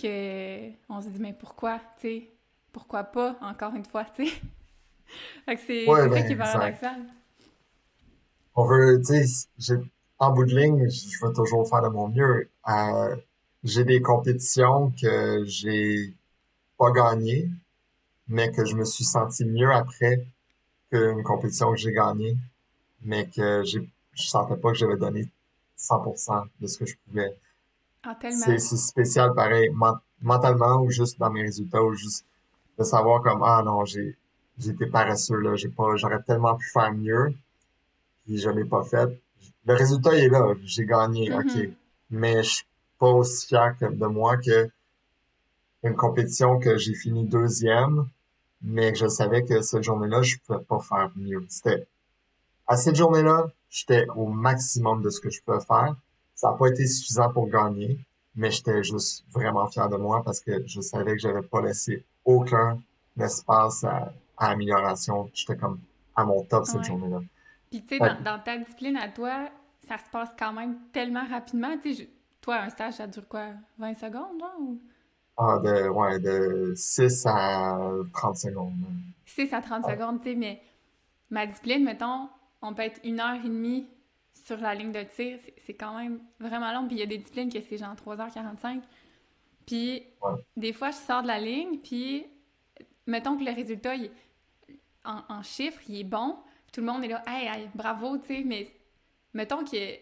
que 0.00 0.70
on 0.88 1.00
se 1.00 1.08
dit, 1.08 1.20
mais 1.20 1.32
pourquoi, 1.32 1.78
tu 2.00 2.08
sais, 2.08 2.30
pourquoi 2.72 3.04
pas, 3.04 3.36
encore 3.40 3.74
une 3.74 3.84
fois, 3.84 4.04
tu 4.04 4.26
sais? 4.26 4.32
Fait 5.46 5.56
que 5.56 5.62
c'est 5.66 5.88
ouais, 5.88 6.08
c'est 6.08 6.20
ça 6.20 6.22
qui 6.22 6.32
est 6.32 6.36
ben, 6.36 6.44
paradoxal. 6.44 7.00
On 8.54 8.64
veut, 8.64 9.00
tu 9.00 9.26
sais, 9.26 9.74
en 10.18 10.32
bout 10.32 10.44
de 10.44 10.54
ligne, 10.54 10.88
je 10.88 11.24
veux 11.24 11.32
toujours 11.32 11.68
faire 11.68 11.82
de 11.82 11.88
mon 11.88 12.08
mieux. 12.08 12.50
Euh, 12.68 13.16
j'ai 13.64 13.84
des 13.84 14.02
compétitions 14.02 14.92
que 15.00 15.44
j'ai 15.46 16.12
pas 16.76 16.90
gagnées, 16.90 17.48
mais 18.28 18.50
que 18.50 18.64
je 18.64 18.74
me 18.74 18.84
suis 18.84 19.04
senti 19.04 19.44
mieux 19.44 19.72
après 19.72 20.26
qu'une 20.90 21.22
compétition 21.22 21.70
que 21.72 21.78
j'ai 21.78 21.92
gagnée, 21.92 22.36
mais 23.02 23.26
que 23.28 23.62
je 23.64 23.80
sentais 24.16 24.56
pas 24.56 24.70
que 24.72 24.78
j'avais 24.78 24.96
donné 24.96 25.28
100% 25.76 26.44
de 26.60 26.66
ce 26.66 26.78
que 26.78 26.86
je 26.86 26.96
pouvais. 27.06 27.36
Ah, 28.02 28.16
C'est, 28.30 28.58
spécial 28.60 29.34
pareil, 29.34 29.70
men- 29.70 29.98
mentalement 30.22 30.82
ou 30.82 30.90
juste 30.90 31.18
dans 31.18 31.30
mes 31.30 31.42
résultats 31.42 31.82
ou 31.82 31.94
juste 31.94 32.24
de 32.78 32.84
savoir 32.84 33.22
comme, 33.22 33.42
ah 33.42 33.62
non, 33.64 33.84
j'ai, 33.84 34.16
été 34.66 34.86
paresseux 34.86 35.38
là, 35.40 35.56
j'ai 35.56 35.68
pas, 35.68 35.96
j'aurais 35.96 36.22
tellement 36.22 36.56
pu 36.56 36.66
faire 36.70 36.92
mieux, 36.92 37.34
puis 38.24 38.38
je 38.38 38.50
l'ai 38.50 38.64
pas 38.64 38.84
fait. 38.84 39.08
Le 39.66 39.74
résultat 39.74 40.14
il 40.16 40.24
est 40.24 40.28
là, 40.28 40.54
j'ai 40.64 40.86
gagné, 40.86 41.32
ok, 41.32 41.54
Mhm. 41.56 41.74
mais 42.10 42.42
je 42.42 42.50
suis 42.50 42.66
pas 42.98 43.10
aussi 43.10 43.46
fier 43.48 43.76
que 43.78 43.86
de 43.86 44.06
moi 44.06 44.36
que 44.38 44.70
une 45.82 45.96
compétition 45.96 46.58
que 46.60 46.76
j'ai 46.78 46.94
fini 46.94 47.24
deuxième, 47.26 48.08
mais 48.62 48.92
que 48.92 48.98
je 48.98 49.08
savais 49.08 49.44
que 49.44 49.60
cette 49.62 49.82
journée-là, 49.82 50.22
je 50.22 50.36
pouvais 50.46 50.60
pas 50.64 50.78
faire 50.80 51.10
mieux. 51.16 51.44
C'était, 51.48 51.86
à 52.68 52.76
cette 52.76 52.96
journée-là, 52.96 53.48
j'étais 53.70 54.06
au 54.14 54.26
maximum 54.28 55.02
de 55.02 55.10
ce 55.10 55.20
que 55.20 55.30
je 55.30 55.42
pouvais 55.42 55.60
faire. 55.60 55.96
Ça 56.34 56.50
n'a 56.50 56.56
pas 56.56 56.68
été 56.68 56.86
suffisant 56.86 57.32
pour 57.32 57.48
gagner, 57.48 57.98
mais 58.36 58.50
j'étais 58.50 58.82
juste 58.84 59.24
vraiment 59.32 59.66
fier 59.68 59.88
de 59.88 59.96
moi 59.96 60.22
parce 60.24 60.40
que 60.40 60.66
je 60.66 60.80
savais 60.80 61.12
que 61.12 61.18
j'avais 61.18 61.42
pas 61.42 61.62
laissé 61.62 62.04
aucun 62.24 62.80
espace 63.20 63.82
à, 63.84 64.12
à 64.36 64.50
amélioration. 64.50 65.30
J'étais 65.34 65.56
comme 65.56 65.80
à 66.14 66.24
mon 66.24 66.44
top 66.44 66.66
cette 66.66 66.84
journée-là. 66.84 67.20
Puis, 67.70 67.82
tu 67.82 67.88
sais, 67.96 68.00
dans, 68.00 68.20
dans 68.22 68.38
ta 68.42 68.56
discipline 68.58 68.96
à 68.96 69.08
toi, 69.08 69.50
ça 69.86 69.98
se 69.98 70.08
passe 70.10 70.30
quand 70.38 70.52
même 70.52 70.78
tellement 70.92 71.26
rapidement, 71.26 71.76
tu 71.78 71.94
sais, 71.94 72.10
toi, 72.40 72.56
un 72.62 72.70
stage, 72.70 72.94
ça 72.94 73.06
dure 73.06 73.26
quoi, 73.28 73.48
20 73.78 73.94
secondes, 73.94 74.38
genre, 74.38 74.56
ou? 74.60 74.80
Ah, 75.36 75.58
de, 75.62 75.88
ouais, 75.88 76.18
de 76.18 76.74
6 76.76 77.24
à 77.26 77.78
30 78.12 78.36
secondes. 78.36 78.74
6 79.26 79.52
à 79.52 79.60
30 79.62 79.84
Ouais. 79.84 79.94
secondes, 79.94 80.20
tu 80.20 80.30
sais, 80.30 80.34
mais 80.36 80.62
ma 81.30 81.46
discipline, 81.46 81.84
mettons, 81.84 82.28
on 82.62 82.74
peut 82.74 82.82
être 82.82 83.00
une 83.04 83.20
heure 83.20 83.34
et 83.36 83.48
demie 83.48 83.86
sur 84.34 84.58
la 84.58 84.74
ligne 84.74 84.92
de 84.92 85.02
tir, 85.02 85.38
c'est 85.58 85.74
quand 85.74 85.96
même 85.98 86.20
vraiment 86.40 86.72
long. 86.72 86.86
Puis 86.86 86.96
il 86.96 87.00
y 87.00 87.02
a 87.02 87.06
des 87.06 87.18
disciplines 87.18 87.52
que 87.52 87.60
c'est 87.60 87.78
genre 87.78 87.96
3h45. 87.96 88.82
Puis 89.66 90.04
Ouais. 90.20 90.44
des 90.56 90.72
fois, 90.72 90.90
je 90.90 90.96
sors 90.96 91.22
de 91.22 91.28
la 91.28 91.40
ligne, 91.40 91.78
puis 91.78 92.26
mettons 93.06 93.36
que 93.38 93.44
le 93.44 93.52
résultat, 93.52 93.96
il- 93.96 94.10
en, 95.04 95.22
en 95.28 95.42
chiffres, 95.42 95.80
il 95.88 96.00
est 96.00 96.04
bon. 96.04 96.36
Tout 96.72 96.80
le 96.80 96.86
monde 96.86 97.04
est 97.04 97.08
là, 97.08 97.22
hey, 97.26 97.46
hey, 97.48 97.68
bravo, 97.74 98.18
tu 98.18 98.26
sais, 98.26 98.42
mais 98.44 98.68
mettons 99.34 99.64
qu'il 99.64 99.78
y 99.80 99.82
a, 99.84 99.96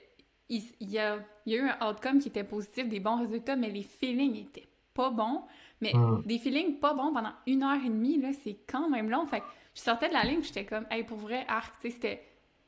il, 0.48 0.62
il 0.80 0.90
y 0.90 0.98
a, 0.98 1.18
il 1.46 1.52
y 1.52 1.57
a 1.59 1.62
eu 1.62 1.68
un 1.68 1.88
outcome 1.90 2.18
qui 2.20 2.28
était 2.28 2.44
positif, 2.44 2.88
des 2.88 3.00
bons 3.00 3.16
résultats, 3.20 3.57
mais 3.57 3.70
les 3.70 3.82
feelings 3.82 4.36
étaient 4.36 4.68
pas 4.94 5.11
bons. 5.11 5.42
Mais 5.80 5.94
Hmm. 5.94 6.20
des 6.24 6.38
feelings 6.38 6.78
pas 6.80 6.94
bons 6.94 7.12
pendant 7.12 7.32
une 7.46 7.62
heure 7.62 7.76
et 7.84 7.88
demie, 7.88 8.18
là, 8.20 8.30
c'est 8.32 8.57
quand 8.68 8.88
même 8.88 9.11
long. 9.11 9.26
Fait 9.26 9.40
que 9.40 9.46
je 9.74 9.80
sortais 9.82 10.09
de 10.09 10.14
la 10.14 10.24
ligne, 10.24 10.42
j'étais 10.42 10.64
comme, 10.64 10.86
hey, 10.90 11.04
pour 11.04 11.18
vrai, 11.18 11.44
arc, 11.48 11.74
tu 11.80 11.88
sais, 11.88 11.94
c'était, 11.94 12.24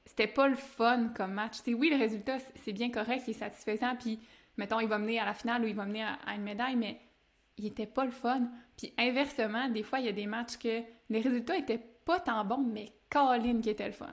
c'était 0.08 0.26
pas 0.26 0.48
le 0.48 0.56
fun 0.56 1.10
comme 1.14 1.34
match. 1.34 1.58
Oui, 1.66 1.90
le 1.90 1.96
résultat, 1.96 2.38
c'est 2.64 2.72
bien 2.72 2.90
correct, 2.90 3.24
il 3.26 3.32
est 3.32 3.34
satisfaisant, 3.34 3.94
puis 3.94 4.18
mettons, 4.56 4.80
il 4.80 4.88
va 4.88 4.98
mener 4.98 5.20
à 5.20 5.26
la 5.26 5.34
finale 5.34 5.62
ou 5.62 5.66
il 5.66 5.74
va 5.74 5.84
mener 5.84 6.02
à, 6.02 6.18
à 6.26 6.34
une 6.34 6.42
médaille, 6.42 6.76
mais 6.76 6.98
il 7.58 7.66
était 7.66 7.86
pas 7.86 8.06
le 8.06 8.10
fun. 8.10 8.48
Puis 8.76 8.94
inversement, 8.98 9.68
des 9.68 9.82
fois, 9.82 10.00
il 10.00 10.06
y 10.06 10.08
a 10.08 10.12
des 10.12 10.26
matchs 10.26 10.56
que 10.56 10.82
les 11.10 11.20
résultats 11.20 11.56
étaient 11.58 11.82
pas 12.04 12.20
tant 12.20 12.42
bons, 12.44 12.64
mais 12.64 12.92
Colin 13.10 13.60
qui 13.60 13.70
était 13.70 13.86
le 13.86 13.92
fun. 13.92 14.12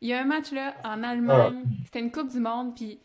Il 0.00 0.08
y 0.08 0.14
a 0.14 0.20
un 0.20 0.24
match 0.24 0.52
là 0.52 0.74
en 0.84 1.02
Ah, 1.02 1.08
Allemagne, 1.10 1.64
c'était 1.84 2.00
une 2.00 2.10
Coupe 2.10 2.30
du 2.30 2.40
Monde, 2.40 2.74
puis 2.74 2.98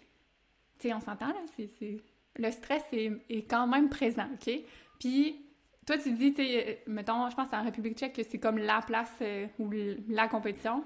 tu 0.79 0.87
sais, 0.87 0.93
on 0.93 1.01
s'entend 1.01 1.27
là, 1.27 1.41
c'est, 1.57 1.97
le 2.37 2.51
stress 2.51 2.83
est, 2.93 3.11
est 3.29 3.43
quand 3.49 3.67
même 3.67 3.89
présent, 3.89 4.27
OK? 4.33 4.53
Puis 4.99 5.45
toi, 5.85 5.97
tu 5.97 6.11
dis, 6.13 6.33
tu 6.33 6.43
sais, 6.43 6.69
euh, 6.69 6.91
mettons, 6.91 7.29
je 7.29 7.35
pense 7.35 7.51
en 7.51 7.63
République 7.63 7.97
tchèque 7.97 8.13
que 8.13 8.23
c'est 8.23 8.39
comme 8.39 8.57
la 8.57 8.81
place 8.81 9.11
euh, 9.21 9.47
ou 9.59 9.69
la 10.09 10.27
compétition. 10.27 10.83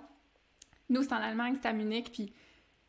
Nous, 0.90 1.04
c'est 1.04 1.14
en 1.14 1.18
Allemagne, 1.18 1.56
c'est 1.62 1.68
à 1.68 1.74
Munich, 1.74 2.12
puis 2.12 2.34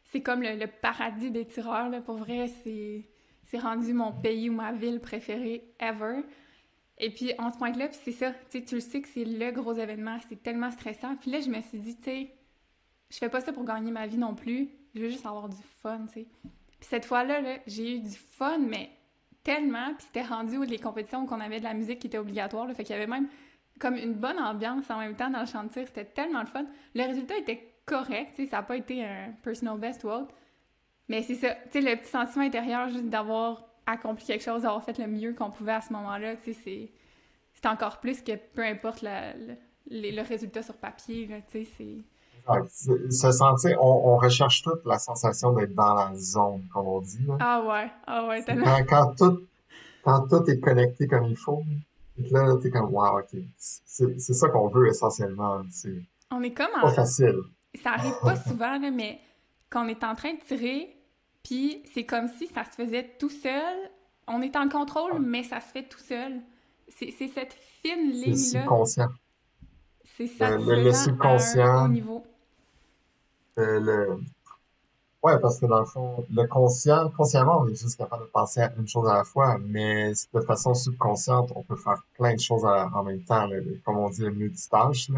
c'est 0.05 0.23
comme 0.23 0.43
le, 0.43 0.67
paradis 0.67 1.31
des 1.31 1.47
tireurs, 1.47 1.89
là. 1.89 2.01
Pour 2.01 2.17
vrai, 2.17 2.49
c'est, 2.63 3.59
rendu 3.59 3.93
mon 3.93 4.13
pays 4.13 4.51
ou 4.51 4.55
ma 4.55 4.73
ville 4.73 5.01
préférée 5.01 5.65
ever. 5.81 6.23
Et 6.99 7.11
puis, 7.11 7.33
on 7.39 7.51
se 7.51 7.57
pointe 7.57 7.77
là, 7.77 7.89
puis 7.89 7.99
c'est 8.03 8.13
ça. 8.13 8.33
Tu 8.51 8.59
sais, 8.59 8.65
tu 8.65 8.75
le 8.77 8.81
sais 8.81 9.01
que 9.01 9.09
c'est 9.09 9.25
le 9.25 9.51
gros 9.51 9.75
événement, 9.75 10.19
c'est 10.29 10.43
tellement 10.43 10.71
stressant. 10.71 11.17
Puis 11.17 11.31
là, 11.31 11.41
je 11.41 11.49
me 11.49 11.61
suis 11.63 11.79
dit, 11.79 11.97
tu 11.97 12.05
sais, 12.05 12.31
je 13.11 13.19
fais 13.19 13.29
pas 13.29 13.41
ça 13.41 13.53
pour 13.53 13.65
gagner 13.65 13.91
ma 13.91 14.07
vie 14.07 14.19
non 14.19 14.35
plus. 14.35 14.69
Je 14.95 15.03
veux 15.03 15.09
juste 15.09 15.27
avoir 15.27 15.49
du 15.49 15.57
fun, 15.81 16.07
tu 16.07 16.21
sais. 16.21 16.27
Puis 16.43 16.89
cette 16.89 17.05
fois-là, 17.05 17.41
là, 17.41 17.59
j'ai 17.67 17.97
eu 17.97 18.01
du 18.01 18.17
fun, 18.17 18.59
mais 18.59 18.91
tellement. 19.43 19.95
Puis 19.95 20.07
c'était 20.07 20.27
rendu 20.27 20.65
les 20.67 20.79
compétitions 20.79 21.25
où 21.25 21.29
on 21.31 21.41
avait 21.41 21.59
de 21.59 21.65
la 21.65 21.75
musique 21.75 22.01
qui 22.01 22.09
était 22.09 22.19
obligatoire. 22.19 22.67
Là, 22.67 22.75
fait 22.75 22.85
qu'il 22.85 22.95
y 22.95 22.99
avait 22.99 23.07
même 23.07 23.29
comme 23.79 23.97
une 23.97 24.15
bonne 24.15 24.39
ambiance 24.39 24.91
en 24.91 24.99
même 24.99 25.17
temps 25.17 25.31
dans 25.31 25.41
le 25.41 25.69
tir. 25.69 25.87
C'était 25.87 26.05
tellement 26.05 26.41
le 26.41 26.47
fun. 26.47 26.67
Le 26.95 27.05
résultat 27.05 27.37
était 27.37 27.76
correct, 27.87 28.33
tu 28.37 28.45
sais. 28.45 28.51
Ça 28.51 28.59
n'a 28.59 28.63
pas 28.65 28.77
été 28.77 29.05
un 29.05 29.33
personal 29.43 29.79
best 29.79 30.05
ou 30.05 30.09
autre. 30.11 30.35
Mais 31.09 31.23
c'est 31.23 31.35
ça, 31.37 31.55
tu 31.73 31.83
sais, 31.83 31.91
le 31.91 31.97
petit 32.01 32.11
sentiment 32.11 32.45
intérieur 32.45 32.89
juste 32.89 33.07
d'avoir 33.09 33.65
accompli 33.87 34.25
quelque 34.27 34.45
chose, 34.45 34.63
d'avoir 34.63 34.85
fait 34.85 34.99
le 34.99 35.07
mieux 35.07 35.35
qu'on 35.35 35.51
pouvait 35.51 35.73
à 35.75 35.81
ce 35.81 35.93
moment-là, 35.93 36.37
tu 36.37 36.53
sais, 36.53 36.61
c'est, 36.65 36.91
c'est 37.55 37.67
encore 37.67 38.01
plus 38.01 38.23
que 38.23 38.33
peu 38.37 38.65
importe 38.65 39.03
la- 39.03 39.35
le, 39.35 39.55
les- 39.89 40.13
le 40.13 40.23
résultat 40.23 40.63
sur 40.63 40.75
papier, 40.77 41.29
tu 41.51 41.65
sais, 41.65 41.71
c'est... 41.79 41.99
Se 43.11 43.33
sentir, 43.33 43.83
on, 43.83 44.13
on 44.15 44.17
recherche 44.19 44.63
toute 44.63 44.85
la 44.87 44.99
sensation 44.99 45.53
d'être 45.53 45.75
dans 45.75 45.95
la 45.95 46.15
zone, 46.17 46.63
comme 46.73 46.87
on 46.87 47.01
dit, 47.01 47.25
là. 47.27 47.37
Ah 47.41 47.63
ouais, 47.67 47.91
ah 48.07 48.27
ouais, 48.29 48.43
tellement. 48.43 48.65
quand, 48.65 48.85
quand 48.89 49.15
tout, 49.17 49.41
quand 50.05 50.29
tout 50.29 50.51
est 50.51 50.61
connecté 50.61 51.09
comme 51.09 51.25
il 51.27 51.37
faut, 51.37 51.63
là, 52.31 52.57
t'es 52.63 52.71
comme, 52.71 52.93
wow, 52.95 53.19
ok. 53.21 53.41
C'est, 53.59 54.21
c'est 54.21 54.35
ça 54.35 54.49
qu'on 54.49 54.69
veut 54.69 54.89
essentiellement. 54.89 55.63
C'est 55.71 56.03
On 56.31 56.43
est 56.43 56.53
comme 56.53 56.71
pas 56.81 56.89
en... 56.89 56.95
facile. 56.95 57.37
Ça 57.77 57.93
arrive 57.93 58.15
pas 58.23 58.37
souvent, 58.37 58.79
là, 58.79 58.91
mais 58.91 59.21
qu'on 59.71 59.89
est 59.89 60.03
en 60.05 60.15
train 60.15 60.35
de 60.35 60.41
tirer, 60.41 60.97
puis 61.43 61.83
c'est 61.93 62.05
comme 62.05 62.29
si 62.29 62.47
ça 62.49 62.65
se 62.65 62.71
faisait 62.71 63.15
tout 63.19 63.29
seul. 63.31 63.77
On 64.29 64.43
est 64.43 64.57
en 64.57 64.69
contrôle, 64.69 65.21
mais 65.21 65.43
ça 65.45 65.61
se 65.61 65.67
fait 65.73 65.85
tout 65.89 65.99
seul. 66.01 66.41
C'est, 66.89 67.13
c'est 67.17 67.29
cette 67.29 67.53
fine 67.55 68.13
C'est 68.13 68.19
ligne-là. 68.31 68.35
subconscient. 68.61 69.09
C'est 70.17 70.25
Le, 70.41 70.57
le, 70.77 70.83
le 70.85 70.91
haut 70.91 70.93
subconscient, 70.95 71.89
niveau. 71.89 72.25
euh, 73.59 73.81
le, 73.81 74.19
ouais, 75.23 75.39
parce 75.41 75.59
que 75.61 75.67
dans 75.67 75.81
le 75.81 75.85
fond, 75.87 76.25
le 76.33 76.47
conscient, 76.47 77.11
consciemment, 77.11 77.61
on 77.63 77.69
est 77.69 77.75
juste 77.81 77.99
capable 77.99 78.25
de 78.25 78.29
penser 78.31 78.61
à 78.61 78.73
une 78.79 78.89
chose 78.89 79.09
à 79.09 79.15
la 79.15 79.25
fois, 79.25 79.59
mais 79.59 80.13
de 80.33 80.41
façon 80.41 80.75
subconsciente, 80.75 81.53
on 81.55 81.63
peut 81.63 81.77
faire 81.77 82.03
plein 82.15 82.35
de 82.35 82.41
choses 82.41 82.65
à- 82.65 82.89
en 82.95 83.03
même 83.03 83.21
temps, 83.23 83.47
là, 83.47 83.57
le- 83.57 83.81
comme 83.85 83.99
on 83.99 84.09
dit, 84.11 84.23
le 84.23 84.31
multitâche. 84.31 85.11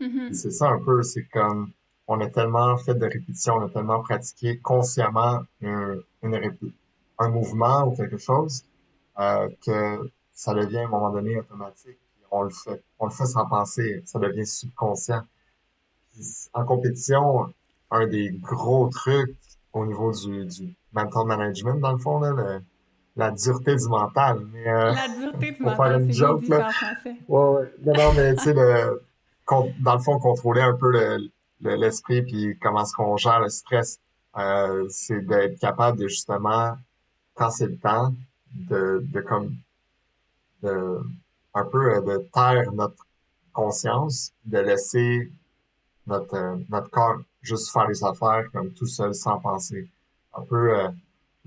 Mhm. 0.00 0.32
C'est 0.32 0.50
ça 0.50 0.68
un 0.68 0.80
peu, 0.80 1.02
c'est 1.02 1.24
comme 1.24 1.70
on 2.06 2.20
a 2.20 2.26
tellement 2.28 2.76
fait 2.76 2.94
de 2.94 3.04
répétitions, 3.04 3.54
on 3.54 3.66
a 3.66 3.68
tellement 3.70 4.00
pratiqué 4.02 4.58
consciemment 4.58 5.40
un, 5.62 5.96
une 6.22 6.56
un 7.18 7.28
mouvement 7.28 7.86
ou 7.86 7.96
quelque 7.96 8.18
chose 8.18 8.64
euh, 9.20 9.48
que 9.64 10.10
ça 10.32 10.52
devient 10.54 10.78
à 10.78 10.84
un 10.84 10.88
moment 10.88 11.10
donné 11.10 11.38
automatique. 11.38 11.98
On 12.30 12.42
le 12.42 12.50
fait, 12.50 12.82
on 12.98 13.06
le 13.06 13.12
fait 13.12 13.26
sans 13.26 13.46
penser, 13.46 14.02
ça 14.04 14.18
devient 14.18 14.46
subconscient. 14.46 15.22
En 16.52 16.64
compétition, 16.64 17.52
un 17.90 18.06
des 18.06 18.30
gros 18.30 18.88
trucs 18.88 19.36
au 19.72 19.86
niveau 19.86 20.12
du, 20.12 20.44
du 20.46 20.74
mental 20.92 21.26
management, 21.26 21.80
dans 21.80 21.92
le 21.92 21.98
fond, 21.98 22.20
là, 22.20 22.32
le- 22.32 22.62
la 23.16 23.30
dureté 23.30 23.76
du 23.76 23.88
mental. 23.88 24.40
Mais 24.52 24.68
euh, 24.68 24.92
La 24.92 25.08
dureté 25.08 25.52
du 25.52 25.58
pour 25.58 25.70
faire 25.76 25.78
mental, 25.78 26.00
une 26.00 26.12
c'est 26.12 26.18
bien 26.18 26.28
joke, 26.28 26.40
dit 26.42 26.48
là, 26.48 26.58
ça 26.58 26.68
en 26.68 26.72
français. 26.72 27.16
Ouais, 27.28 27.48
ouais. 27.60 27.72
Non, 27.84 27.94
non, 27.94 28.12
mais 28.14 28.34
tu 28.34 28.42
sais, 28.42 28.54
dans 28.54 29.94
le 29.94 29.98
fond, 30.00 30.18
contrôler 30.18 30.60
un 30.62 30.74
peu 30.74 30.90
le- 30.90 31.30
l'esprit 31.70 32.22
puis 32.22 32.58
comment 32.60 32.82
est-ce 32.82 32.94
qu'on 32.94 33.16
gère 33.16 33.40
le 33.40 33.48
stress, 33.48 34.00
euh, 34.36 34.86
c'est 34.90 35.20
d'être 35.20 35.58
capable 35.58 35.98
de 35.98 36.08
justement, 36.08 36.76
quand 37.34 37.50
c'est 37.50 37.66
le 37.66 37.78
temps, 37.78 38.12
de, 38.52 39.04
de 39.12 39.20
comme, 39.20 39.56
de, 40.62 41.00
un 41.54 41.64
peu 41.64 41.94
euh, 41.96 42.00
de 42.00 42.18
taire 42.32 42.72
notre 42.72 43.06
conscience, 43.52 44.32
de 44.44 44.58
laisser 44.58 45.30
notre, 46.06 46.34
euh, 46.34 46.56
notre 46.68 46.90
corps 46.90 47.18
juste 47.42 47.72
faire 47.72 47.88
les 47.88 48.02
affaires 48.04 48.44
comme 48.52 48.70
tout 48.72 48.86
seul 48.86 49.14
sans 49.14 49.38
penser. 49.38 49.88
Un 50.36 50.42
peu, 50.42 50.78
euh, 50.78 50.88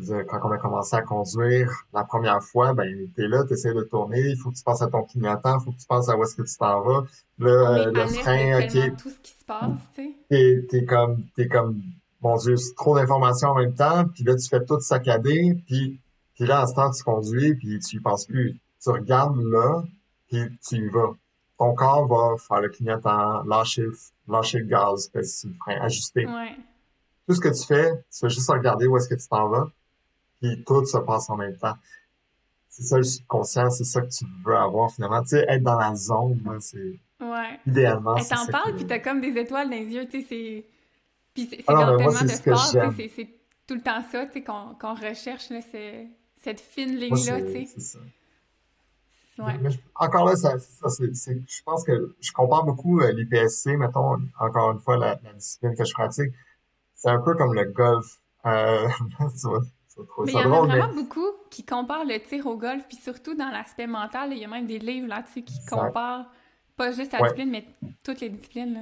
dire, 0.03 0.25
quand 0.27 0.39
on 0.43 0.51
a 0.51 0.57
commencé 0.57 0.95
à 0.95 1.01
conduire 1.01 1.69
la 1.93 2.03
première 2.03 2.41
fois, 2.43 2.73
ben, 2.73 2.87
t'es 3.15 3.27
là, 3.27 3.43
t'essaies 3.43 3.73
de 3.73 3.81
tourner, 3.81 4.19
il 4.21 4.37
faut 4.37 4.51
que 4.51 4.55
tu 4.55 4.63
penses 4.63 4.81
à 4.81 4.87
ton 4.87 5.03
clignotant, 5.03 5.59
il 5.59 5.63
faut 5.65 5.71
que 5.71 5.77
tu 5.79 5.87
penses 5.87 6.07
à 6.09 6.17
où 6.17 6.23
est-ce 6.23 6.35
que 6.35 6.43
tu 6.43 6.55
t'en 6.57 6.81
vas. 6.81 7.03
Là, 7.39 7.49
euh, 7.49 7.91
le 7.91 8.05
frein, 8.07 8.59
ok, 8.59 8.97
tout 8.97 9.09
ce 9.09 9.19
qui 9.19 9.31
se 9.31 9.43
passe, 9.45 9.71
tu 9.95 10.03
sais. 10.03 10.15
t'es, 10.29 10.67
t'es 10.69 10.85
comme, 10.85 11.23
t'es 11.35 11.47
comme, 11.47 11.81
mon 12.21 12.35
Dieu, 12.37 12.57
c'est 12.57 12.75
trop 12.75 12.95
d'informations 12.95 13.49
en 13.49 13.55
même 13.55 13.73
temps, 13.73 14.05
puis 14.05 14.23
là, 14.23 14.35
tu 14.35 14.47
fais 14.47 14.63
tout 14.63 14.79
saccader, 14.79 15.57
puis, 15.65 15.99
puis 16.35 16.45
là, 16.45 16.61
à 16.61 16.67
ce 16.67 16.73
temps, 16.75 16.91
tu 16.91 17.03
conduis, 17.03 17.55
puis 17.55 17.79
tu 17.79 17.97
y 17.97 17.99
penses 17.99 18.25
plus. 18.25 18.59
Tu 18.83 18.89
regardes 18.89 19.37
là, 19.41 19.81
puis 20.27 20.43
tu 20.67 20.75
y 20.75 20.89
vas. 20.89 21.11
Ton 21.57 21.73
corps 21.73 22.07
va 22.07 22.35
faire 22.37 22.61
le 22.61 22.69
clignotant, 22.69 23.41
lâcher, 23.43 23.81
le- 23.81 23.97
lâcher 24.27 24.59
le 24.59 24.65
gaz, 24.65 25.09
le 25.15 25.23
frein, 25.23 25.81
ajuster. 25.81 26.27
Ouais. 26.27 26.55
Tout 27.27 27.33
ce 27.33 27.41
que 27.41 27.49
tu 27.49 27.65
fais, 27.65 27.91
tu 28.11 28.19
fais 28.19 28.29
juste 28.29 28.49
regarder 28.49 28.85
où 28.85 28.95
est-ce 28.97 29.09
que 29.09 29.15
tu 29.15 29.27
t'en 29.27 29.49
vas, 29.49 29.67
puis 30.41 30.63
tout 30.65 30.85
se 30.85 30.97
passe 30.97 31.29
en 31.29 31.35
même 31.37 31.55
temps. 31.57 31.75
C'est 32.69 32.83
ça 32.83 32.97
le 32.97 33.03
subconscient, 33.03 33.69
c'est 33.71 33.83
ça 33.85 34.01
que 34.01 34.07
tu 34.07 34.25
veux 34.45 34.55
avoir 34.55 34.91
finalement. 34.91 35.21
Tu 35.23 35.29
sais, 35.29 35.45
être 35.47 35.63
dans 35.63 35.79
la 35.79 35.95
zone, 35.95 36.39
moi, 36.43 36.57
c'est 36.59 36.99
Ouais. 37.19 37.59
idéalement, 37.65 38.15
Elle 38.15 38.27
t'en 38.27 38.45
parle, 38.47 38.71
que... 38.73 38.75
puis 38.77 38.85
t'as 38.85 38.99
comme 38.99 39.21
des 39.21 39.35
étoiles 39.39 39.69
dans 39.69 39.75
les 39.75 39.85
yeux, 39.87 40.05
tu 40.07 40.21
sais, 40.21 40.25
c'est... 40.29 40.65
Puis 41.33 41.47
c'est 41.49 41.63
Ah 41.67 41.73
dans 41.73 41.85
moi, 41.87 41.97
tellement 41.97 42.11
c'est 42.11 42.25
de 42.25 42.29
ce 42.29 42.41
que 42.41 42.55
sports, 42.55 42.65
tu 42.65 42.71
sais, 42.71 42.79
j'aime. 42.79 43.09
c'est 43.15 43.29
tout 43.67 43.73
le 43.75 43.81
temps 43.81 44.03
ça, 44.11 44.25
tu 44.27 44.33
sais, 44.33 44.43
qu'on 44.43 44.75
qu'on 44.79 44.93
recherche, 44.93 45.49
là, 45.49 45.59
cette 46.37 46.59
fine 46.59 46.91
Moi, 46.97 46.99
ligne-là, 47.17 47.41
tu 47.41 47.51
sais. 47.51 47.65
c'est 47.73 47.81
ça. 47.81 47.99
Ouais. 49.39 49.57
Mais 49.61 49.69
je- 49.71 49.79
encore 49.95 50.25
là, 50.25 50.35
ça, 50.35 50.57
ça, 50.59 50.87
je 50.99 51.63
pense 51.63 51.83
que 51.83 52.15
je 52.19 52.31
compare 52.31 52.63
beaucoup 52.63 52.99
euh, 53.01 53.11
l'IPSC, 53.11 53.77
mettons, 53.77 54.17
encore 54.39 54.71
une 54.71 54.79
fois, 54.79 54.97
la, 54.97 55.19
la 55.23 55.33
discipline 55.33 55.75
que 55.75 55.83
je 55.85 55.93
pratique. 55.93 56.33
C'est 56.95 57.09
un 57.09 57.19
peu 57.21 57.35
comme 57.35 57.53
le 57.53 57.65
golf. 57.65 58.19
Euh, 58.45 58.87
tu 59.09 59.41
trouver 59.41 59.67
Mais 60.23 60.33
il 60.33 60.39
y 60.39 60.43
en 60.43 60.51
a 60.51 60.61
mais 60.61 60.61
vraiment 60.61 60.93
beaucoup 60.93 61.25
qui 61.49 61.65
comparent 61.65 62.05
le 62.05 62.19
tir 62.21 62.45
au 62.47 62.57
golf, 62.57 62.87
puis 62.87 62.97
surtout 62.97 63.35
dans 63.35 63.49
l'aspect 63.49 63.87
mental, 63.87 64.31
il 64.33 64.39
y 64.39 64.45
a 64.45 64.47
même 64.47 64.67
des 64.67 64.79
livres 64.79 65.07
là-dessus 65.07 65.43
qui 65.43 65.61
exact. 65.63 65.67
comparent 65.67 66.27
pas 66.75 66.91
juste 66.91 67.13
la 67.13 67.19
Ouais, 67.19 67.23
discipline, 67.23 67.49
mais 67.49 67.65
toutes 68.03 68.19
les 68.21 68.29
disciplines, 68.29 68.73
là. 68.73 68.81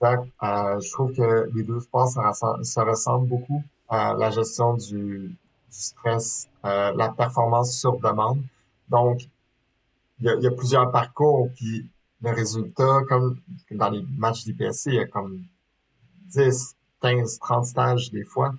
exact. 0.00 0.28
Euh, 0.42 0.80
je 0.80 0.90
trouve 0.92 1.12
que 1.12 1.50
les 1.54 1.64
deux 1.64 1.80
sports 1.80 2.08
se 2.08 2.18
ressemblent, 2.20 2.64
se 2.64 2.80
ressemblent 2.80 3.28
beaucoup. 3.28 3.62
Euh, 3.92 4.14
la 4.18 4.30
gestion 4.30 4.74
du, 4.74 5.28
du 5.28 5.36
stress, 5.70 6.48
euh, 6.64 6.92
la 6.96 7.08
performance 7.10 7.76
sur 7.78 7.98
demande. 7.98 8.42
Donc, 8.88 9.20
il 10.20 10.26
y 10.26 10.28
a, 10.28 10.34
il 10.36 10.42
y 10.42 10.46
a 10.46 10.50
plusieurs 10.50 10.90
parcours, 10.90 11.50
puis 11.54 11.88
le 12.22 12.30
résultat, 12.32 13.00
comme 13.08 13.40
dans 13.70 13.90
les 13.90 14.02
matchs 14.18 14.44
d'IPSC, 14.44 14.86
il 14.86 14.94
y 14.94 14.98
a 15.00 15.06
comme 15.06 15.44
10, 16.34 16.76
15, 17.02 17.38
30 17.40 17.66
stages 17.66 18.10
des 18.12 18.24
fois. 18.24 18.54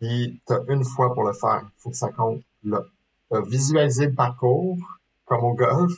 Puis 0.00 0.40
tu 0.46 0.52
as 0.52 0.62
une 0.68 0.84
fois 0.84 1.12
pour 1.14 1.24
le 1.24 1.32
faire. 1.32 1.62
Il 1.64 1.80
faut 1.80 1.90
que 1.90 1.96
ça 1.96 2.10
compte 2.10 2.42
là. 2.64 2.82
Tu 3.30 3.36
as 3.36 3.40
visualisé 3.42 4.06
le 4.06 4.14
parcours, 4.14 4.78
comme 5.24 5.44
au 5.44 5.54
golf. 5.54 5.92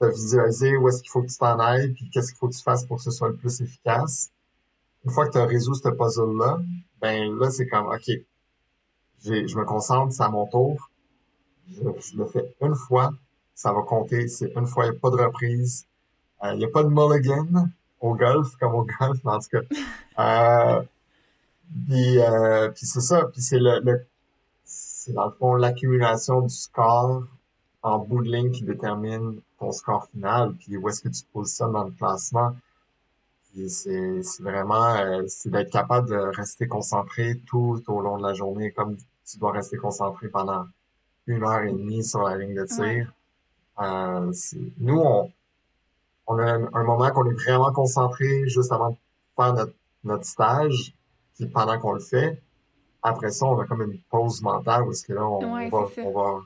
Tu 0.00 0.06
as 0.06 0.10
visualisé 0.10 0.76
où 0.76 0.88
est-ce 0.88 1.02
qu'il 1.02 1.10
faut 1.10 1.22
que 1.22 1.28
tu 1.28 1.36
t'en 1.36 1.58
ailles, 1.58 1.92
puis 1.92 2.08
qu'est-ce 2.10 2.28
qu'il 2.32 2.38
faut 2.38 2.48
que 2.48 2.54
tu 2.54 2.62
fasses 2.62 2.84
pour 2.86 2.96
que 2.96 3.02
ce 3.02 3.10
soit 3.10 3.28
le 3.28 3.36
plus 3.36 3.60
efficace. 3.60 4.30
Une 5.04 5.10
fois 5.10 5.26
que 5.26 5.32
tu 5.32 5.38
as 5.38 5.46
résolu 5.46 5.76
ce 5.76 5.88
puzzle-là, 5.88 6.58
ben 7.00 7.38
là, 7.38 7.50
c'est 7.50 7.66
comme, 7.66 7.86
OK, 7.86 8.10
j'ai, 9.22 9.46
je 9.48 9.56
me 9.56 9.64
concentre, 9.64 10.12
c'est 10.12 10.22
à 10.22 10.28
mon 10.28 10.46
tour. 10.46 10.90
Je, 11.70 11.82
je 12.00 12.16
le 12.16 12.26
fais 12.26 12.54
une 12.60 12.74
fois, 12.74 13.10
ça 13.54 13.72
va 13.72 13.82
compter, 13.82 14.28
c'est 14.28 14.52
une 14.56 14.66
fois, 14.66 14.86
il 14.86 14.90
n'y 14.92 14.96
a 14.96 15.00
pas 15.00 15.10
de 15.10 15.16
reprise. 15.16 15.86
Euh, 16.42 16.52
Il 16.52 16.58
n'y 16.58 16.64
a 16.64 16.68
pas 16.68 16.82
de 16.82 16.88
mulligan 16.88 17.68
au 18.00 18.14
golf, 18.14 18.56
comme 18.56 18.74
au 18.74 18.84
golf, 18.84 19.18
mais 19.24 19.32
en 19.32 19.38
tout 19.38 19.48
cas. 19.50 19.60
Euh, 20.18 20.82
puis, 21.86 22.18
euh, 22.20 22.68
puis 22.70 22.86
c'est 22.86 23.00
ça, 23.00 23.24
puis 23.32 23.40
c'est 23.42 23.58
le, 23.58 23.80
le 23.80 24.06
c'est 24.64 25.12
dans 25.12 25.26
le 25.26 25.32
fond 25.32 25.54
l'accumulation 25.54 26.42
du 26.42 26.54
score 26.54 27.24
en 27.82 27.98
bout 27.98 28.22
de 28.24 28.30
ligne 28.30 28.50
qui 28.52 28.64
détermine 28.64 29.40
ton 29.58 29.72
score 29.72 30.06
final, 30.08 30.54
puis 30.56 30.76
où 30.76 30.88
est-ce 30.88 31.02
que 31.02 31.08
tu 31.08 31.22
te 31.22 31.32
positionnes 31.32 31.72
dans 31.72 31.84
le 31.84 31.92
classement. 31.92 32.56
C'est 33.68 34.22
c'est 34.22 34.42
vraiment 34.42 34.94
euh, 34.96 35.24
c'est 35.28 35.50
d'être 35.50 35.70
capable 35.72 36.08
de 36.08 36.16
rester 36.16 36.66
concentré 36.68 37.40
tout 37.46 37.82
au 37.88 38.00
long 38.00 38.16
de 38.18 38.22
la 38.22 38.32
journée, 38.34 38.70
comme 38.72 38.96
tu 39.26 39.38
dois 39.38 39.52
rester 39.52 39.76
concentré 39.76 40.28
pendant 40.28 40.66
une 41.26 41.44
heure 41.44 41.62
et 41.62 41.72
demie 41.72 42.04
sur 42.04 42.22
la 42.22 42.36
ligne 42.38 42.54
de 42.54 42.66
Ouais. 42.70 43.04
tir. 43.04 43.12
Euh, 43.80 44.32
nous, 44.78 44.98
on, 45.00 45.32
on 46.28 46.38
a 46.38 46.44
un, 46.54 46.68
un 46.74 46.84
moment 46.84 47.10
qu'on 47.10 47.26
est 47.30 47.34
vraiment 47.34 47.72
concentré 47.72 48.48
juste 48.48 48.72
avant 48.72 48.90
de 48.90 48.96
faire 49.36 49.54
notre, 49.54 49.74
notre 50.04 50.24
stage, 50.26 50.94
puis 51.44 51.52
pendant 51.52 51.78
qu'on 51.78 51.92
le 51.92 52.00
fait, 52.00 52.40
après 53.02 53.30
ça, 53.30 53.46
on 53.46 53.58
a 53.60 53.66
comme 53.66 53.82
une 53.82 53.98
pause 54.10 54.42
mentale 54.42 54.82
où 54.82 54.92
est-ce 54.92 55.04
que 55.06 55.12
là, 55.14 55.26
on, 55.26 55.68
va, 55.68 55.86
c'est 55.94 56.02
on 56.02 56.12
va, 56.12 56.40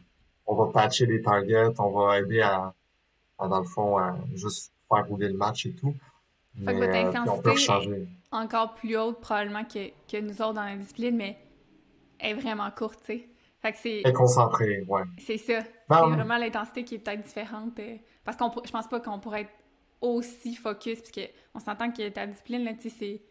on 0.46 0.54
va 0.54 0.72
patcher 0.72 1.06
les 1.06 1.20
targets, 1.20 1.72
on 1.78 1.90
va 1.90 2.18
aider 2.20 2.40
à, 2.40 2.72
à, 3.38 3.48
dans 3.48 3.58
le 3.58 3.66
fond, 3.66 3.98
à 3.98 4.16
juste 4.34 4.72
faire 4.88 5.06
rouler 5.08 5.28
le 5.28 5.36
match 5.36 5.66
et 5.66 5.74
tout. 5.74 5.94
Fait 6.64 6.72
que 6.72 6.78
votre 6.78 6.92
euh, 6.92 7.08
intensité 7.08 7.50
est 7.50 8.08
encore 8.30 8.74
plus 8.74 8.96
haute 8.96 9.20
probablement 9.20 9.64
que, 9.64 9.88
que 10.10 10.20
nous 10.20 10.40
autres 10.40 10.54
dans 10.54 10.64
la 10.64 10.76
discipline, 10.76 11.16
mais 11.16 11.36
elle 12.20 12.30
est 12.38 12.40
vraiment 12.40 12.70
courte, 12.70 13.00
tu 13.00 13.06
sais. 13.06 13.28
Fait 13.60 13.72
que 13.72 13.78
c'est 13.78 14.00
Et 14.04 14.12
concentré, 14.12 14.84
ouais. 14.86 15.02
c'est 15.18 15.38
ça. 15.38 15.60
C'est 15.62 15.70
Ben, 15.88 16.06
vraiment 16.10 16.36
l'intensité 16.36 16.84
qui 16.84 16.94
est 16.96 16.98
peut-être 16.98 17.22
différente. 17.22 17.78
euh, 17.80 17.96
parce 18.24 18.36
qu'on 18.36 18.52
je 18.64 18.70
pense 18.70 18.86
pas 18.86 19.00
qu'on 19.00 19.18
pourrait 19.18 19.42
être 19.42 19.52
aussi 20.00 20.54
focus, 20.54 21.00
parce 21.00 21.10
que 21.10 21.22
on 21.54 21.58
s'entend 21.58 21.90
que 21.90 22.08
ta 22.10 22.26
discipline, 22.26 22.62
là, 22.64 22.74
tu 22.74 22.88
sais, 22.90 22.96
c'est 22.98 23.22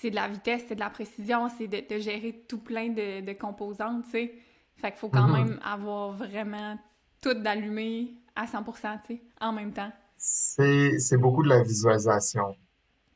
c'est 0.00 0.10
de 0.10 0.16
la 0.16 0.28
vitesse, 0.28 0.64
c'est 0.68 0.74
de 0.74 0.80
la 0.80 0.90
précision, 0.90 1.48
c'est 1.56 1.68
de, 1.68 1.82
de 1.88 2.00
gérer 2.00 2.44
tout 2.48 2.58
plein 2.58 2.88
de, 2.88 3.24
de 3.24 3.32
composantes, 3.32 4.04
tu 4.04 4.10
sais. 4.10 4.34
Fait 4.76 4.90
qu'il 4.90 4.98
faut 4.98 5.08
quand 5.08 5.28
mhm. 5.28 5.32
même 5.32 5.60
avoir 5.64 6.12
vraiment 6.12 6.78
tout 7.22 7.34
d'allumé 7.34 8.14
à 8.34 8.46
100%, 8.46 9.00
tu 9.06 9.14
sais, 9.14 9.22
en 9.40 9.52
même 9.52 9.72
temps. 9.72 9.92
C'est, 10.16 11.16
beaucoup 11.16 11.42
de 11.42 11.48
la 11.48 11.62
visualisation. 11.62 12.56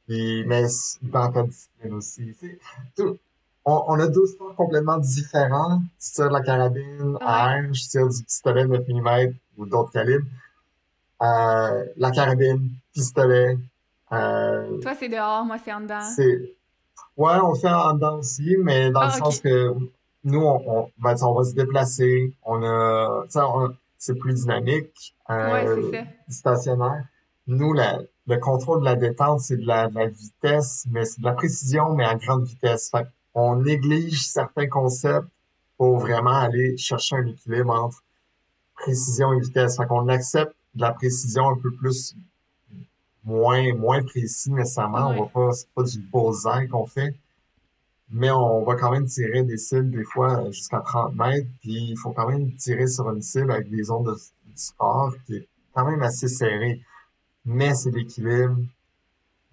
Puis, 0.06 0.44
mais 0.46 0.64
dans 1.02 1.30
ta 1.30 1.42
discipline 1.42 1.94
aussi. 1.94 2.34
tu 2.38 2.48
sais, 2.48 2.58
tout- 2.96 3.18
on, 3.64 3.84
on 3.88 4.00
a 4.00 4.06
deux 4.06 4.26
sports 4.26 4.54
complètement 4.54 4.96
différents. 4.96 5.82
Tu 6.00 6.12
tires 6.12 6.28
de 6.28 6.32
la 6.32 6.40
carabine 6.40 7.18
à 7.20 7.58
air, 7.58 7.74
je 7.74 7.86
tire 7.86 8.08
du 8.08 8.22
pistolet 8.24 8.64
9 8.64 8.88
mm 8.88 9.34
ou 9.58 9.66
d'autres 9.66 9.92
calibres. 9.92 10.26
Euh, 11.20 11.84
la 11.96 12.10
carabine, 12.10 12.70
pistolet, 12.94 13.58
euh, 14.12 14.78
Toi, 14.80 14.94
c'est 14.94 15.08
dehors, 15.08 15.44
moi, 15.44 15.58
c'est 15.62 15.72
en 15.72 15.80
dedans. 15.80 16.00
c'est, 16.00 16.56
ouais, 17.16 17.38
on 17.42 17.54
fait 17.54 17.68
en 17.68 17.94
dedans 17.94 18.18
aussi, 18.18 18.56
mais 18.62 18.90
dans 18.90 19.02
le 19.02 19.08
Ah, 19.08 19.18
sens 19.18 19.40
que 19.40 19.74
nous, 20.24 20.40
on, 20.40 20.62
on, 20.66 20.90
ben, 20.98 21.14
on 21.22 21.34
va 21.34 21.44
se 21.44 21.54
déplacer, 21.54 22.32
on 22.44 22.62
a, 22.62 23.24
c'est 23.98 24.14
plus 24.18 24.34
dynamique, 24.34 25.14
euh, 25.30 26.02
stationnaire. 26.28 27.04
Nous, 27.46 27.72
la, 27.72 28.00
le 28.26 28.36
contrôle 28.38 28.80
de 28.80 28.84
la 28.84 28.96
détente, 28.96 29.40
c'est 29.40 29.56
de 29.56 29.66
la, 29.66 29.88
de 29.88 29.94
la 29.94 30.06
vitesse, 30.08 30.86
mais 30.90 31.04
c'est 31.04 31.20
de 31.20 31.24
la 31.24 31.32
précision, 31.32 31.94
mais 31.94 32.04
à 32.04 32.14
grande 32.14 32.44
vitesse. 32.44 32.90
Fait 32.90 33.06
on 33.34 33.56
néglige 33.56 34.26
certains 34.26 34.68
concepts 34.68 35.28
pour 35.76 35.98
vraiment 35.98 36.34
aller 36.34 36.76
chercher 36.76 37.16
un 37.16 37.26
équilibre 37.26 37.72
entre 37.72 38.02
précision 38.74 39.32
et 39.32 39.40
vitesse. 39.40 39.76
Fait 39.76 39.86
qu'on 39.86 40.08
accepte 40.08 40.54
de 40.74 40.82
la 40.82 40.92
précision 40.92 41.48
un 41.48 41.56
peu 41.56 41.70
plus 41.72 42.14
moins, 43.28 43.74
moins 43.74 44.02
précis 44.02 44.50
nécessairement. 44.50 45.08
On 45.08 45.12
va 45.12 45.20
Ouais. 45.20 45.30
pas, 45.32 45.52
c'est 45.52 45.68
pas 45.74 45.82
du 45.82 45.98
bullseye 46.00 46.68
qu'on 46.68 46.86
fait, 46.86 47.14
mais 48.10 48.30
on 48.30 48.64
va 48.64 48.74
quand 48.74 48.90
même 48.90 49.06
tirer 49.06 49.42
des 49.42 49.58
cibles 49.58 49.90
des 49.90 50.04
fois 50.04 50.40
euh, 50.40 50.50
jusqu'à 50.50 50.80
30 50.80 51.14
mètres, 51.14 51.48
puis 51.60 51.90
il 51.90 51.96
faut 51.96 52.10
quand 52.12 52.28
même 52.28 52.54
tirer 52.54 52.86
sur 52.86 53.10
une 53.10 53.22
cible 53.22 53.52
avec 53.52 53.68
des 53.70 53.90
ondes 53.90 54.06
de, 54.06 54.16
sport 54.56 55.12
qui 55.26 55.36
est 55.36 55.48
quand 55.72 55.84
même 55.88 56.02
assez 56.02 56.26
serrée. 56.26 56.80
Mais 57.44 57.74
c'est 57.74 57.90
l'équilibre, 57.92 58.56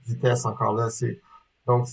vitesse 0.07 0.45
encore 0.45 0.73
là. 0.73 0.89
C'est 0.89 1.19
donc 1.67 1.87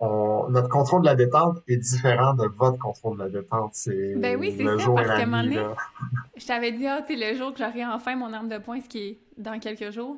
notre 0.00 0.68
contrôle 0.68 1.00
de 1.00 1.06
la 1.06 1.14
détente 1.14 1.58
est 1.66 1.76
différent 1.76 2.34
de 2.34 2.46
votre 2.46 2.78
contrôle 2.78 3.16
de 3.16 3.22
la 3.24 3.28
détente. 3.30 3.70
C'est 3.74 4.14
ben 4.16 4.38
oui, 4.38 4.52
c'est 4.56 4.64
le 4.64 4.78
ça, 4.78 4.84
jour 4.84 4.94
parce 4.96 5.08
qu'à 5.08 5.22
un 5.22 5.26
moment 5.26 5.42
nuit, 5.42 5.54
donné, 5.56 5.68
là. 5.68 5.76
je 6.36 6.46
t'avais 6.46 6.72
dit, 6.72 6.86
ah, 6.86 7.04
le 7.08 7.34
jour 7.36 7.52
que 7.52 7.58
j'aurai 7.58 7.84
enfin 7.86 8.14
mon 8.16 8.32
arme 8.32 8.48
de 8.48 8.58
poing, 8.58 8.80
ce 8.80 8.88
qui 8.88 8.98
est 8.98 9.18
dans 9.38 9.58
quelques 9.58 9.90
jours, 9.90 10.16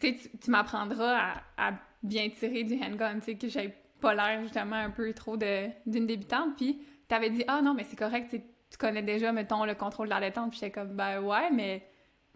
tu, 0.00 0.16
tu 0.42 0.50
m'apprendras 0.50 1.16
à, 1.56 1.68
à 1.68 1.72
bien 2.02 2.28
tirer 2.30 2.64
du 2.64 2.74
handgun, 2.82 3.18
tu 3.20 3.24
sais, 3.24 3.34
que 3.36 3.48
j'ai 3.48 3.74
pas 4.00 4.14
l'air 4.14 4.42
justement 4.42 4.76
un 4.76 4.90
peu 4.90 5.12
trop 5.14 5.36
d'une 5.36 6.06
débutante. 6.06 6.56
Puis 6.56 6.80
t'avais 7.08 7.30
dit, 7.30 7.44
ah 7.48 7.62
non, 7.62 7.74
mais 7.74 7.84
c'est 7.84 7.96
correct, 7.96 8.30
tu 8.30 8.78
connais 8.78 9.02
déjà, 9.02 9.32
mettons, 9.32 9.64
le 9.64 9.74
contrôle 9.74 10.08
de 10.08 10.14
la 10.14 10.20
détente. 10.20 10.50
Puis 10.50 10.60
j'étais 10.60 10.72
comme, 10.72 10.94
ben 10.96 11.20
ouais, 11.22 11.50
mais 11.50 11.86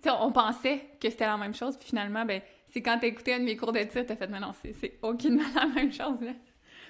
tu 0.03 0.09
sais, 0.09 0.15
on 0.21 0.33
pensait 0.33 0.81
que 1.01 1.11
c'était 1.11 1.27
la 1.27 1.37
même 1.37 1.55
chose. 1.55 1.77
Puis 1.77 1.89
finalement, 1.89 2.25
ben, 2.25 2.41
c'est 2.69 2.81
quand 2.83 2.99
t'as 3.01 3.09
écouté 3.09 3.35
un 3.35 3.41
de 3.41 3.45
mes 3.45 3.57
cours 3.57 3.73
de 3.73 3.81
tir, 3.81 4.07
t'as 4.07 4.17
fait, 4.17 4.29
mais 4.29 4.41
non, 4.41 4.53
c'est 4.63 4.99
aucunement 5.03 5.43
la 5.55 5.67
même 5.67 5.93
chose, 5.93 6.21
là. 6.23 6.33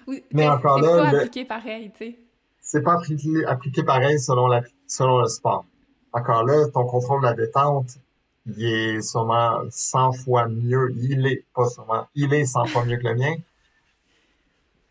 Ou, 0.07 0.15
Mais 0.33 0.49
encore 0.49 0.79
c'est 0.79 0.87
là, 0.87 0.97
pas 0.99 1.11
le- 1.13 1.19
appliqué 1.19 1.45
pareil, 1.45 1.91
tu 1.93 1.99
sais. 1.99 2.19
c'est 2.61 2.83
pas 2.83 2.95
appliqué, 2.95 3.45
appliqué 3.47 3.83
pareil 3.83 4.19
selon 4.19 4.47
la, 4.47 4.63
selon 4.87 5.19
le 5.21 5.27
sport. 5.27 5.67
Encore 6.13 6.45
là, 6.45 6.67
ton 6.73 6.85
contrôle 6.87 7.21
de 7.21 7.27
la 7.27 7.35
détente, 7.35 7.99
il 8.57 8.65
est 8.65 9.03
sûrement 9.03 9.61
100 9.71 10.13
fois 10.13 10.49
mieux. 10.49 10.93
Il 10.97 11.27
est, 11.27 11.45
pas 11.55 11.69
sûrement, 11.69 12.07
il 12.15 12.33
est 12.35 12.45
100 12.45 12.67
fois 12.67 12.85
mieux 12.85 12.97
que 12.97 13.09
le 13.09 13.15
mien 13.17 13.35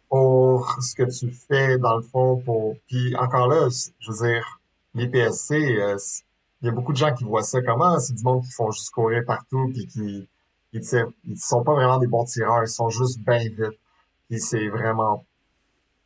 pour 0.09 0.75
ce 0.81 0.95
que 0.95 1.03
tu 1.03 1.31
fais 1.31 1.77
dans 1.77 1.95
le 1.95 2.01
fond 2.01 2.37
pour, 2.43 2.75
puis 2.87 3.15
encore 3.15 3.47
là, 3.47 3.67
je 3.99 4.11
veux 4.11 4.27
dire, 4.27 4.59
les 4.95 5.07
PSC, 5.07 5.53
euh, 5.53 5.97
il 6.61 6.65
y 6.65 6.69
a 6.69 6.71
beaucoup 6.71 6.93
de 6.93 6.97
gens 6.97 7.13
qui 7.13 7.23
voient 7.23 7.43
ça 7.43 7.61
comme, 7.61 7.81
ah, 7.83 7.99
c'est 7.99 8.13
du 8.13 8.23
monde 8.23 8.43
qui 8.43 8.51
font 8.51 8.71
juste 8.71 8.89
courir 8.89 9.23
partout 9.25 9.69
puis 9.71 9.85
qui, 9.85 10.27
ils 10.73 10.81
tirent, 10.81 11.11
ils 11.27 11.37
sont 11.37 11.63
pas 11.63 11.73
vraiment 11.73 11.99
des 11.99 12.07
bons 12.07 12.25
tireurs, 12.25 12.63
ils 12.63 12.67
sont 12.67 12.89
juste 12.89 13.19
bien 13.19 13.37
vite. 13.37 13.79
Puis 14.29 14.39
c'est 14.39 14.67
vraiment 14.69 15.23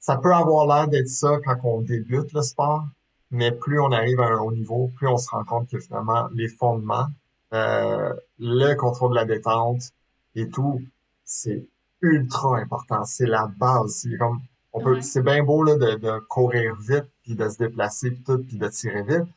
ça 0.03 0.17
peut 0.17 0.33
avoir 0.33 0.67
l'air 0.67 0.89
d'être 0.89 1.07
ça 1.07 1.37
quand 1.45 1.55
on 1.63 1.79
débute 1.79 2.33
le 2.33 2.41
sport, 2.41 2.83
mais 3.31 3.53
plus 3.53 3.79
on 3.79 3.93
arrive 3.93 4.19
à 4.19 4.27
un 4.27 4.39
haut 4.39 4.51
niveau, 4.51 4.91
plus 4.97 5.07
on 5.07 5.17
se 5.17 5.29
rend 5.29 5.45
compte 5.45 5.69
que 5.69 5.79
finalement, 5.79 6.27
les 6.33 6.49
fondements, 6.49 7.07
euh, 7.53 8.13
le 8.39 8.73
contrôle 8.75 9.11
de 9.11 9.15
la 9.15 9.25
détente 9.25 9.81
et 10.35 10.49
tout, 10.49 10.81
c'est 11.25 11.65
ultra 12.01 12.57
important. 12.59 13.05
C'est 13.05 13.25
la 13.27 13.47
base. 13.47 13.93
C'est 14.03 14.17
comme, 14.17 14.41
on 14.73 14.81
peut, 14.81 14.99
Ouais. 14.99 15.01
c'est 15.01 15.23
bien 15.23 15.43
beau, 15.43 15.63
là, 15.63 15.75
de, 15.75 15.95
de 15.97 16.19
courir 16.29 16.75
vite, 16.75 17.05
puis 17.23 17.35
de 17.35 17.47
se 17.49 17.57
déplacer, 17.57 18.11
puis 18.11 18.23
tout, 18.23 18.37
puis 18.43 18.57
de 18.57 18.67
tirer 18.69 19.03
vite. 19.03 19.27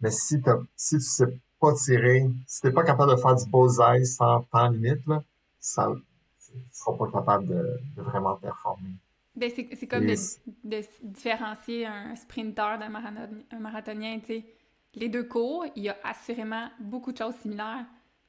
Mais 0.00 0.10
si 0.12 0.40
t'as, 0.42 0.58
si 0.76 0.96
tu 0.98 1.02
sais 1.02 1.26
pas 1.60 1.74
tirer, 1.74 2.30
si 2.46 2.60
t'es 2.62 2.70
pas 2.72 2.84
capable 2.84 3.12
de 3.12 3.16
faire 3.16 3.34
du 3.36 3.46
bullseye 3.50 4.06
sans 4.06 4.42
temps 4.42 4.68
limite, 4.68 5.06
là, 5.06 5.22
ça, 5.60 5.92
tu 6.46 6.52
seras 6.72 6.96
pas 6.96 7.10
capable 7.10 7.46
de, 7.48 7.80
de 7.96 8.02
vraiment 8.02 8.36
performer. 8.36 8.90
Ben, 9.36 9.50
c'est 9.54 9.68
c'est 9.74 9.88
comme 9.88 10.06
de, 10.06 10.12
Et 10.12 10.18
de 10.64 10.76
s- 10.76 11.00
différencier 11.02 11.86
un 11.86 12.14
sprinter 12.14 12.78
d'un 12.78 12.88
marathon- 12.88 13.44
un 13.50 13.58
marathonien, 13.58 14.20
tu 14.20 14.26
sais. 14.26 14.53
Les 14.96 15.08
deux 15.08 15.24
cours, 15.24 15.66
il 15.76 15.84
y 15.84 15.88
a 15.88 15.96
assurément 16.04 16.68
beaucoup 16.80 17.12
de 17.12 17.18
choses 17.18 17.34
similaires, 17.42 17.86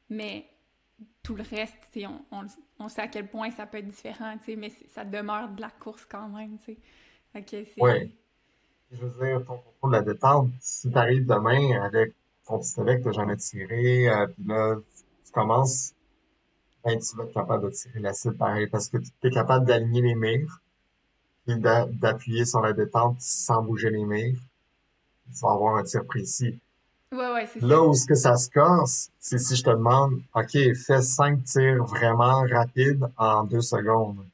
mais 0.09 0.47
tout 1.24 1.36
le 1.36 1.43
reste, 1.43 1.76
tu 1.91 2.05
on, 2.05 2.45
on, 2.80 2.88
sait 2.88 3.01
à 3.01 3.07
quel 3.07 3.28
point 3.28 3.51
ça 3.51 3.66
peut 3.66 3.78
être 3.78 3.88
différent, 3.88 4.38
tu 4.43 4.55
mais 4.55 4.72
ça 4.89 5.03
demeure 5.03 5.49
de 5.49 5.61
la 5.61 5.70
course 5.70 6.05
quand 6.05 6.30
même, 6.30 6.57
tu. 6.59 6.78
Ouais. 7.78 8.11
Je 8.91 9.05
veux 9.05 9.26
dire, 9.26 9.45
ton 9.45 9.57
contrôle 9.57 9.91
de 9.91 9.97
la 9.97 10.01
détente, 10.01 10.49
si 10.61 10.89
t'arrives 10.89 11.26
demain 11.26 11.82
avec 11.82 12.13
ton 12.47 12.59
pistolet 12.59 12.99
que 12.99 13.05
t'as 13.05 13.11
jamais 13.11 13.36
tiré, 13.36 14.07
euh, 14.09 14.28
puis 14.28 14.45
là, 14.47 14.76
tu 15.26 15.32
commences, 15.34 15.93
ben, 16.84 16.97
tu 16.99 17.18
vas 17.18 17.26
être 17.26 17.34
capable 17.34 17.66
de 17.66 17.72
tirer 17.72 17.99
la 17.99 18.13
cible 18.13 18.38
pareil, 18.38 18.68
parce 18.68 18.88
que 18.88 18.97
tu 18.97 19.11
es 19.24 19.32
capable 19.32 19.66
d'aligner 19.66 20.01
les 20.01 20.16
puis 21.45 21.59
d'a- 21.59 21.88
d'appuyer 21.88 22.45
sur 22.45 22.61
la 22.61 22.74
détente 22.74 23.18
sans 23.20 23.61
bouger 23.61 23.89
les 23.89 24.05
mires. 24.05 24.39
Tu 25.34 25.39
vas 25.41 25.51
avoir 25.51 25.78
un 25.78 25.84
tir 25.84 26.05
précis. 26.05 26.59
Ouais, 27.11 27.32
ouais, 27.34 27.45
c'est 27.51 27.59
ça. 27.59 27.65
Là 27.67 27.82
où 27.84 27.93
ce 27.93 28.05
que 28.05 28.15
ça 28.15 28.36
se 28.36 28.49
corse, 28.49 29.09
c'est 29.19 29.38
si 29.38 29.55
je 29.55 29.63
te 29.63 29.69
demande, 29.69 30.21
OK, 30.34 30.51
fais 30.76 31.01
cinq 31.01 31.43
tirs 31.43 31.84
vraiment 31.86 32.43
rapides 32.51 33.05
en 33.17 33.43
deux 33.43 33.61
secondes. 33.61 34.26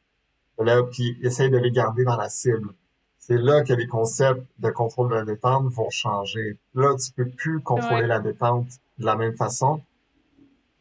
Là, 0.59 0.83
puis 0.83 1.17
essaye 1.23 1.49
de 1.49 1.57
les 1.57 1.71
garder 1.71 2.03
dans 2.03 2.17
la 2.17 2.29
cible. 2.29 2.69
C'est 3.17 3.37
là 3.37 3.63
que 3.63 3.73
les 3.73 3.87
concepts 3.87 4.45
de 4.59 4.69
contrôle 4.69 5.09
de 5.09 5.15
la 5.15 5.25
détente 5.25 5.71
vont 5.71 5.89
changer. 5.89 6.57
Là, 6.75 6.95
tu 6.95 7.11
peux 7.13 7.29
plus 7.29 7.61
contrôler 7.61 8.01
Ouais. 8.01 8.07
la 8.07 8.19
détente 8.19 8.67
de 8.97 9.05
la 9.05 9.15
même 9.15 9.35
façon. 9.35 9.81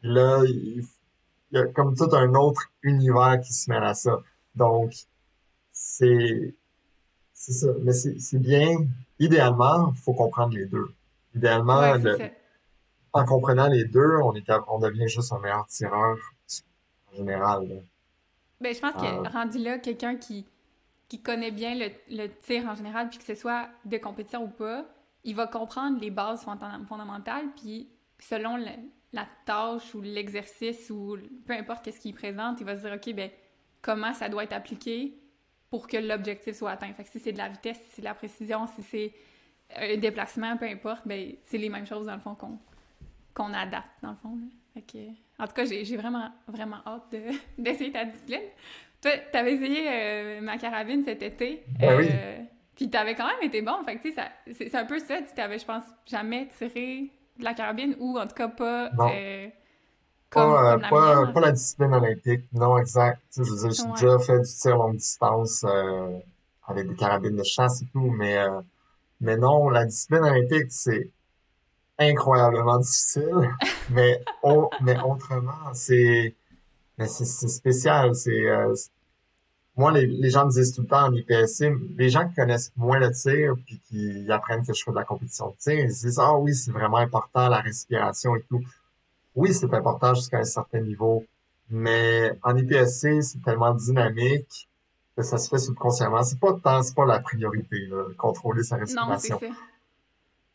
Là, 0.03 0.43
il 0.45 0.85
il 1.53 1.57
y 1.57 1.61
a 1.61 1.65
comme 1.67 1.95
tout 1.97 2.07
un 2.15 2.33
autre 2.35 2.61
univers 2.81 3.41
qui 3.41 3.51
se 3.53 3.69
mêle 3.69 3.83
à 3.83 3.93
ça. 3.93 4.19
Donc, 4.55 4.93
c'est, 5.73 6.55
c'est 7.43 7.53
ça. 7.53 7.67
Mais 7.83 7.93
c'est, 7.93 8.39
bien. 8.39 8.87
Idéalement, 9.19 9.93
faut 9.93 10.13
comprendre 10.13 10.53
les 10.53 10.65
deux. 10.65 10.87
Idéalement, 11.35 11.79
Ouais, 11.79 11.97
le- 11.99 12.17
en 13.13 13.25
comprenant 13.25 13.67
les 13.67 13.85
deux, 13.85 14.17
on 14.23 14.33
est, 14.35 14.49
on 14.67 14.79
devient 14.79 15.07
juste 15.07 15.31
un 15.33 15.39
meilleur 15.39 15.65
tireur 15.67 16.17
en 17.11 17.15
général. 17.17 17.67
là. 17.67 17.75
Ben, 18.59 18.73
je 18.75 18.79
pense 18.79 18.93
que 18.93 19.05
Euh, 19.05 19.23
rendu 19.29 19.57
là, 19.57 19.79
quelqu'un 19.79 20.15
qui, 20.15 20.45
qui 21.09 21.21
connaît 21.21 21.51
bien 21.51 21.75
le, 21.75 21.89
le 22.09 22.27
tir 22.41 22.67
en 22.67 22.75
général, 22.75 23.09
puis 23.09 23.17
que 23.19 23.25
ce 23.25 23.35
soit 23.35 23.69
de 23.85 23.97
compétition 23.97 24.43
ou 24.45 24.49
pas, 24.49 24.85
il 25.23 25.35
va 25.35 25.47
comprendre 25.47 25.99
les 25.99 26.11
bases 26.11 26.43
fonda- 26.43 26.79
fondamentales, 26.87 27.47
puis 27.55 27.89
selon 28.19 28.57
le- 28.57 28.65
la 29.13 29.27
tâche 29.45 29.93
ou 29.95 30.01
l'exercice 30.01 30.89
ou 30.89 31.17
peu 31.45 31.53
importe 31.53 31.83
qu'est-ce 31.85 31.99
qu'il 31.99 32.13
présente, 32.15 32.61
il 32.61 32.65
va 32.65 32.77
se 32.77 32.81
dire, 32.81 32.93
OK, 32.93 33.13
ben, 33.15 33.29
comment 33.81 34.13
ça 34.13 34.29
doit 34.29 34.43
être 34.45 34.53
appliqué? 34.53 35.17
Pour 35.71 35.87
que 35.87 35.97
l'objectif 35.97 36.55
soit 36.55 36.71
atteint. 36.71 36.93
Fait 36.93 37.03
que 37.03 37.09
si 37.09 37.19
c'est 37.19 37.31
de 37.31 37.37
la 37.39 37.49
vitesse, 37.49 37.77
si 37.85 37.89
c'est 37.95 38.01
de 38.01 38.05
la 38.07 38.13
précision, 38.13 38.67
si 38.67 38.83
c'est 38.83 39.13
un 39.75 39.97
déplacement, 39.97 40.55
peu 40.57 40.65
importe, 40.65 41.07
ben, 41.07 41.31
c'est 41.45 41.57
les 41.57 41.69
mêmes 41.69 41.87
choses 41.87 42.05
dans 42.05 42.13
le 42.15 42.19
fond 42.21 42.35
qu'on 42.35 42.59
qu'on 43.33 43.53
adapte, 43.53 43.87
dans 44.03 44.09
le 44.11 44.17
fond. 44.17 44.35
là. 44.35 44.45
Fait 44.73 44.81
que, 44.81 44.97
en 45.41 45.47
tout 45.47 45.53
cas, 45.53 45.63
j'ai 45.65 45.95
vraiment, 45.95 46.29
vraiment 46.47 46.79
hâte 46.85 47.09
de- 47.13 47.31
d'essayer 47.57 47.91
ta 47.91 48.03
discipline. 48.05 48.41
Toi, 49.01 49.11
t'avais 49.31 49.53
essayé 49.53 49.85
euh, 49.89 50.41
ma 50.41 50.57
carabine 50.57 51.03
cet 51.05 51.23
été. 51.23 51.63
Ben 51.79 51.97
oui. 51.97 52.09
euh, 52.11 52.39
Puis 52.75 52.89
t'avais 52.89 53.15
quand 53.15 53.25
même 53.27 53.41
été 53.41 53.61
bon. 53.61 53.81
Fait 53.85 53.95
que, 53.95 54.01
tu 54.01 54.11
sais, 54.13 54.21
c'est 54.51 54.69
c'est 54.69 54.75
un 54.77 54.85
peu 54.85 54.99
ça. 54.99 55.21
Tu 55.21 55.33
t'avais, 55.33 55.57
je 55.57 55.65
pense, 55.65 55.83
jamais 56.05 56.47
tiré 56.57 57.09
de 57.37 57.43
la 57.45 57.53
carabine 57.53 57.95
ou 57.99 58.19
en 58.19 58.27
tout 58.27 58.35
cas 58.35 58.49
pas 58.49 58.91
euh, 59.09 59.47
comme, 60.31 60.53
Pas, 60.53 60.73
euh, 60.75 60.77
comme 60.77 60.81
la 60.81 60.89
pas, 60.89 61.27
pas 61.27 61.39
la 61.41 61.51
discipline 61.51 61.93
olympique, 61.93 62.45
non 62.53 62.77
exact. 62.77 63.21
Tu 63.33 63.43
sais, 63.43 63.45
je 63.45 63.51
veux 63.51 63.57
dire, 63.69 63.71
j'ai 63.71 63.89
Ouais. 63.89 64.05
déjà 64.07 64.19
fait 64.19 64.39
du 64.39 64.49
tir 64.49 64.77
longue 64.77 64.97
distance 64.97 65.63
euh, 65.65 66.19
avec 66.67 66.87
des 66.89 66.95
carabines 66.95 67.35
de 67.37 67.43
chasse 67.43 67.81
et 67.81 67.85
tout, 67.93 68.11
mais, 68.11 68.37
euh, 68.37 68.61
mais 69.21 69.37
non, 69.37 69.69
la 69.69 69.85
discipline 69.85 70.23
olympique, 70.23 70.71
c'est 70.71 71.09
incroyablement 71.99 72.79
difficile, 72.79 73.51
mais, 73.89 74.25
au- 74.43 74.73
mais 74.79 74.99
autrement, 74.99 75.73
c'est 75.73 76.35
mais 76.97 77.07
c'est 77.07 77.25
spécial. 77.49 78.15
C'est 78.15 78.31
euh, 78.47 78.73
moi, 79.75 79.91
les, 79.91 80.05
les 80.05 80.29
gens 80.29 80.45
me 80.45 80.51
disent 80.51 80.73
tout 80.73 80.81
le 80.81 80.87
temps 80.87 81.07
en 81.07 81.13
IPSC, 81.13 81.71
les 81.97 82.09
gens 82.09 82.27
qui 82.27 82.35
connaissent 82.35 82.71
moins 82.75 82.99
le 82.99 83.11
tir 83.11 83.55
puis 83.65 83.79
qui 83.87 84.29
apprennent 84.31 84.65
que 84.65 84.73
je 84.73 84.83
fais 84.83 84.91
de 84.91 84.95
la 84.95 85.05
compétition 85.05 85.49
de 85.49 85.55
tir, 85.57 85.73
ils 85.79 85.91
se 85.93 86.07
disent, 86.07 86.19
ah 86.19 86.37
oui, 86.37 86.53
c'est 86.53 86.71
vraiment 86.71 86.97
important, 86.97 87.47
la 87.49 87.61
respiration 87.61 88.35
et 88.35 88.43
tout. 88.49 88.61
Oui, 89.35 89.53
c'est 89.53 89.73
important 89.73 90.13
jusqu'à 90.13 90.39
un 90.39 90.43
certain 90.43 90.81
niveau, 90.81 91.25
mais 91.69 92.33
en 92.43 92.55
IPSC, 92.55 93.21
c'est 93.21 93.41
tellement 93.43 93.73
dynamique 93.73 94.67
que 95.15 95.23
ça 95.23 95.37
se 95.37 95.49
fait 95.49 95.57
subconsciemment. 95.57 96.23
C'est 96.23 96.39
pas 96.39 96.53
tant, 96.61 96.81
c'est 96.83 96.95
pas 96.95 97.05
la 97.05 97.19
priorité, 97.19 97.87
là, 97.87 98.03
contrôler 98.17 98.63
sa 98.63 98.77
respiration. 98.77 99.39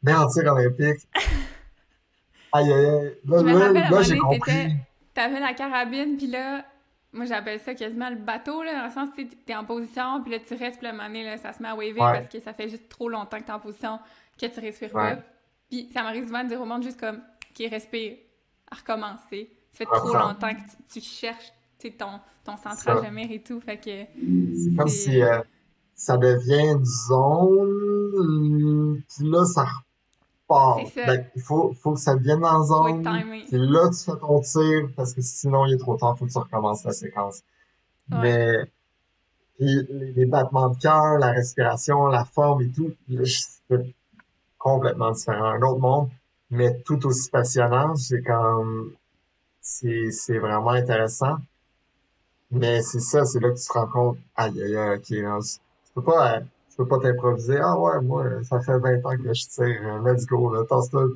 Mais 0.02 0.14
en 0.14 0.26
tir 0.28 0.52
olympique, 0.52 1.08
aïe, 2.52 2.72
aïe, 2.72 2.86
aïe, 2.86 3.18
là, 3.24 3.90
là, 3.90 4.02
j'ai 4.02 4.18
compris. 4.18 4.72
T'avais 5.14 5.40
la 5.40 5.54
carabine, 5.54 6.16
puis 6.18 6.26
là, 6.26 6.64
moi 7.12 7.24
j'appelle 7.24 7.58
ça 7.60 7.74
quasiment 7.74 8.10
le 8.10 8.16
bateau, 8.16 8.62
là, 8.62 8.78
dans 8.80 8.84
le 8.84 8.90
sens, 8.90 9.08
sais, 9.16 9.26
t'es 9.46 9.54
en 9.54 9.64
position, 9.64 10.22
puis 10.22 10.32
là 10.32 10.38
tu 10.38 10.54
restes, 10.54 10.78
puis 10.78 10.84
là, 10.86 10.90
à 10.90 10.92
un 10.92 10.96
moment 10.96 11.08
donné, 11.08 11.24
là, 11.24 11.38
ça 11.38 11.52
se 11.54 11.62
met 11.62 11.68
à 11.68 11.74
waver 11.74 11.92
Ouais. 11.92 12.12
parce 12.12 12.28
que 12.28 12.40
ça 12.40 12.52
fait 12.52 12.68
juste 12.68 12.88
trop 12.90 13.08
longtemps 13.08 13.38
que 13.38 13.44
t'es 13.44 13.52
en 13.52 13.58
position, 13.60 13.98
que 14.40 14.46
tu 14.46 14.60
respires 14.60 14.94
Ouais. 14.94 15.16
pas. 15.16 15.22
Puis 15.70 15.88
ça 15.94 16.02
m'arrive 16.02 16.26
souvent 16.26 16.44
de 16.44 16.48
dire 16.48 16.60
au 16.60 16.66
monde 16.66 16.82
juste 16.82 17.00
comme, 17.00 17.20
qui 17.54 17.66
respire, 17.66 18.18
à 18.70 18.76
recommencer. 18.76 19.50
Ça 19.72 19.78
fait 19.78 19.84
trop 19.84 20.14
longtemps 20.14 20.54
que 20.54 20.92
tu, 20.92 21.00
tu 21.00 21.02
cherches, 21.02 21.52
ton, 21.98 22.20
ton 22.44 22.54
de 22.54 23.10
mire 23.10 23.30
et 23.30 23.42
tout, 23.42 23.60
fait 23.60 23.76
que 23.76 24.06
C'est 24.14 24.76
comme 24.76 24.88
si 24.88 25.22
euh, 25.22 25.40
ça 25.94 26.16
devient 26.16 26.72
une 26.72 26.84
zone, 26.84 29.02
puis 29.08 29.28
là, 29.28 29.44
ça 29.44 29.66
repart. 30.48 30.80
Ben, 30.96 31.26
il 31.34 31.42
faut, 31.42 31.72
faut 31.74 31.94
que 31.94 32.00
ça 32.00 32.14
devienne 32.14 32.44
en 32.44 32.64
zone, 32.64 33.02
puis 33.02 33.58
là, 33.58 33.90
tu 33.90 34.04
fais 34.04 34.18
ton 34.18 34.40
tir, 34.40 34.88
parce 34.96 35.14
que 35.14 35.22
sinon, 35.22 35.66
il 35.66 35.74
est 35.74 35.78
trop 35.78 35.96
tard, 35.96 36.16
faut 36.18 36.26
que 36.26 36.32
tu 36.32 36.38
recommences 36.38 36.84
la 36.84 36.92
séquence. 36.92 37.42
Ouais. 38.10 38.18
Mais, 38.22 38.70
puis 39.58 39.86
les, 39.88 40.12
les 40.12 40.26
battements 40.26 40.68
de 40.68 40.78
cœur, 40.78 41.18
la 41.18 41.32
respiration, 41.32 42.06
la 42.06 42.24
forme 42.24 42.62
et 42.62 42.70
tout, 42.70 42.92
c'est 43.08 43.94
complètement 44.58 45.12
différent. 45.12 45.46
Un 45.46 45.62
autre 45.62 45.80
monde, 45.80 46.08
mais 46.50 46.80
tout 46.84 47.04
aussi 47.06 47.30
passionnant. 47.30 47.94
C'est 47.96 48.22
comme, 48.22 48.94
c'est, 49.60 50.10
c'est 50.12 50.38
vraiment 50.38 50.70
intéressant. 50.70 51.36
Mais 52.50 52.80
c'est 52.82 53.00
ça, 53.00 53.24
c'est 53.24 53.40
là 53.40 53.50
que 53.50 53.58
tu 53.58 53.66
te 53.66 53.72
rends 53.72 53.88
compte, 53.88 54.18
aïe, 54.36 54.62
aïe, 54.62 54.76
aïe, 54.76 54.96
ok, 54.98 55.10
non, 55.22 55.40
tu 55.40 55.92
peux 55.94 56.02
pas, 56.02 56.40
tu 56.40 56.76
peux 56.76 56.86
pas 56.86 56.98
t'improviser. 57.00 57.58
Ah 57.60 57.76
ouais, 57.78 58.00
moi, 58.02 58.24
ça 58.44 58.60
fait 58.60 58.78
20 58.78 59.04
ans 59.04 59.16
que 59.16 59.34
je 59.34 59.48
tire, 59.48 59.80
euh, 59.82 60.00
let's 60.12 60.26
go, 60.26 60.54
là, 60.54 60.62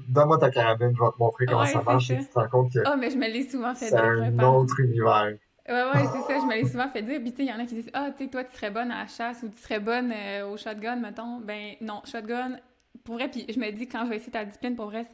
donne-moi 0.09 0.39
ta 0.39 0.51
carabine, 0.51 0.93
je 0.97 1.01
vais 1.01 1.11
te 1.11 1.19
montrer 1.19 1.47
comment 1.47 1.61
Ouais, 1.61 1.67
ça 1.69 1.83
marche, 1.83 2.09
ça. 2.09 2.15
et 2.15 2.19
tu 2.19 2.27
te 2.27 2.35
rends 2.39 2.49
compte 2.49 2.73
que 2.73 2.81
Ah, 2.85 2.97
mais 2.97 3.11
je 3.11 3.17
me 3.17 3.29
l'ai 3.29 3.49
souvent 3.49 3.75
fait 3.75 3.87
c'est 3.87 3.95
dire 3.95 4.05
un 4.05 4.39
autre 4.41 4.81
univers. 4.81 5.35
Ouais, 5.69 5.75
ouais, 5.93 6.07
c'est 6.13 6.23
ça, 6.23 6.41
je 6.41 6.47
me 6.47 6.55
l'ai 6.55 6.67
souvent 6.67 6.89
fait 6.89 7.03
dire. 7.03 7.21
Puis, 7.21 7.31
tu 7.31 7.37
sais, 7.37 7.43
il 7.45 7.49
y 7.49 7.53
en 7.53 7.61
a 7.61 7.67
qui 7.67 7.77
disent 7.77 7.91
Ah, 7.93 8.11
tu 8.11 8.25
sais, 8.25 8.31
toi, 8.31 8.43
tu 8.43 8.57
serais 8.57 8.73
bonne 8.73 8.91
à 8.91 9.03
la 9.03 9.07
chasse 9.07 9.45
ou 9.45 9.49
tu 9.49 9.59
serais 9.59 9.79
bonne 9.79 10.11
euh, 10.13 10.49
au 10.51 10.57
shotgun, 10.57 10.97
mettons. 10.97 11.39
Ben, 11.39 11.75
non, 11.81 12.03
shotgun, 12.05 12.57
pour 13.05 13.15
vrai, 13.15 13.29
puis 13.31 13.47
je 13.49 13.61
me 13.61 13.71
dis, 13.71 13.87
quand 13.87 14.05
je 14.05 14.11
vais 14.11 14.17
essayer 14.17 14.33
ta 14.33 14.45
discipline, 14.45 14.75
pour 14.75 14.87
vrai, 14.87 15.07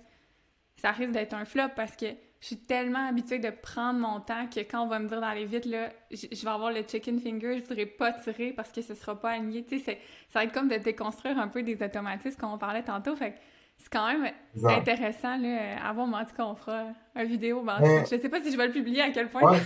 ça 0.77 0.91
risque 0.93 1.12
d'être 1.12 1.35
un 1.35 1.45
flop 1.45 1.70
parce 1.74 1.97
que 1.97 2.07
je 2.41 2.47
suis 2.47 2.57
tellement 2.59 3.09
habituée 3.09 3.39
de 3.39 3.51
prendre 3.51 3.99
mon 3.99 4.20
temps 4.20 4.47
que 4.47 4.61
quand 4.61 4.83
on 4.83 4.89
va 4.89 4.99
me 4.99 5.09
dire 5.09 5.20
d'aller 5.20 5.47
vite, 5.47 5.64
là, 5.64 5.91
je 6.11 6.27
je 6.31 6.45
vais 6.45 6.51
avoir 6.51 6.70
le 6.70 6.83
chicken 6.87 7.18
finger, 7.18 7.59
je 7.59 7.68
voudrais 7.68 7.87
pas 7.87 8.12
tirer 8.12 8.53
parce 8.53 8.70
que 8.70 8.83
ce 8.83 8.95
sera 8.95 9.18
pas 9.18 9.31
aligné. 9.31 9.64
Tu 9.64 9.79
sais, 9.79 9.99
ça 10.29 10.41
va 10.41 10.45
être 10.45 10.53
comme 10.53 10.68
de 10.68 10.77
déconstruire 10.77 11.39
un 11.39 11.49
peu 11.49 11.62
des 11.62 11.83
automatismes 11.83 12.39
comme 12.39 12.53
on 12.53 12.59
parlait 12.59 12.83
tantôt. 12.83 13.16
Fait 13.16 13.33
que 13.33 13.39
c'est 13.79 13.89
quand 13.91 14.07
même 14.07 14.33
intéressant, 14.64 15.39
là. 15.39 15.83
À 15.83 15.93
voir, 15.93 16.07
mais 16.07 16.16
en 16.16 16.24
tout 16.24 16.37
cas, 16.37 16.45
on 16.45 16.55
fera 16.55 16.85
une 17.14 17.24
vidéo. 17.24 17.62
Mais 17.62 17.72
en 17.72 17.77
tout 17.77 17.83
cas, 17.83 17.89
Mais, 17.89 18.01
je 18.05 18.20
sais 18.20 18.29
pas 18.29 18.41
si 18.41 18.53
je 18.53 18.57
vais 18.57 18.66
le 18.66 18.72
publier, 18.72 19.03
à 19.03 19.11
quel 19.11 19.29
point 19.29 19.53
ouais, 19.53 19.59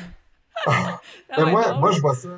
ça 0.64 1.00
être 1.30 1.50
moi, 1.50 1.74
moi, 1.74 1.90
je 1.92 2.00
vois 2.00 2.14
ça, 2.14 2.28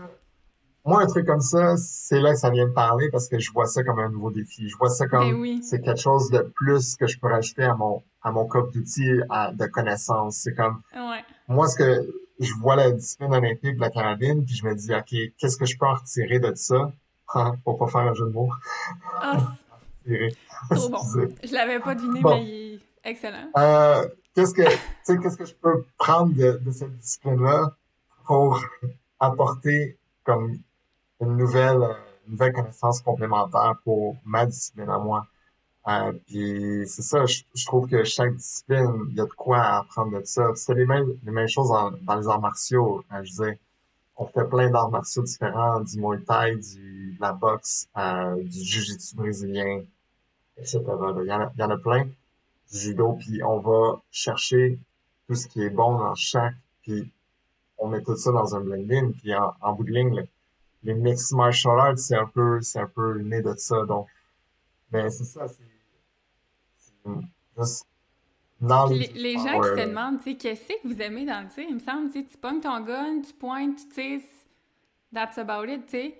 moi, 0.84 1.02
un 1.02 1.06
truc 1.06 1.26
comme 1.26 1.40
ça, 1.40 1.76
c'est 1.76 2.20
là 2.20 2.32
que 2.32 2.38
ça 2.38 2.50
vient 2.50 2.66
me 2.66 2.72
parler 2.72 3.08
parce 3.10 3.28
que 3.28 3.38
je 3.38 3.52
vois 3.52 3.66
ça 3.66 3.84
comme 3.84 4.00
un 4.00 4.08
nouveau 4.08 4.30
défi. 4.30 4.68
Je 4.68 4.76
vois 4.76 4.88
ça 4.88 5.04
Ben 5.06 5.10
comme, 5.10 5.40
oui. 5.40 5.60
c'est 5.62 5.80
quelque 5.80 6.00
chose 6.00 6.28
de 6.30 6.40
plus 6.56 6.96
que 6.96 7.06
je 7.06 7.18
peux 7.20 7.28
rajouter 7.28 7.62
à 7.62 7.74
mon, 7.74 8.02
à 8.22 8.32
mon 8.32 8.46
coffre 8.46 8.72
d'outils 8.72 9.04
de 9.06 9.66
connaissances. 9.66 10.38
C'est 10.38 10.54
comme, 10.54 10.82
Ouais. 10.94 11.24
Moi, 11.48 11.68
ce 11.68 11.76
que 11.76 12.06
je 12.40 12.52
vois 12.54 12.76
la 12.76 12.90
discipline 12.90 13.32
olympique 13.32 13.76
de 13.76 13.80
la 13.80 13.90
carabine, 13.90 14.44
puis 14.44 14.54
je 14.56 14.64
me 14.66 14.74
dis, 14.74 14.92
OK, 14.92 15.14
qu'est-ce 15.38 15.56
que 15.56 15.66
je 15.66 15.76
peux 15.78 15.86
en 15.86 15.94
retirer 15.94 16.40
de 16.40 16.52
ça? 16.54 16.92
Pour 17.64 17.78
pas 17.78 17.86
faire 17.86 18.00
un 18.02 18.14
jeu 18.14 18.26
de 18.26 18.32
mots. 18.32 18.50
Ah, 19.20 19.38
c'est 20.06 20.34
trop 20.70 20.88
bon. 20.88 20.98
Je 21.44 21.52
l'avais 21.52 21.78
pas 21.78 21.94
deviné, 21.94 22.20
mais 22.24 22.44
il 22.44 22.74
est 22.74 22.80
excellent. 23.10 23.50
Euh, 23.56 24.06
qu'est-ce 24.34 24.52
que, 24.54 24.62
tu 24.62 24.78
sais, 25.04 25.18
qu'est-ce 25.18 25.36
que 25.36 25.44
je 25.44 25.54
peux 25.54 25.84
prendre 25.96 26.34
de, 26.34 26.60
de 26.64 26.70
cette 26.72 26.96
discipline-là 26.98 27.76
pour 28.26 28.60
apporter 29.20 29.96
comme 30.24 30.58
une 31.22 31.36
nouvelle, 31.36 31.82
euh, 31.82 31.94
une 32.26 32.32
nouvelle 32.32 32.52
connaissance 32.52 33.00
complémentaire 33.00 33.76
pour 33.84 34.16
ma 34.24 34.46
discipline 34.46 34.90
à 34.90 34.98
moi? 34.98 35.26
Euh, 35.88 36.12
puis 36.26 36.84
c'est 36.86 37.02
ça, 37.02 37.26
je, 37.26 37.42
je 37.54 37.66
trouve 37.66 37.88
que 37.88 38.04
chaque 38.04 38.34
discipline, 38.36 39.06
il 39.10 39.16
y 39.16 39.20
a 39.20 39.24
de 39.24 39.32
quoi 39.32 39.60
apprendre 39.62 40.18
de 40.20 40.24
ça. 40.24 40.50
C'est 40.54 40.74
les 40.74 40.86
mêmes, 40.86 41.18
les 41.24 41.32
mêmes 41.32 41.48
choses 41.48 41.70
dans, 41.70 41.90
dans 42.02 42.16
les 42.16 42.28
arts 42.28 42.40
martiaux. 42.40 43.04
Euh, 43.12 43.24
je 43.24 43.30
disais, 43.30 43.58
on 44.16 44.26
fait 44.26 44.44
plein 44.44 44.70
d'arts 44.70 44.90
martiaux 44.90 45.22
différents, 45.22 45.80
du 45.80 46.00
Muay 46.00 46.20
Thai, 46.22 46.56
du, 46.56 47.14
de 47.16 47.20
la 47.20 47.32
boxe, 47.32 47.88
euh, 47.96 48.36
du 48.42 48.60
Jiu-Jitsu 48.60 49.16
brésilien, 49.16 49.82
etc. 50.58 50.80
Il 51.22 51.26
y 51.26 51.32
en 51.32 51.40
a, 51.40 51.52
il 51.56 51.60
y 51.60 51.64
en 51.64 51.70
a 51.70 51.78
plein, 51.78 52.04
du 52.04 52.78
judo, 52.78 53.14
puis 53.18 53.42
on 53.42 53.58
va 53.60 54.00
chercher 54.10 54.78
tout 55.28 55.34
ce 55.34 55.48
qui 55.48 55.62
est 55.62 55.70
bon 55.70 55.98
dans 55.98 56.14
chaque, 56.14 56.54
puis 56.82 57.10
on 57.78 57.88
met 57.88 58.02
tout 58.02 58.16
ça 58.16 58.32
dans 58.32 58.54
un 58.56 58.60
blending, 58.60 59.12
puis 59.14 59.34
en, 59.34 59.54
en 59.60 59.72
bout 59.72 59.84
de 59.84 59.92
ligne, 59.92 60.26
les 60.82 60.94
mixed 60.94 61.36
martial 61.36 61.78
arts, 61.78 61.98
c'est 61.98 62.16
un 62.16 62.26
peu, 62.26 62.60
c'est 62.60 62.80
un 62.80 62.88
peu 62.88 63.18
né 63.20 63.42
de 63.42 63.54
ça. 63.56 63.84
Donc, 63.86 64.08
mais 64.90 65.08
c'est 65.10 65.24
ça, 65.24 65.46
c'est 65.48 65.64
juste 67.56 67.86
les, 68.90 69.08
les 69.14 69.34
gens 69.34 69.60
qui 69.60 69.68
se 69.68 69.86
demandent, 69.88 70.18
tu 70.18 70.30
sais, 70.30 70.36
qu'est-ce 70.36 70.68
que 70.68 70.88
vous 70.88 71.00
aimez 71.02 71.24
dans 71.24 71.42
le 71.42 71.48
tir? 71.48 71.64
Il 71.68 71.74
me 71.74 71.80
semble, 71.80 72.12
tu 72.12 72.24
tu 72.24 72.36
pognes 72.38 72.60
ton 72.60 72.80
gun, 72.80 73.20
tu 73.20 73.32
pointes, 73.32 73.76
tu 73.76 73.88
tires, 73.88 74.20
that's 75.12 75.38
about 75.38 75.64
it, 75.64 75.86
tu 75.86 75.90
sais. 75.90 76.14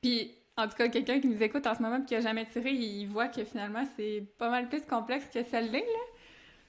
Puis, 0.00 0.34
en 0.56 0.68
tout 0.68 0.76
cas, 0.76 0.88
quelqu'un 0.88 1.20
qui 1.20 1.28
nous 1.28 1.42
écoute 1.42 1.66
en 1.66 1.74
ce 1.74 1.82
moment 1.82 1.98
et 1.98 2.04
qui 2.04 2.14
a 2.14 2.20
jamais 2.20 2.46
tiré, 2.46 2.70
il 2.70 3.06
voit 3.06 3.28
que 3.28 3.44
finalement, 3.44 3.84
c'est 3.96 4.24
pas 4.38 4.50
mal 4.50 4.68
plus 4.68 4.82
complexe 4.82 5.26
que 5.32 5.42
celle-là, 5.42 5.78
là. 5.78 6.04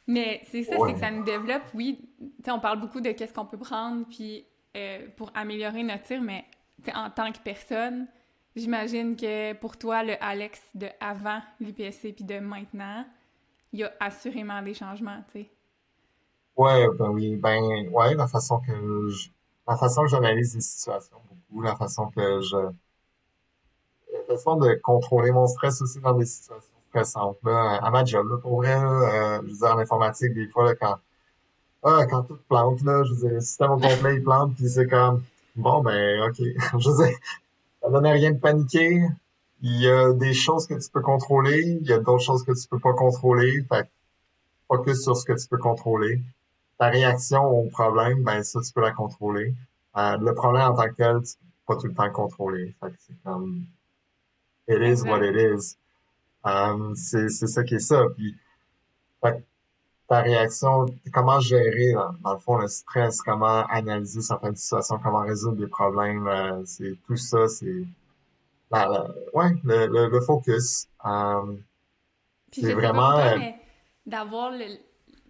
Mais 0.07 0.41
c'est 0.49 0.63
ça, 0.63 0.75
c'est 0.85 0.93
que 0.93 0.99
ça 0.99 1.11
nous 1.11 1.23
développe, 1.23 1.63
oui. 1.75 1.99
Tu 2.19 2.25
sais, 2.43 2.51
on 2.51 2.59
parle 2.59 2.79
beaucoup 2.79 3.01
de 3.01 3.11
qu'est-ce 3.11 3.33
qu'on 3.33 3.45
peut 3.45 3.59
prendre, 3.59 4.05
puis 4.09 4.45
euh, 4.75 5.07
pour 5.17 5.31
améliorer 5.35 5.83
notre 5.83 6.03
tir, 6.03 6.21
mais 6.21 6.45
en 6.93 7.09
tant 7.09 7.31
que 7.31 7.39
personne, 7.39 8.07
j'imagine 8.55 9.15
que 9.15 9.53
pour 9.53 9.77
toi, 9.77 10.03
le 10.03 10.13
Alex 10.21 10.61
de 10.75 10.87
avant 10.99 11.41
l'UPSC 11.59 12.13
puis 12.13 12.23
de 12.23 12.39
maintenant, 12.39 13.05
il 13.73 13.79
y 13.79 13.83
a 13.83 13.91
assurément 13.99 14.61
des 14.61 14.73
changements, 14.73 15.23
tu 15.31 15.41
sais. 15.41 15.49
Ouais, 16.57 16.85
ben 16.99 17.09
oui, 17.09 17.37
ben 17.37 17.89
ouais, 17.89 18.13
la 18.15 18.27
façon 18.27 18.59
que 18.59 18.71
la 19.67 19.77
façon 19.77 20.03
que 20.03 20.09
j'analyse 20.09 20.55
les 20.55 20.61
situations 20.61 21.17
beaucoup, 21.29 21.61
la 21.61 21.75
façon 21.75 22.07
que 22.07 22.41
je, 22.41 22.57
la 24.13 24.23
façon 24.27 24.57
de 24.57 24.73
contrôler 24.83 25.31
mon 25.31 25.47
stress 25.47 25.81
aussi 25.81 25.99
dans 26.01 26.13
des 26.13 26.25
situations 26.25 26.73
stressantes 26.89 27.37
là, 27.43 27.79
à 27.81 27.89
ma 27.89 28.03
job 28.03 28.27
là, 28.29 28.37
pour 28.37 28.57
vrai 28.57 28.75
euh, 28.75 29.41
je 29.43 29.47
veux 29.47 29.57
dire 29.57 29.75
en 29.75 29.79
informatique 29.79 30.33
des 30.33 30.47
fois 30.47 30.75
quand 30.75 30.97
ah, 31.83 32.05
quand 32.09 32.23
tout 32.23 32.37
plante 32.49 32.81
là, 32.83 33.03
je 33.03 33.13
veux 33.13 33.19
dire 33.21 33.29
le 33.31 33.41
système 33.41 33.71
au 33.71 33.77
complet 33.77 34.15
il 34.15 34.23
plante 34.23 34.55
puis 34.55 34.67
c'est 34.67 34.87
comme 34.87 35.23
bon 35.55 35.81
ben 35.81 36.21
ok, 36.29 36.37
je 36.79 36.89
veux 36.89 37.05
dire 37.05 37.17
ça 37.81 37.89
donne 37.89 38.05
à 38.05 38.11
rien 38.11 38.31
de 38.31 38.39
paniquer. 38.39 39.07
Il 39.63 39.79
y 39.79 39.87
a 39.87 40.13
des 40.13 40.33
choses 40.33 40.67
que 40.67 40.73
tu 40.73 40.89
peux 40.89 41.01
contrôler, 41.01 41.77
il 41.81 41.87
y 41.87 41.93
a 41.93 41.99
d'autres 41.99 42.23
choses 42.23 42.43
que 42.43 42.51
tu 42.51 42.67
peux 42.67 42.79
pas 42.79 42.93
contrôler. 42.93 43.63
Fait 43.69 43.83
que 43.83 43.89
focus 44.67 45.03
sur 45.03 45.15
ce 45.15 45.25
que 45.25 45.33
tu 45.33 45.47
peux 45.47 45.57
contrôler. 45.57 46.21
Ta 46.79 46.89
réaction 46.89 47.43
au 47.43 47.69
problème, 47.69 48.23
ben 48.23 48.43
ça, 48.43 48.59
tu 48.61 48.71
peux 48.73 48.81
la 48.81 48.91
contrôler. 48.91 49.53
Euh, 49.97 50.17
le 50.17 50.33
problème 50.33 50.71
en 50.71 50.75
tant 50.75 50.89
que 50.89 50.95
tel, 50.95 51.21
tu 51.21 51.35
peux 51.35 51.75
pas 51.75 51.81
tout 51.81 51.87
le 51.87 51.93
temps 51.93 52.05
le 52.05 52.11
contrôler. 52.11 52.75
Fait 52.79 52.89
que 52.89 52.95
c'est 52.99 53.23
comme 53.23 53.65
it 54.67 54.79
is 54.81 55.03
what 55.03 55.23
it 55.23 55.35
is. 55.35 55.77
Euh, 56.45 56.93
c'est 56.95 57.29
c'est 57.29 57.47
ça 57.47 57.63
qui 57.63 57.75
est 57.75 57.79
ça. 57.79 58.03
Puis 58.15 58.35
fait 59.23 59.33
que 59.33 59.43
ta 60.11 60.21
réaction, 60.21 60.85
comment 61.13 61.39
gérer 61.39 61.93
dans, 61.93 62.11
dans 62.23 62.33
le 62.33 62.39
fond 62.39 62.57
le 62.57 62.67
stress, 62.67 63.21
comment 63.21 63.65
analyser 63.67 64.21
certaines 64.21 64.57
situations, 64.57 64.99
comment 65.01 65.21
résoudre 65.21 65.55
des 65.55 65.67
problèmes, 65.67 66.27
euh, 66.27 66.61
c'est 66.65 66.97
tout 67.07 67.15
ça, 67.15 67.47
c'est 67.47 67.85
la, 68.71 68.87
la- 68.87 69.07
ouais, 69.33 69.51
le, 69.63 69.87
le, 69.87 70.09
le 70.09 70.21
focus. 70.21 70.87
Euh, 71.05 71.55
c'est 72.51 72.73
vraiment 72.73 73.17
euh, 73.19 73.37
d'avoir 74.05 74.51
le, 74.51 74.65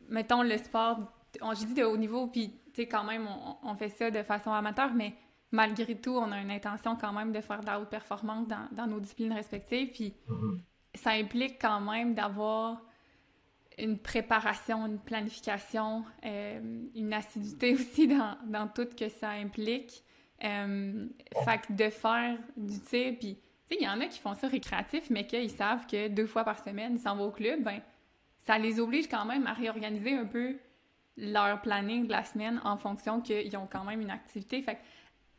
mettons, 0.09 0.41
le 0.41 0.57
sport, 0.57 0.97
on, 1.41 1.53
je 1.53 1.63
dis 1.65 1.75
de 1.75 1.83
haut 1.83 1.97
niveau, 1.97 2.25
puis 2.27 2.49
tu 2.73 2.81
sais, 2.81 2.87
quand 2.87 3.03
même, 3.03 3.27
on, 3.27 3.69
on 3.69 3.75
fait 3.75 3.89
ça 3.89 4.09
de 4.09 4.23
façon 4.23 4.51
amateur, 4.51 4.93
mais 4.95 5.13
malgré 5.51 5.95
tout, 5.95 6.15
on 6.17 6.31
a 6.31 6.39
une 6.41 6.49
intention 6.49 6.95
quand 6.95 7.13
même 7.13 7.31
de 7.31 7.41
faire 7.41 7.59
de 7.61 7.67
la 7.67 7.79
haute 7.79 7.89
performance 7.89 8.47
dans, 8.47 8.67
dans 8.71 8.87
nos 8.87 8.99
disciplines 8.99 9.33
respectives, 9.33 9.91
puis 9.91 10.15
mhm, 10.27 10.59
ça 10.95 11.11
implique 11.11 11.61
quand 11.61 11.81
même 11.81 12.15
d'avoir 12.15 12.81
une 13.77 13.97
préparation, 13.97 14.85
une 14.85 14.99
planification, 14.99 16.03
euh, 16.25 16.59
une 16.95 17.13
assiduité 17.13 17.73
aussi 17.75 18.07
dans, 18.07 18.37
dans 18.45 18.67
tout 18.67 18.87
que 18.97 19.09
ça 19.09 19.29
implique. 19.29 20.03
Euh, 20.43 21.07
fait 21.45 21.59
que 21.59 21.73
de 21.73 21.89
faire 21.89 22.37
du 22.57 22.79
tir, 22.79 23.13
puis 23.19 23.35
tu 23.35 23.75
sais, 23.75 23.77
il 23.79 23.83
y 23.83 23.87
en 23.87 24.01
a 24.01 24.07
qui 24.07 24.19
font 24.19 24.33
ça 24.33 24.47
récréatif, 24.47 25.09
mais 25.11 25.27
qu'ils 25.27 25.51
savent 25.51 25.85
que 25.85 26.07
deux 26.07 26.25
fois 26.25 26.43
par 26.43 26.63
semaine, 26.63 26.93
ils 26.95 26.99
s'en 26.99 27.15
vont 27.15 27.25
au 27.25 27.31
club, 27.31 27.61
ben 27.61 27.79
ça 28.39 28.57
les 28.57 28.79
oblige 28.79 29.07
quand 29.07 29.25
même 29.25 29.45
à 29.45 29.53
réorganiser 29.53 30.13
un 30.13 30.25
peu 30.25 30.57
leur 31.15 31.61
planning 31.61 32.07
de 32.07 32.11
la 32.11 32.23
semaine 32.23 32.59
en 32.63 32.77
fonction 32.77 33.21
qu'ils 33.21 33.55
ont 33.55 33.67
quand 33.71 33.83
même 33.83 34.01
une 34.01 34.09
activité. 34.09 34.63
Fait 34.63 34.75
que 34.75 34.79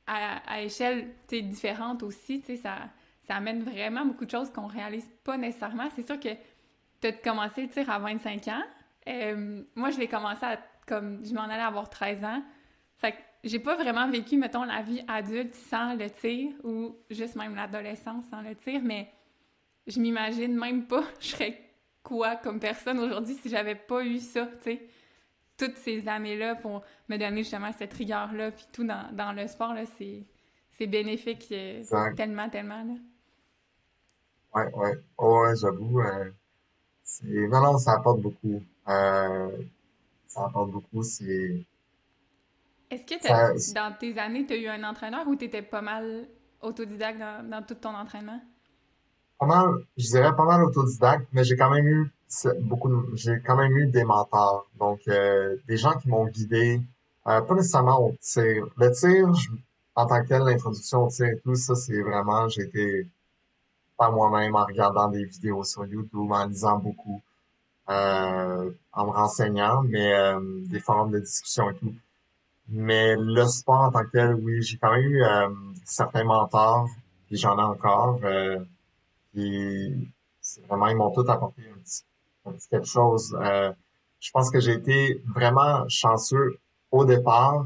à, 0.06 0.36
à 0.52 0.60
échelle 0.60 1.08
différente 1.28 2.04
aussi, 2.04 2.40
tu 2.40 2.46
sais, 2.46 2.56
ça, 2.56 2.76
ça 3.22 3.36
amène 3.36 3.62
vraiment 3.62 4.04
beaucoup 4.04 4.24
de 4.24 4.30
choses 4.30 4.50
qu'on 4.50 4.66
réalise 4.66 5.08
pas 5.24 5.36
nécessairement. 5.36 5.88
C'est 5.94 6.06
sûr 6.06 6.18
que 6.18 6.30
tu 7.02 7.08
as 7.08 7.12
commencé 7.12 7.62
le 7.64 7.68
tir 7.70 7.90
à 7.90 8.00
25 8.00 8.48
ans. 8.48 8.62
Euh, 9.08 9.64
moi, 9.76 9.90
je 9.90 10.00
l'ai 10.00 10.08
commencé 10.08 10.44
à, 10.46 10.58
comme 10.86 11.24
je 11.26 11.34
m'en 11.34 11.42
allais 11.44 11.62
avoir 11.62 11.90
13 11.90 12.24
ans. 12.24 12.42
Fait 12.98 13.12
que 13.12 13.18
j'ai 13.44 13.60
pas 13.60 13.76
vraiment 13.76 14.08
vécu, 14.10 14.38
mettons, 14.38 14.64
la 14.64 14.82
vie 14.82 15.04
adulte 15.08 15.54
sans 15.54 15.94
le 15.96 16.10
tir 16.10 16.52
ou 16.64 16.96
juste 17.10 17.36
même 17.36 17.56
l'adolescence 17.56 18.26
sans 18.30 18.42
le 18.42 18.56
tir, 18.56 18.82
mais 18.84 19.12
je 19.86 20.00
m'imagine 20.00 20.56
même 20.58 20.86
pas 20.86 21.04
je 21.20 21.28
serais 21.28 21.60
quoi 22.02 22.36
comme 22.36 22.60
personne 22.60 22.98
aujourd'hui 23.00 23.34
si 23.36 23.48
j'avais 23.50 23.76
pas 23.76 24.04
eu 24.04 24.18
ça, 24.20 24.46
tu 24.46 24.62
sais. 24.64 24.88
Toutes 25.58 25.76
ces 25.78 26.08
années-là 26.08 26.56
pour 26.56 26.82
me 27.08 27.16
donner 27.18 27.38
justement 27.44 27.72
cette 27.72 27.94
rigueur-là, 27.94 28.52
puis 28.52 28.66
tout 28.72 28.84
dans, 28.84 29.12
dans 29.14 29.32
le 29.32 29.46
sport, 29.48 29.74
là, 29.74 29.86
c'est, 29.98 30.26
c'est 30.72 30.86
bénéfique 30.88 31.48
euh, 31.52 31.84
tellement, 32.16 32.48
tellement, 32.50 32.84
là. 32.84 32.94
Ouais, 34.54 34.72
ouais. 34.74 34.94
Oh, 35.18 35.42
ouais, 35.42 35.56
j'avoue. 35.56 36.00
euh, 36.00 36.30
c'est... 37.20 37.48
Non, 37.48 37.60
non, 37.60 37.78
ça 37.78 37.92
apporte 37.92 38.20
beaucoup. 38.20 38.62
Euh, 38.88 39.50
ça 40.26 40.46
apporte 40.46 40.70
beaucoup. 40.70 41.02
C'est. 41.02 41.64
Est-ce 42.90 43.04
que 43.06 43.20
Ça, 43.22 43.52
dans 43.74 43.96
tes 43.96 44.18
années, 44.18 44.46
tu 44.46 44.54
as 44.54 44.56
eu 44.56 44.68
un 44.68 44.84
entraîneur 44.84 45.26
ou 45.26 45.36
tu 45.36 45.44
étais 45.44 45.62
pas 45.62 45.82
mal 45.82 46.28
autodidacte 46.60 47.18
dans, 47.18 47.48
dans 47.48 47.62
tout 47.62 47.74
ton 47.74 47.94
entraînement? 47.94 48.40
pas 49.42 49.46
mal, 49.46 49.74
je 49.96 50.06
dirais 50.06 50.36
pas 50.36 50.44
mal 50.44 50.62
autodidacte, 50.62 51.26
mais 51.32 51.42
j'ai 51.42 51.56
quand 51.56 51.70
même 51.70 51.86
eu 51.86 52.12
beaucoup 52.60 52.90
j'ai 53.14 53.40
quand 53.40 53.56
même 53.56 53.76
eu 53.76 53.86
des 53.88 54.04
mentors. 54.04 54.66
Donc, 54.78 55.00
euh, 55.08 55.56
des 55.66 55.76
gens 55.76 55.94
qui 55.98 56.08
m'ont 56.08 56.26
guidé, 56.26 56.80
euh, 57.26 57.40
pas 57.40 57.54
nécessairement 57.54 58.06
au 58.06 58.14
tir. 58.20 58.66
Le 58.76 58.90
tir, 58.92 59.34
je, 59.34 59.48
en 59.96 60.06
tant 60.06 60.22
que 60.22 60.28
tel, 60.28 60.42
l'introduction 60.42 61.06
au 61.06 61.08
tir 61.08 61.26
et 61.26 61.40
tout, 61.40 61.56
ça, 61.56 61.74
c'est 61.74 62.00
vraiment, 62.02 62.48
j'ai 62.48 62.62
été 62.62 63.08
par 63.96 64.12
moi-même 64.12 64.54
en 64.56 64.64
regardant 64.64 65.08
des 65.08 65.24
vidéos 65.24 65.64
sur 65.64 65.84
YouTube, 65.86 66.30
en 66.32 66.46
lisant 66.46 66.78
beaucoup, 66.78 67.22
euh, 67.90 68.70
en 68.92 69.06
me 69.06 69.10
renseignant, 69.10 69.82
mais 69.82 70.12
euh, 70.14 70.40
des 70.66 70.80
forums 70.80 71.10
de 71.10 71.20
discussion 71.20 71.70
et 71.70 71.74
tout. 71.76 71.94
Mais 72.68 73.16
le 73.16 73.46
sport 73.46 73.82
en 73.82 73.90
tant 73.90 74.04
que 74.04 74.10
tel, 74.10 74.34
oui, 74.34 74.62
j'ai 74.62 74.78
quand 74.78 74.92
même 74.92 75.02
eu 75.02 75.22
euh, 75.24 75.48
certains 75.84 76.24
mentors, 76.24 76.88
puis 77.26 77.36
j'en 77.36 77.58
ai 77.58 77.62
encore, 77.62 78.18
euh, 78.24 78.58
puis 79.32 80.08
c'est 80.40 80.64
vraiment, 80.66 80.88
ils 80.88 80.96
m'ont 80.96 81.10
tout 81.10 81.28
apporté 81.28 81.62
un 81.68 81.78
petit, 81.80 82.04
un 82.46 82.52
petit 82.52 82.68
quelque 82.68 82.86
chose. 82.86 83.36
Euh, 83.40 83.72
je 84.20 84.30
pense 84.30 84.50
que 84.50 84.60
j'ai 84.60 84.72
été 84.72 85.22
vraiment 85.34 85.88
chanceux 85.88 86.58
au 86.90 87.04
départ. 87.04 87.64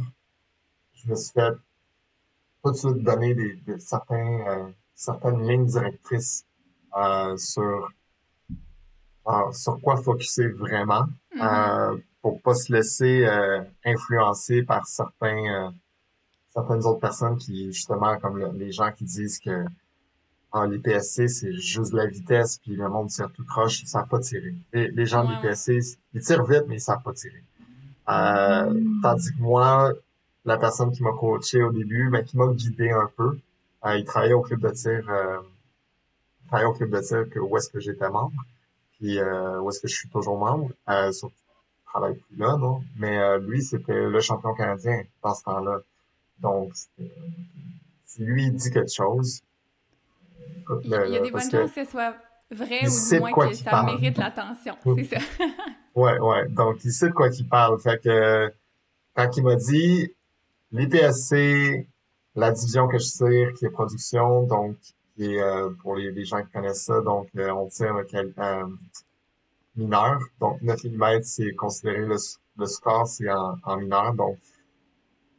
Je 0.94 1.10
me 1.10 1.14
suis 1.14 1.32
fait 1.32 1.52
tout 2.62 2.72
de 2.72 2.76
suite 2.76 3.02
donner 3.02 3.34
des, 3.34 3.54
des 3.66 3.78
certains, 3.78 4.40
euh, 4.48 4.68
certaines 4.96 5.46
lignes 5.48 5.66
directrices 5.66 6.44
euh, 6.96 7.36
sur 7.36 7.90
euh, 9.28 9.52
sur 9.52 9.80
quoi 9.80 9.96
focuser 9.96 10.48
vraiment 10.48 11.04
Mhm. 11.34 11.42
euh, 11.42 11.96
pour 12.22 12.40
pas 12.42 12.54
se 12.54 12.72
laisser 12.72 13.24
euh, 13.26 13.62
influencer 13.84 14.62
par 14.62 14.86
certains 14.86 15.44
euh, 15.66 15.70
certaines 16.48 16.84
autres 16.86 17.00
personnes 17.00 17.36
qui 17.36 17.66
justement 17.72 18.16
comme 18.18 18.38
le- 18.38 18.52
les 18.54 18.72
gens 18.72 18.90
qui 18.92 19.04
disent 19.04 19.38
que 19.38 19.64
ah, 20.52 20.66
les 20.66 20.78
PSC 20.78 21.28
c'est 21.28 21.52
juste 21.52 21.92
de 21.92 21.98
la 21.98 22.06
vitesse 22.06 22.58
puis 22.58 22.74
le 22.76 22.88
monde 22.88 23.08
tire 23.10 23.30
tout 23.32 23.44
croche 23.44 23.82
ils 23.82 23.88
savent 23.88 24.08
pas 24.08 24.20
tirer 24.20 24.54
les, 24.72 24.88
les 24.88 25.06
gens 25.06 25.24
de 25.24 25.34
Ouais, 25.34 25.40
l'IPSC 25.42 25.98
ils 26.14 26.22
tirent 26.22 26.44
vite 26.46 26.64
mais 26.68 26.76
ils 26.76 26.80
savent 26.80 27.02
pas 27.02 27.12
tirer 27.12 27.42
euh, 28.08 28.80
tandis 29.02 29.32
que 29.34 29.42
moi 29.42 29.92
la 30.44 30.56
personne 30.56 30.92
qui 30.92 31.02
m'a 31.02 31.12
coaché 31.12 31.62
au 31.62 31.72
début 31.72 32.08
ben 32.10 32.24
qui 32.24 32.36
m'a 32.38 32.46
guidé 32.48 32.90
un 32.90 33.10
peu 33.16 33.38
il 33.84 34.04
travaillait 34.04 34.34
au 34.34 34.42
club 34.42 34.60
de 34.60 34.70
tir 34.70 35.08
euh, 35.08 35.38
il 36.42 36.48
travaillait 36.48 36.68
au 36.68 36.74
club 36.74 36.90
de 36.90 37.00
tir 37.00 37.28
que, 37.30 37.38
où 37.38 37.56
est-ce 37.56 37.68
que 37.68 37.80
j'étais 37.80 38.08
membre 38.08 38.42
puis 38.98 39.18
euh, 39.18 39.60
où 39.60 39.70
est-ce 39.70 39.80
que 39.80 39.88
je 39.88 39.94
suis 39.94 40.08
toujours 40.08 40.38
membre. 40.38 40.70
Euh, 40.88 41.12
sauf 41.12 41.32
qu'il 41.32 41.84
travaille 41.86 42.14
plus 42.14 42.36
là, 42.36 42.56
non? 42.56 42.82
Mais 42.96 43.18
euh, 43.18 43.38
lui, 43.38 43.62
c'était 43.62 43.92
le 43.92 44.20
champion 44.20 44.54
canadien 44.54 45.02
dans 45.22 45.34
ce 45.34 45.42
temps-là. 45.44 45.80
Donc, 46.40 46.72
si 48.04 48.22
lui 48.22 48.50
dit 48.50 48.70
quelque 48.70 48.92
chose, 48.92 49.42
Il 50.84 50.90
y 50.90 50.94
a, 50.94 51.20
des 51.20 51.30
bonnes 51.30 51.40
chances 51.42 51.72
que 51.72 51.84
ce 51.84 51.90
soit 51.90 52.14
vrai 52.50 52.86
ou 52.86 53.10
du 53.10 53.20
moins 53.20 53.32
que 53.32 53.54
ça 53.54 53.70
parle. 53.70 53.86
mérite 53.86 54.18
l'attention. 54.18 54.76
C'est 54.96 55.04
ça. 55.04 55.18
Ouais, 55.94 56.18
ouais. 56.18 56.46
Donc, 56.50 56.84
il 56.84 56.92
sait 56.92 57.08
de 57.08 57.14
quoi 57.14 57.30
qu'il 57.30 57.48
parle. 57.48 57.80
Fait 57.80 57.98
que 57.98 58.52
quand 59.14 59.34
il 59.34 59.42
m'a 59.42 59.56
dit 59.56 60.14
l'IPSC, 60.70 61.86
la 62.36 62.52
division 62.52 62.86
que 62.88 62.98
je 62.98 63.04
tire, 63.04 63.52
qui 63.54 63.64
est 63.64 63.70
production, 63.70 64.42
donc 64.44 64.76
qui 65.16 65.34
est 65.34 65.42
euh, 65.42 65.70
pour 65.82 65.96
les, 65.96 66.12
les 66.12 66.24
gens 66.24 66.42
qui 66.42 66.52
connaissent 66.52 66.84
ça, 66.84 67.00
donc 67.00 67.28
euh, 67.36 67.50
on 67.50 67.68
tire 67.68 67.96
euh, 68.14 68.66
mineur. 69.74 70.20
Donc 70.40 70.60
9 70.62 70.84
mm, 70.84 71.22
c'est 71.22 71.54
considéré 71.54 72.00
le, 72.06 72.16
le 72.58 72.66
score, 72.66 73.06
c'est 73.06 73.30
en, 73.30 73.56
en 73.64 73.76
mineur. 73.78 74.14
Donc 74.14 74.38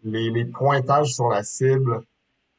les, 0.04 0.30
les 0.32 0.45
pointages 0.45 1.14
sur 1.14 1.30
la 1.30 1.43
cible 1.43 2.02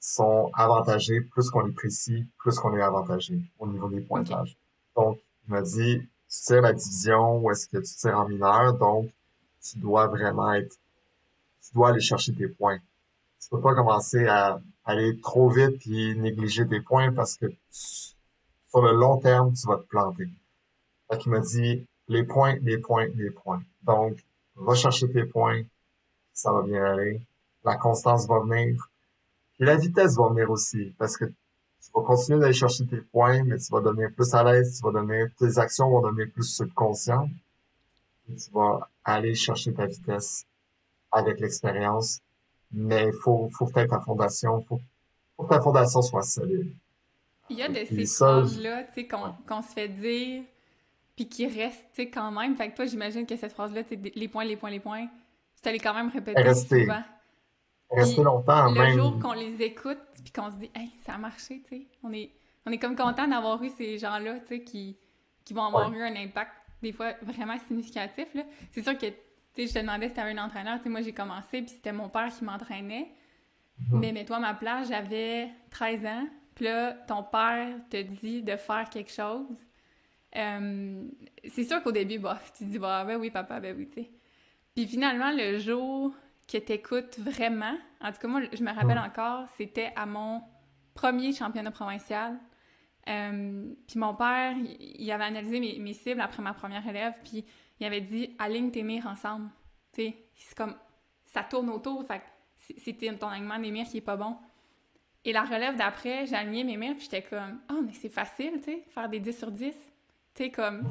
sont 0.00 0.50
avantagés 0.54 1.20
plus 1.20 1.50
qu'on 1.50 1.66
est 1.68 1.72
précis, 1.72 2.24
plus 2.38 2.58
qu'on 2.58 2.76
est 2.76 2.82
avantagé 2.82 3.40
au 3.58 3.66
niveau 3.66 3.88
des 3.88 4.00
pointages. 4.00 4.56
Donc, 4.96 5.18
il 5.46 5.52
m'a 5.52 5.62
dit, 5.62 6.00
tu 6.28 6.40
tires 6.44 6.62
la 6.62 6.72
division 6.72 7.38
ou 7.38 7.50
est-ce 7.50 7.66
que 7.68 7.78
tu 7.78 7.94
tires 7.94 8.18
en 8.18 8.28
mineur, 8.28 8.74
donc 8.74 9.10
tu 9.60 9.78
dois 9.78 10.06
vraiment 10.06 10.52
être, 10.52 10.76
tu 11.62 11.74
dois 11.74 11.90
aller 11.90 12.00
chercher 12.00 12.34
tes 12.34 12.48
points. 12.48 12.78
Tu 13.40 13.48
peux 13.50 13.60
pas 13.60 13.74
commencer 13.74 14.26
à 14.26 14.60
aller 14.84 15.20
trop 15.20 15.48
vite 15.48 15.78
puis 15.78 16.16
négliger 16.18 16.66
tes 16.66 16.80
points 16.80 17.12
parce 17.12 17.36
que 17.36 17.46
sur 17.70 18.82
le 18.82 18.92
long 18.92 19.18
terme, 19.18 19.52
tu 19.54 19.66
vas 19.66 19.76
te 19.76 19.86
planter. 19.86 20.28
Fait 21.10 21.18
qu'il 21.18 21.32
m'a 21.32 21.40
dit, 21.40 21.86
les 22.08 22.24
points, 22.24 22.56
les 22.62 22.78
points, 22.78 23.08
les 23.14 23.30
points. 23.30 23.62
Donc, 23.82 24.18
va 24.56 24.74
chercher 24.74 25.10
tes 25.10 25.24
points, 25.24 25.62
ça 26.32 26.52
va 26.52 26.62
bien 26.62 26.84
aller. 26.84 27.20
La 27.64 27.76
constance 27.76 28.26
va 28.26 28.40
venir. 28.40 28.90
Puis 29.56 29.66
la 29.66 29.76
vitesse 29.76 30.16
va 30.16 30.28
venir 30.28 30.50
aussi, 30.50 30.94
parce 30.98 31.16
que 31.16 31.24
tu 31.24 31.90
vas 31.94 32.02
continuer 32.02 32.40
d'aller 32.40 32.52
chercher 32.52 32.86
tes 32.86 33.00
points, 33.00 33.42
mais 33.44 33.58
tu 33.58 33.72
vas 33.72 33.80
devenir 33.80 34.10
plus 34.14 34.34
à 34.34 34.42
l'aise, 34.42 34.78
tu 34.78 34.82
vas 34.84 35.00
devenir, 35.00 35.28
tes 35.38 35.58
actions 35.58 35.90
vont 35.90 36.02
devenir 36.02 36.30
plus 36.32 36.44
subconscientes. 36.44 37.30
Et 38.30 38.36
tu 38.36 38.50
vas 38.52 38.88
aller 39.04 39.34
chercher 39.34 39.72
ta 39.72 39.86
vitesse 39.86 40.44
avec 41.10 41.40
l'expérience. 41.40 42.20
Mais 42.72 43.06
il 43.06 43.12
faut, 43.12 43.48
faut 43.52 43.66
que 43.66 43.80
ta 43.80 44.00
fondation, 44.00 44.60
faut, 44.62 44.80
faut 45.36 45.44
que 45.44 45.54
ta 45.54 45.60
fondation 45.60 46.02
soit 46.02 46.22
solide. 46.22 46.74
Il 47.50 47.56
y 47.56 47.62
a 47.62 47.68
de 47.68 47.84
ces 47.84 48.04
phrases-là, 48.04 48.84
tu 48.84 48.94
sais, 48.94 49.08
qu'on 49.08 49.32
qu'on 49.46 49.62
se 49.62 49.72
fait 49.72 49.88
dire, 49.88 50.42
puis 51.16 51.28
qui 51.28 51.46
restent, 51.46 51.88
tu 51.94 52.02
sais, 52.02 52.10
quand 52.10 52.30
même. 52.30 52.54
Fait 52.56 52.70
que 52.70 52.76
toi, 52.76 52.84
j'imagine 52.84 53.26
que 53.26 53.36
cette 53.36 53.52
phrase-là, 53.52 53.84
tu 53.84 53.96
sais, 53.96 54.12
les 54.14 54.28
points, 54.28 54.44
les 54.44 54.56
points, 54.56 54.70
les 54.70 54.80
points, 54.80 55.06
tu 55.56 55.62
t'allais 55.62 55.78
quand 55.78 55.94
même 55.94 56.10
répéter 56.10 56.40
Rester, 56.42 56.82
souvent. 56.82 57.02
rester 57.90 58.14
Puis 58.14 58.22
longtemps, 58.22 58.70
le 58.70 58.88
jour 58.90 59.12
même, 59.12 59.22
qu'on 59.22 59.32
les 59.32 59.62
écoute, 59.62 59.98
puis 60.22 60.32
qu'on 60.32 60.50
se 60.50 60.56
dit, 60.56 60.70
hey, 60.74 60.90
ça 61.06 61.14
a 61.14 61.18
marché, 61.18 61.62
tu 61.62 61.76
sais, 61.76 61.86
on 62.02 62.12
est, 62.12 62.30
on 62.66 62.70
est 62.70 62.78
comme 62.78 62.94
content 62.94 63.26
d'avoir 63.26 63.62
eu 63.62 63.70
ces 63.70 63.98
gens-là, 63.98 64.40
tu 64.40 64.46
sais, 64.48 64.62
qui, 64.62 64.98
qui 65.44 65.54
vont 65.54 65.64
avoir 65.64 65.90
ouais. 65.90 65.96
eu 65.96 66.02
un 66.02 66.16
impact, 66.16 66.52
des 66.82 66.92
fois, 66.92 67.14
vraiment 67.22 67.58
significatif, 67.66 68.26
là. 68.34 68.42
C'est 68.72 68.82
sûr 68.82 68.96
que, 68.98 69.06
tu 69.58 69.66
sais, 69.66 69.74
je 69.74 69.74
te 69.74 69.78
demandais 69.80 70.08
si 70.08 70.14
t'avais 70.14 70.38
un 70.38 70.44
entraîneur, 70.44 70.76
tu 70.78 70.84
sais, 70.84 70.88
moi, 70.88 71.02
j'ai 71.02 71.12
commencé, 71.12 71.62
puis 71.62 71.68
c'était 71.68 71.92
mon 71.92 72.08
père 72.08 72.28
qui 72.28 72.44
m'entraînait. 72.44 73.08
Mhm. 73.90 73.98
Mais 73.98 74.12
mets-toi 74.12 74.36
à 74.36 74.40
ma 74.40 74.54
place, 74.54 74.88
j'avais 74.88 75.50
13 75.70 76.06
ans, 76.06 76.28
puis 76.54 76.66
là, 76.66 76.92
ton 76.92 77.24
père 77.24 77.74
te 77.90 78.00
dit 78.00 78.42
de 78.42 78.56
faire 78.56 78.88
quelque 78.88 79.10
chose. 79.10 79.56
Euh, 80.36 81.02
c'est 81.48 81.64
sûr 81.64 81.82
qu'au 81.82 81.90
début, 81.90 82.18
bof, 82.18 82.52
tu 82.56 82.64
te 82.64 82.70
dis, 82.70 82.78
bah, 82.78 83.04
ben 83.04 83.16
oui, 83.16 83.30
papa, 83.30 83.58
ben 83.58 83.76
oui, 83.76 83.88
tu 83.88 84.02
sais. 84.02 84.10
Puis 84.74 84.86
finalement, 84.86 85.32
le 85.32 85.58
jour 85.58 86.14
que 86.46 86.58
t'écoutes 86.58 87.18
vraiment, 87.18 87.76
en 88.00 88.12
tout 88.12 88.18
cas, 88.18 88.28
moi, 88.28 88.42
je 88.52 88.62
me 88.62 88.72
rappelle 88.72 88.98
encore, 88.98 89.46
c'était 89.56 89.92
à 89.96 90.06
mon 90.06 90.40
premier 90.94 91.32
championnat 91.32 91.72
provincial. 91.72 92.38
Euh, 93.08 93.72
puis 93.88 93.98
mon 93.98 94.14
père, 94.14 94.52
il, 94.56 95.02
il 95.02 95.10
avait 95.10 95.24
analysé 95.24 95.58
mes, 95.58 95.78
mes 95.78 95.94
cibles 95.94 96.20
après 96.20 96.42
ma 96.42 96.52
première 96.52 96.86
élève, 96.86 97.14
puis 97.24 97.44
il 97.80 97.86
avait 97.86 98.00
dit, 98.00 98.34
aligne 98.38 98.70
tes 98.70 98.82
mires 98.82 99.06
ensemble. 99.06 99.50
Tu 99.92 100.02
sais, 100.02 100.16
c'est 100.36 100.56
comme, 100.56 100.74
ça 101.26 101.42
tourne 101.44 101.70
autour, 101.70 102.04
fait 102.06 102.22
c'est 102.78 102.92
ton 103.18 103.28
alignement 103.28 103.58
des 103.58 103.70
mires 103.70 103.86
qui 103.86 103.98
est 103.98 104.02
pas 104.02 104.16
bon. 104.16 104.36
Et 105.24 105.32
la 105.32 105.42
relève 105.42 105.76
d'après, 105.76 106.32
aligné 106.34 106.64
mes 106.64 106.76
mires, 106.76 106.94
puis 106.94 107.04
j'étais 107.04 107.22
comme, 107.22 107.60
oh, 107.70 107.80
mais 107.84 107.92
c'est 107.92 108.08
facile, 108.08 108.54
tu 108.58 108.64
sais, 108.72 108.84
faire 108.90 109.08
des 109.08 109.20
10 109.20 109.38
sur 109.38 109.50
10. 109.50 109.72
Tu 110.34 110.44
sais, 110.44 110.50
comme, 110.50 110.90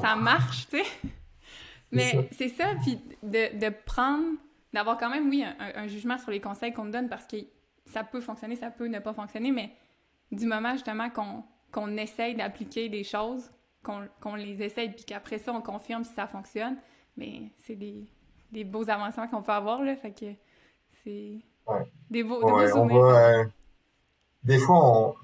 ça 0.00 0.16
marche, 0.16 0.68
tu 0.68 0.78
sais. 0.78 0.84
Mais 1.92 2.28
c'est 2.32 2.48
ça, 2.48 2.74
puis 2.82 2.98
de, 3.22 3.58
de 3.58 3.68
prendre, 3.84 4.36
d'avoir 4.72 4.98
quand 4.98 5.08
même, 5.10 5.28
oui, 5.28 5.42
un, 5.44 5.56
un- 5.58 5.86
jugement 5.86 6.18
sur 6.18 6.30
les 6.30 6.40
conseils 6.40 6.72
qu'on 6.72 6.84
te 6.86 6.90
donne 6.90 7.08
parce 7.08 7.26
que 7.26 7.36
ça 7.86 8.02
peut 8.02 8.20
fonctionner, 8.20 8.56
ça 8.56 8.70
peut 8.70 8.86
ne 8.88 8.98
pas 8.98 9.12
fonctionner, 9.14 9.52
mais 9.52 9.70
du 10.32 10.46
moment 10.46 10.72
justement 10.72 11.10
qu'on 11.10 11.44
qu'on 11.72 11.96
essaye 11.96 12.34
d'appliquer 12.34 12.88
des 12.88 13.04
choses, 13.04 13.50
qu'on 14.20 14.34
les 14.34 14.62
essaye, 14.62 14.90
puis 14.90 15.04
qu'après 15.04 15.38
ça, 15.38 15.52
on 15.52 15.62
confirme 15.62 16.04
si 16.04 16.12
ça 16.14 16.26
fonctionne, 16.26 16.76
mais 17.16 17.50
c'est 17.58 17.76
des, 17.76 18.06
des 18.52 18.64
beaux 18.64 18.88
avancements 18.90 19.28
qu'on 19.28 19.42
peut 19.42 19.52
avoir, 19.52 19.82
là, 19.82 19.96
fait 19.96 20.12
que 20.12 20.26
c'est 21.04 21.40
Ouais. 21.66 21.84
des 22.10 22.22
beaux, 22.22 22.44
des 22.44 22.52
beaux 22.52 22.58
Ouais, 22.58 22.72
on 22.72 22.88
souvenirs. 22.88 23.02
va, 23.02 23.28
euh, 23.40 23.44
des 24.44 24.58
fois, 24.58 24.78
on, 25.08 25.14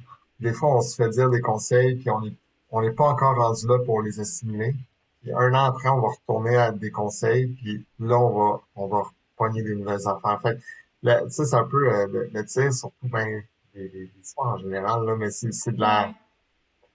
des 0.40 0.52
fois, 0.52 0.76
on 0.76 0.80
se 0.80 0.96
fait 0.96 1.08
dire 1.10 1.30
des 1.30 1.40
conseils, 1.40 1.96
puis 1.96 2.10
on 2.10 2.22
est, 2.24 2.34
on 2.70 2.82
n'est 2.82 2.92
pas 2.92 3.04
encore 3.08 3.36
rendu 3.36 3.66
là 3.66 3.78
pour 3.84 4.02
les 4.02 4.18
assimiler. 4.20 4.74
Puis 5.22 5.32
un 5.32 5.54
an 5.54 5.64
après, 5.66 5.88
on 5.88 6.00
va 6.00 6.08
retourner 6.08 6.56
à 6.56 6.72
des 6.72 6.90
conseils, 6.90 7.46
puis 7.48 7.86
là, 8.00 8.18
on 8.18 8.30
va, 8.30 8.60
on 8.76 8.86
va 8.88 9.04
pogner 9.36 9.62
des 9.62 9.76
nouvelles 9.76 10.06
affaires. 10.08 10.40
Fait 10.42 10.56
que, 10.56 10.60
là, 11.04 11.22
tu 11.24 11.30
sais, 11.30 11.44
c'est 11.46 11.56
un 11.56 11.64
peu 11.64 11.92
euh, 11.92 12.06
le, 12.08 12.30
le 12.32 12.44
tir, 12.44 12.72
surtout, 12.72 13.08
ben, 13.08 13.42
les, 13.74 13.88
les, 13.88 14.10
sports 14.22 14.46
en 14.48 14.58
général, 14.58 15.04
là, 15.04 15.16
mais 15.16 15.30
c'est, 15.30 15.48
de 15.72 15.80
la, 15.80 16.12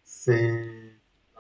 c'est 0.04 0.87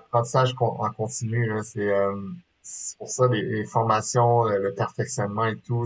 l'apprentissage 0.07 0.55
en 0.59 0.89
continu, 0.91 1.45
là. 1.47 1.63
C'est, 1.63 1.89
euh, 1.93 2.15
c'est 2.61 2.97
pour 2.97 3.09
ça, 3.09 3.27
les, 3.27 3.41
les 3.41 3.65
formations, 3.65 4.47
euh, 4.47 4.59
le 4.59 4.73
perfectionnement 4.73 5.45
et 5.45 5.57
tout, 5.57 5.85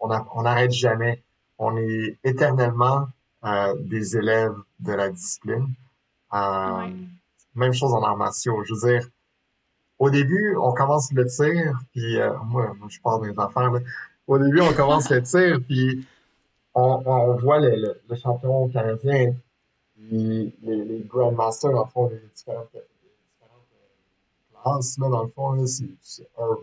on 0.00 0.10
a- 0.10 0.26
on 0.34 0.42
n'arrête 0.42 0.72
jamais. 0.72 1.22
On 1.58 1.76
est 1.76 2.18
éternellement 2.24 3.08
euh, 3.44 3.74
des 3.80 4.16
élèves 4.16 4.54
de 4.80 4.92
la 4.92 5.10
discipline. 5.10 5.68
Euh, 6.34 6.36
Ouais. 6.78 6.92
même 7.54 7.72
chose 7.72 7.92
en 7.94 8.02
arts 8.02 8.16
martiaux. 8.16 8.62
Je 8.64 8.74
veux 8.74 8.90
dire, 8.98 9.08
au 9.98 10.10
début, 10.10 10.56
on 10.60 10.72
commence 10.74 11.12
le 11.12 11.26
tir, 11.26 11.78
puis 11.92 12.18
euh, 12.20 12.32
moi, 12.44 12.72
je 12.88 13.00
parle 13.00 13.30
des 13.30 13.38
affaires, 13.38 13.70
là. 13.72 13.80
Au 14.26 14.38
début, 14.38 14.60
on 14.60 14.72
commence 14.74 15.08
le 15.10 15.22
tir, 15.22 15.60
puis 15.68 16.06
on, 16.74 17.02
on, 17.06 17.12
on 17.32 17.36
voit 17.36 17.60
le, 17.60 17.70
le, 17.76 18.00
le 18.08 18.16
champion 18.16 18.68
canadien, 18.68 19.34
puis 19.94 20.54
les, 20.62 20.84
les 20.84 21.00
Grandmasters, 21.08 21.70
des 21.72 21.78
différentes, 21.80 22.10
des 22.12 22.20
différentes 22.34 22.68
là, 24.66 25.08
dans 25.08 25.22
le 25.22 25.28
fond, 25.30 25.52
là, 25.52 25.66
c'est 25.66 25.88
c'est 26.00 26.28
un, 26.38 26.56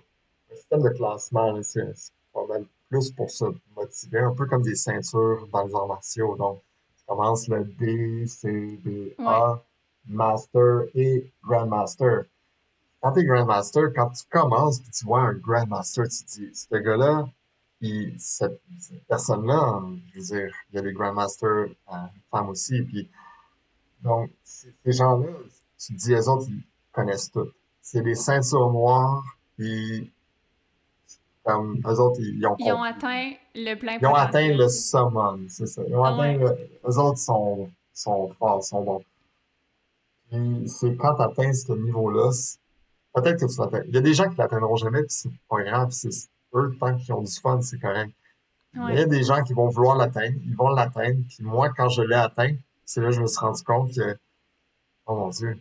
un 0.51 0.55
système 0.55 0.81
de 0.81 0.89
classement, 0.89 1.51
là, 1.51 1.63
c'est 1.63 1.91
c'est 1.95 2.11
pas 2.33 2.45
mal 2.47 2.65
plus 2.89 3.11
pour 3.11 3.29
se 3.29 3.45
motiver, 3.75 4.19
un 4.19 4.33
peu 4.33 4.45
comme 4.45 4.61
des 4.61 4.75
ceintures 4.75 5.47
dans 5.51 5.65
les 5.65 5.73
arts 5.73 5.87
martiaux. 5.87 6.35
Donc, 6.35 6.61
tu 6.97 7.05
commences 7.07 7.47
le 7.47 7.63
D, 7.63 8.27
C, 8.27 8.79
D, 8.83 9.15
A, 9.19 9.61
Master 10.07 10.83
et 10.93 11.31
Grandmaster. 11.43 12.25
Quand 13.01 13.11
t'es 13.13 13.25
Grandmaster, 13.25 13.91
quand 13.95 14.09
tu 14.11 14.23
commences 14.29 14.79
puis 14.79 14.91
tu 14.91 15.05
vois 15.05 15.21
un 15.21 15.33
Grandmaster, 15.33 16.07
tu 16.07 16.23
te 16.23 16.31
dis, 16.31 16.55
ce 16.55 16.75
gars-là, 16.75 17.27
cette, 18.17 18.61
personne-là, 19.07 19.81
je 20.13 20.19
veux 20.19 20.25
dire, 20.25 20.55
il 20.71 20.75
y 20.75 20.79
a 20.79 20.81
des 20.81 20.93
Grandmasters 20.93 21.67
euh, 21.91 21.95
femmes 22.31 22.49
aussi, 22.49 22.81
puis 22.83 23.09
donc, 24.01 24.29
ces 24.43 24.91
gens-là, 24.91 25.31
tu 25.77 25.93
te 25.93 25.99
dis, 25.99 26.13
eux 26.13 26.29
autres, 26.29 26.47
ils 26.49 26.63
connaissent 26.91 27.31
tout. 27.31 27.49
C'est 27.85 28.01
des 28.01 28.15
ceintures 28.15 28.71
noires, 28.71 29.23
puis 29.57 30.09
comme 31.43 31.81
eux 31.85 31.99
autres, 31.99 32.21
ils, 32.21 32.47
ont, 32.47 32.55
ils 32.57 32.71
ont 32.71 32.81
atteint 32.81 33.31
le 33.53 33.75
plein 33.75 33.97
Ils 34.01 34.07
ont 34.07 34.15
atteint 34.15 34.47
le 34.47 34.69
summum, 34.69 35.47
c'est 35.49 35.67
ça. 35.67 35.81
Ils 35.85 35.93
ont 35.93 36.03
atteint 36.05 36.37
le, 36.37 36.45
eux 36.87 36.97
autres 36.97 37.17
sont, 37.19 37.69
sont 37.93 38.29
forts, 38.39 38.63
sont 38.63 38.83
bons. 38.83 39.03
Puis 40.31 40.63
c'est 40.67 40.95
quand 40.95 41.15
tu 41.15 41.21
atteins 41.23 41.51
ce 41.51 41.73
niveau-là, 41.73 42.31
peut-être 43.13 43.41
que 43.41 43.53
tu 43.53 43.59
l'atteins. 43.59 43.83
Il 43.87 43.93
y 43.93 43.97
a 43.97 44.01
des 44.01 44.13
gens 44.13 44.29
qui 44.29 44.37
l'atteindront 44.37 44.77
jamais, 44.77 45.01
puis 45.01 45.11
c'est 45.13 45.29
pas 45.49 45.61
grave, 45.63 45.89
c'est 45.91 46.29
eux, 46.55 46.73
tant 46.79 46.95
qu'ils 46.95 47.13
ont 47.13 47.21
du 47.21 47.33
fun, 47.33 47.61
c'est 47.61 47.79
correct. 47.79 48.13
Mais 48.73 48.93
il 48.93 48.99
y 48.99 49.03
a 49.03 49.05
des 49.05 49.23
gens 49.23 49.43
qui 49.43 49.53
vont 49.53 49.67
vouloir 49.67 49.97
l'atteindre, 49.97 50.37
ils 50.45 50.55
vont 50.55 50.69
l'atteindre, 50.69 51.19
puis 51.27 51.43
moi, 51.43 51.69
quand 51.75 51.89
je 51.89 52.01
l'ai 52.01 52.15
atteint, 52.15 52.55
c'est 52.85 53.01
là 53.01 53.09
que 53.09 53.15
je 53.15 53.21
me 53.21 53.27
suis 53.27 53.39
rendu 53.39 53.61
compte 53.63 53.93
que, 53.93 54.17
oh 55.05 55.15
mon 55.15 55.29
Dieu, 55.29 55.59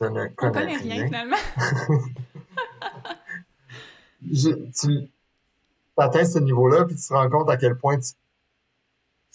je 0.00 0.06
ne 0.06 0.28
connais, 0.28 0.76
rien. 0.76 0.78
rien 0.78 1.06
finalement. 1.06 1.36
tu 4.80 5.10
atteins 5.96 6.24
ce 6.24 6.38
niveau-là, 6.38 6.84
puis 6.84 6.94
tu 6.96 7.02
te 7.02 7.12
rends 7.12 7.28
compte 7.28 7.50
à 7.50 7.56
quel 7.56 7.76
point 7.76 7.98
tu, 7.98 8.12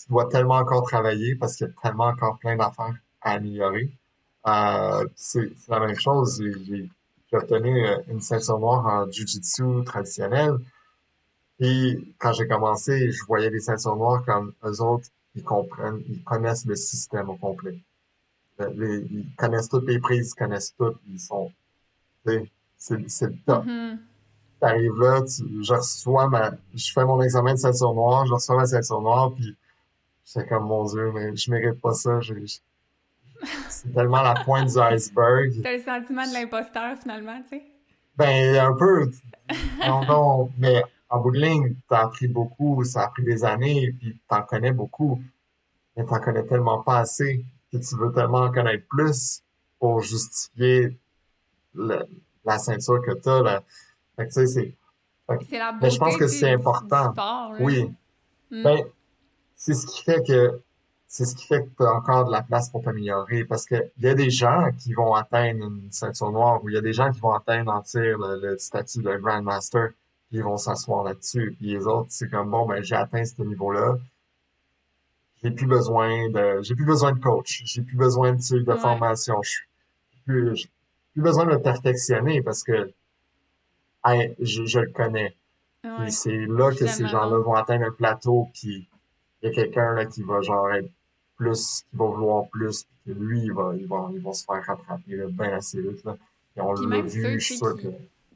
dois 0.09 0.29
tellement 0.29 0.55
encore 0.55 0.83
travailler 0.83 1.35
parce 1.35 1.55
qu'il 1.55 1.67
y 1.67 1.69
a 1.69 1.73
tellement 1.81 2.05
encore 2.05 2.37
plein 2.39 2.55
d'affaires 2.55 2.95
à 3.21 3.31
améliorer. 3.31 3.91
Euh, 4.47 5.05
c'est 5.15 5.51
la 5.69 5.79
même 5.79 5.95
chose. 5.95 6.41
J'ai 6.41 6.89
obtenu 7.31 7.85
euh, 7.85 7.97
une 8.09 8.19
ceinture 8.21 8.59
noire 8.59 8.85
en 8.85 9.09
Jiu-Jitsu 9.09 9.83
traditionnel. 9.85 10.57
Et 11.59 11.97
quand 12.17 12.33
j'ai 12.33 12.47
commencé, 12.47 13.11
je 13.11 13.23
voyais 13.25 13.49
les 13.49 13.61
ceintures 13.61 13.95
noires 13.95 14.25
comme 14.25 14.53
eux 14.65 14.81
autres, 14.81 15.07
ils 15.35 15.43
comprennent, 15.43 16.01
ils 16.09 16.23
connaissent 16.23 16.65
le 16.65 16.75
système 16.75 17.29
au 17.29 17.35
complet. 17.35 17.77
Ils 18.77 19.35
connaissent 19.37 19.69
toutes 19.69 19.87
les 19.87 19.99
prises, 19.99 20.33
ils 20.35 20.39
connaissent 20.39 20.73
tout, 20.77 20.93
ils 21.09 21.19
sont, 21.19 21.51
c'est 22.25 22.97
le 22.97 23.45
top. 23.45 23.65
Mm-hmm. 23.65 23.97
Tu 24.61 24.67
arrives 24.67 24.99
là, 24.99 25.21
je 25.27 25.73
reçois 25.73 26.29
ma, 26.29 26.51
je 26.73 26.91
fais 26.93 27.05
mon 27.05 27.21
examen 27.21 27.53
de 27.53 27.59
ceinture 27.59 27.93
noire, 27.93 28.25
je 28.25 28.33
reçois 28.33 28.57
ma 28.57 28.65
ceinture 28.65 29.01
noire, 29.01 29.33
puis 29.33 29.55
c'est 30.23 30.47
comme, 30.47 30.65
mon 30.65 30.85
Dieu, 30.85 31.11
mais 31.13 31.35
je 31.35 31.51
mérite 31.51 31.81
pas 31.81 31.93
ça, 31.93 32.19
c'est 33.69 33.93
tellement 33.93 34.21
la 34.21 34.35
pointe 34.45 34.69
du 34.69 34.79
iceberg. 34.79 35.51
T'as 35.63 35.73
le 35.73 35.83
sentiment 35.83 36.25
de 36.25 36.33
l'imposteur, 36.33 36.97
finalement, 36.97 37.41
tu 37.43 37.57
sais? 37.57 37.63
Ben, 38.15 38.57
un 38.57 38.73
peu. 38.73 39.11
Non, 39.85 40.05
non, 40.05 40.51
mais 40.57 40.83
en 41.09 41.19
bout 41.19 41.31
de 41.31 41.39
ligne, 41.39 41.75
tu 41.87 41.95
as 41.95 42.05
appris 42.05 42.27
beaucoup, 42.27 42.83
ça 42.83 43.03
a 43.03 43.07
pris 43.09 43.23
des 43.23 43.43
années, 43.43 43.93
puis 43.99 44.13
tu 44.13 44.35
en 44.35 44.43
connais 44.43 44.71
beaucoup, 44.71 45.21
mais 45.95 46.05
tu 46.05 46.11
n'en 46.11 46.19
connais 46.19 46.43
tellement 46.43 46.81
pas 46.81 46.99
assez, 46.99 47.45
que 47.77 47.83
tu 47.83 47.95
veux 47.97 48.11
tellement 48.11 48.41
en 48.41 48.51
connaître 48.51 48.85
plus 48.87 49.43
pour 49.79 50.01
justifier 50.01 50.97
la 51.75 52.57
ceinture 52.57 53.01
que 53.01 53.11
tu 53.13 53.29
as. 53.29 53.63
Fait 54.15 54.27
que, 54.27 54.33
tu 54.33 54.33
sais, 54.33 54.47
c'est. 54.47 54.75
Mais 55.81 55.89
je 55.89 55.97
pense 55.97 56.17
que 56.17 56.27
c'est 56.27 56.51
important. 56.51 57.13
oui. 57.59 57.91
Mm. 58.51 58.63
Ben, 58.63 58.83
c'est 59.55 59.73
ce 59.73 59.87
qui 59.87 60.03
fait 60.03 60.21
que 60.25 60.61
c'est 61.07 61.25
ce 61.25 61.35
qui 61.35 61.45
fait 61.45 61.63
que 61.63 61.69
tu 61.77 61.83
as 61.83 61.93
encore 61.93 62.25
de 62.25 62.31
la 62.31 62.41
place 62.43 62.69
pour 62.69 62.83
t'améliorer. 62.83 63.45
Parce 63.45 63.65
qu'il 63.65 63.91
y 63.99 64.07
a 64.07 64.13
des 64.13 64.29
gens 64.29 64.69
qui 64.77 64.93
vont 64.93 65.13
atteindre 65.13 65.65
une 65.65 65.91
ceinture 65.91 66.31
noire 66.31 66.63
ou 66.63 66.69
il 66.69 66.75
y 66.75 66.77
a 66.77 66.81
des 66.81 66.93
gens 66.93 67.11
qui 67.11 67.19
vont 67.19 67.33
atteindre 67.33 67.71
en 67.71 67.81
tir 67.81 68.17
le 68.19 68.57
statut 68.57 69.01
de 69.01 69.15
Grandmaster 69.17 69.91
ils 70.33 70.43
vont 70.43 70.57
s'asseoir 70.57 71.03
là-dessus. 71.03 71.55
Puis 71.57 71.69
les 71.69 71.85
autres, 71.85 72.07
c'est 72.09 72.29
comme 72.29 72.49
bon, 72.49 72.65
ben 72.65 72.83
j'ai 72.83 72.95
atteint 72.95 73.23
ce 73.23 73.41
niveau-là. 73.41 73.97
J'ai 75.43 75.51
plus 75.51 75.67
besoin 75.67 76.29
de. 76.29 76.61
J'ai 76.61 76.75
plus 76.75 76.85
besoin 76.85 77.11
de 77.11 77.19
coach. 77.19 77.63
J'ai 77.65 77.81
plus 77.81 77.97
besoin 77.97 78.33
de, 78.33 78.63
de 78.63 78.75
formation. 78.75 79.41
Je 79.41 79.59
plus, 80.25 80.67
plus 81.13 81.21
besoin 81.21 81.45
de 81.45 81.51
me 81.51 81.61
perfectionner 81.61 82.41
parce 82.41 82.63
que 82.63 82.91
je, 84.39 84.79
le 84.79 84.91
connais. 84.91 85.35
Et 86.05 86.11
c'est 86.11 86.45
là 86.47 86.71
que 86.71 86.87
ces 86.87 87.07
gens-là 87.07 87.39
vont 87.39 87.55
atteindre 87.55 87.85
un 87.85 87.91
plateau, 87.91 88.47
puis 88.53 88.87
il 89.41 89.47
y 89.47 89.51
a 89.51 89.53
quelqu'un 89.53 89.93
là 89.93 90.05
qui 90.05 90.23
va 90.23 90.39
genre 90.41 90.71
être 90.71 90.89
plus, 91.35 91.83
qui 91.89 91.97
va 91.97 92.05
vouloir 92.05 92.47
plus, 92.47 92.85
puis 93.03 93.13
lui, 93.13 93.41
il 93.41 93.51
va, 93.51 93.73
il 93.77 93.85
va, 93.85 94.09
il 94.13 94.21
va 94.21 94.31
se 94.31 94.45
faire 94.45 94.63
rattraper 94.63 95.17
là, 95.17 95.25
bien 95.27 95.57
assez 95.57 95.81
vite. 95.81 96.05
Là. 96.05 96.15
Et 96.55 96.61
on 96.61 96.71
l'a 96.71 97.01
vu, 97.01 97.39
je 97.39 97.45
suis 97.45 97.57
sûr 97.57 97.75
que... 97.75 97.87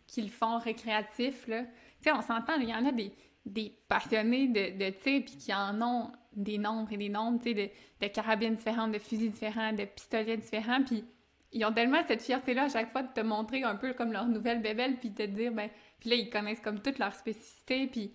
qui 0.08 0.24
le 0.24 0.30
font 0.30 0.60
récréatif, 0.60 1.48
là 1.48 1.64
sais, 2.02 2.12
on 2.12 2.22
s'entend, 2.22 2.56
il 2.60 2.70
y 2.70 2.74
en 2.74 2.86
a 2.86 2.92
des, 2.92 3.12
des 3.46 3.74
passionnés 3.88 4.48
de, 4.48 4.78
de 4.78 4.90
tir, 4.92 5.24
puis 5.26 5.38
qui 5.38 5.54
en 5.54 5.82
ont 5.82 6.12
des 6.38 6.58
nombres 6.58 6.92
et 6.94 6.98
des 6.98 7.10
nombres, 7.10 7.40
tu 7.40 7.50
sais, 7.50 7.54
de, 7.54 8.06
de, 8.06 8.12
carabines 8.12 8.56
différentes, 8.56 8.92
de 8.92 9.00
fusils 9.00 9.32
différents, 9.32 9.74
de 9.74 9.86
pistolets 9.86 10.38
différents, 10.38 10.84
puis 10.84 11.04
ils 11.52 11.66
ont 11.66 11.74
tellement 11.74 12.02
cette 12.08 12.22
fierté-là 12.22 12.64
à 12.64 12.70
chaque 12.70 12.92
fois 12.92 13.04
de 13.04 13.12
te 13.14 13.22
montrer 13.22 13.64
un 13.64 13.76
peu 13.76 13.94
comme 13.94 14.12
leur 14.12 14.28
nouvelle 14.28 14.62
bébelle, 14.62 14.98
puis 14.98 15.10
de 15.10 15.16
te 15.16 15.24
dire, 15.24 15.52
ben, 15.52 15.70
puis 16.00 16.10
là, 16.10 16.16
ils 16.16 16.30
connaissent 16.30 16.62
comme 16.62 16.80
toutes 16.80 17.00
leurs 17.00 17.16
spécificités, 17.16 17.88
puis, 17.88 18.10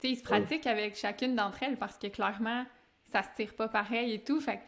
tu 0.00 0.08
sais, 0.08 0.12
ils 0.12 0.16
se 0.16 0.22
pratiquent 0.22 0.66
avec 0.66 0.96
chacune 0.96 1.34
d'entre 1.34 1.62
elles 1.62 1.76
parce 1.76 1.96
que 1.96 2.08
clairement, 2.08 2.64
ça 3.12 3.22
se 3.22 3.28
tire 3.36 3.54
pas 3.54 3.68
pareil 3.68 4.12
et 4.12 4.22
tout, 4.22 4.40
fait 4.40 4.60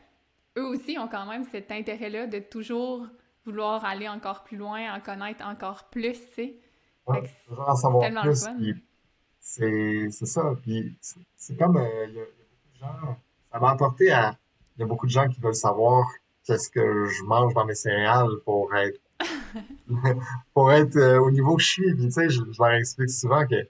eux 0.56 0.66
aussi 0.66 0.98
ont 0.98 1.08
quand 1.08 1.26
même 1.26 1.44
cet 1.44 1.70
intérêt-là 1.72 2.26
de 2.26 2.38
toujours 2.38 3.06
vouloir 3.44 3.84
aller 3.84 4.08
encore 4.08 4.44
plus 4.44 4.56
loin, 4.56 4.94
en 4.94 5.00
connaître 5.00 5.44
encore 5.44 5.88
plus, 5.88 6.12
tu 6.12 6.34
sais. 6.34 6.56
Ouais, 7.06 7.22
toujours 7.46 7.68
en 7.68 7.74
savoir 7.74 8.10
plus. 8.22 8.46
C'est 9.40 10.10
ça. 10.10 10.42
Puis 10.62 10.96
c'est 11.36 11.56
comme, 11.56 11.76
euh, 11.76 12.06
y, 12.06 12.20
a 12.20 12.24
ça 13.52 13.60
m'a 13.60 13.70
apporté 13.70 14.10
à, 14.10 14.36
il 14.76 14.80
y 14.80 14.82
a 14.82 14.86
beaucoup 14.86 15.06
de 15.06 15.10
gens 15.10 15.28
qui 15.28 15.40
veulent 15.40 15.54
savoir 15.54 16.06
qu'est-ce 16.44 16.70
que 16.70 17.06
je 17.06 17.22
mange 17.24 17.54
dans 17.54 17.64
mes 17.64 17.74
céréales 17.74 18.30
pour 18.44 18.74
être, 18.74 19.00
pour 20.54 20.72
être 20.72 20.96
euh, 20.96 21.20
au 21.20 21.30
niveau 21.30 21.56
que 21.56 21.62
je 21.62 21.68
suis. 21.68 21.94
Puis 21.94 22.06
tu 22.06 22.12
sais, 22.12 22.28
je, 22.28 22.40
leur 22.58 22.72
explique 22.72 23.10
souvent 23.10 23.46
que, 23.46 23.68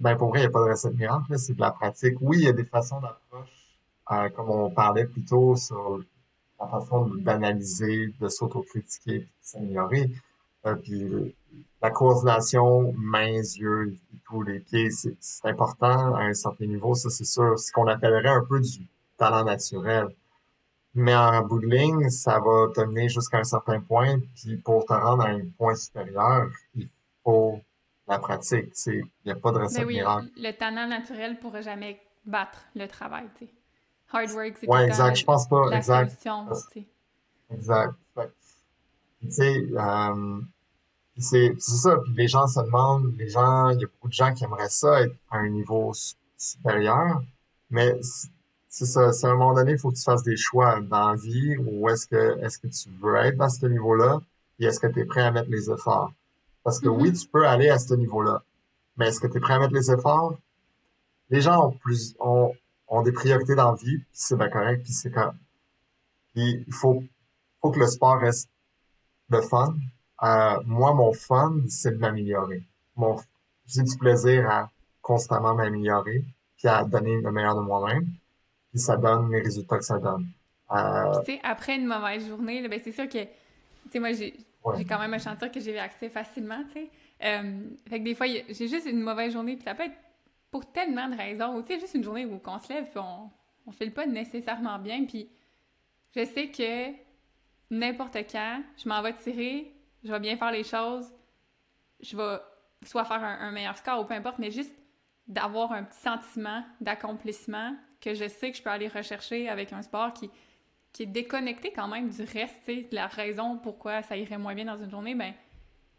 ben 0.00 0.16
pour 0.16 0.28
vrai, 0.28 0.40
il 0.40 0.42
n'y 0.42 0.46
a 0.46 0.50
pas 0.50 0.64
de 0.64 0.70
recette 0.70 0.94
miracle, 0.94 1.38
c'est 1.38 1.54
de 1.54 1.60
la 1.60 1.70
pratique. 1.70 2.16
Oui, 2.20 2.38
il 2.40 2.44
y 2.44 2.48
a 2.48 2.52
des 2.52 2.64
façons 2.64 3.00
d'approche, 3.00 3.48
euh, 4.12 4.28
comme 4.30 4.50
on 4.50 4.70
parlait 4.70 5.06
plus 5.06 5.24
tôt 5.24 5.56
sur 5.56 6.00
la 6.60 6.66
façon 6.68 7.06
d'analyser, 7.06 8.14
de 8.20 8.28
s'autocritiquer, 8.28 9.20
de 9.20 9.28
s'améliorer. 9.40 10.10
Euh, 10.66 10.74
puis 10.74 11.34
la 11.82 11.90
coordination, 11.90 12.92
mains, 12.96 13.42
yeux, 13.42 13.96
tous 14.24 14.42
les 14.42 14.60
pieds, 14.60 14.90
c'est 14.90 15.48
important 15.48 16.14
à 16.14 16.22
un 16.22 16.34
certain 16.34 16.66
niveau, 16.66 16.94
ça 16.94 17.10
c'est 17.10 17.24
sûr. 17.24 17.58
Ce 17.58 17.72
qu'on 17.72 17.86
appellerait 17.86 18.28
un 18.28 18.44
peu 18.44 18.60
du 18.60 18.86
talent 19.16 19.44
naturel. 19.44 20.08
Mais 20.94 21.14
en 21.14 21.42
bout 21.42 21.60
de 21.60 21.66
ligne, 21.66 22.10
ça 22.10 22.40
va 22.40 22.68
te 22.74 22.80
mener 22.80 23.08
jusqu'à 23.08 23.38
un 23.38 23.44
certain 23.44 23.80
point, 23.80 24.18
puis 24.34 24.56
pour 24.56 24.84
te 24.84 24.92
rendre 24.92 25.24
à 25.24 25.28
un 25.28 25.42
point 25.56 25.74
supérieur, 25.74 26.48
il 26.74 26.88
faut 27.22 27.60
la 28.08 28.18
pratique. 28.18 28.72
Il 28.86 29.04
n'y 29.24 29.32
a 29.32 29.36
pas 29.36 29.52
de 29.52 29.58
recette 29.58 29.78
ben 29.82 29.86
oui, 29.86 29.94
miracle. 29.94 30.28
Le 30.36 30.50
talent 30.52 30.88
naturel 30.88 31.32
ne 31.32 31.36
pourra 31.36 31.60
jamais 31.60 32.00
battre 32.24 32.58
le 32.74 32.86
travail. 32.86 33.28
sais. 33.38 33.48
Hard 34.12 34.30
work, 34.32 34.56
c'est 34.58 34.68
ouais, 34.68 34.86
exact. 34.86 35.16
Je 35.16 35.24
pense 35.24 35.48
pas. 35.48 35.70
La 35.70 35.76
exact. 35.76 36.10
Solution, 36.10 36.48
exact. 37.52 37.94
Tu 39.22 39.30
sais, 39.30 39.66
euh, 39.76 40.40
c'est 41.18 41.58
ça. 41.58 41.96
Puis 42.04 42.14
les 42.14 42.28
gens 42.28 42.46
se 42.46 42.60
demandent, 42.60 43.14
les 43.16 43.28
gens, 43.28 43.70
il 43.70 43.80
y 43.80 43.84
a 43.84 43.86
beaucoup 43.86 44.08
de 44.08 44.12
gens 44.12 44.32
qui 44.32 44.44
aimeraient 44.44 44.68
ça 44.68 45.02
être 45.02 45.14
à 45.30 45.38
un 45.38 45.48
niveau 45.48 45.92
supérieur, 46.36 47.22
mais 47.70 47.98
c'est 48.68 48.86
ça. 48.86 49.12
C'est 49.12 49.26
à 49.26 49.30
un 49.30 49.34
moment 49.34 49.54
donné, 49.54 49.72
il 49.72 49.78
faut 49.78 49.90
que 49.90 49.96
tu 49.96 50.02
fasses 50.02 50.22
des 50.22 50.36
choix 50.36 50.80
dans 50.80 51.10
la 51.10 51.16
vie 51.16 51.56
où 51.58 51.88
est-ce 51.88 52.06
que 52.06 52.38
est-ce 52.42 52.58
que 52.58 52.68
tu 52.68 52.88
veux 53.00 53.16
être 53.16 53.40
à 53.40 53.48
ce 53.48 53.66
niveau-là 53.66 54.20
et 54.58 54.66
est-ce 54.66 54.80
que 54.80 54.86
tu 54.86 55.00
es 55.00 55.04
prêt 55.04 55.22
à 55.22 55.30
mettre 55.30 55.50
les 55.50 55.70
efforts? 55.70 56.12
Parce 56.62 56.78
que 56.78 56.88
oui, 56.88 57.10
mm-hmm. 57.10 57.20
tu 57.22 57.28
peux 57.28 57.46
aller 57.46 57.70
à 57.70 57.78
ce 57.78 57.94
niveau-là, 57.94 58.42
mais 58.96 59.08
est-ce 59.08 59.20
que 59.20 59.26
tu 59.26 59.38
es 59.38 59.40
prêt 59.40 59.54
à 59.54 59.58
mettre 59.58 59.74
les 59.74 59.90
efforts? 59.90 60.38
Les 61.30 61.40
gens 61.40 61.66
ont 61.68 61.72
plus 61.72 62.14
ont, 62.20 62.54
ont 62.88 63.02
des 63.02 63.12
priorités 63.12 63.54
dans 63.54 63.72
la 63.72 63.76
vie, 63.76 63.98
puis 63.98 64.06
c'est 64.12 64.36
bien 64.36 64.48
correct, 64.48 64.82
puis 64.84 64.92
c'est 64.92 65.10
quand 65.10 65.32
il 66.34 66.64
faut, 66.70 67.02
faut 67.60 67.70
que 67.70 67.80
le 67.80 67.86
sport 67.86 68.18
reste 68.18 68.48
le 69.30 69.40
fun. 69.42 69.74
Euh, 70.22 70.60
moi, 70.66 70.92
mon 70.94 71.12
fun, 71.12 71.60
c'est 71.68 71.92
de 71.92 71.96
m'améliorer. 71.96 72.62
Mon, 72.96 73.16
j'ai 73.66 73.82
du 73.82 73.96
plaisir 73.96 74.48
à 74.50 74.70
constamment 75.00 75.54
m'améliorer, 75.54 76.24
puis 76.56 76.68
à 76.68 76.84
donner 76.84 77.20
le 77.20 77.32
meilleur 77.32 77.56
de 77.56 77.62
moi-même, 77.62 78.06
puis 78.70 78.78
ça 78.78 78.96
donne 78.96 79.32
les 79.32 79.40
résultats 79.40 79.78
que 79.78 79.84
ça 79.84 79.98
donne. 79.98 80.28
Euh... 80.70 81.20
Tu 81.24 81.32
sais, 81.32 81.40
après 81.42 81.76
une 81.76 81.86
mauvaise 81.86 82.28
journée, 82.28 82.66
ben 82.68 82.80
c'est 82.82 82.92
sûr 82.92 83.08
que, 83.08 83.22
tu 83.24 83.28
sais, 83.90 83.98
moi, 83.98 84.12
j'ai, 84.12 84.34
j'ai 84.76 84.84
quand 84.84 84.98
même 84.98 85.14
un 85.14 85.18
chanteur 85.18 85.50
que 85.50 85.58
j'ai 85.58 85.78
accès 85.78 86.10
facilement, 86.10 86.62
tu 86.72 86.72
sais. 86.72 86.90
Euh, 87.22 87.60
fait 87.88 87.98
que 87.98 88.04
des 88.04 88.14
fois, 88.14 88.26
j'ai 88.26 88.68
juste 88.68 88.86
une 88.86 89.00
mauvaise 89.00 89.32
journée, 89.32 89.56
puis 89.56 89.64
ça 89.64 89.74
peut 89.74 89.84
être 89.84 89.96
pour 90.50 90.70
tellement 90.70 91.08
de 91.08 91.16
raisons. 91.16 91.56
Ou 91.56 91.62
tu 91.62 91.74
sais, 91.74 91.80
juste 91.80 91.94
une 91.94 92.04
journée 92.04 92.26
où 92.26 92.40
on 92.44 92.58
se 92.58 92.72
lève, 92.72 92.84
puis 92.84 92.98
on, 92.98 93.30
on 93.66 93.72
file 93.72 93.92
pas 93.92 94.06
nécessairement 94.06 94.78
bien, 94.78 95.04
puis 95.04 95.28
je 96.14 96.24
sais 96.24 96.48
que 96.48 96.92
n'importe 97.70 98.16
quand, 98.30 98.62
je 98.76 98.88
m'en 98.88 99.02
vais 99.02 99.12
tirer, 99.14 99.72
je 100.04 100.10
vais 100.10 100.20
bien 100.20 100.36
faire 100.36 100.52
les 100.52 100.64
choses, 100.64 101.12
je 102.00 102.16
vais 102.16 102.38
soit 102.82 103.04
faire 103.04 103.22
un, 103.22 103.50
meilleur 103.50 103.76
score 103.76 104.00
ou 104.00 104.04
peu 104.04 104.14
importe, 104.14 104.38
mais 104.38 104.50
juste 104.50 104.74
d'avoir 105.26 105.72
un 105.72 105.84
petit 105.84 105.98
sentiment 105.98 106.64
d'accomplissement 106.80 107.76
que 108.00 108.14
je 108.14 108.26
sais 108.26 108.50
que 108.50 108.56
je 108.56 108.62
peux 108.62 108.70
aller 108.70 108.88
rechercher 108.88 109.48
avec 109.48 109.72
un 109.72 109.82
sport 109.82 110.12
qui, 110.12 110.30
est 110.98 111.06
déconnecté 111.06 111.72
quand 111.72 111.88
même 111.88 112.08
du 112.08 112.22
reste, 112.22 112.66
de 112.66 112.94
la 112.94 113.06
raison 113.06 113.58
pourquoi 113.58 114.02
ça 114.02 114.16
irait 114.16 114.38
moins 114.38 114.54
bien 114.54 114.64
dans 114.64 114.78
une 114.78 114.90
journée, 114.90 115.14
ben 115.14 115.34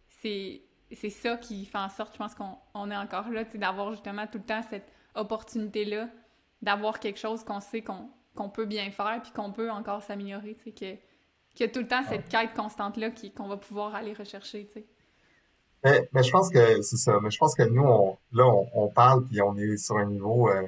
c'est 0.09 1.09
ça 1.09 1.37
qui 1.37 1.65
fait 1.65 1.77
en 1.77 1.89
sorte, 1.89 2.13
je 2.13 2.17
pense 2.17 2.35
qu'on 2.35 2.91
est 2.91 2.97
encore 2.97 3.29
là, 3.29 3.43
d'avoir 3.43 3.91
justement 3.91 4.27
tout 4.27 4.39
le 4.39 4.43
temps 4.43 4.61
cette 4.63 4.91
opportunité-là, 5.15 6.09
d'avoir 6.61 6.99
quelque 6.99 7.19
chose 7.19 7.43
qu'on 7.43 7.59
sait 7.59 7.81
qu'on 7.81 8.49
peut 8.49 8.65
bien 8.65 8.91
faire, 8.91 9.21
puis 9.21 9.31
qu'on 9.31 9.51
peut 9.51 9.71
encore 9.71 10.03
s'améliorer, 10.03 10.57
qu'il 11.53 11.65
y 11.65 11.69
a 11.69 11.71
tout 11.71 11.79
le 11.79 11.87
temps 11.87 12.03
cette 12.07 12.29
quête 12.29 12.53
constante-là 12.55 13.11
qu'on 13.35 13.47
va 13.47 13.57
pouvoir 13.57 13.95
aller 13.95 14.13
rechercher, 14.13 14.67
tu 14.67 14.73
sais. 14.73 14.85
Mais, 15.83 16.09
mais, 16.13 16.21
je 16.21 16.31
pense 16.31 16.49
que 16.49 16.81
c'est 16.83 16.97
ça. 16.97 17.19
Mais 17.23 17.31
je 17.31 17.39
pense 17.39 17.55
que 17.55 17.63
nous, 17.63 17.81
on, 17.81 18.17
là, 18.33 18.45
on, 18.45 18.67
on, 18.73 18.87
parle, 18.87 19.25
puis 19.25 19.41
on 19.41 19.57
est 19.57 19.77
sur 19.77 19.97
un 19.97 20.05
niveau, 20.05 20.47
euh, 20.47 20.67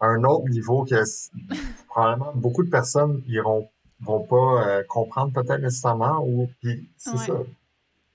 un 0.00 0.24
autre 0.24 0.48
niveau 0.48 0.84
que 0.84 0.96
probablement 1.88 2.32
beaucoup 2.34 2.64
de 2.64 2.70
personnes 2.70 3.22
iront 3.28 3.68
vont 4.00 4.24
pas 4.24 4.66
euh, 4.66 4.82
comprendre 4.88 5.32
peut-être 5.32 5.62
nécessairement 5.62 6.26
ou 6.26 6.50
puis 6.60 6.88
c'est 6.96 7.16
ça 7.18 7.34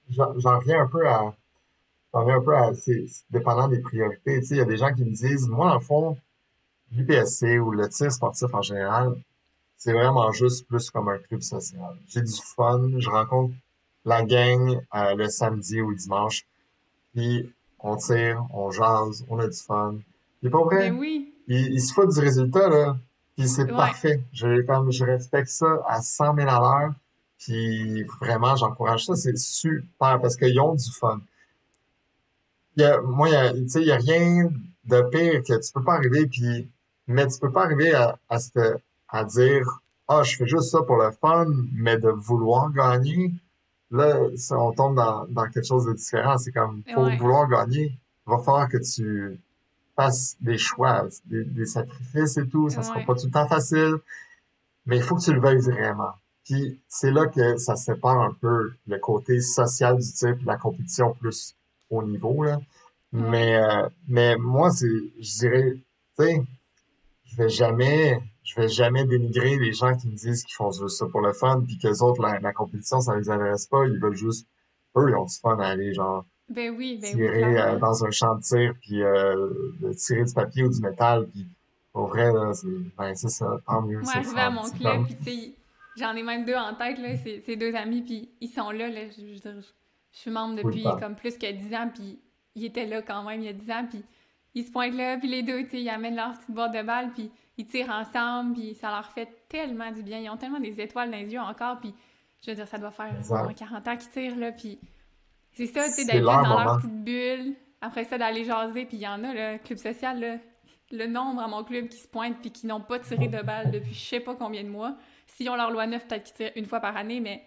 j'en 0.09 0.59
reviens 0.59 0.81
un 0.81 0.87
peu 0.87 1.07
à, 1.07 1.33
j'en 2.13 2.21
reviens 2.21 2.37
un 2.37 2.41
peu 2.41 2.55
à, 2.55 2.73
c'est 2.73 3.05
dépendant 3.29 3.67
des 3.67 3.79
priorités. 3.79 4.39
Tu 4.39 4.45
sais, 4.45 4.55
il 4.55 4.57
y 4.59 4.61
a 4.61 4.65
des 4.65 4.77
gens 4.77 4.93
qui 4.93 5.03
me 5.03 5.13
disent, 5.13 5.47
moi, 5.47 5.69
dans 5.69 5.75
le 5.75 5.79
fond, 5.81 6.17
l'UPSC 6.91 7.59
ou 7.59 7.71
le 7.71 7.89
tir 7.89 8.11
sportif 8.11 8.53
en 8.53 8.61
général, 8.61 9.15
c'est 9.77 9.93
vraiment 9.93 10.31
juste 10.31 10.67
plus 10.67 10.89
comme 10.89 11.07
un 11.09 11.19
club 11.19 11.41
social. 11.41 11.95
J'ai 12.07 12.21
du 12.21 12.33
fun, 12.55 12.89
je 12.97 13.09
rencontre 13.09 13.53
la 14.05 14.23
gang 14.23 14.81
euh, 14.95 15.15
le 15.15 15.29
samedi 15.29 15.81
ou 15.81 15.91
le 15.91 15.95
dimanche, 15.95 16.45
puis 17.13 17.51
on 17.79 17.95
tire, 17.95 18.45
on 18.53 18.71
jase, 18.71 19.25
on 19.29 19.39
a 19.39 19.47
du 19.47 19.57
fun. 19.57 19.95
C'est 20.41 20.49
pas 20.49 20.63
vrai? 20.63 20.89
Ben 20.89 20.97
oui. 20.97 21.33
Il, 21.47 21.79
se 21.81 21.93
fout 21.93 22.13
du 22.13 22.19
résultat, 22.19 22.67
là, 22.67 22.97
puis 23.37 23.47
c'est 23.47 23.67
parfait. 23.67 24.21
Je, 24.33 24.61
comme, 24.63 24.91
je 24.91 25.05
respecte 25.05 25.49
ça 25.49 25.81
à 25.87 26.01
100 26.01 26.35
000 26.35 26.49
à 26.49 26.59
l'heure. 26.59 26.93
Puis 27.37 28.03
vraiment, 28.19 28.55
j'encourage 28.55 29.05
ça. 29.05 29.15
C'est 29.15 29.37
super 29.37 30.19
parce 30.19 30.35
qu'ils 30.35 30.59
ont 30.59 30.75
du 30.75 30.91
fun. 30.91 31.21
Il 32.75 32.81
y 32.81 32.85
a, 32.85 32.99
moi, 33.01 33.29
il 33.29 33.85
y 33.85 33.91
a, 33.91 33.97
rien 33.97 34.49
de 34.85 35.01
pire 35.09 35.41
que 35.43 35.65
tu 35.65 35.71
peux 35.73 35.83
pas 35.83 35.93
arriver 35.95 36.27
puis 36.27 36.67
mais 37.07 37.25
tu 37.27 37.39
peux 37.39 37.51
pas 37.51 37.63
arriver 37.63 37.93
à, 37.93 38.17
à, 38.29 38.37
à 39.09 39.23
dire 39.23 39.65
ah 40.07 40.23
je 40.23 40.35
fais 40.37 40.47
juste 40.47 40.71
ça 40.71 40.81
pour 40.83 40.97
le 40.97 41.11
fun 41.11 41.47
mais 41.73 41.97
de 41.97 42.09
vouloir 42.09 42.71
gagner 42.71 43.33
là 43.91 44.19
on 44.51 44.71
tombe 44.73 44.95
dans, 44.95 45.25
dans 45.27 45.49
quelque 45.49 45.67
chose 45.67 45.85
de 45.85 45.93
différent 45.93 46.37
c'est 46.37 46.51
comme 46.51 46.83
pour 46.93 47.09
vouloir 47.17 47.47
gagner 47.47 47.97
il 48.27 48.29
va 48.29 48.37
falloir 48.39 48.69
que 48.69 48.77
tu 48.77 49.39
fasses 49.95 50.37
des 50.41 50.57
choix 50.57 51.05
des, 51.25 51.43
des 51.43 51.65
sacrifices 51.65 52.37
et 52.37 52.47
tout 52.47 52.69
ça 52.69 52.83
sera 52.83 52.99
pas 53.01 53.15
tout 53.15 53.25
le 53.25 53.31
temps 53.31 53.47
facile 53.47 53.95
mais 54.85 54.97
il 54.97 55.03
faut 55.03 55.15
que 55.15 55.23
tu 55.23 55.33
le 55.33 55.41
veuilles 55.41 55.59
vraiment 55.59 56.13
puis 56.47 56.79
c'est 56.87 57.11
là 57.11 57.27
que 57.27 57.57
ça 57.57 57.75
sépare 57.75 58.21
un 58.21 58.33
peu 58.39 58.71
le 58.87 58.97
côté 58.99 59.41
social 59.41 59.97
du 59.97 60.11
type, 60.13 60.45
la 60.45 60.55
compétition 60.55 61.13
plus 61.13 61.55
au 61.89 62.03
niveau, 62.03 62.43
là. 62.43 62.59
Mais, 63.11 63.55
euh, 63.57 63.89
mais 64.07 64.37
moi, 64.37 64.71
c'est, 64.71 64.87
je 65.19 65.39
dirais, 65.39 65.73
tu 66.17 66.23
sais, 66.23 66.41
je 67.25 67.35
vais 67.35 67.49
jamais, 67.49 68.21
je 68.47 68.55
vais 68.55 68.69
jamais 68.69 69.03
dénigrer 69.03 69.57
les 69.57 69.73
gens 69.73 69.95
qui 69.97 70.07
me 70.07 70.15
disent 70.15 70.43
qu'ils 70.45 70.55
font 70.55 70.71
juste 70.71 70.97
ça 70.97 71.05
pour 71.07 71.19
le 71.19 71.33
fun, 71.33 71.61
puis 71.67 71.77
que 71.77 71.89
autres, 72.01 72.21
la, 72.21 72.53
compétition, 72.53 73.01
ça 73.01 73.17
les 73.17 73.29
intéresse 73.29 73.67
pas, 73.67 73.85
ils 73.85 73.99
veulent 73.99 74.15
juste, 74.15 74.47
eux, 74.95 75.09
ils 75.09 75.15
ont 75.15 75.25
du 75.25 75.35
fun 75.35 75.59
à 75.59 75.67
aller, 75.67 75.93
genre, 75.93 76.25
ben 76.49 76.73
oui, 76.77 76.97
ben 77.01 77.13
tirer 77.13 77.59
euh, 77.59 77.77
dans 77.77 78.05
un 78.05 78.11
champ 78.11 78.35
de 78.35 78.41
tir, 78.41 78.73
puis 78.81 79.03
euh, 79.03 79.49
tirer 79.97 80.23
du 80.23 80.33
papier 80.33 80.63
ou 80.63 80.69
du 80.69 80.79
métal, 80.79 81.27
puis 81.27 81.45
pour 81.91 82.07
vrai, 82.07 82.31
là, 82.31 82.53
c'est, 82.53 82.67
ben, 82.97 83.13
c'est 83.15 83.29
ça, 83.29 83.57
tant 83.67 83.81
mieux. 83.81 83.99
Moi, 83.99 84.13
arrivé 84.15 84.39
à 84.39 84.49
mon 84.49 84.69
club, 84.69 85.05
puis 85.05 85.17
tu 85.17 85.53
J'en 85.97 86.15
ai 86.15 86.21
même 86.21 86.45
deux 86.45 86.55
en 86.55 86.75
tête, 86.75 86.99
là, 86.99 87.17
ces, 87.17 87.55
deux 87.57 87.75
amis, 87.75 88.01
puis 88.01 88.29
ils 88.39 88.49
sont 88.49 88.69
là, 88.69 88.87
là 88.87 89.09
je, 89.09 89.33
je, 89.33 89.49
je, 89.49 90.17
suis 90.17 90.31
membre 90.31 90.63
depuis 90.63 90.83
comme 91.01 91.15
plus 91.15 91.37
que 91.37 91.51
dix 91.51 91.73
ans, 91.73 91.89
puis 91.93 92.19
ils 92.55 92.65
étaient 92.65 92.85
là 92.85 93.01
quand 93.01 93.23
même 93.23 93.41
il 93.41 93.47
y 93.47 93.49
a 93.49 93.53
dix 93.53 93.69
ans, 93.71 93.85
puis 93.89 94.03
ils 94.53 94.63
se 94.63 94.71
pointent 94.71 94.95
là, 94.95 95.17
puis 95.17 95.27
les 95.27 95.41
deux, 95.41 95.63
tu 95.63 95.71
sais, 95.71 95.81
ils 95.81 95.89
amènent 95.89 96.15
leur 96.15 96.37
petite 96.37 96.51
boîte 96.51 96.73
de 96.73 96.83
balles, 96.83 97.11
puis 97.13 97.31
ils 97.57 97.65
tirent 97.65 97.89
ensemble, 97.89 98.53
puis 98.53 98.75
ça 98.75 98.89
leur 98.89 99.11
fait 99.11 99.47
tellement 99.49 99.91
du 99.91 100.03
bien. 100.03 100.19
Ils 100.19 100.29
ont 100.29 100.37
tellement 100.37 100.59
des 100.59 100.79
étoiles 100.79 101.11
dans 101.11 101.17
les 101.17 101.31
yeux 101.31 101.39
encore, 101.39 101.79
puis 101.79 101.93
je 102.43 102.51
veux 102.51 102.55
dire, 102.55 102.67
ça 102.67 102.77
doit 102.77 102.91
faire 102.91 103.13
40 103.55 103.87
ans 103.87 103.97
qu'ils 103.97 104.09
tirent, 104.09 104.37
là, 104.37 104.51
puis 104.51 104.79
c'est 105.53 105.65
ça, 105.65 105.85
tu 105.85 105.91
sais, 105.91 106.05
d'être 106.05 106.23
dans 106.23 106.41
leur 106.41 106.77
petite 106.77 107.03
bulle, 107.03 107.55
après 107.81 108.03
ça, 108.03 108.17
d'aller 108.17 108.43
jaser, 108.43 108.85
puis 108.85 108.97
il 108.97 109.01
y 109.01 109.07
en 109.07 109.23
a, 109.23 109.33
le 109.33 109.57
club 109.57 109.79
social, 109.79 110.19
là, 110.19 110.37
le 110.91 111.07
nombre 111.07 111.41
à 111.41 111.47
mon 111.47 111.63
club 111.63 111.87
qui 111.87 111.97
se 111.97 112.07
pointent, 112.07 112.39
puis 112.39 112.51
qui 112.51 112.67
n'ont 112.67 112.81
pas 112.81 112.99
tiré 112.99 113.27
de 113.27 113.41
balles 113.41 113.71
depuis 113.71 113.93
je 113.93 114.05
sais 114.05 114.19
pas 114.19 114.35
combien 114.35 114.63
de 114.63 114.69
mois. 114.69 114.95
Si 115.25 115.49
on 115.49 115.55
leur 115.55 115.71
loi 115.71 115.85
neuf, 115.87 116.07
peut-être 116.07 116.23
qu'ils 116.23 116.35
tirent 116.35 116.51
une 116.55 116.65
fois 116.65 116.79
par 116.79 116.95
année, 116.95 117.19
mais 117.19 117.43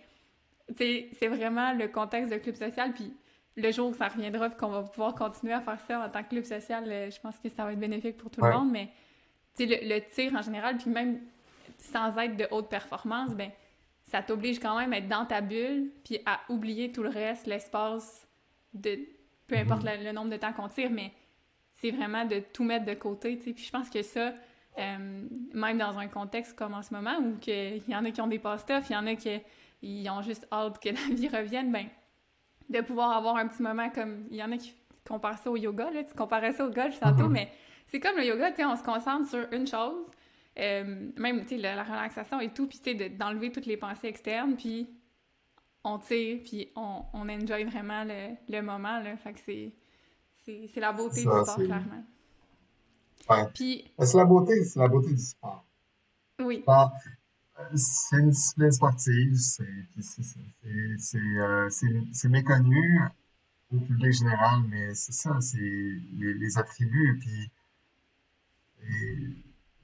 c'est 0.77 1.29
vraiment 1.29 1.73
le 1.73 1.89
contexte 1.89 2.31
de 2.31 2.39
club 2.39 2.55
social. 2.55 2.93
Puis 2.93 3.13
le 3.57 3.71
jour 3.73 3.91
où 3.91 3.95
ça 3.95 4.09
reviendra, 4.09 4.51
qu'on 4.51 4.69
va 4.69 4.83
pouvoir 4.83 5.15
continuer 5.15 5.53
à 5.53 5.61
faire 5.61 5.81
ça 5.81 6.01
en 6.05 6.09
tant 6.11 6.23
que 6.23 6.29
club 6.29 6.45
social, 6.45 6.85
euh, 6.87 7.11
je 7.11 7.21
pense 7.21 7.39
que 7.39 7.49
ça 7.49 7.65
va 7.65 7.73
être 7.73 7.81
bénéfique 7.81 8.17
pour 8.17 8.31
tout 8.31 8.43
le 8.43 8.53
monde. 8.53 8.71
Mais 8.71 8.91
le, 9.59 9.89
le 9.95 10.01
tir 10.09 10.35
en 10.35 10.43
général, 10.43 10.77
puis 10.77 10.91
même 10.91 11.21
sans 11.79 12.17
être 12.19 12.37
de 12.37 12.47
haute 12.51 12.69
performance, 12.69 13.35
ben 13.35 13.51
ça 14.07 14.23
t'oblige 14.23 14.59
quand 14.59 14.77
même 14.79 14.93
à 14.93 14.99
être 14.99 15.09
dans 15.09 15.25
ta 15.25 15.41
bulle, 15.41 15.91
puis 16.05 16.19
à 16.27 16.41
oublier 16.49 16.91
tout 16.91 17.03
le 17.03 17.09
reste, 17.09 17.47
l'espace 17.47 18.27
de 18.75 18.99
peu 19.47 19.57
importe 19.57 19.85
mm-hmm. 19.85 20.05
le, 20.05 20.13
nombre 20.13 20.31
de 20.31 20.37
temps 20.37 20.53
qu'on 20.53 20.69
tire, 20.69 20.91
mais 20.91 21.13
c'est 21.75 21.91
vraiment 21.91 22.25
de 22.25 22.41
tout 22.53 22.65
mettre 22.65 22.85
de 22.85 22.95
côté, 22.95 23.39
tu 23.39 23.45
sais. 23.45 23.53
Puis 23.53 23.65
je 23.65 23.71
pense 23.71 23.89
que 23.91 24.03
ça, 24.03 24.33
euh, 24.79 25.27
même 25.53 25.79
dans 25.79 25.99
un 25.99 26.09
contexte 26.09 26.57
comme 26.57 26.75
en 26.75 26.83
ce 26.83 26.95
moment 26.95 27.19
où 27.21 27.37
il 27.47 27.83
y 27.89 27.95
en 27.95 28.05
a 28.05 28.11
qui 28.11 28.21
ont 28.21 28.27
des 28.27 28.39
passe-stuff, 28.39 28.91
il 28.91 28.93
y 28.93 28.97
en 28.97 29.07
a 29.07 29.15
qui 29.15 29.41
ils 29.83 30.11
ont 30.11 30.23
juste 30.23 30.47
hâte 30.53 30.79
que 30.81 30.89
la 31.09 31.15
vie 31.15 31.29
revienne, 31.29 31.73
ben, 31.73 31.87
de 32.69 32.81
pouvoir 32.81 33.13
avoir 33.13 33.37
un 33.37 33.49
petit 33.49 33.63
moment 33.63 33.91
comme. 33.91 34.27
Il 34.31 34.37
y 34.37 34.43
en 34.43 34.53
a 34.53 34.57
qui 34.57 34.75
comparent 35.07 35.39
ça 35.39 35.51
au 35.51 35.57
yoga, 35.57 35.91
là, 35.91 36.05
tu 36.05 36.15
comparais 36.15 36.53
ça 36.53 36.65
au 36.67 36.71
golf 36.71 36.99
tantôt, 37.01 37.25
mm-hmm. 37.25 37.29
mais 37.29 37.53
c'est 37.91 38.01
comme 38.01 38.17
le 38.17 38.25
yoga, 38.25 38.51
tu 38.51 38.57
sais, 38.57 38.65
on 38.65 38.77
se 38.77 38.83
concentre 38.83 39.29
sur 39.29 39.47
une 39.53 39.67
chose, 39.67 40.07
euh, 40.59 41.11
même, 41.17 41.43
tu 41.43 41.51
sais, 41.51 41.57
la, 41.57 41.83
relaxation 41.83 42.41
et 42.41 42.53
tout, 42.53 42.67
puis 42.67 42.79
tu 42.79 42.97
sais, 42.97 43.09
d'enlever 43.11 43.51
toutes 43.51 43.67
les 43.67 43.77
pensées 43.77 44.09
externes, 44.09 44.57
puis 44.57 44.89
on 45.83 45.99
tire, 45.99 46.41
puis 46.45 46.71
on, 46.77 47.03
on 47.13 47.29
enjoy 47.29 47.65
vraiment 47.65 48.05
le, 48.05 48.37
le 48.49 48.63
moment, 48.63 49.01
là, 49.01 49.17
fait 49.17 49.33
que 49.33 49.41
c'est. 49.45 49.73
C'est 50.43 50.81
la 50.81 50.93
beauté 50.93 51.21
du 51.21 51.29
sport, 51.29 51.55
clairement. 51.55 52.03
C'est 53.99 54.17
la 54.17 54.25
beauté, 54.25 54.65
c'est 54.65 54.81
la 54.81 54.89
beauté 54.89 55.13
du 55.13 55.19
sport. 55.19 55.65
Oui. 56.41 56.65
C'est 57.75 58.17
une 58.17 58.31
discipline 58.31 58.73
sportive, 58.73 59.37
euh, 61.15 61.69
c'est 61.69 62.29
méconnu 62.29 63.01
au 63.71 63.79
public 63.79 64.13
général, 64.13 64.63
mais 64.69 64.95
c'est 64.95 65.13
ça, 65.13 65.39
c'est 65.41 65.59
les, 65.59 66.35
les, 66.35 66.59
attributs, 66.59 67.19
puis 67.21 67.51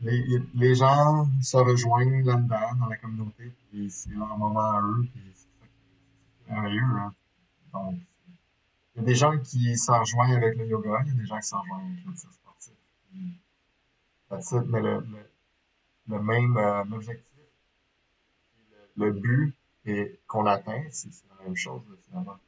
les, 0.01 0.43
les, 0.55 0.75
gens 0.75 1.27
se 1.43 1.57
rejoignent 1.57 2.25
là-dedans, 2.25 2.75
dans 2.81 2.87
la 2.87 2.97
communauté, 2.97 3.53
puis 3.71 3.91
c'est 3.91 4.11
leur 4.11 4.37
moment 4.37 4.73
à 4.73 4.83
eux, 4.83 5.07
puis 5.13 5.23
c'est 5.35 5.49
ça 5.61 5.67
qui 5.67 6.51
est 6.51 6.53
merveilleux. 6.53 6.83
Hein. 6.83 7.13
Donc, 7.73 7.95
il 8.95 9.01
y 9.01 9.05
a 9.05 9.07
des 9.07 9.15
gens 9.15 9.39
qui 9.39 9.77
s'en 9.77 10.01
rejoignent 10.01 10.37
avec 10.37 10.57
le 10.57 10.67
yoga, 10.67 11.03
il 11.05 11.09
y 11.09 11.11
a 11.13 11.15
des 11.15 11.27
gens 11.27 11.39
qui 11.39 11.47
s'en 11.47 11.61
rejoignent 11.61 11.93
avec 11.93 12.05
le 12.07 12.17
sportif 12.17 12.47
mais 14.69 14.81
le, 14.81 15.07
le, 16.09 16.21
même 16.21 16.57
euh, 16.57 16.83
objectif, 16.93 17.25
le, 18.97 19.13
but 19.13 19.55
qu'on 20.27 20.47
atteint, 20.47 20.83
c'est 20.91 21.11
la 21.39 21.45
même 21.45 21.57
chose 21.57 21.83
finalement. 22.09 22.39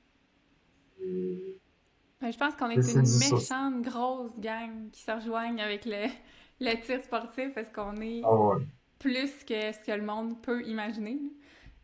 Je 2.23 2.37
pense 2.37 2.55
qu'on 2.57 2.71
est, 2.71 2.77
une 2.77 3.01
méchante 3.01 3.83
grosse 3.83 4.39
gang 4.39 4.91
qui 4.93 5.03
se 5.03 5.11
rejoigne 5.11 5.61
avec 5.61 5.85
le, 5.85 6.07
le 6.61 6.75
tir 6.83 7.01
sportif 7.03 7.55
parce 7.55 7.69
qu'on 7.69 7.97
est 8.01 8.23
ah 8.25 8.57
plus 8.99 9.45
que 9.45 9.73
ce 9.73 9.79
que 9.87 9.93
le 9.93 10.03
monde 10.03 10.41
peut 10.43 10.63
imaginer. 10.67 11.19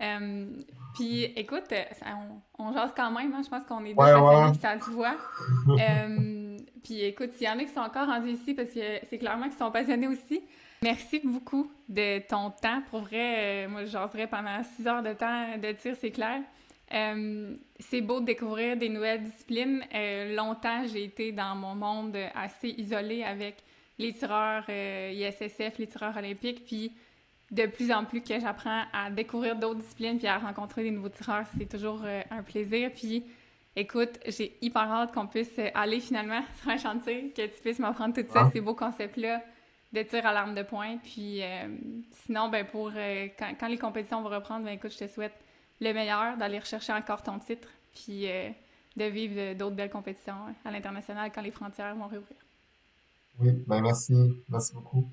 Euh, 0.03 0.47
puis 0.95 1.25
écoute, 1.37 1.73
on, 2.59 2.65
on, 2.65 2.73
jase 2.73 2.93
quand 2.97 3.11
même, 3.13 3.33
hein. 3.33 3.43
je 3.45 3.49
pense 3.49 3.65
qu'on 3.65 3.85
est 3.85 3.95
deux 3.95 4.01
ouais, 4.01 4.53
ça 4.61 4.79
se 4.81 4.91
voit. 4.91 5.17
Euh, 5.69 6.59
puis 6.83 7.01
écoute, 7.03 7.33
s'il 7.33 7.47
y 7.47 7.51
en 7.51 7.59
a 7.59 7.65
qui 7.65 7.73
sont 7.73 7.81
encore 7.81 8.07
rendus 8.07 8.33
ici, 8.33 8.55
parce 8.55 8.71
que 8.71 8.81
c'est 9.09 9.19
clairement 9.19 9.45
qu'ils 9.45 9.59
sont 9.59 9.71
passionnés 9.71 10.09
aussi, 10.09 10.43
merci 10.83 11.21
beaucoup 11.25 11.71
de 11.89 12.19
ton 12.27 12.51
temps. 12.51 12.83
Pour 12.91 13.01
vrai, 13.01 13.65
euh, 13.65 13.69
moi, 13.69 13.85
je 13.85 13.91
jaserais 13.91 14.27
pendant 14.27 14.63
six 14.63 14.87
heures 14.87 15.03
de 15.03 15.13
temps 15.15 15.57
de 15.57 15.73
tir, 15.73 15.97
c'est 15.99 16.11
clair. 16.11 16.43
Euh, 16.95 17.57
c'est 17.81 18.01
beau 18.01 18.21
de 18.21 18.27
découvrir 18.27 18.77
des 18.77 18.89
nouvelles 18.89 19.23
disciplines. 19.23 19.83
Euh, 19.95 20.35
longtemps, 20.37 20.87
j'ai 20.87 21.05
été 21.05 21.33
dans 21.33 21.57
mon 21.57 21.75
monde 21.75 22.17
assez 22.35 22.69
isolé 22.69 23.25
avec 23.25 23.57
les 23.99 24.13
tireurs 24.13 24.65
euh, 24.69 25.13
ISSF, 25.13 25.79
les 25.79 25.89
tireurs 25.89 26.17
olympiques, 26.17 26.65
puis 26.65 26.93
de 27.51 27.67
plus 27.67 27.93
en 27.93 28.05
plus 28.05 28.21
que 28.21 28.39
j'apprends 28.39 28.85
à 28.93 29.11
découvrir 29.11 29.57
d'autres 29.57 29.81
disciplines 29.81 30.19
puis 30.19 30.27
à 30.27 30.39
rencontrer 30.39 30.83
des 30.85 30.91
nouveaux 30.91 31.09
tireurs, 31.09 31.47
c'est 31.59 31.69
toujours 31.69 32.03
un 32.31 32.43
plaisir. 32.43 32.91
Puis 32.93 33.23
écoute, 33.77 34.19
j'ai 34.27 34.57
hyper 34.63 34.91
hâte 34.91 35.13
qu'on 35.13 35.27
puisse 35.27 35.53
aller 35.75 36.01
finalement 36.01 36.43
sur 36.61 36.71
un 36.71 36.79
chantier, 36.79 37.33
que 37.37 37.43
tu 37.43 37.61
puisses 37.61 37.79
m'apprendre 37.79 38.15
tout 38.15 38.27
ça, 38.33 38.45
ah. 38.47 38.51
ces 38.53 38.61
beaux 38.61 38.75
concepts-là 38.75 39.43
de 39.93 40.03
tir 40.03 40.27
à 40.27 40.33
l'arme 40.33 40.55
de 40.55 40.63
poing. 40.63 40.97
Puis 40.99 41.43
sinon, 42.25 42.49
ben 42.49 42.65
pour 42.65 42.91
quand, 43.39 43.69
les 43.69 43.79
compétitions 43.79 44.23
vont 44.23 44.31
reprendre, 44.31 44.65
ben 44.65 44.73
écoute, 44.73 44.93
je 44.93 45.05
te 45.05 45.07
souhaite 45.07 45.44
le 45.85 45.95
meilleur, 45.95 46.37
d'aller 46.37 46.59
rechercher 46.59 46.93
encore 46.93 47.23
ton 47.23 47.39
titre, 47.39 47.69
puis 47.95 48.29
euh, 48.29 48.51
de 48.97 49.05
vivre 49.05 49.55
d'autres 49.55 49.77
belles 49.77 49.91
compétitions 49.91 50.55
à 50.65 50.71
l'international 50.71 51.31
quand 51.33 51.43
les 51.43 51.51
frontières 51.51 51.95
vont 51.95 52.07
réouvrir. 52.07 52.37
Oui, 53.39 53.53
ben 53.67 53.81
merci. 53.81 54.15
Merci 54.49 54.75
beaucoup. 54.75 55.09